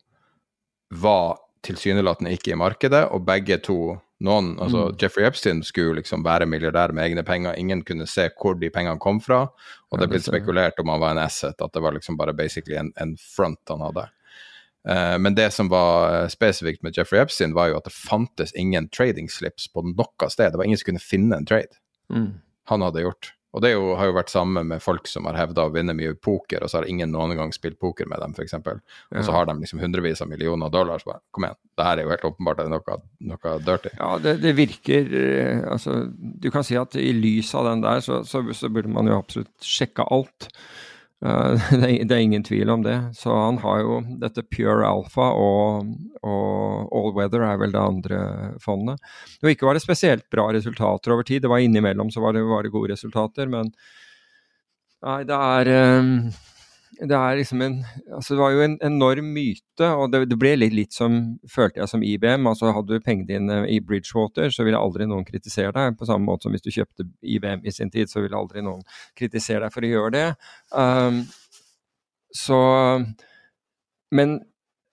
var 0.90 1.40
tilsynelatende 1.68 2.32
ikke 2.32 2.54
i 2.54 2.60
markedet, 2.60 3.10
og 3.12 3.26
begge 3.28 3.58
to 3.58 3.98
noen, 4.20 4.52
altså 4.60 4.90
mm. 4.90 4.96
Jeffrey 5.00 5.26
Epstein 5.28 5.62
skulle 5.64 6.02
liksom 6.02 6.26
være 6.26 6.48
milliardær 6.50 6.92
med 6.96 7.06
egne 7.06 7.24
penger. 7.24 7.56
Ingen 7.60 7.86
kunne 7.88 8.08
se 8.10 8.28
hvor 8.36 8.58
de 8.60 8.72
pengene 8.74 9.00
kom 9.00 9.22
fra. 9.24 9.46
Og 9.90 10.02
det 10.02 10.10
ble 10.12 10.20
spekulert 10.20 10.80
om 10.84 10.92
han 10.92 11.00
var 11.00 11.16
en 11.16 11.22
asset, 11.24 11.56
at 11.56 11.76
det 11.76 11.84
var 11.84 11.96
liksom 11.96 12.18
bare 12.20 12.36
basically 12.36 12.76
en, 12.80 12.92
en 13.00 13.16
front 13.20 13.72
han 13.72 13.86
hadde. 13.88 14.10
Uh, 14.90 15.16
men 15.20 15.36
det 15.36 15.50
som 15.52 15.68
var 15.72 16.14
eh, 16.14 16.28
spesifikt 16.32 16.84
med 16.84 16.96
Jeffrey 16.96 17.20
Epstein, 17.20 17.56
var 17.56 17.72
jo 17.72 17.80
at 17.80 17.88
det 17.88 17.96
fantes 17.96 18.56
ingen 18.56 18.88
trading 18.92 19.28
slips 19.32 19.68
på 19.72 19.84
noe 19.88 20.30
sted. 20.32 20.52
Det 20.52 20.60
var 20.60 20.68
ingen 20.68 20.80
som 20.80 20.92
kunne 20.92 21.04
finne 21.04 21.40
en 21.40 21.48
trade 21.48 21.80
mm. 22.12 22.32
han 22.72 22.88
hadde 22.88 23.08
gjort. 23.08 23.34
Og 23.50 23.64
det 23.66 23.72
jo, 23.72 23.94
har 23.98 24.10
jo 24.10 24.14
vært 24.14 24.30
samme 24.30 24.62
med 24.68 24.82
folk 24.84 25.08
som 25.10 25.26
har 25.26 25.38
hevda 25.40 25.66
å 25.66 25.72
vinne 25.74 25.96
mye 25.98 26.14
poker, 26.14 26.62
og 26.62 26.70
så 26.70 26.80
har 26.80 26.90
ingen 26.90 27.10
noen 27.14 27.34
gang 27.38 27.54
spilt 27.56 27.80
poker 27.82 28.10
med 28.10 28.22
dem, 28.22 28.36
f.eks. 28.38 28.54
Og 28.60 29.24
så 29.26 29.34
har 29.34 29.48
de 29.50 29.56
liksom 29.58 29.82
hundrevis 29.82 30.22
av 30.22 30.30
millioner 30.30 30.70
dollar. 30.74 31.02
Så 31.02 31.10
bare, 31.10 31.24
kom 31.34 31.48
igjen, 31.48 31.58
det 31.80 31.88
her 31.88 31.98
er 31.98 32.06
jo 32.06 32.14
helt 32.14 32.28
åpenbart 32.30 32.62
noe, 32.70 33.00
noe 33.32 33.56
dirty. 33.66 33.94
Ja, 33.98 34.12
det, 34.22 34.36
det, 34.44 34.54
virker 34.60 35.10
eh, 35.24 35.64
Altså, 35.70 35.98
du 36.14 36.50
kan 36.54 36.66
si 36.68 36.78
at 36.78 36.98
i 37.00 37.10
lys 37.16 37.50
av 37.58 37.66
den 37.72 37.82
der, 37.86 38.06
så, 38.06 38.22
så, 38.28 38.44
så 38.54 38.70
burde 38.74 38.94
man 38.94 39.10
jo 39.10 39.18
absolutt 39.18 39.54
sjekke 39.66 40.06
alt. 40.14 40.52
Det, 41.72 42.04
det, 42.08 42.16
er 42.16 42.22
ingen 42.24 42.44
tvil 42.44 42.70
om 42.70 42.84
det. 42.84 42.98
Så 43.14 43.34
han 43.36 43.58
har 43.60 43.82
jo 43.84 44.00
dette 44.22 44.44
Pure 44.48 44.88
Alpha 44.88 45.30
og, 45.36 45.90
og 46.24 46.94
All 46.96 47.16
Weather 47.18 47.44
er 47.44 47.60
vel 47.60 47.76
det 47.76 47.82
andre 47.82 48.20
fondet. 48.64 49.04
Og 49.44 49.52
ikke 49.52 49.68
var 49.68 49.76
det 49.76 49.84
spesielt 49.84 50.30
bra 50.32 50.48
resultater 50.56 51.16
over 51.16 51.28
tid. 51.28 51.44
Det 51.44 51.52
var 51.52 51.64
innimellom 51.64 52.12
så 52.12 52.24
var 52.24 52.38
det, 52.38 52.46
var 52.48 52.64
det 52.64 52.72
gode 52.72 52.94
resultater, 52.94 53.52
men 53.52 53.74
nei, 55.04 55.20
det 55.28 55.36
er 55.36 55.74
um, 56.00 56.14
det 56.98 57.16
er 57.16 57.38
liksom 57.38 57.62
en 57.62 57.76
altså 58.16 58.34
Det 58.34 58.42
var 58.42 58.54
jo 58.54 58.64
en 58.66 58.78
enorm 58.84 59.30
myte, 59.36 59.88
og 59.88 60.12
det, 60.12 60.24
det 60.32 60.38
ble 60.42 60.56
litt, 60.58 60.74
litt, 60.76 60.96
som, 60.96 61.20
følte 61.50 61.84
jeg, 61.84 61.92
som 61.92 62.04
IBM. 62.04 62.48
altså 62.50 62.74
Hadde 62.76 62.98
du 62.98 63.06
pengene 63.06 63.30
dine 63.30 63.60
i 63.70 63.80
Bridgewater, 63.80 64.50
så 64.52 64.66
ville 64.68 64.80
aldri 64.80 65.08
noen 65.08 65.28
kritisere 65.28 65.72
deg. 65.76 65.98
På 66.00 66.08
samme 66.10 66.28
måte 66.28 66.48
som 66.48 66.56
hvis 66.56 66.66
du 66.66 66.72
kjøpte 66.74 67.08
IBM 67.22 67.64
i 67.64 67.74
sin 67.76 67.94
tid, 67.94 68.12
så 68.12 68.24
ville 68.24 68.38
aldri 68.38 68.64
noen 68.66 68.84
kritisere 69.18 69.68
deg 69.68 69.76
for 69.76 69.86
å 69.86 69.94
gjøre 69.94 70.14
det. 70.18 70.28
Um, 70.74 71.24
så 72.36 72.60
Men 74.14 74.40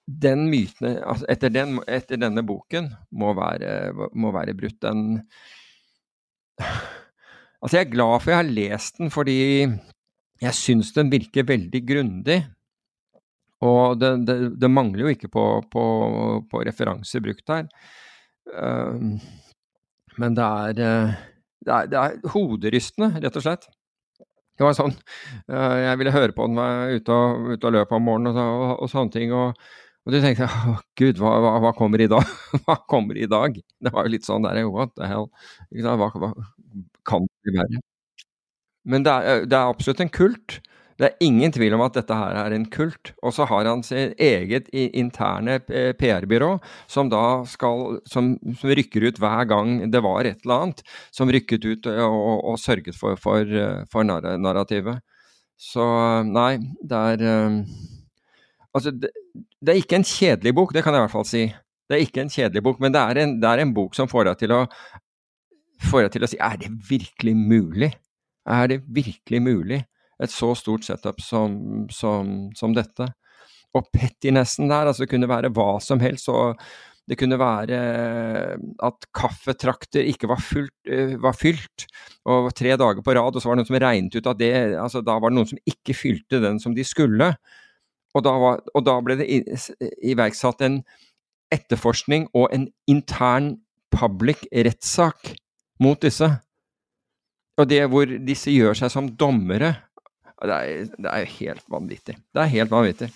den 0.06 0.47
myten 0.52 1.01
altså 1.02 1.27
etter, 1.32 1.51
den, 1.51 1.81
etter, 1.90 2.20
denne 2.20 2.44
boken 2.47 2.93
må 3.10 3.32
være, 3.35 3.90
må 4.14 4.31
være 4.36 4.55
brutt. 4.55 4.78
Den 4.85 5.24
Altså, 7.56 7.78
jeg 7.78 7.86
er 7.86 7.94
glad 7.97 8.20
for 8.23 8.31
jeg 8.31 8.39
har 8.39 8.51
lest 8.52 8.98
den, 9.01 9.10
fordi 9.10 9.40
jeg 10.42 10.56
syns 10.56 10.92
den 10.96 11.10
virker 11.12 11.46
veldig 11.48 11.80
grundig. 11.86 12.40
Og 13.64 13.96
det, 14.00 14.10
det, 14.28 14.36
det, 14.60 14.68
mangler 14.68 15.06
jo 15.06 15.14
ikke 15.14 15.30
på, 15.32 15.44
på, 15.72 15.84
på 16.50 16.64
referanser 16.68 17.24
brukt 17.24 17.48
her. 17.52 17.64
Uh, 18.52 19.16
men 20.20 20.36
det 20.36 20.44
er, 20.44 20.82
uh, 20.82 21.16
det 21.64 21.72
er, 21.78 21.88
det 21.92 22.02
er 22.02 22.34
hoderystende, 22.34 23.14
rett 23.24 23.40
og 23.40 23.46
slett. 23.46 23.66
Det 24.56 24.64
var 24.64 24.76
sånn 24.76 24.94
uh, 25.52 25.74
Jeg 25.82 25.98
ville 26.00 26.12
høre 26.14 26.32
på 26.36 26.46
den 26.48 26.56
var 26.56 26.92
ute 26.96 27.16
og, 27.16 27.50
ute 27.56 27.68
og 27.68 27.74
løp 27.76 27.90
om 27.92 28.06
morgenen 28.08 28.36
og, 28.36 28.52
og, 28.52 28.70
og, 28.76 28.92
sånne 28.92 29.16
ting. 29.16 29.34
Og, 29.36 29.56
og 30.04 30.14
du 30.14 30.20
tenkte 30.20 30.46
å 30.46 30.76
gud, 31.00 31.20
hva, 31.20 31.34
hva, 31.44 31.56
hva, 31.64 31.74
kommer 31.80 32.04
i 32.04 32.12
dag? 32.12 32.36
hva 32.68 32.78
kommer 32.92 33.18
i 33.18 33.28
dag? 33.30 33.56
Det 33.56 33.92
var 33.92 34.06
jo 34.06 34.16
litt 34.16 34.28
sånn 34.28 34.44
der, 34.44 34.62
what 34.68 34.92
the 35.00 35.08
hell? 35.08 35.30
Hva, 35.72 35.96
hva 35.96 36.32
kan 37.08 37.28
det 37.46 37.56
være? 37.56 37.86
Men 38.86 39.04
det 39.06 39.12
er, 39.12 39.44
det 39.50 39.56
er, 39.58 39.68
absolutt 39.72 40.00
en 40.04 40.12
kult. 40.12 40.60
Det 40.96 41.10
er 41.10 41.24
ingen 41.26 41.52
tvil 41.52 41.74
om 41.76 41.82
at 41.84 41.96
dette 41.98 42.16
her 42.16 42.38
er 42.40 42.54
en 42.56 42.64
kult. 42.72 43.12
Og 43.20 43.34
så 43.36 43.44
har 43.50 43.68
han 43.68 43.82
sitt 43.84 44.14
eget 44.22 44.70
interne 44.72 45.58
PR-byrå 45.98 46.54
som 46.88 47.10
da 47.12 47.42
skal 47.50 47.98
som, 48.08 48.36
som, 48.56 48.70
rykker 48.78 49.04
ut 49.04 49.20
hver 49.20 49.44
gang 49.50 49.74
det 49.92 50.00
var 50.06 50.24
et 50.24 50.40
eller 50.46 50.68
annet. 50.68 50.86
Som 51.12 51.32
rykket 51.34 51.66
ut 51.66 51.90
og, 51.92 52.22
og 52.52 52.56
sørget 52.62 52.96
for, 52.96 53.18
for, 53.20 53.52
for 53.92 54.08
narrativet. 54.08 55.02
Så 55.60 55.84
nei, 56.28 56.56
det 56.84 57.04
er 57.12 57.28
Altså, 58.76 58.90
det, 58.92 59.08
det, 59.64 59.72
er 59.72 59.78
ikke 59.80 59.96
en 59.96 60.04
kjedelig 60.04 60.52
bok, 60.52 60.72
det 60.76 60.82
kan 60.84 60.92
jeg 60.92 61.00
i 61.00 61.06
hvert 61.06 61.14
fall 61.14 61.24
si. 61.24 61.46
Det 61.88 61.96
er 61.96 62.02
ikke 62.04 62.26
en 62.26 62.32
kjedelig 62.32 62.62
bok, 62.66 62.80
men 62.84 62.92
det 62.92 63.00
er 63.00 63.20
en, 63.22 63.30
det 63.40 63.48
er 63.48 63.62
en 63.62 63.72
bok 63.72 63.96
som 63.96 64.10
får 64.10 64.28
deg 64.28 64.42
til 64.42 64.52
å 64.52 64.58
får 65.86 66.06
deg 66.06 66.12
til 66.14 66.26
å 66.26 66.28
si 66.30 66.40
er 66.42 66.58
det 66.60 66.68
virkelig 66.88 67.34
mulig? 67.36 67.90
Er 68.47 68.70
det 68.70 68.82
virkelig 68.86 69.43
mulig? 69.43 69.85
Et 70.23 70.32
så 70.32 70.55
stort 70.56 70.86
setup 70.86 71.20
som, 71.20 71.86
som, 71.93 72.51
som 72.56 72.74
dette. 72.77 73.09
Og 73.77 73.89
pettinessen 73.93 74.70
der, 74.70 74.89
altså 74.89 75.05
det 75.05 75.10
kunne 75.12 75.28
være 75.28 75.52
hva 75.52 75.77
som 75.82 76.01
helst. 76.01 76.31
og 76.32 76.56
Det 77.06 77.18
kunne 77.20 77.39
være 77.39 77.81
at 78.86 79.09
kaffetrakter 79.14 80.06
ikke 80.09 80.31
var, 80.31 80.40
fullt, 80.40 80.73
var, 81.23 81.36
fylt, 81.36 81.86
og 82.24 82.48
tre 82.56 82.73
dager 82.78 83.05
på 83.05 83.14
rad, 83.18 83.36
og 83.36 83.43
så 83.43 83.51
var 83.51 83.56
det 83.59 83.64
noen 83.64 83.70
som 83.70 83.81
regnet 83.82 84.16
ut 84.16 84.31
at 84.32 84.40
det 84.40 84.55
altså 84.81 85.05
Da 85.05 85.18
var 85.20 85.31
det 85.31 85.39
noen 85.39 85.52
som 85.52 85.62
ikke 85.68 85.94
fylte 85.94 86.40
den 86.43 86.62
som 86.62 86.74
de 86.74 86.86
skulle. 86.86 87.35
Og 88.16 88.24
da, 88.24 88.32
var, 88.40 88.62
og 88.73 88.86
da 88.86 88.97
ble 89.05 89.18
det 89.20 89.28
iverksatt 90.01 90.64
en 90.64 90.81
etterforskning 91.52 92.31
og 92.35 92.48
en 92.55 92.70
intern 92.89 93.56
public 93.93 94.47
rettssak 94.51 95.35
mot 95.82 96.01
disse. 96.01 96.31
Og 97.56 97.68
det 97.70 97.82
hvor 97.88 98.10
disse 98.28 98.52
gjør 98.52 98.76
seg 98.76 98.92
som 98.92 99.08
dommere, 99.16 99.72
det 100.44 100.56
er, 100.56 100.88
det 101.00 101.12
er 101.12 101.30
helt 101.38 101.64
vanvittig. 101.72 102.18
Det 102.34 102.42
er 102.42 102.52
helt 102.52 102.72
vanvittig. 102.72 103.08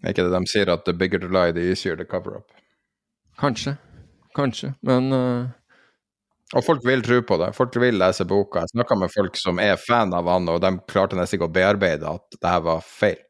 Er 0.00 0.12
ikke 0.12 0.26
det 0.26 0.34
de 0.36 0.48
sier, 0.48 0.72
at 0.72 0.84
the 0.84 0.92
bigger 0.96 1.20
the 1.20 1.28
lie, 1.28 1.54
the 1.56 1.64
easier 1.72 1.96
the 1.96 2.04
cover 2.08 2.36
up? 2.40 2.52
Kanskje. 3.40 3.76
Kanskje, 4.36 4.74
men 4.86 5.10
uh... 5.12 5.48
Og 6.56 6.64
folk 6.66 6.82
vil 6.82 7.02
tro 7.06 7.20
på 7.22 7.36
det. 7.38 7.52
Folk 7.54 7.76
vil 7.78 7.98
lese 8.00 8.24
boka. 8.26 8.64
Jeg 8.64 8.72
snakka 8.72 8.96
med 8.98 9.12
folk 9.14 9.36
som 9.38 9.60
er 9.62 9.76
fan 9.78 10.10
av 10.16 10.26
han, 10.26 10.48
og 10.50 10.58
de 10.64 10.72
klarte 10.90 11.18
nesten 11.18 11.38
ikke 11.38 11.46
å 11.46 11.54
bearbeide 11.54 12.10
at 12.10 12.40
det 12.40 12.50
her 12.50 12.64
var 12.64 12.80
feil. 12.82 13.20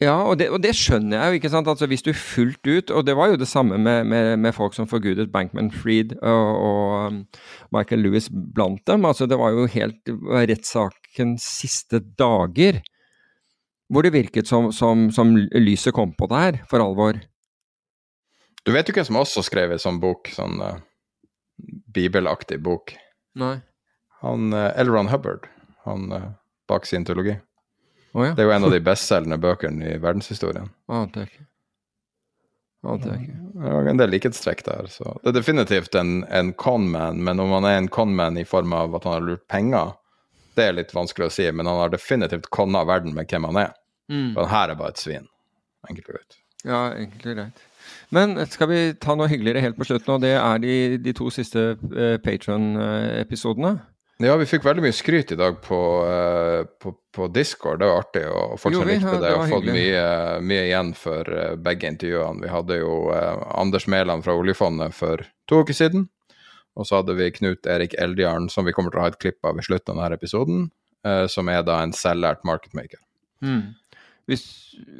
Ja, 0.00 0.14
og 0.24 0.38
det, 0.40 0.46
og 0.48 0.62
det, 0.64 0.72
skjønner 0.78 1.18
jeg 1.18 1.28
jo, 1.28 1.38
ikke 1.38 1.50
sant. 1.52 1.68
Altså 1.68 1.84
Hvis 1.90 2.04
du 2.06 2.14
fullt 2.16 2.64
ut 2.64 2.90
Og 2.96 3.04
det 3.04 3.12
var 3.18 3.28
jo 3.28 3.40
det 3.40 3.48
samme 3.48 3.76
med, 3.76 4.06
med, 4.08 4.38
med 4.40 4.54
folk 4.56 4.72
som 4.72 4.88
forgudet 4.88 5.28
Bankman 5.32 5.68
Freed 5.74 6.14
og, 6.22 6.46
og, 6.56 7.12
um, 7.12 7.18
Michael 7.76 8.06
Lewis 8.06 8.30
blant 8.32 8.80
dem. 8.88 9.04
Altså 9.04 9.28
Det 9.28 9.36
var 9.38 9.52
jo 9.52 9.66
helt 9.68 10.14
rettssakens 10.48 11.44
siste 11.60 12.00
dager 12.18 12.80
hvor 13.90 14.06
det 14.06 14.12
virket 14.14 14.46
som, 14.46 14.68
som, 14.72 15.08
som, 15.10 15.34
lyset 15.34 15.94
kom 15.94 16.12
på 16.14 16.28
der, 16.30 16.60
for 16.70 16.78
alvor. 16.78 17.16
Du 18.62 18.70
vet 18.70 18.86
jo 18.86 18.94
hvem 18.94 19.08
som 19.08 19.18
også 19.18 19.42
skrev 19.42 19.74
en 19.74 19.82
sånn 19.82 19.98
bok, 19.98 20.30
sånn 20.30 20.62
uh, 20.62 20.78
bibelaktig 21.90 22.60
bok? 22.62 22.94
Nei. 23.40 23.56
Han 24.22 24.54
uh, 24.54 24.70
Elron 24.78 25.10
Hubbard, 25.10 25.48
han 25.88 26.06
uh, 26.14 26.28
bak 26.70 26.86
scientologi. 26.86 27.34
Oh, 28.12 28.24
ja. 28.26 28.34
Det 28.34 28.42
er 28.42 28.48
jo 28.48 28.56
en 28.56 28.66
av 28.66 28.74
de 28.74 28.82
bestselgende 28.82 29.38
bøkene 29.38 29.92
i 29.92 29.98
verdenshistorien. 30.02 30.70
Ante 30.90 31.22
jeg 31.22 31.30
ikke. 31.30 31.46
Ante 32.90 33.12
jeg 33.12 33.28
ikke. 33.28 33.38
En 33.92 34.00
del 34.00 34.12
likhetstrekk 34.14 34.64
der. 34.66 34.90
Så. 34.90 35.14
Det 35.22 35.30
er 35.30 35.38
definitivt 35.38 35.94
en, 35.98 36.24
en 36.26 36.52
conman, 36.58 37.22
men 37.22 37.42
om 37.42 37.54
han 37.58 37.68
er 37.68 37.78
en 37.78 37.90
conman 37.92 38.40
i 38.40 38.46
form 38.48 38.74
av 38.74 38.96
at 38.98 39.06
han 39.06 39.18
har 39.18 39.26
lurt 39.28 39.46
penger, 39.52 39.94
det 40.58 40.66
er 40.66 40.76
litt 40.76 40.94
vanskelig 40.96 41.28
å 41.28 41.34
si, 41.34 41.46
men 41.54 41.70
han 41.70 41.78
har 41.84 41.92
definitivt 41.92 42.50
conna 42.50 42.82
verden 42.88 43.14
med 43.14 43.30
hvem 43.30 43.46
han 43.50 43.62
er. 43.68 43.74
Mm. 44.10 44.34
han 44.34 44.48
her 44.50 44.72
er 44.72 44.78
bare 44.78 44.96
et 44.96 45.02
svin. 45.02 45.28
Enkelt 45.86 46.08
og 46.08 46.16
greit. 46.16 46.40
Ja, 46.66 46.80
enkelt 46.98 47.28
og 47.30 47.36
greit. 47.38 47.66
Men 48.10 48.34
skal 48.50 48.68
vi 48.70 48.80
ta 49.00 49.14
noe 49.16 49.30
hyggeligere 49.30 49.62
helt 49.62 49.78
på 49.78 49.86
slutten, 49.86 50.16
og 50.16 50.24
det 50.24 50.34
er 50.34 50.58
de, 50.62 50.74
de 51.02 51.14
to 51.16 51.30
siste 51.32 51.62
uh, 51.78 52.16
Patron-episodene? 52.22 53.76
Ja, 54.20 54.34
vi 54.36 54.46
fikk 54.48 54.66
veldig 54.66 54.82
mye 54.84 54.92
skryt 54.92 55.32
i 55.32 55.36
dag 55.38 55.56
på, 55.64 55.78
uh, 56.04 56.66
på, 56.82 56.92
på 57.16 57.28
Discord. 57.32 57.80
Det 57.80 57.88
var 57.88 58.02
artig. 58.02 58.24
Og 58.28 58.58
folk 58.60 58.76
som 58.76 58.88
likte 58.88 59.14
det, 59.22 59.30
og 59.32 59.46
fått 59.48 59.68
mye, 59.72 60.04
mye, 60.44 60.64
igjen 60.66 60.92
for 60.98 61.30
uh, 61.32 61.54
begge 61.56 61.88
intervjuene. 61.88 62.44
Vi 62.44 62.52
hadde 62.52 62.80
jo 62.82 62.96
Anders 63.14 63.88
Mæland 63.88 64.26
fra 64.26 64.36
oljefondet 64.36 64.96
for 64.96 65.24
to 65.48 65.62
uker 65.64 65.76
siden. 65.76 66.10
Og 66.76 66.86
så 66.86 67.00
hadde 67.00 67.16
vi 67.16 67.32
Knut 67.32 67.66
Erik 67.66 67.96
Eldjarn, 67.98 68.50
som 68.52 68.68
vi 68.68 68.76
kommer 68.76 68.92
til 68.92 69.00
å 69.00 69.06
ha 69.06 69.14
et 69.14 69.20
klipp 69.20 69.40
av 69.48 69.58
i 69.58 69.64
slutten 69.64 69.96
av 69.96 70.04
denne 70.04 70.20
episoden. 70.20 70.68
som 71.32 71.48
er 71.48 71.62
da 71.64 71.78
en 71.80 71.94
selvlært 71.96 72.42
marketmaker. 72.44 73.00
Mm. 73.40 73.72
Hvis, 74.30 74.44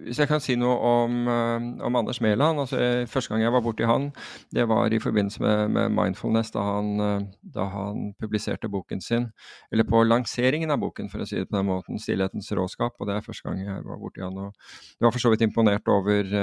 hvis, 0.05 0.19
jeg 0.19 0.27
kan 0.27 0.43
si 0.43 0.57
noe 0.59 0.74
om, 0.74 1.20
uh, 1.31 1.85
om 1.86 1.98
Anders 2.01 2.19
Mæland 2.24 2.65
altså, 2.65 2.81
Første 3.07 3.31
gang 3.31 3.44
jeg 3.44 3.52
var 3.55 3.62
borti 3.62 3.86
han, 3.86 4.09
det 4.51 4.65
var 4.69 4.90
i 4.90 4.98
forbindelse 4.98 5.43
med, 5.44 5.69
med 5.77 5.94
Mindfulness, 5.94 6.51
da 6.51 6.65
han, 6.66 6.93
uh, 6.98 7.23
da 7.55 7.69
han, 7.70 8.11
publiserte 8.20 8.69
boken 8.69 9.01
sin. 9.01 9.28
Eller 9.70 9.86
på 9.86 10.02
lanseringen 10.02 10.74
av 10.74 10.82
boken, 10.82 11.11
for 11.12 11.23
å 11.23 11.28
si 11.28 11.39
det 11.39 11.48
på 11.48 11.57
den 11.57 11.69
måten. 11.70 11.98
'Stillhetens 12.01 12.51
råskap'. 12.59 12.98
Og 12.98 13.07
det 13.07 13.16
er 13.16 13.27
første 13.27 13.48
gang 13.48 13.62
jeg 13.62 13.85
var 13.86 14.01
borti 14.02 14.24
han. 14.24 14.39
Og 14.39 14.51
jeg 14.98 15.07
var 15.07 15.15
for 15.15 15.23
så 15.23 15.32
vidt 15.32 15.47
imponert 15.47 15.89
over, 15.89 16.35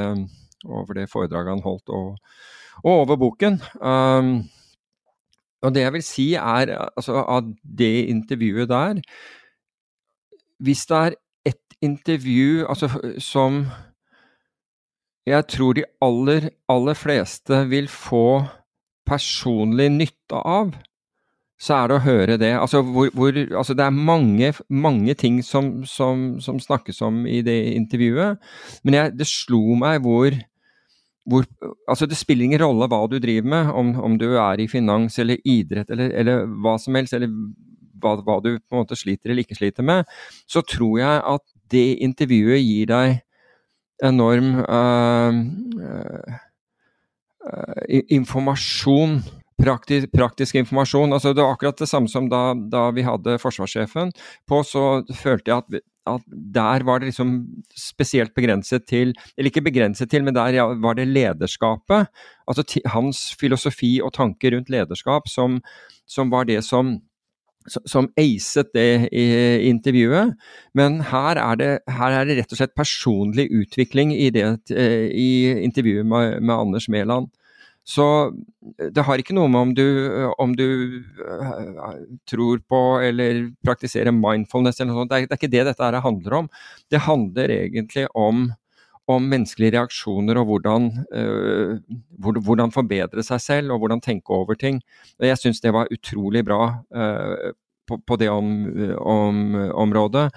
over 0.65 0.93
det 0.93 1.09
foredraget 1.11 1.57
han 1.57 1.65
holdt, 1.65 1.89
og, 1.89 2.15
og 2.83 2.93
over 3.03 3.19
boken. 3.19 3.59
Um, 3.81 4.47
og 5.65 5.73
det 5.73 5.83
jeg 5.83 5.93
vil 5.93 6.05
si, 6.05 6.27
er 6.33 6.73
altså, 6.77 7.17
av 7.25 7.47
det 7.79 8.07
intervjuet 8.11 8.69
der 8.69 9.01
Hvis 10.63 10.85
det 10.89 10.97
er 10.97 11.15
intervju 11.83 12.65
altså, 12.69 12.89
som 13.21 13.65
jeg 15.27 15.43
tror 15.51 15.75
de 15.75 15.83
aller, 16.01 16.49
aller 16.71 16.95
fleste 16.95 17.65
vil 17.67 17.89
få 17.91 18.45
personlig 19.07 19.89
nytte 19.91 20.39
av, 20.39 20.71
så 21.57 21.73
er 21.79 21.89
det 21.89 21.95
å 21.97 22.05
høre 22.05 22.37
det. 22.39 22.51
Altså, 22.55 22.83
hvor, 22.85 23.09
hvor, 23.17 23.37
altså 23.59 23.75
det 23.75 23.85
er 23.87 23.95
mange, 23.95 24.51
mange 24.69 25.15
ting 25.19 25.39
som, 25.43 25.81
som, 25.89 26.37
som, 26.43 26.61
snakkes 26.61 27.01
om 27.05 27.25
i 27.27 27.41
det 27.45 27.57
intervjuet, 27.73 28.37
men 28.85 28.99
jeg, 28.99 29.15
det 29.17 29.27
slo 29.29 29.61
meg 29.79 30.03
hvor, 30.05 30.37
hvor, 31.27 31.47
altså 31.89 32.07
Det 32.07 32.19
spiller 32.19 32.45
ingen 32.45 32.61
rolle 32.61 32.87
hva 32.87 33.01
du 33.09 33.17
driver 33.19 33.49
med, 33.55 33.71
om, 33.73 33.95
om 33.99 34.19
du 34.21 34.29
er 34.37 34.61
i 34.61 34.69
finans 34.71 35.17
eller 35.19 35.41
idrett 35.43 35.89
eller, 35.91 36.13
eller 36.21 36.45
hva 36.61 36.77
som 36.79 36.95
helst, 36.95 37.17
eller 37.17 37.33
hva, 37.97 38.15
hva, 38.21 38.39
du 38.43 38.53
på 38.59 38.77
en 38.77 38.83
måte 38.83 38.95
sliter 38.99 39.33
eller 39.33 39.43
ikke 39.43 39.57
sliter 39.57 39.83
med, 39.83 40.07
så 40.47 40.63
tror 40.63 40.99
jeg 41.01 41.23
at 41.33 41.56
det 41.71 41.87
intervjuet 42.05 42.61
gir 42.63 42.91
deg 42.91 43.17
enorm 44.03 44.61
uh, 44.61 45.33
uh, 47.47 47.99
informasjon. 48.13 49.19
Praktisk, 49.57 50.11
praktisk, 50.13 50.55
informasjon. 50.59 51.13
Altså, 51.15 51.31
det 51.33 51.41
var 51.41 51.55
akkurat 51.55 51.79
det 51.81 51.89
samme 51.89 52.09
som 52.11 52.27
da, 52.29 52.51
da 52.53 52.91
vi 52.93 53.01
hadde 53.01 53.39
forsvarssjefen 53.41 54.11
på, 54.45 54.59
så 54.61 54.83
følte 55.17 55.49
jeg 55.49 55.63
at, 55.63 55.79
at, 56.13 56.27
der 56.29 56.85
var 56.85 57.01
det 57.01 57.09
liksom 57.09 57.31
spesielt 57.73 58.35
begrenset 58.37 58.85
til 58.85 59.15
Eller 59.33 59.49
ikke 59.49 59.65
begrenset 59.65 60.11
til, 60.13 60.23
men 60.23 60.37
der 60.37 60.59
var 60.77 60.93
det 60.99 61.07
lederskapet. 61.09 62.05
Altså 62.47 62.83
hans 62.93 63.31
filosofi 63.39 63.97
og 63.97 64.13
tanker 64.13 64.53
rundt 64.53 64.69
lederskap 64.69 65.25
som, 65.27 65.57
som 66.05 66.29
var 66.29 66.45
det 66.45 66.61
som 66.63 66.99
som 67.67 68.09
acet 68.19 68.69
det 68.75 69.09
i 69.11 69.25
intervjuet. 69.69 70.35
Men 70.77 71.01
her 71.11 71.39
er, 71.41 71.59
det, 71.59 71.71
her 71.99 72.15
er 72.19 72.27
det 72.27 72.37
rett 72.39 72.53
og 72.55 72.61
slett 72.61 72.77
personlig 72.77 73.49
utvikling 73.51 74.13
i, 74.15 74.29
det, 74.33 74.45
eh, 74.71 75.07
i 75.11 75.29
intervjuet 75.65 76.07
med, 76.07 76.39
med 76.41 76.55
Anders 76.55 76.89
Mæland. 76.91 77.29
Så 77.87 78.05
det 78.91 79.03
har 79.07 79.21
ikke 79.21 79.35
noe 79.37 79.47
med 79.47 79.61
om 79.61 79.69
du, 79.75 79.85
om 80.43 80.53
du 80.59 80.67
tror 82.27 82.59
på 82.67 82.81
eller 82.99 83.45
praktiserer 83.63 84.11
mindfulness 84.11 84.81
eller 84.81 84.91
noe 84.91 85.05
sånt. 85.05 85.13
Det 85.13 85.19
er, 85.21 85.27
det 85.29 85.37
er 85.37 85.39
ikke 85.39 85.53
det 85.53 85.67
dette 85.69 85.85
her 85.85 85.99
handler 86.03 86.35
om. 86.41 86.49
Det 86.91 87.05
handler 87.05 87.53
egentlig 87.61 88.03
om, 88.11 88.49
om 89.07 89.27
menneskelige 89.31 89.77
reaksjoner 89.77 90.39
og 90.41 90.49
hvordan, 90.49 90.89
uh, 91.15 91.77
hvordan, 92.19 92.73
forbedre 92.75 93.23
seg 93.25 93.43
selv 93.43 93.75
og 93.75 93.83
hvordan 93.83 94.03
tenke 94.03 94.33
over 94.35 94.59
ting. 94.59 94.81
Og 95.19 95.29
jeg 95.29 95.39
syns 95.41 95.63
det 95.63 95.73
var 95.75 95.91
utrolig 95.93 96.43
bra 96.47 96.61
uh, 96.75 97.53
på, 97.87 97.99
på, 98.03 98.19
det 98.19 98.29
om, 98.31 98.51
om, 98.99 99.39
området. 99.87 100.27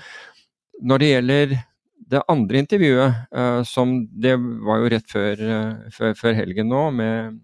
Når 0.82 1.02
det 1.02 1.10
gjelder 1.10 1.56
det 2.10 2.22
andre 2.30 2.62
intervjuet, 2.62 3.18
uh, 3.34 3.60
som 3.66 3.98
det 4.10 4.36
var 4.38 4.82
jo 4.82 4.94
rett 4.94 5.10
før, 5.10 5.44
før, 5.94 6.14
før 6.18 6.38
helgen 6.38 6.70
nå, 6.70 6.86
med, 6.94 7.36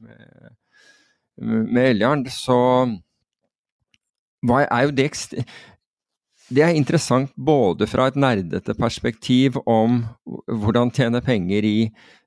med, 0.00 0.56
med 1.68 1.92
Eljarn, 1.92 2.24
så 2.32 2.58
var, 4.48 4.64
er 4.70 4.88
jo 4.88 4.96
det 4.96 5.10
det 6.50 6.62
er 6.66 6.74
interessant 6.74 7.30
både 7.38 7.86
fra 7.86 8.08
et 8.10 8.16
nerdete 8.18 8.74
perspektiv 8.78 9.58
om 9.70 10.02
hvordan 10.46 10.90
tjene 10.94 11.20
penger 11.22 11.66
i 11.66 11.76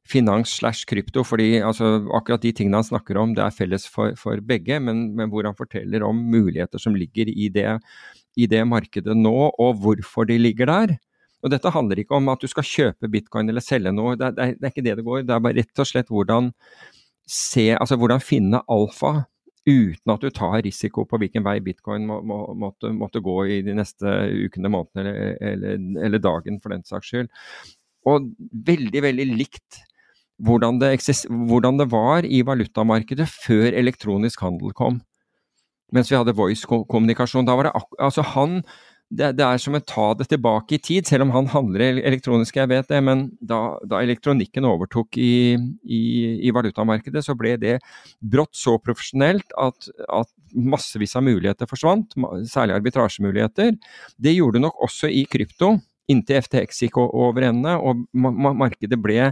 finans 0.07 0.51
slash 0.59 0.87
krypto, 0.87 1.23
fordi 1.27 1.61
altså, 1.63 1.97
akkurat 2.15 2.43
de 2.43 2.51
tingene 2.55 2.79
han 2.79 2.87
snakker 2.87 3.19
om, 3.19 3.33
det 3.35 3.43
er 3.43 3.55
felles 3.55 3.85
for, 3.91 4.15
for 4.19 4.39
begge, 4.43 4.79
men, 4.83 5.09
men, 5.15 5.29
hvor 5.31 5.47
han 5.47 5.57
forteller 5.57 6.03
om 6.07 6.19
muligheter 6.31 6.81
som 6.81 6.95
ligger 6.95 7.31
i 7.31 7.49
det, 7.51 7.77
i 8.35 8.47
det 8.51 8.63
markedet 8.67 9.15
nå, 9.15 9.35
og 9.59 9.83
hvorfor 9.83 10.27
de 10.27 10.39
ligger 10.39 10.71
der. 10.71 10.95
Og 11.43 11.51
dette 11.51 11.71
handler 11.75 11.99
ikke 11.99 12.15
om 12.15 12.31
at 12.31 12.43
du 12.43 12.47
skal 12.51 12.67
kjøpe 12.67 13.11
bitcoin 13.11 13.51
eller 13.51 13.63
selge 13.63 13.91
noe, 13.95 14.15
det 14.19 14.31
er, 14.31 14.55
det 14.55 14.67
er 14.67 14.71
ikke 14.71 14.85
det 14.87 14.97
det 14.99 15.07
går. 15.07 15.23
Det 15.27 15.35
er 15.35 15.43
bare 15.43 15.59
rett 15.59 15.83
og 15.83 15.89
slett 15.89 16.11
hvordan 16.11 16.51
se, 17.27 17.69
altså 17.75 17.99
hvordan 17.99 18.23
finne 18.23 18.63
alfa 18.71 19.25
uten 19.67 20.11
at 20.11 20.23
du 20.23 20.31
tar 20.33 20.59
risiko 20.65 21.05
på 21.07 21.19
hvilken 21.21 21.45
vei 21.45 21.57
bitcoin 21.63 22.07
må, 22.09 22.19
må, 22.27 22.39
måtte, 22.59 22.91
måtte, 22.95 23.21
gå 23.23 23.37
i 23.47 23.61
de 23.63 23.75
neste 23.77 24.11
ukene, 24.47 24.71
månedene 24.73 25.13
eller, 25.13 25.39
eller, 25.53 26.05
eller, 26.07 26.23
dagen, 26.23 26.59
for 26.63 26.75
den 26.75 26.83
saks 26.87 27.11
skyld. 27.11 27.31
Og 28.09 28.27
veldig, 28.67 29.03
veldig 29.05 29.27
likt 29.31 29.83
hvordan 30.43 30.81
det, 30.81 30.97
hvordan 31.29 31.79
det 31.79 31.87
var 31.93 32.27
i 32.27 32.41
valutamarkedet 32.43 33.29
før 33.31 33.69
elektronisk 33.71 34.43
handel 34.43 34.73
kom. 34.75 34.99
Mens 35.93 36.09
vi 36.09 36.17
hadde 36.17 36.35
voice-kommunikasjon. 36.35 37.45
Da 37.47 37.55
var 37.55 37.69
det 37.69 37.73
altså 38.01 38.25
han 38.33 38.63
det, 39.13 39.29
det, 39.37 39.45
er 39.45 39.61
som 39.61 39.77
å 39.77 39.81
ta 39.85 40.07
det 40.17 40.27
tilbake 40.31 40.77
i 40.77 40.81
tid, 40.81 41.07
selv 41.07 41.27
om 41.27 41.33
han 41.35 41.49
handler 41.51 41.99
elektronisk, 42.01 42.57
jeg 42.57 42.71
vet 42.71 42.89
det. 42.89 42.99
Men 43.05 43.25
da, 43.41 43.77
da 43.89 44.01
elektronikken 44.03 44.67
overtok 44.67 45.19
i, 45.21 45.55
i, 45.83 46.01
i, 46.47 46.53
valutamarkedet, 46.55 47.23
så 47.25 47.35
ble 47.37 47.55
det 47.61 47.77
brått 48.19 48.55
så 48.57 48.77
profesjonelt 48.81 49.55
at, 49.61 49.89
at, 50.09 50.31
massevis 50.53 51.15
av 51.17 51.25
muligheter 51.25 51.69
forsvant, 51.69 52.13
særlig 52.49 52.77
arbitrasjemuligheter. 52.77 53.73
Det 54.21 54.35
gjorde 54.35 54.61
nok 54.61 54.83
også 54.85 55.09
i 55.09 55.23
krypto, 55.29 55.75
inntil 56.11 56.43
FTX 56.43 56.83
gikk 56.83 56.99
over 57.01 57.47
ende 57.47 57.73
og 57.79 58.03
markedet 58.13 58.99
ble 59.01 59.31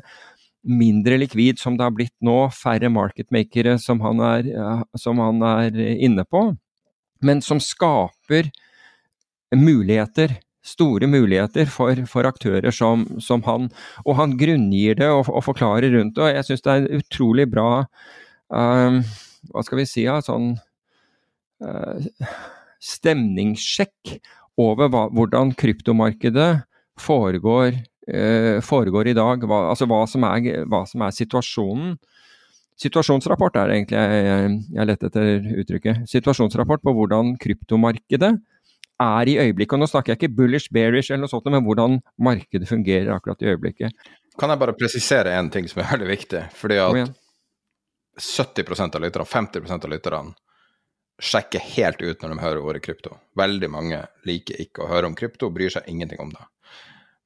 mindre 0.62 1.18
likvid 1.20 1.60
som 1.60 1.76
det 1.78 1.86
har 1.86 1.94
blitt 1.94 2.16
nå, 2.26 2.46
færre 2.54 2.90
marketmakere 2.94 3.76
som 3.82 4.02
han 4.06 4.22
er, 4.26 4.50
som 4.98 5.22
han 5.22 5.42
er 5.46 5.78
inne 5.78 6.26
på, 6.26 6.48
men 7.26 7.42
som 7.46 7.62
skaper 7.62 8.50
muligheter. 9.56 10.38
Store 10.62 11.08
muligheter 11.10 11.66
for, 11.74 11.98
for 12.06 12.28
aktører 12.30 12.74
som, 12.76 13.08
som, 13.18 13.42
han. 13.48 13.72
Og 14.06 14.16
han 14.20 14.36
grunngir 14.38 15.00
det 15.00 15.10
og, 15.10 15.26
og 15.30 15.44
forklarer 15.48 15.90
rundt 15.96 16.16
det. 16.16 16.22
og 16.22 16.36
Jeg 16.36 16.48
syns 16.48 16.66
det 16.68 16.74
er 16.76 17.00
utrolig 17.00 17.48
bra 17.50 17.70
um, 18.54 19.00
Hva 19.50 19.64
skal 19.66 19.82
vi 19.82 19.88
si? 19.90 20.04
Ja, 20.06 20.20
sånn 20.22 20.54
uh, 21.66 22.36
stemningssjekk 22.82 24.20
over 24.62 24.92
hva, 24.94 25.08
hvordan 25.10 25.56
kryptomarkedet 25.58 26.52
foregår, 27.02 27.82
uh, 28.14 28.62
foregår 28.62 29.10
i 29.10 29.18
dag. 29.18 29.42
Hva, 29.50 29.64
altså 29.74 29.90
hva 29.90 30.04
som, 30.10 30.30
er, 30.30 30.62
hva 30.70 30.84
som, 30.86 31.02
er, 31.08 31.18
situasjonen. 31.18 31.98
Situasjonsrapport 32.82 33.58
er 33.62 33.74
egentlig 33.74 33.98
jeg, 33.98 34.54
jeg 34.78 34.90
lette 34.90 35.10
etter 35.10 35.52
uttrykket. 35.66 36.06
Situasjonsrapport 36.10 36.86
på 36.86 36.94
hvordan 36.98 37.36
kryptomarkedet 37.42 38.36
er 39.02 39.32
i 39.32 39.38
øyeblikket. 39.46 39.76
Og 39.78 39.84
nå 39.84 39.90
snakker 39.90 40.14
jeg 40.14 40.22
ikke 40.22 40.36
bullish, 40.38 40.72
bearish 40.74 41.12
eller 41.12 41.26
noe 41.26 41.32
sånt, 41.32 41.50
men 41.54 41.66
hvordan 41.66 42.00
markedet 42.22 42.70
fungerer 42.70 43.14
akkurat 43.16 43.42
i 43.44 43.52
øyeblikket. 43.54 44.08
Kan 44.40 44.54
jeg 44.54 44.62
bare 44.62 44.78
presisere 44.78 45.34
en 45.38 45.52
ting 45.54 45.68
som 45.70 45.84
er 45.84 45.92
veldig 45.96 46.10
viktig? 46.12 46.46
Fordi 46.58 46.80
at 46.82 47.18
70 48.22 48.96
av 48.96 49.04
lytterne, 49.04 49.28
50% 49.28 49.88
av 49.88 49.92
lytterne 49.92 50.34
sjekker 51.22 51.62
helt 51.76 52.02
ut 52.02 52.24
når 52.24 52.34
de 52.34 52.42
hører 52.42 52.66
ordet 52.66 52.84
krypto. 52.86 53.18
Veldig 53.38 53.70
mange 53.70 54.00
liker 54.28 54.58
ikke 54.64 54.86
å 54.86 54.90
høre 54.90 55.12
om 55.12 55.18
krypto, 55.18 55.52
bryr 55.54 55.74
seg 55.74 55.88
ingenting 55.92 56.22
om 56.24 56.32
det. 56.34 56.44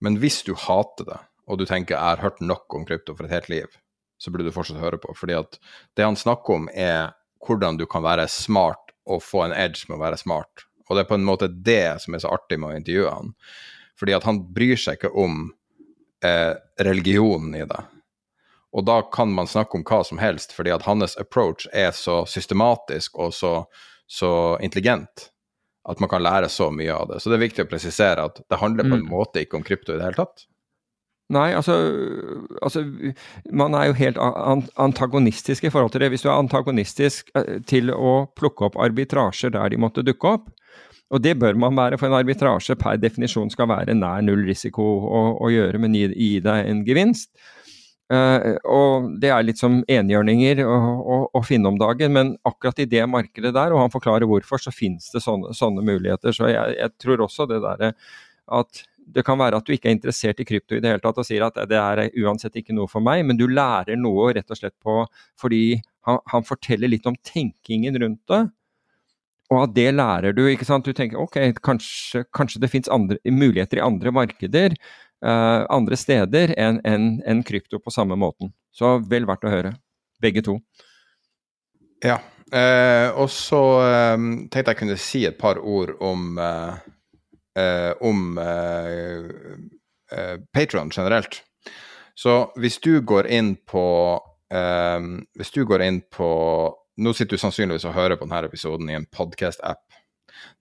Men 0.03 0.19
hvis 0.19 0.41
du 0.43 0.53
hater 0.60 1.07
det, 1.07 1.19
og 1.47 1.60
du 1.60 1.65
tenker 1.65 1.95
'jeg 1.95 2.03
har 2.03 2.23
hørt 2.23 2.41
nok 2.41 2.73
om 2.73 2.85
krypto 2.85 3.15
for 3.15 3.26
et 3.26 3.31
helt 3.31 3.49
liv', 3.49 3.77
så 4.18 4.31
burde 4.31 4.45
du 4.45 4.52
fortsatt 4.52 4.81
høre 4.81 4.97
på. 4.97 5.15
Fordi 5.15 5.34
at 5.34 5.60
det 5.95 6.06
han 6.06 6.15
snakker 6.15 6.53
om, 6.53 6.69
er 6.73 7.14
hvordan 7.45 7.77
du 7.77 7.85
kan 7.85 8.03
være 8.03 8.27
smart 8.27 8.91
og 9.06 9.22
få 9.22 9.45
en 9.45 9.53
edge 9.53 9.85
med 9.88 9.97
å 9.97 10.03
være 10.03 10.18
smart. 10.18 10.65
Og 10.90 10.95
det 10.95 11.06
er 11.06 11.10
på 11.10 11.18
en 11.18 11.28
måte 11.28 11.49
det 11.49 12.02
som 12.03 12.16
er 12.16 12.24
så 12.24 12.34
artig 12.36 12.60
med 12.62 12.72
å 12.72 12.80
intervjue 12.80 13.14
han. 13.14 13.34
Fordi 13.99 14.16
at 14.18 14.26
han 14.28 14.41
bryr 14.53 14.80
seg 14.80 14.99
ikke 14.99 15.14
om 15.18 15.48
eh, 16.26 16.53
religionen 16.86 17.56
i 17.57 17.66
det. 17.68 17.82
Og 18.76 18.84
da 18.86 18.99
kan 19.07 19.32
man 19.32 19.48
snakke 19.48 19.78
om 19.78 19.86
hva 19.88 20.02
som 20.03 20.20
helst, 20.20 20.52
fordi 20.52 20.74
at 20.76 20.84
hans 20.84 21.16
approach 21.22 21.68
er 21.72 21.94
så 21.95 22.24
systematisk 22.28 23.16
og 23.24 23.32
så, 23.34 23.53
så 24.07 24.32
intelligent 24.64 25.30
at 25.86 26.02
man 26.02 26.10
kan 26.10 26.24
lære 26.26 26.49
så 26.49 26.72
mye 26.74 26.94
av 26.94 27.07
det. 27.12 27.22
Så 27.22 27.30
det 27.30 27.38
er 27.38 27.45
viktig 27.45 27.64
å 27.66 27.70
presisere 27.70 28.26
at 28.28 28.41
det 28.41 28.60
handler 28.60 28.88
på 28.88 28.98
en 28.98 29.06
mm. 29.06 29.12
måte 29.12 29.45
ikke 29.45 29.60
om 29.60 29.66
krypto 29.66 29.94
i 29.94 29.99
det 29.99 30.07
hele 30.07 30.18
tatt. 30.18 30.48
Nei, 31.34 31.56
altså, 31.57 31.73
altså, 32.61 32.84
Man 33.52 33.73
er 33.73 33.88
jo 33.89 33.95
helt 33.97 34.19
antagonistisk 34.77 35.64
i 35.65 35.72
forhold 35.73 35.91
til 35.91 36.03
det. 36.03 36.11
Hvis 36.14 36.22
du 36.22 36.30
er 36.30 36.38
antagonistisk 36.38 37.31
eh, 37.35 37.57
til 37.65 37.89
å 37.89 38.27
plukke 38.38 38.68
opp 38.68 38.77
arbitrasjer 38.77 39.56
der 39.56 39.73
de 39.73 39.81
måtte 39.81 40.06
dukke 40.06 40.35
opp, 40.38 40.52
og 41.14 41.22
det 41.22 41.35
bør 41.41 41.57
man 41.57 41.77
være, 41.77 41.97
for 41.97 42.10
en 42.10 42.18
arbitrasje 42.18 42.77
per 42.81 42.97
definisjon 43.02 43.52
skal 43.53 43.69
være 43.69 43.93
nær 43.97 44.23
null 44.26 44.45
risiko 44.45 44.85
å, 44.85 45.26
å 45.41 45.52
gjøre, 45.53 45.81
men 45.81 45.97
gi, 45.97 46.07
gi 46.14 46.31
deg 46.45 46.69
en 46.69 46.81
gevinst. 46.85 47.30
Uh, 48.14 48.53
og 48.69 49.06
det 49.18 49.31
er 49.34 49.45
litt 49.47 49.57
som 49.57 49.80
enhjørninger 49.89 50.60
å, 50.61 50.73
å, 51.02 51.15
å, 51.34 51.41
finne 51.45 51.72
om 51.72 51.77
dagen, 51.81 52.14
men 52.14 52.35
akkurat 52.45 52.84
i 52.84 52.89
det 52.89 53.02
markedet 53.10 53.53
der, 53.56 53.73
og 53.73 53.81
han 53.81 53.93
forklarer 53.93 54.30
hvorfor, 54.30 54.61
så 54.61 54.73
finnes 54.73 55.10
det 55.14 55.23
sånne, 55.26 55.56
sånne 55.57 55.81
muligheter. 55.85 56.35
Så 56.35 56.52
jeg, 56.52 56.76
jeg, 56.77 56.93
tror 57.02 57.26
også 57.26 57.47
det 57.49 57.64
derre 57.65 57.95
at 58.53 58.84
det 59.06 59.23
kan 59.26 59.38
være 59.40 59.60
at 59.60 59.68
du 59.68 59.73
ikke 59.76 59.90
er 59.91 59.95
interessert 59.95 60.40
i 60.41 60.45
krypto 60.48 60.76
i 60.76 60.82
det 60.84 60.91
hele 60.91 61.03
tatt 61.03 61.19
og 61.22 61.27
sier 61.27 61.45
at 61.45 61.57
det 61.69 61.77
er 61.77 62.02
uansett 62.23 62.57
ikke 62.60 62.76
noe 62.76 62.90
for 62.91 63.03
meg, 63.06 63.23
men 63.27 63.38
du 63.38 63.45
lærer 63.48 63.99
noe 63.99 64.32
rett 64.36 64.52
og 64.52 64.60
slett 64.60 64.76
på 64.84 65.03
fordi 65.41 65.80
han, 66.07 66.19
han 66.32 66.45
forteller 66.48 66.91
litt 66.91 67.07
om 67.10 67.18
tenkingen 67.26 67.98
rundt 68.02 68.23
det. 68.32 68.44
Og 69.53 69.61
av 69.61 69.73
det 69.76 69.90
lærer 69.94 70.34
du. 70.34 70.45
ikke 70.49 70.65
sant? 70.65 70.86
Du 70.86 70.95
tenker 70.98 71.22
ok, 71.22 71.38
kanskje, 71.65 72.23
kanskje 72.34 72.61
det 72.64 72.72
fins 72.73 72.90
muligheter 72.90 73.77
i 73.77 73.86
andre 73.86 74.14
markeder, 74.14 74.73
uh, 75.26 75.65
andre 75.69 75.98
steder 75.99 76.56
enn 76.57 76.82
en, 76.88 77.10
en 77.26 77.44
krypto 77.45 77.80
på 77.82 77.94
samme 77.94 78.18
måten. 78.18 78.53
Så 78.73 78.98
vel 79.06 79.27
verdt 79.30 79.45
å 79.45 79.53
høre. 79.53 79.76
Begge 80.22 80.41
to. 80.45 80.57
Ja. 82.06 82.19
Uh, 82.53 83.10
og 83.22 83.30
så 83.34 83.61
um, 84.15 84.45
tenkte 84.53 84.73
jeg 84.73 84.82
kunne 84.82 84.98
si 85.02 85.23
et 85.26 85.38
par 85.38 85.57
ord 85.57 85.95
om 86.06 86.38
uh, 86.38 86.77
om 88.03 88.40
Patron 90.53 90.91
generelt. 90.91 91.40
Så 92.15 92.34
hvis 92.60 92.80
du 92.84 92.99
går 93.02 93.27
inn 93.32 93.56
på 93.68 93.86
Hvis 95.36 95.52
du 95.56 95.61
går 95.65 95.82
inn 95.82 96.02
på 96.11 96.27
nå 96.95 97.11
sitter 97.14 97.36
du 97.36 97.41
sannsynligvis 97.41 97.88
og 97.90 97.95
hører 97.95 98.15
på 98.19 98.27
denne 98.27 98.48
episoden 98.48 98.90
i 98.90 98.95
en 98.95 99.07
podcast-app. 99.11 99.84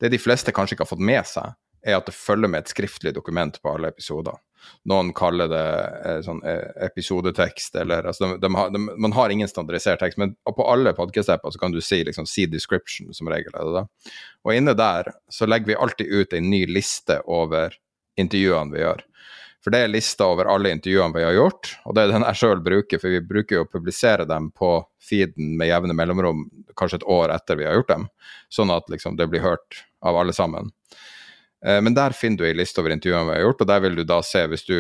Det 0.01 0.11
de 0.11 0.19
fleste 0.19 0.55
kanskje 0.55 0.75
ikke 0.75 0.87
har 0.87 0.91
fått 0.91 1.05
med 1.07 1.29
seg, 1.31 1.55
er 1.85 1.99
at 1.99 2.09
det 2.09 2.17
følger 2.17 2.51
med 2.51 2.65
et 2.65 2.73
skriftlig 2.73 3.13
dokument 3.15 3.61
på 3.63 3.75
alle 3.75 3.93
episoder. 3.93 4.35
Noen 4.91 5.13
kaller 5.17 5.49
det 5.49 5.65
eh, 6.05 6.19
sånn 6.27 6.43
eh, 6.45 6.67
episodetekst, 6.87 7.77
eller 7.81 8.11
altså 8.11 8.27
de, 8.27 8.41
de 8.43 8.51
har, 8.55 8.73
de, 8.75 8.83
Man 9.07 9.17
har 9.17 9.33
ingen 9.33 9.49
standardisert 9.49 10.03
tekst, 10.05 10.21
men 10.21 10.35
på 10.45 10.67
alle 10.69 10.93
podkast-apper 10.97 11.57
kan 11.61 11.73
du 11.73 11.81
si 11.85 12.03
liksom 12.05 12.29
see 12.29 12.51
description, 12.51 13.13
som 13.17 13.31
regel. 13.33 13.55
er 13.55 13.71
det 13.71 13.81
da. 13.81 14.15
Og 14.45 14.55
inne 14.55 14.77
der 14.79 15.15
så 15.33 15.49
legger 15.49 15.73
vi 15.73 15.81
alltid 15.87 16.13
ut 16.13 16.37
en 16.37 16.51
ny 16.51 16.65
liste 16.69 17.21
over 17.25 17.77
intervjuene 18.21 18.75
vi 18.77 18.85
gjør. 18.85 19.05
For 19.65 19.73
det 19.73 19.81
er 19.81 19.95
lista 19.95 20.27
over 20.29 20.51
alle 20.53 20.75
intervjuene 20.75 21.17
vi 21.17 21.25
har 21.25 21.39
gjort, 21.39 21.71
og 21.89 21.97
det 21.97 22.03
er 22.03 22.11
den 22.13 22.27
jeg 22.27 22.37
sjøl 22.43 22.61
bruker, 22.61 23.01
for 23.01 23.15
vi 23.15 23.25
bruker 23.25 23.57
jo 23.57 23.65
å 23.65 23.71
publisere 23.71 24.27
dem 24.29 24.51
på 24.53 24.75
feeden 25.01 25.55
med 25.57 25.71
jevne 25.71 25.97
mellomrom, 25.97 26.45
kanskje 26.77 27.01
et 27.01 27.07
år 27.09 27.33
etter 27.33 27.57
vi 27.57 27.65
har 27.65 27.79
gjort 27.79 27.95
dem, 27.95 28.05
sånn 28.53 28.73
at 28.75 28.93
liksom 28.93 29.17
det 29.17 29.31
blir 29.33 29.41
hørt 29.45 29.81
av 30.05 30.21
alle 30.21 30.37
sammen. 30.37 30.69
Eh, 31.67 31.81
men 31.81 31.97
der 31.97 32.17
finner 32.17 32.43
du 32.43 32.47
ei 32.49 32.55
liste 32.57 32.83
over 32.83 32.95
intervjuene 32.95 33.31
vi 33.31 33.39
har 33.39 33.47
gjort, 33.47 33.65
og 33.65 33.71
der 33.73 33.85
vil 33.85 33.99
du 33.99 34.05
da 34.09 34.21
se, 34.23 34.45
hvis 34.51 34.67
du 34.69 34.79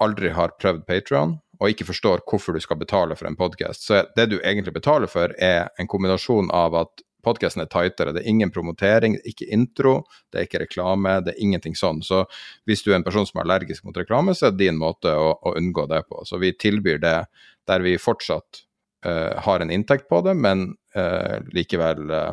aldri 0.00 0.32
har 0.32 0.56
prøvd 0.60 0.86
Patrion 0.88 1.38
og 1.60 1.68
ikke 1.68 1.90
forstår 1.90 2.22
hvorfor 2.24 2.56
du 2.56 2.62
skal 2.64 2.78
betale 2.80 3.16
for 3.18 3.28
en 3.28 3.36
podkast, 3.36 3.84
så 3.84 4.06
det 4.16 4.30
du 4.30 4.38
egentlig 4.38 4.72
betaler 4.72 5.10
for, 5.12 5.34
er 5.36 5.68
en 5.78 5.88
kombinasjon 5.90 6.48
av 6.56 6.76
at 6.86 7.02
podkasten 7.20 7.60
er 7.60 7.68
tightere. 7.68 8.14
Det 8.16 8.22
er 8.22 8.30
ingen 8.32 8.52
promotering, 8.52 9.18
ikke 9.28 9.48
intro, 9.52 9.98
det 10.32 10.40
er 10.40 10.48
ikke 10.48 10.62
reklame, 10.62 11.18
det 11.26 11.34
er 11.34 11.42
ingenting 11.44 11.76
sånn. 11.76 12.00
Så 12.00 12.22
hvis 12.64 12.80
du 12.80 12.94
er 12.94 12.96
en 12.96 13.04
person 13.04 13.28
som 13.28 13.40
er 13.40 13.44
allergisk 13.44 13.84
mot 13.84 14.00
reklame, 14.00 14.32
så 14.32 14.48
er 14.48 14.54
det 14.54 14.64
din 14.64 14.80
måte 14.80 15.12
å, 15.12 15.34
å 15.36 15.54
unngå 15.60 15.84
det 15.90 16.00
på. 16.08 16.24
Så 16.24 16.40
vi 16.40 16.54
tilbyr 16.56 17.02
det 17.02 17.16
der 17.68 17.84
vi 17.84 17.98
fortsatt 18.00 18.62
uh, 19.06 19.36
har 19.44 19.60
en 19.60 19.74
inntekt 19.74 20.08
på 20.08 20.22
det, 20.24 20.32
men 20.40 20.70
uh, 20.96 21.36
likevel 21.52 22.08
uh, 22.08 22.32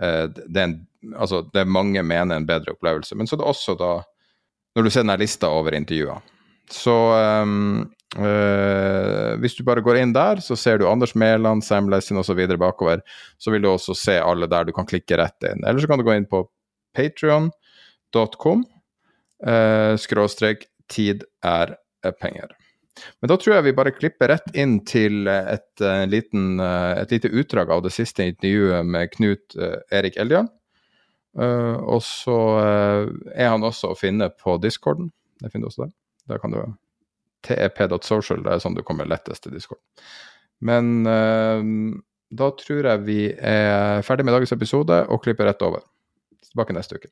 det, 0.00 0.56
er 0.56 0.64
en, 0.64 0.76
altså, 1.12 1.42
det 1.52 1.66
mange 1.68 2.02
mener 2.02 2.40
en 2.40 2.48
bedre 2.48 2.72
opplevelse. 2.72 3.16
Men 3.18 3.28
så 3.28 3.36
er 3.36 3.42
det 3.42 3.50
også 3.52 3.76
da, 3.80 3.94
når 4.76 4.86
du 4.86 4.90
ser 4.90 5.04
denne 5.04 5.18
lista 5.20 5.50
over 5.52 5.76
intervjuer, 5.76 6.22
så 6.70 6.96
um, 7.44 7.90
Uh, 8.18 9.36
hvis 9.38 9.54
du 9.54 9.62
bare 9.62 9.84
går 9.86 10.00
inn 10.00 10.12
der, 10.14 10.40
så 10.42 10.56
ser 10.58 10.80
du 10.80 10.88
Anders 10.90 11.12
Mæland, 11.14 11.62
Sam 11.62 11.86
Lessin 11.92 12.18
osv. 12.18 12.40
bakover. 12.58 13.04
Så 13.38 13.52
vil 13.54 13.62
du 13.62 13.70
også 13.70 13.94
se 13.94 14.16
alle 14.18 14.48
der 14.50 14.66
du 14.66 14.72
kan 14.74 14.88
klikke 14.88 15.18
rett 15.20 15.46
inn. 15.46 15.62
Eller 15.62 15.78
så 15.78 15.86
kan 15.86 16.00
du 16.00 16.06
gå 16.06 16.16
inn 16.18 16.26
på 16.26 16.42
patrion.com 16.96 18.64
uh, 19.46 19.94
skråstrek 19.94 20.66
tid 20.90 21.22
er 21.46 21.76
penger. 22.18 22.50
Men 23.20 23.32
da 23.32 23.36
tror 23.40 23.56
jeg 23.56 23.66
vi 23.68 23.76
bare 23.76 23.94
klipper 23.94 24.32
rett 24.32 24.56
inn 24.58 24.78
til 24.88 25.28
et, 25.30 25.70
uh, 25.84 26.04
liten, 26.10 26.60
et 26.60 27.12
lite 27.14 27.30
utdrag 27.32 27.72
av 27.74 27.84
det 27.86 27.92
siste 27.94 28.26
intervjuet 28.26 28.86
med 28.86 29.12
Knut 29.16 29.56
Erik 29.92 30.18
Eljan. 30.20 30.50
og 31.38 32.00
så 32.02 32.36
er 32.58 33.46
han 33.52 33.62
også 33.62 33.92
å 33.92 33.98
finne 33.98 34.26
på 34.34 34.56
discorden. 34.58 35.12
Det 35.38 35.52
finner 35.52 35.68
du 35.68 35.70
også 35.70 35.84
der. 35.84 35.92
Der 36.28 36.40
kan 36.42 36.50
du 36.50 36.58
tep.social. 37.46 38.42
Det 38.42 38.50
er 38.50 38.62
sånn 38.64 38.74
du 38.74 38.82
kommer 38.82 39.06
lettest 39.06 39.44
til 39.44 39.54
Discord. 39.54 39.78
Men 40.58 41.04
da 41.06 42.50
tror 42.58 42.90
jeg 42.90 43.06
vi 43.06 43.20
er 43.30 44.02
ferdig 44.06 44.26
med 44.26 44.36
dagens 44.36 44.54
episode 44.54 45.00
og 45.06 45.22
klipper 45.22 45.48
rett 45.50 45.62
over. 45.66 45.86
Tilbake 46.50 46.74
neste 46.76 46.98
uke. 46.98 47.10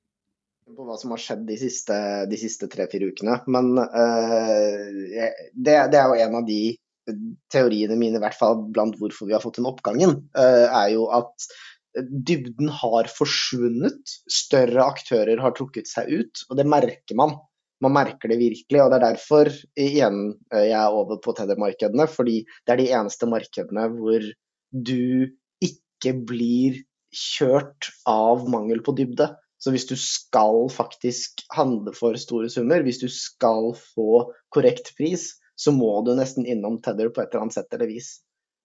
På 0.78 0.86
hva 0.86 0.94
som 1.00 1.10
har 1.10 1.18
skjedd 1.18 1.40
de 1.48 1.56
siste, 1.59 1.94
de 2.30 2.38
siste 2.38 2.68
tre-fire 2.70 3.09
ukene. 3.10 3.40
Men 3.50 3.72
uh, 3.74 4.84
det, 5.50 5.74
det, 5.90 5.98
er 5.98 6.06
jo 6.06 6.20
en 6.22 6.36
av 6.38 6.46
de 6.46 6.60
teoriene 7.50 7.96
mine, 7.98 8.20
i 8.20 8.22
hvert 8.22 8.36
fall 8.38 8.60
blant 8.70 8.94
hvorfor 9.00 9.26
vi 9.26 9.34
har 9.34 9.42
fått 9.42 9.59
den 9.59 9.66
oppgangen, 9.66 10.14
uh, 10.38 10.66
er 10.68 10.92
jo 10.94 11.09
at 11.16 11.48
dybden 12.06 12.70
har 12.80 13.09
forsvunnet. 13.10 14.14
Større 14.30 14.86
aktører 14.86 15.40
har 15.42 15.55
trukket 15.56 15.90
seg 15.90 16.10
ut, 16.12 16.44
og 16.48 16.59
det 16.60 16.68
merker 16.68 17.18
man. 17.18 17.36
Man 17.84 17.94
merker 17.94 18.30
det 18.30 18.40
virkelig, 18.40 18.80
og 18.82 18.90
det 18.90 18.98
er 18.98 19.05
derfor 19.05 19.50
igjen 19.78 20.22
eh, 20.52 20.68
jeg 20.70 20.78
er 20.80 20.94
over 20.94 21.20
på 21.22 21.34
Tether-markedene. 21.38 22.09
Fordi 22.10 22.40
det 22.66 22.74
er 22.74 22.80
de 22.82 22.88
eneste 23.00 23.28
markedene 23.30 23.86
hvor 23.94 24.24
du 24.74 25.30
ikke 25.64 26.14
blir 26.28 26.80
kjørt 27.14 27.90
av 28.10 28.48
mangel 28.50 28.82
på 28.84 28.96
dybde. 28.98 29.30
Så 29.59 29.72
hvis 29.74 29.89
du 29.89 29.97
skal 29.98 30.68
faktisk 30.70 31.43
handle 31.56 31.93
for 31.97 32.16
store 32.20 32.51
summer, 32.52 32.85
hvis 32.86 33.01
du 33.02 33.09
skal 33.10 33.72
få 33.97 34.28
korrekt 34.55 34.93
pris, 34.98 35.32
så 35.59 35.74
må 35.74 35.90
du 36.06 36.12
nesten 36.14 36.47
innom 36.47 36.78
Tether 36.82 37.10
på 37.10 37.24
et 37.24 37.32
eller 37.32 37.48
annet 37.48 37.59
sett 37.59 37.74
eller 37.74 37.90
vis. 37.90 38.18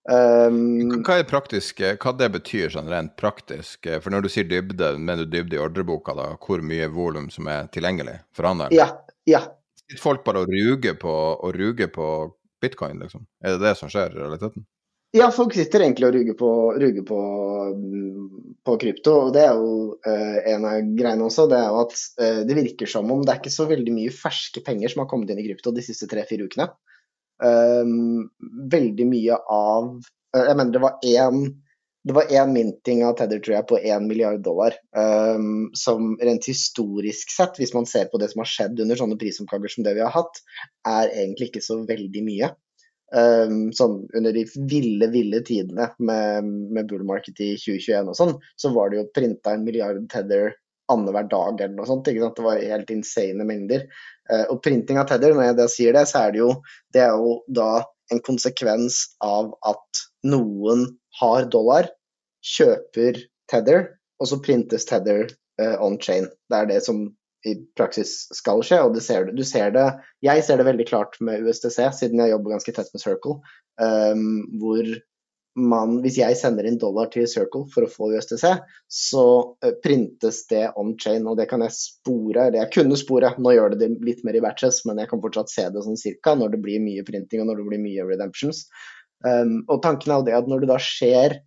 Um, 0.04 1.00
hva 1.08 1.22
er 1.22 1.28
praktisk, 1.30 1.80
hva 1.80 2.12
det 2.20 2.28
betyr 2.34 2.74
sånn 2.74 2.92
rent 2.92 3.16
praktisk? 3.20 3.88
For 4.04 4.12
når 4.14 4.26
du 4.26 4.30
sier 4.34 4.48
dybde, 4.50 4.94
mener 5.00 5.24
du 5.24 5.32
dybde 5.32 5.58
i 5.58 5.62
ordreboka, 5.64 6.16
da? 6.18 6.34
Hvor 6.44 6.62
mye 6.62 6.90
volum 6.92 7.30
som 7.34 7.48
er 7.50 7.72
tilgjengelig 7.74 8.20
for 8.36 8.52
handelen? 8.52 8.76
Ja, 8.76 8.90
ja. 9.30 9.46
Sitter 9.80 10.04
folk 10.04 10.26
bare 10.28 10.44
og 10.44 10.52
ruger 10.52 11.00
på, 11.00 11.14
og 11.14 11.56
ruger 11.56 11.90
på 11.96 12.08
bitcoin, 12.64 13.00
liksom? 13.02 13.26
Er 13.44 13.56
det 13.56 13.64
det 13.64 13.74
som 13.80 13.92
skjer 13.92 14.14
i 14.14 14.22
realiteten? 14.22 14.68
Ja, 15.14 15.28
folk 15.30 15.54
sitter 15.54 15.84
egentlig 15.86 16.08
og 16.08 16.16
ruger 16.16 16.36
på, 16.38 16.52
ruger 16.82 17.04
på, 17.06 17.18
på 18.66 18.74
krypto. 18.82 19.12
og 19.28 19.36
Det 19.36 19.44
er 19.46 19.60
jo 19.60 19.74
uh, 20.08 20.38
en 20.50 20.64
av 20.66 20.88
greiene 20.98 21.28
også. 21.28 21.46
Det 21.52 21.60
er 21.60 21.68
jo 21.68 21.82
at 21.84 21.94
uh, 22.18 22.40
det 22.50 22.56
virker 22.58 22.90
som 22.90 23.12
om 23.14 23.22
det 23.22 23.36
er 23.36 23.44
ikke 23.44 23.54
så 23.54 23.68
veldig 23.70 23.94
mye 23.94 24.14
ferske 24.16 24.64
penger 24.66 24.90
som 24.90 25.04
har 25.04 25.12
kommet 25.12 25.30
inn 25.30 25.44
i 25.44 25.46
krypto 25.46 25.74
de 25.76 25.84
siste 25.86 26.10
tre-fire 26.10 26.48
ukene. 26.50 26.66
Um, 27.44 28.26
veldig 28.72 29.06
mye 29.10 29.38
av 29.52 29.92
uh, 30.00 30.44
Jeg 30.48 30.58
mener 30.58 30.74
det 30.74 30.82
var 30.82 31.06
én 31.06 31.46
det 32.04 32.14
var 32.18 32.34
én 32.36 32.52
minting 32.52 33.06
av 33.08 33.14
Tether 33.16 33.40
tror 33.40 33.54
jeg, 33.56 33.68
på 33.70 33.78
én 33.80 34.10
milliard 34.10 34.42
dollar. 34.44 34.74
Um, 34.98 35.70
som 35.78 36.18
rent 36.20 36.50
historisk 36.50 37.32
sett, 37.32 37.56
hvis 37.62 37.72
man 37.78 37.86
ser 37.88 38.10
på 38.12 38.20
det 38.20 38.34
som 38.34 38.42
har 38.44 38.50
skjedd 38.50 38.82
under 38.84 39.00
sånne 39.00 39.16
prisomkager 39.22 39.72
som 39.72 39.86
det 39.86 39.94
vi 39.96 40.04
har 40.04 40.12
hatt, 40.12 40.42
er 40.90 41.14
egentlig 41.14 41.52
ikke 41.52 41.64
så 41.64 41.80
veldig 41.88 42.26
mye. 42.26 42.50
Um, 43.14 43.68
sånn 43.78 44.00
under 44.18 44.34
de 44.34 44.42
ville, 44.70 45.06
ville 45.14 45.42
tidene 45.46 45.90
med, 46.02 46.48
med 46.74 46.88
bull 46.90 47.04
market 47.06 47.38
i 47.44 47.52
2021 47.62 48.10
og 48.10 48.18
sånn, 48.18 48.32
så 48.58 48.72
var 48.74 48.90
det 48.90 48.98
jo 48.98 49.10
printa 49.14 49.54
en 49.54 49.66
milliard 49.68 50.00
Tether 50.10 50.56
annenhver 50.92 51.28
dag 51.30 51.62
eller 51.62 51.76
noe 51.78 51.88
sånt. 51.88 52.10
ikke 52.10 52.24
sant? 52.24 52.40
Det 52.40 52.46
var 52.48 52.64
helt 52.74 52.94
insane 52.94 53.48
mengder. 53.48 53.86
Uh, 54.32 54.46
og 54.48 54.62
printing 54.66 55.00
av 55.02 55.10
Tether, 55.12 55.36
når 55.36 55.52
jeg 55.52 55.60
da 55.60 55.68
sier 55.72 55.98
det, 55.98 56.06
så 56.10 56.26
er 56.26 56.34
det 56.34 56.42
jo, 56.42 56.50
det 56.96 57.04
er 57.06 57.14
jo 57.14 57.38
da 57.54 57.72
en 58.14 58.24
konsekvens 58.26 59.04
av 59.24 59.54
at 59.68 60.04
noen 60.28 60.88
har 61.20 61.48
dollar, 61.54 61.90
kjøper 62.44 63.22
Tether, 63.52 63.88
og 64.20 64.30
så 64.30 64.40
printes 64.44 64.88
Tether 64.90 65.28
uh, 65.62 65.78
on 65.84 66.00
chain. 66.02 66.28
Det 66.50 66.60
er 66.60 66.72
det 66.74 66.82
som 66.86 67.06
i 67.48 67.56
praksis 67.78 68.28
skal 68.36 68.62
skje, 68.66 68.80
og 68.86 69.00
ser 69.04 69.32
du, 69.32 69.44
ser 69.48 69.74
det 69.76 69.88
Jeg 70.24 70.44
ser 70.46 70.60
det 70.60 70.68
veldig 70.68 70.86
klart 70.88 71.18
med 71.20 71.44
USDC, 71.44 71.80
siden 71.98 72.22
jeg 72.24 72.32
jobber 72.32 72.56
ganske 72.56 72.76
tett 72.76 72.94
med 72.94 73.04
Circle, 73.04 73.40
um, 73.82 74.30
hvor 74.62 74.94
man, 75.54 76.00
hvis 76.02 76.18
jeg 76.18 76.38
sender 76.40 76.66
inn 76.66 76.80
dollar 76.82 77.12
til 77.14 77.28
Circle 77.30 77.68
for 77.74 77.86
å 77.86 77.92
få 77.92 78.10
USDC, 78.16 78.48
så 78.90 79.26
printes 79.86 80.42
det 80.50 80.66
on 80.80 80.96
chain, 80.98 81.28
og 81.30 81.38
det 81.38 81.46
kan 81.52 81.62
jeg 81.66 81.76
spore, 81.78 82.48
eller 82.48 82.64
jeg 82.64 82.74
kunne 82.74 82.98
spore, 82.98 83.36
nå 83.38 83.54
gjør 83.54 83.76
det 83.76 83.84
det 83.84 84.08
litt 84.08 84.24
mer 84.26 84.40
i 84.40 84.44
batches, 84.44 84.82
men 84.90 85.02
jeg 85.04 85.12
kan 85.12 85.22
fortsatt 85.24 85.54
se 85.54 85.68
det 85.70 85.86
sånn 85.86 86.00
cirka 86.00 86.34
når 86.40 86.56
det 86.56 86.64
blir 86.66 86.82
mye 86.82 87.06
printing 87.06 87.44
og 87.44 87.52
når 87.52 87.62
det 87.62 87.70
blir 87.70 87.84
mye 87.86 88.08
redemptions. 88.10 88.66
Um, 89.24 89.62
og 89.72 89.84
tanken 89.86 90.12
er 90.12 90.22
jo 90.22 90.30
det 90.32 90.38
at 90.40 90.50
når 90.52 90.64
det 90.64 90.74
da 90.74 90.80
skjer 90.82 91.42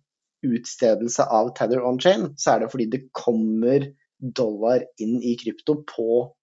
utstedelse 0.47 1.25
av 1.33 1.51
Tether 1.57 1.83
on-chain, 1.83 2.29
så 2.39 2.53
er 2.53 2.63
det 2.63 2.71
fordi 2.71 2.87
det 2.93 3.07
kommer 3.17 3.89
dollar 4.19 4.85
inn 5.01 5.19
i 5.21 5.35
krypto 5.39 5.81
på 5.87 6.33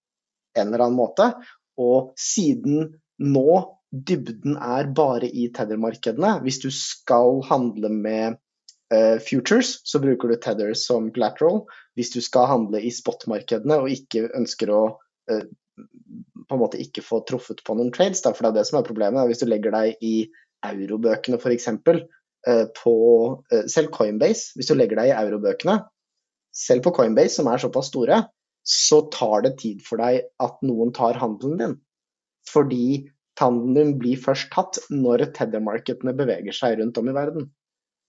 en 0.57 0.67
eller 0.67 0.85
annen 0.85 0.99
måte. 0.99 1.31
Og 1.81 2.13
siden 2.19 2.95
nå 3.21 3.49
dybden 3.95 4.57
er 4.59 4.89
bare 4.95 5.27
i 5.27 5.47
Tether-markedene, 5.55 6.39
hvis 6.43 6.59
du 6.63 6.69
skal 6.73 7.39
handle 7.47 7.91
med 7.91 8.39
uh, 8.93 9.17
futures, 9.23 9.77
så 9.87 10.01
bruker 10.03 10.31
du 10.31 10.39
Tether 10.41 10.73
som 10.79 11.11
collateral. 11.15 11.63
Hvis 11.95 12.11
du 12.15 12.19
skal 12.23 12.49
handle 12.51 12.81
i 12.83 12.91
spot-markedene 12.91 13.79
og 13.83 13.91
ikke 13.93 14.27
ønsker 14.35 14.73
å 14.75 14.81
uh, 15.31 15.45
på 16.45 16.55
en 16.55 16.61
måte 16.61 16.79
ikke 16.79 17.03
få 17.03 17.21
truffet 17.27 17.63
på 17.65 17.75
noen 17.77 17.91
trades, 17.95 18.21
da, 18.23 18.31
for 18.35 18.45
det 18.45 18.51
er 18.53 18.59
det 18.59 18.69
som 18.69 18.79
er 18.79 18.87
problemet. 18.87 19.27
Hvis 19.29 19.41
du 19.41 19.47
legger 19.49 19.73
deg 19.75 20.03
i 20.05 20.15
eurobøkene 20.65 21.41
f.eks., 21.41 21.73
Uh, 22.45 22.67
på 22.77 22.91
eh, 23.49 23.63
selv 23.65 23.89
Coinbase, 23.89 24.51
hvis 24.53 24.67
du 24.69 24.75
legger 24.75 24.99
deg 24.99 25.07
i 25.09 25.13
eurobøkene, 25.17 25.79
selv 26.55 26.85
på 26.85 26.93
Coinbase, 26.95 27.35
som 27.37 27.49
er 27.51 27.61
såpass 27.61 27.91
store, 27.91 28.21
så 28.65 29.01
tar 29.13 29.43
det 29.45 29.57
tid 29.61 29.83
for 29.85 30.01
deg 30.01 30.23
at 30.41 30.63
noen 30.65 30.93
tar 30.95 31.19
handelen 31.21 31.59
din. 31.59 31.75
Fordi 32.49 32.87
handelen 33.39 33.97
blir 33.99 34.21
først 34.21 34.49
tatt 34.53 34.79
når 34.93 35.27
Tether-markedene 35.35 36.15
beveger 36.17 36.55
seg 36.55 36.79
rundt 36.79 36.97
om 37.01 37.11
i 37.11 37.15
verden. 37.15 37.49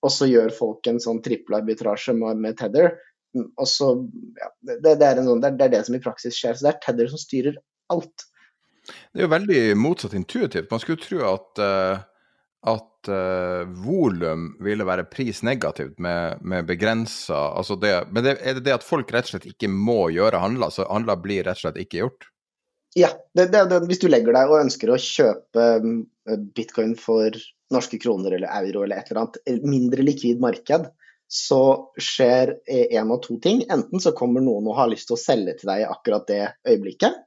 Og 0.04 0.12
så 0.12 0.28
gjør 0.30 0.54
folk 0.54 0.86
en 0.88 1.02
sånn 1.02 1.20
trippelarbitrasje 1.24 2.14
med, 2.16 2.40
med 2.40 2.56
Tether. 2.60 2.94
Og 3.36 3.68
så, 3.68 3.90
ja, 4.38 4.50
det, 4.64 4.78
det, 4.86 4.96
er 5.02 5.20
sånn, 5.20 5.42
det, 5.42 5.56
det, 5.58 5.66
er 5.66 5.74
det 5.74 5.84
som 5.88 5.98
i 5.98 6.02
praksis 6.04 6.38
skjer. 6.38 6.56
Så 6.56 6.68
det 6.68 6.72
er 6.72 6.82
Tether 6.86 7.12
som 7.12 7.20
styrer 7.20 7.58
alt. 7.92 8.28
Det 8.86 9.18
er 9.18 9.26
jo 9.26 9.32
veldig 9.34 9.62
motsatt 9.82 10.14
intuitivt. 10.16 10.70
Man 10.70 10.80
skulle 10.80 11.02
tro 11.02 11.24
at 11.34 11.64
uh 11.66 12.04
at 13.06 13.12
uh, 13.12 13.68
volum 13.86 14.48
ville 14.64 14.86
være 14.86 15.06
prisnegativt 15.10 15.98
med, 16.02 16.42
med 16.42 16.66
begrensa 16.68 17.52
altså 17.56 17.78
Men 17.78 18.24
det, 18.24 18.38
er 18.42 18.58
det 18.58 18.66
det 18.66 18.74
at 18.74 18.86
folk 18.86 19.12
rett 19.14 19.28
og 19.28 19.36
slett 19.36 19.50
ikke 19.50 19.70
må 19.70 20.08
gjøre 20.14 20.42
handler, 20.42 20.70
så 20.70 20.86
handler 20.90 21.22
blir 21.22 21.44
rett 21.46 21.60
og 21.60 21.66
slett 21.66 21.80
ikke 21.82 22.02
gjort? 22.04 22.28
Ja, 22.96 23.10
det, 23.36 23.50
det, 23.52 23.66
det, 23.68 23.82
hvis 23.90 24.00
du 24.00 24.08
legger 24.08 24.32
deg 24.32 24.50
og 24.50 24.62
ønsker 24.62 24.90
å 24.90 25.00
kjøpe 25.00 25.64
mm, 25.84 25.98
bitcoin 26.56 26.94
for 26.96 27.34
norske 27.72 27.98
kroner 28.00 28.38
eller 28.38 28.52
euro 28.62 28.86
eller 28.86 29.02
et 29.02 29.10
eller 29.10 29.26
annet 29.26 29.66
mindre 29.66 30.06
likvid 30.06 30.40
marked, 30.40 30.88
så 31.28 31.62
skjer 31.98 32.54
én 32.70 33.10
av 33.10 33.18
to 33.24 33.36
ting. 33.42 33.64
Enten 33.72 34.00
så 34.00 34.14
kommer 34.16 34.40
noen 34.40 34.68
og 34.70 34.78
har 34.78 34.88
lyst 34.88 35.10
til 35.10 35.18
å 35.18 35.20
selge 35.20 35.58
til 35.58 35.72
deg 35.72 35.82
i 35.82 35.88
akkurat 35.90 36.28
det 36.30 36.42
øyeblikket, 36.70 37.18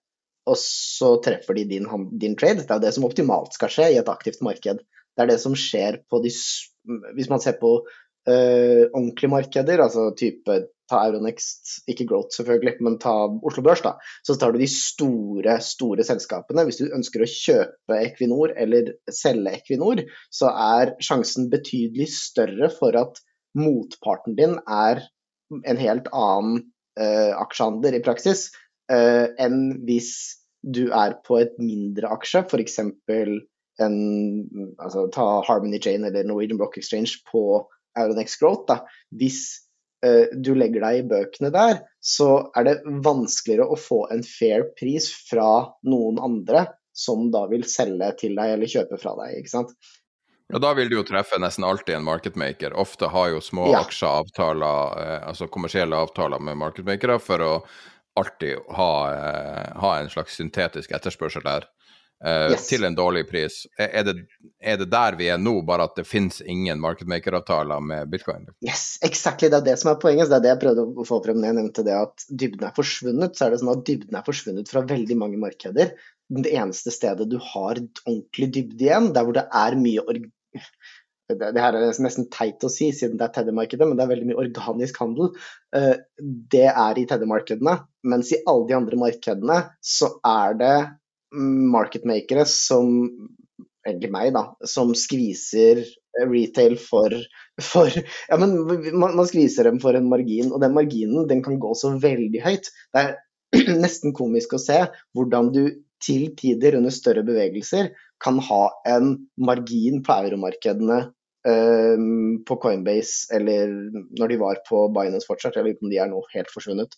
og 0.50 0.58
så 0.58 1.18
treffer 1.24 1.60
de 1.60 1.68
din, 1.76 1.86
din 2.18 2.38
trade. 2.40 2.64
Det 2.64 2.74
er 2.74 2.82
det 2.84 2.94
som 2.96 3.06
optimalt 3.06 3.54
skal 3.54 3.72
skje 3.74 3.90
i 3.94 4.00
et 4.02 4.10
aktivt 4.10 4.42
marked. 4.46 4.82
Det 5.16 5.26
er 5.26 5.32
det 5.34 5.40
som 5.42 5.58
skjer 5.58 6.02
på 6.10 6.22
de 6.24 6.32
Hvis 7.16 7.30
man 7.30 7.42
ser 7.44 7.58
på 7.60 7.72
uh, 7.84 8.84
ordentlige 8.94 9.32
markeder, 9.32 9.82
altså 9.84 10.10
type 10.18 10.62
ta 10.90 11.04
Euronext, 11.06 11.84
ikke 11.92 12.08
Growth 12.10 12.34
selvfølgelig, 12.40 12.78
men 12.86 12.98
ta 13.02 13.14
Oslo 13.46 13.64
Børs, 13.66 13.84
da. 13.86 13.94
Så 14.26 14.36
tar 14.40 14.54
du 14.54 14.60
de 14.62 14.70
store, 14.72 15.60
store 15.62 16.06
selskapene. 16.08 16.66
Hvis 16.68 16.82
du 16.82 16.88
ønsker 16.88 17.24
å 17.24 17.30
kjøpe 17.30 18.00
Equinor 18.00 18.56
eller 18.58 18.96
selge 19.14 19.54
Equinor, 19.60 20.02
så 20.34 20.50
er 20.50 20.96
sjansen 21.06 21.50
betydelig 21.54 22.10
større 22.16 22.72
for 22.74 22.98
at 23.00 23.22
motparten 23.58 24.38
din 24.38 24.58
er 24.66 25.06
en 25.66 25.82
helt 25.82 26.10
annen 26.14 26.60
uh, 27.00 27.34
aksjehandler 27.42 27.98
i 27.98 28.04
praksis, 28.06 28.50
uh, 28.92 29.30
enn 29.42 29.80
hvis 29.88 30.12
du 30.62 30.90
er 30.92 31.16
på 31.26 31.40
et 31.40 31.56
mindre 31.62 32.12
aksje, 32.18 32.44
f.eks 32.46 32.82
en 33.84 33.98
altså, 34.78 35.08
Ta 35.14 35.42
Harmony 35.48 35.80
Jane 35.82 36.10
eller 36.10 36.28
Norwegian 36.28 36.60
Block 36.60 36.78
Exchange 36.78 37.22
på 37.32 37.64
Euronex 38.00 38.38
Growth. 38.42 38.68
Da. 38.70 38.82
Hvis 39.20 39.42
uh, 40.06 40.28
du 40.34 40.54
legger 40.58 40.84
deg 40.86 41.00
i 41.00 41.08
bøkene 41.14 41.54
der, 41.56 41.82
så 42.00 42.50
er 42.58 42.68
det 42.68 42.76
vanskeligere 43.06 43.70
å 43.70 43.80
få 43.80 44.06
en 44.14 44.26
fair 44.26 44.70
pris 44.80 45.10
fra 45.30 45.70
noen 45.88 46.22
andre 46.24 46.68
som 47.00 47.30
da 47.32 47.46
vil 47.48 47.64
selge 47.68 48.12
til 48.20 48.36
deg 48.36 48.58
eller 48.58 48.72
kjøpe 48.72 49.00
fra 49.00 49.16
deg. 49.22 49.40
ikke 49.40 49.54
sant? 49.54 49.76
Ja, 50.50 50.60
Da 50.60 50.74
vil 50.74 50.90
du 50.90 50.98
jo 50.98 51.06
treffe 51.06 51.38
nesten 51.40 51.64
alltid 51.64 51.96
en 51.96 52.08
marketmaker. 52.08 52.74
Ofte 52.74 53.08
har 53.14 53.30
jo 53.36 53.42
små 53.42 53.70
ja. 53.70 53.84
aksjeavtaler, 53.86 55.02
eh, 55.04 55.28
altså 55.30 55.48
kommersielle 55.48 55.96
avtaler 55.96 56.42
med 56.42 56.58
marketmakere, 56.58 57.20
for 57.22 57.46
å 57.46 57.52
alltid 58.20 58.66
ha, 58.76 58.92
eh, 59.14 59.78
ha 59.80 59.92
en 60.00 60.10
slags 60.10 60.40
syntetisk 60.40 60.92
etterspørsel 60.92 61.46
der. 61.46 61.70
Uh, 62.20 62.52
yes. 62.52 62.66
til 62.68 62.84
en 62.84 62.96
dårlig 62.98 63.22
pris. 63.30 63.62
Er 63.80 64.04
det, 64.04 64.14
er 64.60 64.76
det, 64.82 64.90
der 64.92 65.16
vi 65.16 65.30
er 65.32 65.38
nå, 65.40 65.54
bare 65.64 65.86
at 65.88 65.96
det 65.96 66.04
finnes 66.04 66.42
ingen 66.44 66.82
marketmaker-avtaler 66.84 67.80
med 67.80 68.12
bitcoin? 68.12 68.50
Yes, 68.66 68.98
exactly. 69.08 69.48
Det 69.48 69.62
er 69.62 69.68
det 69.70 69.78
som 69.80 69.94
er 69.94 70.02
poenget. 70.02 70.28
Så 70.28 70.34
det 70.34 70.40
er 70.42 70.44
det 70.44 70.52
jeg 70.52 70.62
prøvde 70.66 70.86
å 71.00 71.08
få 71.08 71.22
frem 71.24 71.40
når 71.40 71.52
jeg 71.52 71.58
nevnte 71.62 71.86
det 71.88 71.96
at 71.96 72.28
dybden 72.28 72.68
er 72.68 72.76
forsvunnet. 72.76 73.40
Så 73.40 73.48
er 73.48 73.56
det 73.56 73.62
sånn 73.64 73.72
at 73.72 73.86
dybden 73.88 74.20
er 74.20 74.28
forsvunnet 74.28 74.74
fra 74.74 74.84
veldig 74.92 75.20
mange 75.22 75.40
markeder. 75.40 75.96
Det 76.44 76.52
eneste 76.60 76.92
stedet 76.94 77.30
du 77.32 77.40
har 77.40 77.80
ordentlig 77.80 78.52
dybde 78.58 78.90
igjen, 78.90 79.12
der 79.16 79.26
hvor 79.26 79.40
det 79.40 79.48
er 79.64 79.80
mye 79.80 80.04
org... 80.04 80.28
Det, 81.30 81.38
det 81.54 81.62
her 81.62 81.76
er 81.78 81.92
nesten 82.02 82.26
teit 82.34 82.64
å 82.66 82.72
si 82.74 82.88
siden 82.90 83.20
det 83.20 83.28
er 83.28 83.34
Teddy-markedet, 83.36 83.86
men 83.86 83.96
det 83.96 84.02
er 84.02 84.12
veldig 84.12 84.32
mye 84.32 84.44
organisk 84.44 84.98
handel. 84.98 85.36
Uh, 85.72 85.94
det 86.20 86.68
er 86.68 87.00
i 87.00 87.08
Teddy-markedene. 87.08 87.76
Mens 88.10 88.32
i 88.34 88.44
alle 88.50 88.66
de 88.68 88.76
andre 88.76 88.98
markedene 88.98 89.60
så 89.78 90.18
er 90.26 90.58
det 90.60 90.78
marketmakere 91.36 92.46
som 92.50 93.10
egentlig 93.88 94.12
meg, 94.14 94.34
da, 94.36 94.44
som 94.68 94.92
skviser 94.98 95.84
retail 96.20 96.76
for, 96.82 97.14
for 97.64 97.94
Ja, 97.94 98.38
men 98.40 98.58
man, 98.66 99.16
man, 99.16 99.26
skviser 99.30 99.70
dem 99.70 99.80
for 99.84 99.98
en 99.98 100.10
margin, 100.12 100.52
og 100.52 100.62
den 100.64 100.76
marginen 100.76 101.28
den 101.30 101.44
kan 101.46 101.60
gå 101.62 101.74
så 101.78 101.94
veldig 102.02 102.44
høyt. 102.44 102.72
Det 102.94 103.06
er 103.06 103.16
nesten 103.84 104.14
komisk 104.18 104.56
å 104.56 104.62
se 104.62 104.84
hvordan 105.18 105.54
du 105.56 105.64
til 106.04 106.30
tider 106.40 106.78
under 106.78 106.94
større 106.96 107.26
bevegelser 107.28 107.92
kan 108.24 108.40
ha 108.44 108.62
en 108.88 109.16
margin 109.40 110.04
på 110.06 110.16
euromarkedene 110.26 111.02
på 111.40 112.56
Coinbase, 112.60 113.30
eller 113.36 113.72
når 114.20 114.32
de 114.32 114.38
var 114.42 114.60
på 114.68 114.82
Binance 114.92 115.28
fortsatt, 115.30 115.56
jeg 115.56 115.64
vet 115.64 115.78
ikke 115.78 115.88
om 115.88 115.94
de 115.94 116.00
er 116.04 116.10
nå 116.12 116.20
helt 116.34 116.52
forsvunnet, 116.52 116.98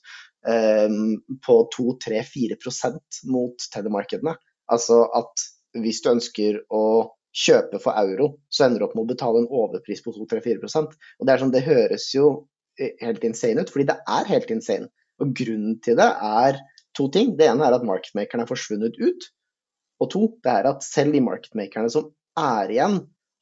um, 0.50 1.20
på 1.46 1.58
2-3-4% 1.76 3.22
mot 3.30 3.68
telemarkedene. 3.76 4.34
Altså 4.74 5.04
at 5.18 5.46
hvis 5.80 6.02
du 6.04 6.12
ønsker 6.16 6.58
å 6.74 6.86
kjøpe 7.32 7.80
for 7.84 7.96
euro, 8.00 8.34
så 8.52 8.66
ender 8.66 8.82
du 8.82 8.88
opp 8.88 8.96
med 8.98 9.06
å 9.06 9.12
betale 9.14 9.44
en 9.44 9.52
overpris 9.62 10.04
på 10.04 10.14
2-3-4% 10.18 10.92
Og 10.92 11.28
Det 11.28 11.34
er 11.34 11.44
sånn, 11.44 11.54
det 11.54 11.64
høres 11.68 12.10
jo 12.16 12.32
eh, 12.80 12.96
helt 13.04 13.24
insane 13.28 13.64
ut, 13.64 13.72
fordi 13.72 13.88
det 13.92 14.00
er 14.18 14.32
helt 14.34 14.52
insane. 14.52 14.90
Og 15.22 15.32
Grunnen 15.38 15.78
til 15.86 16.00
det 16.00 16.10
er 16.10 16.60
to 16.98 17.08
ting. 17.14 17.36
Det 17.40 17.48
ene 17.48 17.68
er 17.68 17.78
at 17.78 17.88
marketmakerne 17.88 18.44
er 18.44 18.52
forsvunnet 18.52 18.98
ut. 19.00 19.30
Og 20.02 20.10
to, 20.12 20.26
det 20.44 20.52
er 20.52 20.68
at 20.74 20.84
selv 20.84 21.16
de 21.16 21.22
marketmakerne 21.24 21.92
som 21.94 22.10
er 22.40 22.74
igjen, 22.74 23.00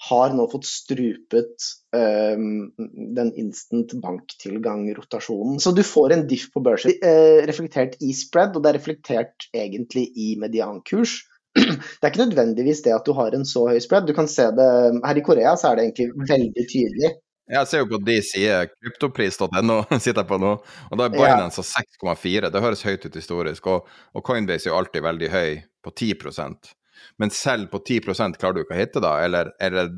har 0.07 0.33
nå 0.35 0.45
fått 0.51 0.67
strupet 0.67 1.65
um, 1.91 2.69
den 3.15 3.31
instant 3.35 3.93
banktilgang-rotasjonen. 3.99 5.59
Så 5.59 5.73
du 5.75 5.83
får 5.83 6.15
en 6.15 6.27
diff 6.29 6.47
på 6.53 6.63
børsen 6.63 6.95
uh, 7.03 7.41
reflektert 7.49 7.97
i 7.99 8.13
spread, 8.15 8.55
og 8.55 8.63
det 8.63 8.71
er 8.71 8.79
reflektert 8.79 9.49
egentlig 9.51 10.07
i 10.15 10.31
mediankurs. 10.39 11.19
Det 11.59 12.05
er 12.05 12.11
ikke 12.11 12.27
nødvendigvis 12.29 12.83
det 12.85 12.91
at 12.93 13.07
du 13.07 13.15
har 13.17 13.33
en 13.33 13.43
så 13.47 13.63
høy 13.71 13.79
spread. 13.81 14.05
Du 14.07 14.13
kan 14.13 14.27
se 14.29 14.45
det 14.53 14.67
Her 15.01 15.17
i 15.17 15.23
Korea 15.25 15.55
så 15.57 15.71
er 15.71 15.79
det 15.79 15.87
egentlig 15.87 16.29
veldig 16.29 16.65
tydelig. 16.69 17.09
Jeg 17.49 17.67
ser 17.67 17.81
jo 17.81 17.87
på 17.89 17.97
de 18.05 18.19
sider, 18.21 18.67
kryptopris.no 18.69 19.79
sitter 20.03 20.21
jeg 20.21 20.29
på 20.29 20.37
nå, 20.37 20.51
og 20.61 20.99
da 21.01 21.07
er 21.07 21.15
Binance 21.15 21.65
ja. 21.65 21.81
6,4. 22.05 22.51
Det 22.53 22.61
høres 22.61 22.85
høyt 22.85 23.07
ut 23.07 23.17
historisk, 23.17 23.71
og, 23.73 23.89
og, 24.13 24.23
Coinbase 24.25 24.69
er 24.69 24.71
jo 24.75 24.77
alltid 24.77 25.01
veldig 25.07 25.31
høy, 25.33 25.57
på 25.81 25.95
10 25.95 26.77
Men 27.21 27.33
selv 27.33 27.69
på 27.73 27.81
10% 27.81 28.39
klarer 28.39 28.59
du 28.59 28.63
ikke 28.63 28.77
å 28.77 28.81
hitte, 28.81 29.03
da? 29.03 29.15
Eller, 29.25 29.51
eller 29.63 29.91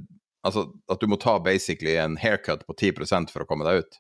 altså, 0.48 0.68
at 0.91 1.02
du 1.02 1.10
må 1.11 1.19
ta 1.22 1.38
basically 1.44 1.98
en 2.02 2.18
haircut 2.22 2.65
på 2.68 2.78
10% 2.78 3.34
for 3.34 3.44
å 3.44 3.49
komme 3.49 3.68
deg 3.68 3.84
ut? 3.84 3.99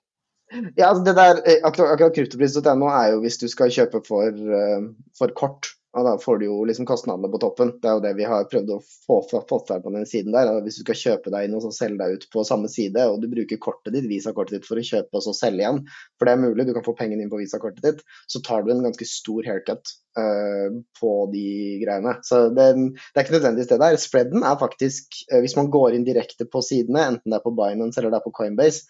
Ja, 0.75 0.89
altså 0.89 1.03
det 1.07 1.15
der, 1.15 1.39
eh, 1.47 1.61
akkurat, 1.63 1.93
akkurat 1.95 2.15
kryptopris.no 2.17 2.89
er 2.91 3.13
jo 3.13 3.21
hvis 3.23 3.39
du 3.39 3.47
skal 3.51 3.71
kjøpe 3.71 4.01
for, 4.07 4.35
uh, 4.35 4.89
for 5.17 5.31
kort. 5.37 5.71
Og 5.91 6.05
da 6.07 6.13
får 6.23 6.37
du 6.39 6.45
jo 6.45 6.57
liksom 6.67 6.85
kostnadene 6.87 7.27
på 7.33 7.39
toppen. 7.43 7.73
Det 7.83 7.89
er 7.89 7.97
jo 7.97 8.03
det 8.05 8.13
vi 8.15 8.27
har 8.27 8.45
prøvd 8.47 8.69
å 8.71 8.77
få, 8.79 9.17
fått 9.27 9.65
til 9.67 9.81
på 9.83 9.91
den 9.91 10.05
siden 10.07 10.31
der. 10.31 10.51
Hvis 10.63 10.77
du 10.79 10.85
skal 10.85 10.99
kjøpe 11.01 11.33
deg 11.33 11.47
inn 11.47 11.57
og 11.57 11.65
så 11.65 11.71
selge 11.75 11.99
deg 11.99 12.15
ut 12.15 12.27
på 12.31 12.45
samme 12.47 12.71
side, 12.71 13.03
og 13.11 13.19
du 13.19 13.27
bruker 13.31 13.59
kortet 13.59 13.97
ditt, 13.97 14.07
visakortet 14.07 14.55
ditt 14.59 14.69
for 14.69 14.79
å 14.79 14.85
kjøpe 14.87 15.19
og 15.19 15.25
så 15.25 15.35
selge 15.35 15.65
igjen, 15.65 15.81
for 16.15 16.29
det 16.29 16.35
er 16.35 16.43
mulig, 16.45 16.67
du 16.69 16.73
kan 16.77 16.87
få 16.87 16.95
pengene 16.95 17.25
inn 17.25 17.33
på 17.33 17.41
visakortet 17.41 17.83
ditt, 17.83 18.05
så 18.31 18.39
tar 18.47 18.63
du 18.63 18.71
en 18.71 18.85
ganske 18.87 19.07
stor 19.09 19.51
haircut 19.51 19.93
uh, 20.15 20.79
på 21.01 21.13
de 21.35 21.45
greiene. 21.83 22.15
Så 22.23 22.45
det, 22.55 22.71
det, 22.79 23.11
er 23.17 23.25
ikke 23.25 23.37
nødvendigvis 23.37 23.73
det 23.73 23.81
der. 23.83 23.99
Spreaden 23.99 24.47
er 24.47 24.59
faktisk, 24.63 25.21
uh, 25.33 25.41
hvis 25.43 25.57
man 25.59 25.73
går 25.75 25.97
inn 25.97 26.07
direkte 26.07 26.47
på 26.47 26.63
sidene, 26.63 27.03
enten 27.03 27.35
det 27.35 27.41
er 27.41 27.43
på 27.43 27.55
Binance 27.59 27.99
eller 27.99 28.15
det 28.15 28.21
er 28.21 28.29
på 28.29 28.35
Coinbase, 28.39 28.87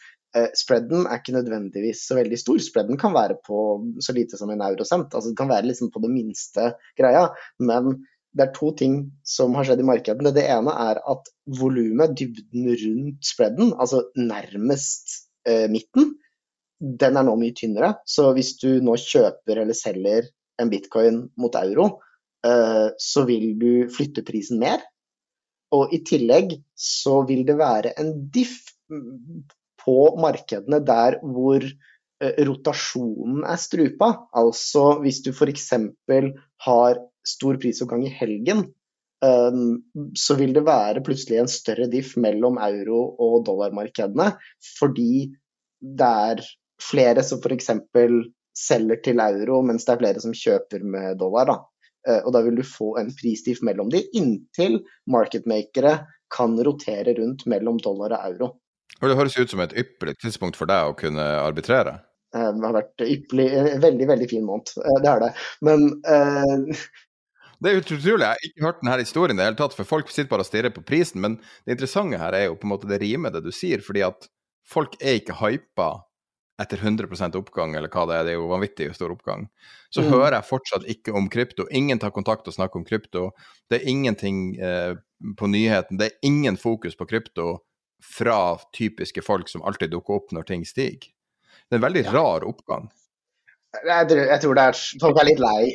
spreaden 0.55 1.03
er 1.03 1.19
ikke 1.19 1.33
nødvendigvis 1.35 2.05
så 2.07 2.15
veldig 2.15 2.37
stor. 2.39 2.59
Spreaden 2.63 2.99
kan 2.99 3.11
være 3.15 3.35
på 3.43 3.57
så 3.99 4.15
lite 4.15 4.39
som 4.39 4.51
en 4.53 4.63
eurosent. 4.63 5.11
Altså, 5.11 5.31
det 5.31 5.39
kan 5.39 5.51
være 5.51 5.67
liksom 5.67 5.91
på 5.91 5.99
det 6.03 6.11
minste 6.13 6.69
greia. 6.99 7.25
Men 7.59 7.97
det 8.31 8.45
er 8.45 8.53
to 8.55 8.71
ting 8.79 8.95
som 9.27 9.55
har 9.57 9.67
skjedd 9.67 9.83
i 9.83 9.87
markedet. 9.87 10.33
Det 10.35 10.45
ene 10.47 10.73
er 10.85 11.01
at 11.13 11.31
volumet, 11.59 12.15
dybden 12.15 12.69
rundt 12.83 13.27
spreaden, 13.27 13.73
altså 13.75 14.05
nærmest 14.15 15.17
eh, 15.47 15.67
midten, 15.71 16.13
den 16.81 17.17
er 17.17 17.27
nå 17.27 17.35
mye 17.39 17.55
tynnere. 17.57 17.93
Så 18.07 18.31
hvis 18.37 18.55
du 18.61 18.79
nå 18.83 18.95
kjøper 18.99 19.61
eller 19.63 19.77
selger 19.77 20.31
en 20.61 20.71
bitcoin 20.71 21.25
mot 21.39 21.55
euro, 21.59 21.87
uh, 22.47 22.89
så 22.97 23.25
vil 23.27 23.53
du 23.61 23.71
flytte 23.93 24.23
prisen 24.25 24.61
mer. 24.61 24.81
Og 25.75 25.93
i 25.95 26.01
tillegg 26.07 26.57
så 26.75 27.21
vil 27.29 27.45
det 27.47 27.57
være 27.59 27.93
en 28.01 28.15
diff 28.33 28.57
på 29.81 29.97
markedene 30.21 30.81
der 30.85 31.19
hvor 31.21 31.63
eh, 31.63 32.43
rotasjonen 32.47 33.45
er 33.47 33.61
strupa. 33.61 34.11
Altså 34.37 35.01
hvis 35.03 35.21
du 35.25 35.31
f.eks. 35.33 35.71
har 36.65 37.01
stor 37.27 37.59
prisoppgang 37.61 38.05
i 38.07 38.13
helgen, 38.13 38.65
eh, 39.25 39.61
så 40.17 40.37
vil 40.39 40.55
det 40.57 40.65
være 40.67 41.03
plutselig 41.05 41.41
en 41.41 41.51
større 41.51 41.89
diff 41.91 42.15
mellom 42.17 42.59
euro- 42.61 43.15
og 43.19 43.45
dollarmarkedene. 43.49 44.31
Fordi 44.79 45.31
det 45.81 46.13
er 46.31 46.45
flere 46.81 47.23
som 47.25 47.41
f.eks. 47.41 47.73
selger 48.57 49.03
til 49.03 49.21
euro, 49.23 49.61
mens 49.65 49.85
det 49.87 49.93
er 49.93 50.01
flere 50.01 50.23
som 50.23 50.33
kjøper 50.35 50.83
med 50.83 51.19
dollar. 51.21 51.49
Da. 51.49 51.59
Eh, 52.07 52.21
og 52.25 52.33
da 52.35 52.41
vil 52.45 52.57
du 52.57 52.65
få 52.65 52.95
en 53.01 53.11
prisdiff 53.15 53.61
mellom 53.65 53.91
de, 53.93 54.03
inntil 54.17 54.81
marketmakere 55.09 55.99
kan 56.31 56.55
rotere 56.63 57.13
rundt 57.17 57.45
mellom 57.49 57.79
dollar 57.83 58.15
og 58.17 58.27
euro. 58.31 58.51
Det 58.99 59.17
høres 59.17 59.37
ut 59.37 59.53
som 59.53 59.61
et 59.63 59.75
ypperlig 59.77 60.17
tidspunkt 60.21 60.59
for 60.59 60.69
deg 60.69 60.89
å 60.89 60.97
kunne 60.97 61.23
arbitrere. 61.41 61.99
Eh, 62.35 62.49
det 62.57 62.67
har 62.67 62.75
vært 62.75 63.05
ypperlig, 63.05 63.47
veldig 63.83 64.09
veldig 64.11 64.27
fin 64.31 64.43
måned, 64.47 64.73
eh, 64.81 64.99
det 65.03 65.13
er 65.13 65.23
det. 65.25 65.31
Men 65.67 65.87
uh... 66.07 66.83
Det 67.61 67.69
er 67.69 67.77
utrolig. 67.77 68.05
Jeg 68.09 68.25
har 68.25 68.45
ikke 68.47 68.65
hørt 68.65 68.79
denne 68.81 69.01
historien 69.03 69.37
i 69.37 69.41
det 69.41 69.49
hele 69.51 69.59
tatt, 69.59 69.75
for 69.77 69.85
folk 69.85 70.07
sitter 70.09 70.31
bare 70.31 70.41
og 70.41 70.47
stirrer 70.47 70.73
på 70.73 70.81
prisen. 70.81 71.21
Men 71.21 71.35
det 71.67 71.75
interessante 71.75 72.17
her 72.17 72.33
er 72.33 72.47
jo 72.47 72.55
på 72.57 72.65
en 72.65 72.71
måte 72.71 72.89
det 72.89 72.97
rimet 73.03 73.35
det 73.35 73.43
du 73.45 73.51
sier, 73.53 73.83
fordi 73.85 74.01
at 74.07 74.25
folk 74.65 74.95
er 74.97 75.19
ikke 75.19 75.37
hypa 75.43 75.91
etter 76.61 76.81
100% 76.81 77.37
oppgang, 77.37 77.75
eller 77.77 77.89
hva 77.93 78.07
det 78.09 78.17
er, 78.17 78.25
det 78.25 78.33
er 78.33 78.39
jo 78.39 78.49
vanvittig 78.49 78.89
stor 78.97 79.13
oppgang. 79.13 79.45
Så 79.93 80.01
mm. 80.01 80.09
hører 80.09 80.35
jeg 80.39 80.49
fortsatt 80.49 80.89
ikke 80.89 81.13
om 81.17 81.29
krypto. 81.29 81.67
Ingen 81.69 82.01
tar 82.01 82.13
kontakt 82.15 82.49
og 82.49 82.57
snakker 82.57 82.81
om 82.81 82.85
krypto. 82.87 83.29
Det 83.69 83.79
er 83.79 83.89
ingenting 83.93 84.41
eh, 84.57 84.93
på 85.37 85.49
nyheten. 85.49 86.01
Det 86.01 86.09
er 86.09 86.27
ingen 86.27 86.57
fokus 86.61 86.97
på 86.97 87.09
krypto 87.09 87.59
fra 88.03 88.57
typiske 88.75 89.23
folk 89.25 89.49
som 89.49 89.63
alltid 89.67 89.93
dukker 89.93 90.19
opp 90.19 90.35
når 90.35 90.47
ting 90.49 90.65
stiger. 90.67 91.09
Det 91.69 91.77
er 91.77 91.79
en 91.79 91.87
veldig 91.87 92.05
ja. 92.07 92.13
rar 92.15 92.45
oppgang. 92.47 92.89
Jeg 93.71 94.07
tror, 94.09 94.21
jeg 94.27 94.43
tror, 94.43 94.55
det 94.57 94.63
er 94.67 94.79
Folk 94.99 95.19
er 95.21 95.27
litt 95.29 95.41
lei. 95.41 95.65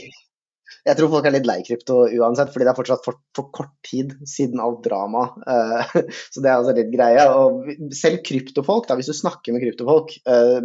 Jeg 0.86 0.98
tror 0.98 1.10
folk 1.10 1.26
er 1.26 1.34
litt 1.34 1.46
lei 1.46 1.56
krypto 1.66 2.00
uansett, 2.04 2.50
fordi 2.54 2.66
det 2.66 2.70
er 2.72 2.78
fortsatt 2.78 3.06
for, 3.06 3.18
for 3.34 3.50
kort 3.54 3.72
tid 3.86 4.12
siden 4.28 4.60
alt 4.62 4.82
drama. 4.84 5.28
Uh, 5.46 5.94
så 6.32 6.42
det 6.42 6.50
er 6.50 6.56
altså 6.58 6.74
litt 6.76 6.92
greie. 6.92 7.24
Og 7.38 7.94
selv 7.96 8.20
kryptofolk, 8.26 8.88
da, 8.90 8.98
hvis 8.98 9.10
du 9.10 9.16
snakker 9.16 9.54
med 9.54 9.64
kryptofolk, 9.64 10.14
uh, 10.30 10.60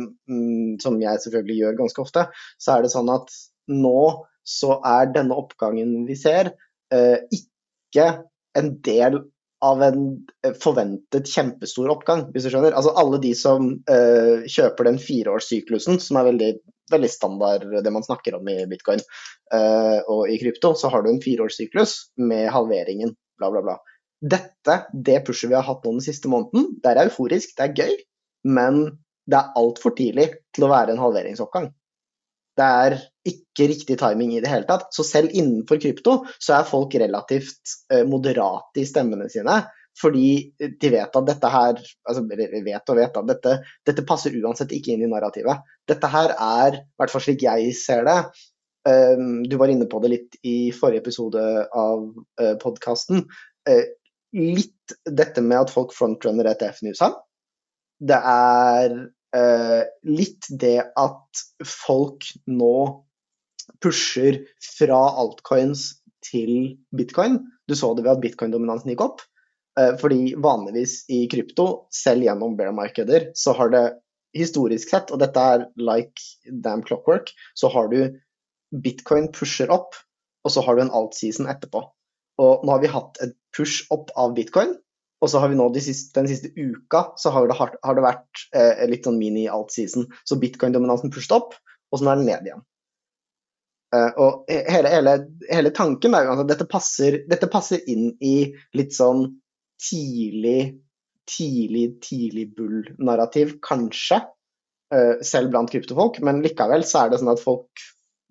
som 0.84 1.00
jeg 1.02 1.24
selvfølgelig 1.26 1.60
gjør 1.62 1.80
ganske 1.84 2.04
ofte, 2.04 2.26
så 2.62 2.76
er 2.76 2.86
det 2.86 2.94
sånn 2.94 3.14
at 3.14 3.34
nå 3.72 4.02
så 4.52 4.80
er 4.90 5.14
denne 5.14 5.38
oppgangen 5.38 6.02
vi 6.10 6.18
ser, 6.18 6.52
uh, 6.94 7.18
ikke 7.34 8.08
en 8.58 8.74
del 8.86 9.22
av 9.62 9.84
en 9.86 10.06
eh, 10.46 10.54
forventet 10.58 11.30
kjempestor 11.30 11.92
oppgang, 11.94 12.26
hvis 12.34 12.48
du 12.48 12.52
skjønner. 12.54 12.76
Altså 12.78 12.94
alle 12.98 13.20
de 13.22 13.32
som 13.38 13.68
uh, 13.90 14.48
kjøper 14.50 14.90
den 14.90 14.98
fireårssyklusen, 15.02 16.00
som 16.02 16.18
er 16.20 16.30
veldig, 16.32 16.50
veldig, 16.94 17.12
standard 17.14 17.68
det 17.86 17.94
man 17.94 18.06
snakker 18.06 18.40
om 18.40 18.50
i 18.50 18.58
bitcoin 18.70 19.04
uh, 19.54 20.00
og 20.10 20.32
i 20.32 20.40
krypto, 20.42 20.74
så 20.78 20.90
har 20.94 21.06
du 21.06 21.12
en 21.12 21.22
fireårssyklus 21.22 21.96
med 22.26 22.50
halveringen, 22.54 23.14
bla, 23.42 23.52
bla, 23.54 23.64
bla. 23.68 23.78
Dette, 24.22 24.82
det 24.94 25.22
pushet 25.26 25.50
vi 25.50 25.58
har 25.58 25.66
hatt 25.66 25.86
nå 25.86 25.96
den 25.98 26.06
siste 26.06 26.30
måneden, 26.30 26.76
det 26.82 26.92
er 26.92 27.06
euforisk, 27.06 27.54
det 27.58 27.68
er 27.68 27.86
gøy, 27.86 27.96
men 28.58 28.84
det 29.30 29.38
er 29.38 29.56
altfor 29.62 29.94
tidlig 29.98 30.32
til 30.56 30.66
å 30.66 30.74
være 30.74 30.96
en 30.96 31.02
halveringsoppgang. 31.02 31.70
Det 32.58 32.68
er 32.86 32.98
ikke 33.28 33.68
riktig 33.70 33.98
timing 34.02 34.34
i 34.36 34.42
det 34.42 34.50
hele 34.50 34.68
tatt. 34.70 34.90
Så 34.96 35.06
selv 35.06 35.34
innenfor 35.34 35.82
krypto 35.82 36.22
så 36.38 36.58
er 36.58 36.70
folk 36.70 36.96
relativt 36.98 37.78
uh, 37.94 38.04
moderate 38.10 38.82
i 38.82 38.88
stemmene 38.88 39.30
sine. 39.32 39.62
Fordi 40.00 40.54
de 40.58 40.90
vet 40.94 41.18
at 41.18 41.28
dette 41.28 41.52
her 41.52 41.76
altså 41.76 42.24
vet 42.30 42.94
og 42.94 42.98
vet 42.98 43.18
at 43.20 43.28
dette, 43.28 43.56
dette 43.88 44.06
passer 44.08 44.36
uansett 44.40 44.72
ikke 44.76 44.96
inn 44.96 45.04
i 45.06 45.12
narrativet. 45.12 45.66
Dette 45.90 46.10
her 46.12 46.34
er, 46.38 46.80
i 46.80 47.02
hvert 47.02 47.14
fall 47.14 47.26
slik 47.26 47.44
jeg 47.44 47.74
ser 47.78 48.06
det, 48.08 48.18
um, 48.88 49.42
du 49.44 49.58
var 49.60 49.74
inne 49.74 49.90
på 49.92 50.00
det 50.04 50.14
litt 50.14 50.40
i 50.48 50.72
forrige 50.76 51.04
episode 51.04 51.44
av 51.68 52.06
uh, 52.08 52.56
podkasten. 52.64 53.26
Uh, 53.68 53.84
litt 54.32 54.96
dette 55.04 55.44
med 55.44 55.60
at 55.60 55.74
folk 55.74 55.92
frontrunner 55.96 56.48
ETF 56.54 56.86
i 56.86 56.94
USA. 56.96 57.12
Det 58.02 58.18
er 58.18 59.02
litt 60.04 60.48
det 60.60 60.82
at 61.00 61.42
folk 61.64 62.26
nå 62.52 62.74
pusher 63.84 64.42
fra 64.78 65.00
altcoins 65.22 65.88
til 66.26 66.78
bitcoin. 66.96 67.40
Du 67.68 67.76
så 67.78 67.94
det 67.98 68.06
ved 68.06 68.16
at 68.16 68.24
bitcoin-dominansen 68.24 68.94
gikk 68.94 69.06
opp. 69.06 69.24
Uh, 69.80 69.96
fordi 70.00 70.34
vanligvis 70.44 71.06
i 71.12 71.24
krypto, 71.32 71.88
selv 71.96 72.26
gjennom 72.28 72.58
bear-markeder, 72.60 73.32
så 73.38 73.56
har 73.58 73.72
det 73.74 73.86
historisk 74.36 74.92
sett, 74.92 75.12
og 75.12 75.20
dette 75.24 75.40
er 75.40 75.66
like 75.80 76.52
damn 76.64 76.84
clockwork, 76.84 77.32
så 77.56 77.72
har 77.72 77.90
du 77.92 78.20
bitcoin 78.84 79.30
pusher 79.36 79.72
opp, 79.72 79.96
og 80.46 80.54
så 80.54 80.64
har 80.66 80.78
du 80.78 80.86
en 80.86 80.94
alt-season 80.96 81.50
etterpå. 81.52 81.84
Og 82.42 82.64
nå 82.66 82.74
har 82.74 82.84
vi 82.84 82.92
hatt 82.92 83.20
et 83.24 83.36
push 83.56 83.88
opp 83.94 84.14
av 84.20 84.36
bitcoin, 84.38 84.78
Og 85.22 85.30
så 85.30 85.38
har 85.38 85.52
vi 85.52 85.58
nå 85.60 85.68
de 85.70 85.82
siste, 85.86 86.16
den 86.18 86.26
siste 86.26 86.50
uka 86.58 87.04
så 87.22 87.30
har 87.30 87.46
det, 87.46 87.54
har 87.54 87.98
det 87.98 88.02
vært 88.02 88.44
eh, 88.58 88.80
litt 88.90 89.06
sånn 89.06 89.20
mini-alt-season. 89.22 90.08
Så 90.26 90.38
bitcoin-dominansen 90.42 91.14
pushet 91.14 91.36
opp, 91.36 91.54
og 91.94 92.02
så 92.02 92.08
er 92.10 92.18
den 92.18 92.26
ned 92.32 92.48
igjen. 92.48 92.64
Uh, 93.92 94.12
og 94.24 94.46
hele, 94.48 94.88
hele, 94.88 95.16
hele, 95.52 95.72
tanken 95.76 96.16
er 96.16 96.28
jo 96.28 96.36
at 96.38 96.48
dette 96.48 96.68
passer, 96.70 97.22
dette 97.28 97.50
passer 97.52 97.82
inn 97.92 98.14
i 98.24 98.36
litt 98.78 98.96
sånn 98.96 99.26
tidlig, 99.82 100.78
tidlig, 101.28 101.88
tidlig 102.06 102.46
bull-narrativ, 102.56 103.58
kanskje. 103.66 104.22
Uh, 104.92 105.20
selv 105.24 105.52
blant 105.52 105.72
kryptofolk, 105.72 106.22
men 106.24 106.40
likevel 106.44 106.86
så 106.88 107.04
er 107.04 107.12
det 107.12 107.22
sånn 107.22 107.34
at 107.34 107.44
folk 107.44 107.84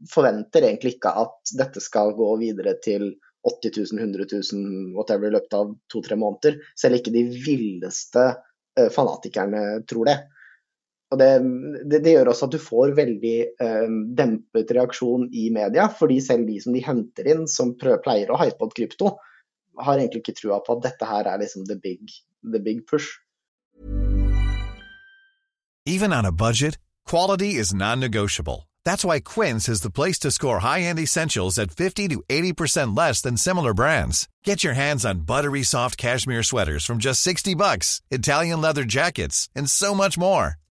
forventer 0.08 0.64
egentlig 0.64 0.96
ikke 0.96 1.12
at 1.22 1.52
dette 1.56 1.80
skal 1.84 2.14
gå 2.16 2.30
videre 2.40 2.74
til 2.84 3.10
80 3.48 3.76
000, 3.92 4.00
100 4.00 4.26
000, 4.32 4.92
whatever, 4.96 5.28
i 5.28 5.36
løpet 5.36 5.56
av 5.56 5.74
to-tre 5.92 6.16
måneder. 6.20 6.56
Selv 6.76 7.00
ikke 7.00 7.12
de 7.12 7.26
villeste 7.32 8.26
uh, 8.32 8.88
fanatikerne 8.92 9.82
tror 9.88 10.08
det. 10.08 10.20
Og 11.10 11.18
det, 11.18 11.30
det, 11.90 12.02
det, 12.04 12.12
gjør 12.14 12.30
også 12.30 12.46
at 12.46 12.54
du 12.54 12.60
får 12.62 12.94
veldig 12.98 13.36
uh, 13.58 13.88
dempet 14.18 14.70
reaksjon 14.76 15.26
i 15.34 15.48
media, 15.54 15.88
fordi 15.90 16.20
selv 16.22 16.46
de 16.46 16.60
som 16.62 16.76
de 16.76 16.84
henter 16.86 17.32
inn, 17.32 17.48
som 17.50 17.74
prøver, 17.78 18.02
pleier 18.04 18.30
å 18.30 18.38
hype 18.38 18.62
opp 18.62 18.76
krypto, 18.78 19.16
har 19.80 19.98
egentlig 19.98 20.22
ikke 20.22 20.38
trua 20.38 20.60
på 20.62 20.76
at 20.76 20.86
dette 20.86 21.08
her 21.10 21.26
er 21.26 21.42
liksom 21.42 21.66
the 21.66 21.78
big, 21.82 22.14
the 22.44 22.62
big 22.62 22.86
push. 22.86 23.18
Even 25.86 26.12
on 26.12 26.24
a 26.24 26.32
budget, 26.32 26.78
quality 27.06 27.56
is 27.56 27.74
non-negotiable. 27.74 28.68
That's 28.84 29.04
why 29.04 29.18
Quince 29.20 29.68
is 29.68 29.80
the 29.80 29.90
place 29.90 30.18
to 30.20 30.30
score 30.30 30.60
high-end 30.60 31.00
essentials 31.00 31.58
at 31.58 31.72
50 31.72 32.08
to 32.08 32.22
80% 32.28 32.96
less 32.96 33.20
than 33.20 33.36
similar 33.36 33.74
brands. 33.74 34.28
Get 34.44 34.62
your 34.62 34.74
hands 34.74 35.04
on 35.04 35.26
buttery 35.26 35.64
soft 35.64 35.96
cashmere 35.96 36.44
sweaters 36.44 36.84
from 36.84 36.98
just 36.98 37.20
60 37.22 37.54
bucks, 37.54 38.00
Italian 38.10 38.60
leather 38.60 38.84
jackets, 38.84 39.48
and 39.56 39.68
so 39.68 39.94
much 39.94 40.16
more. 40.16 40.59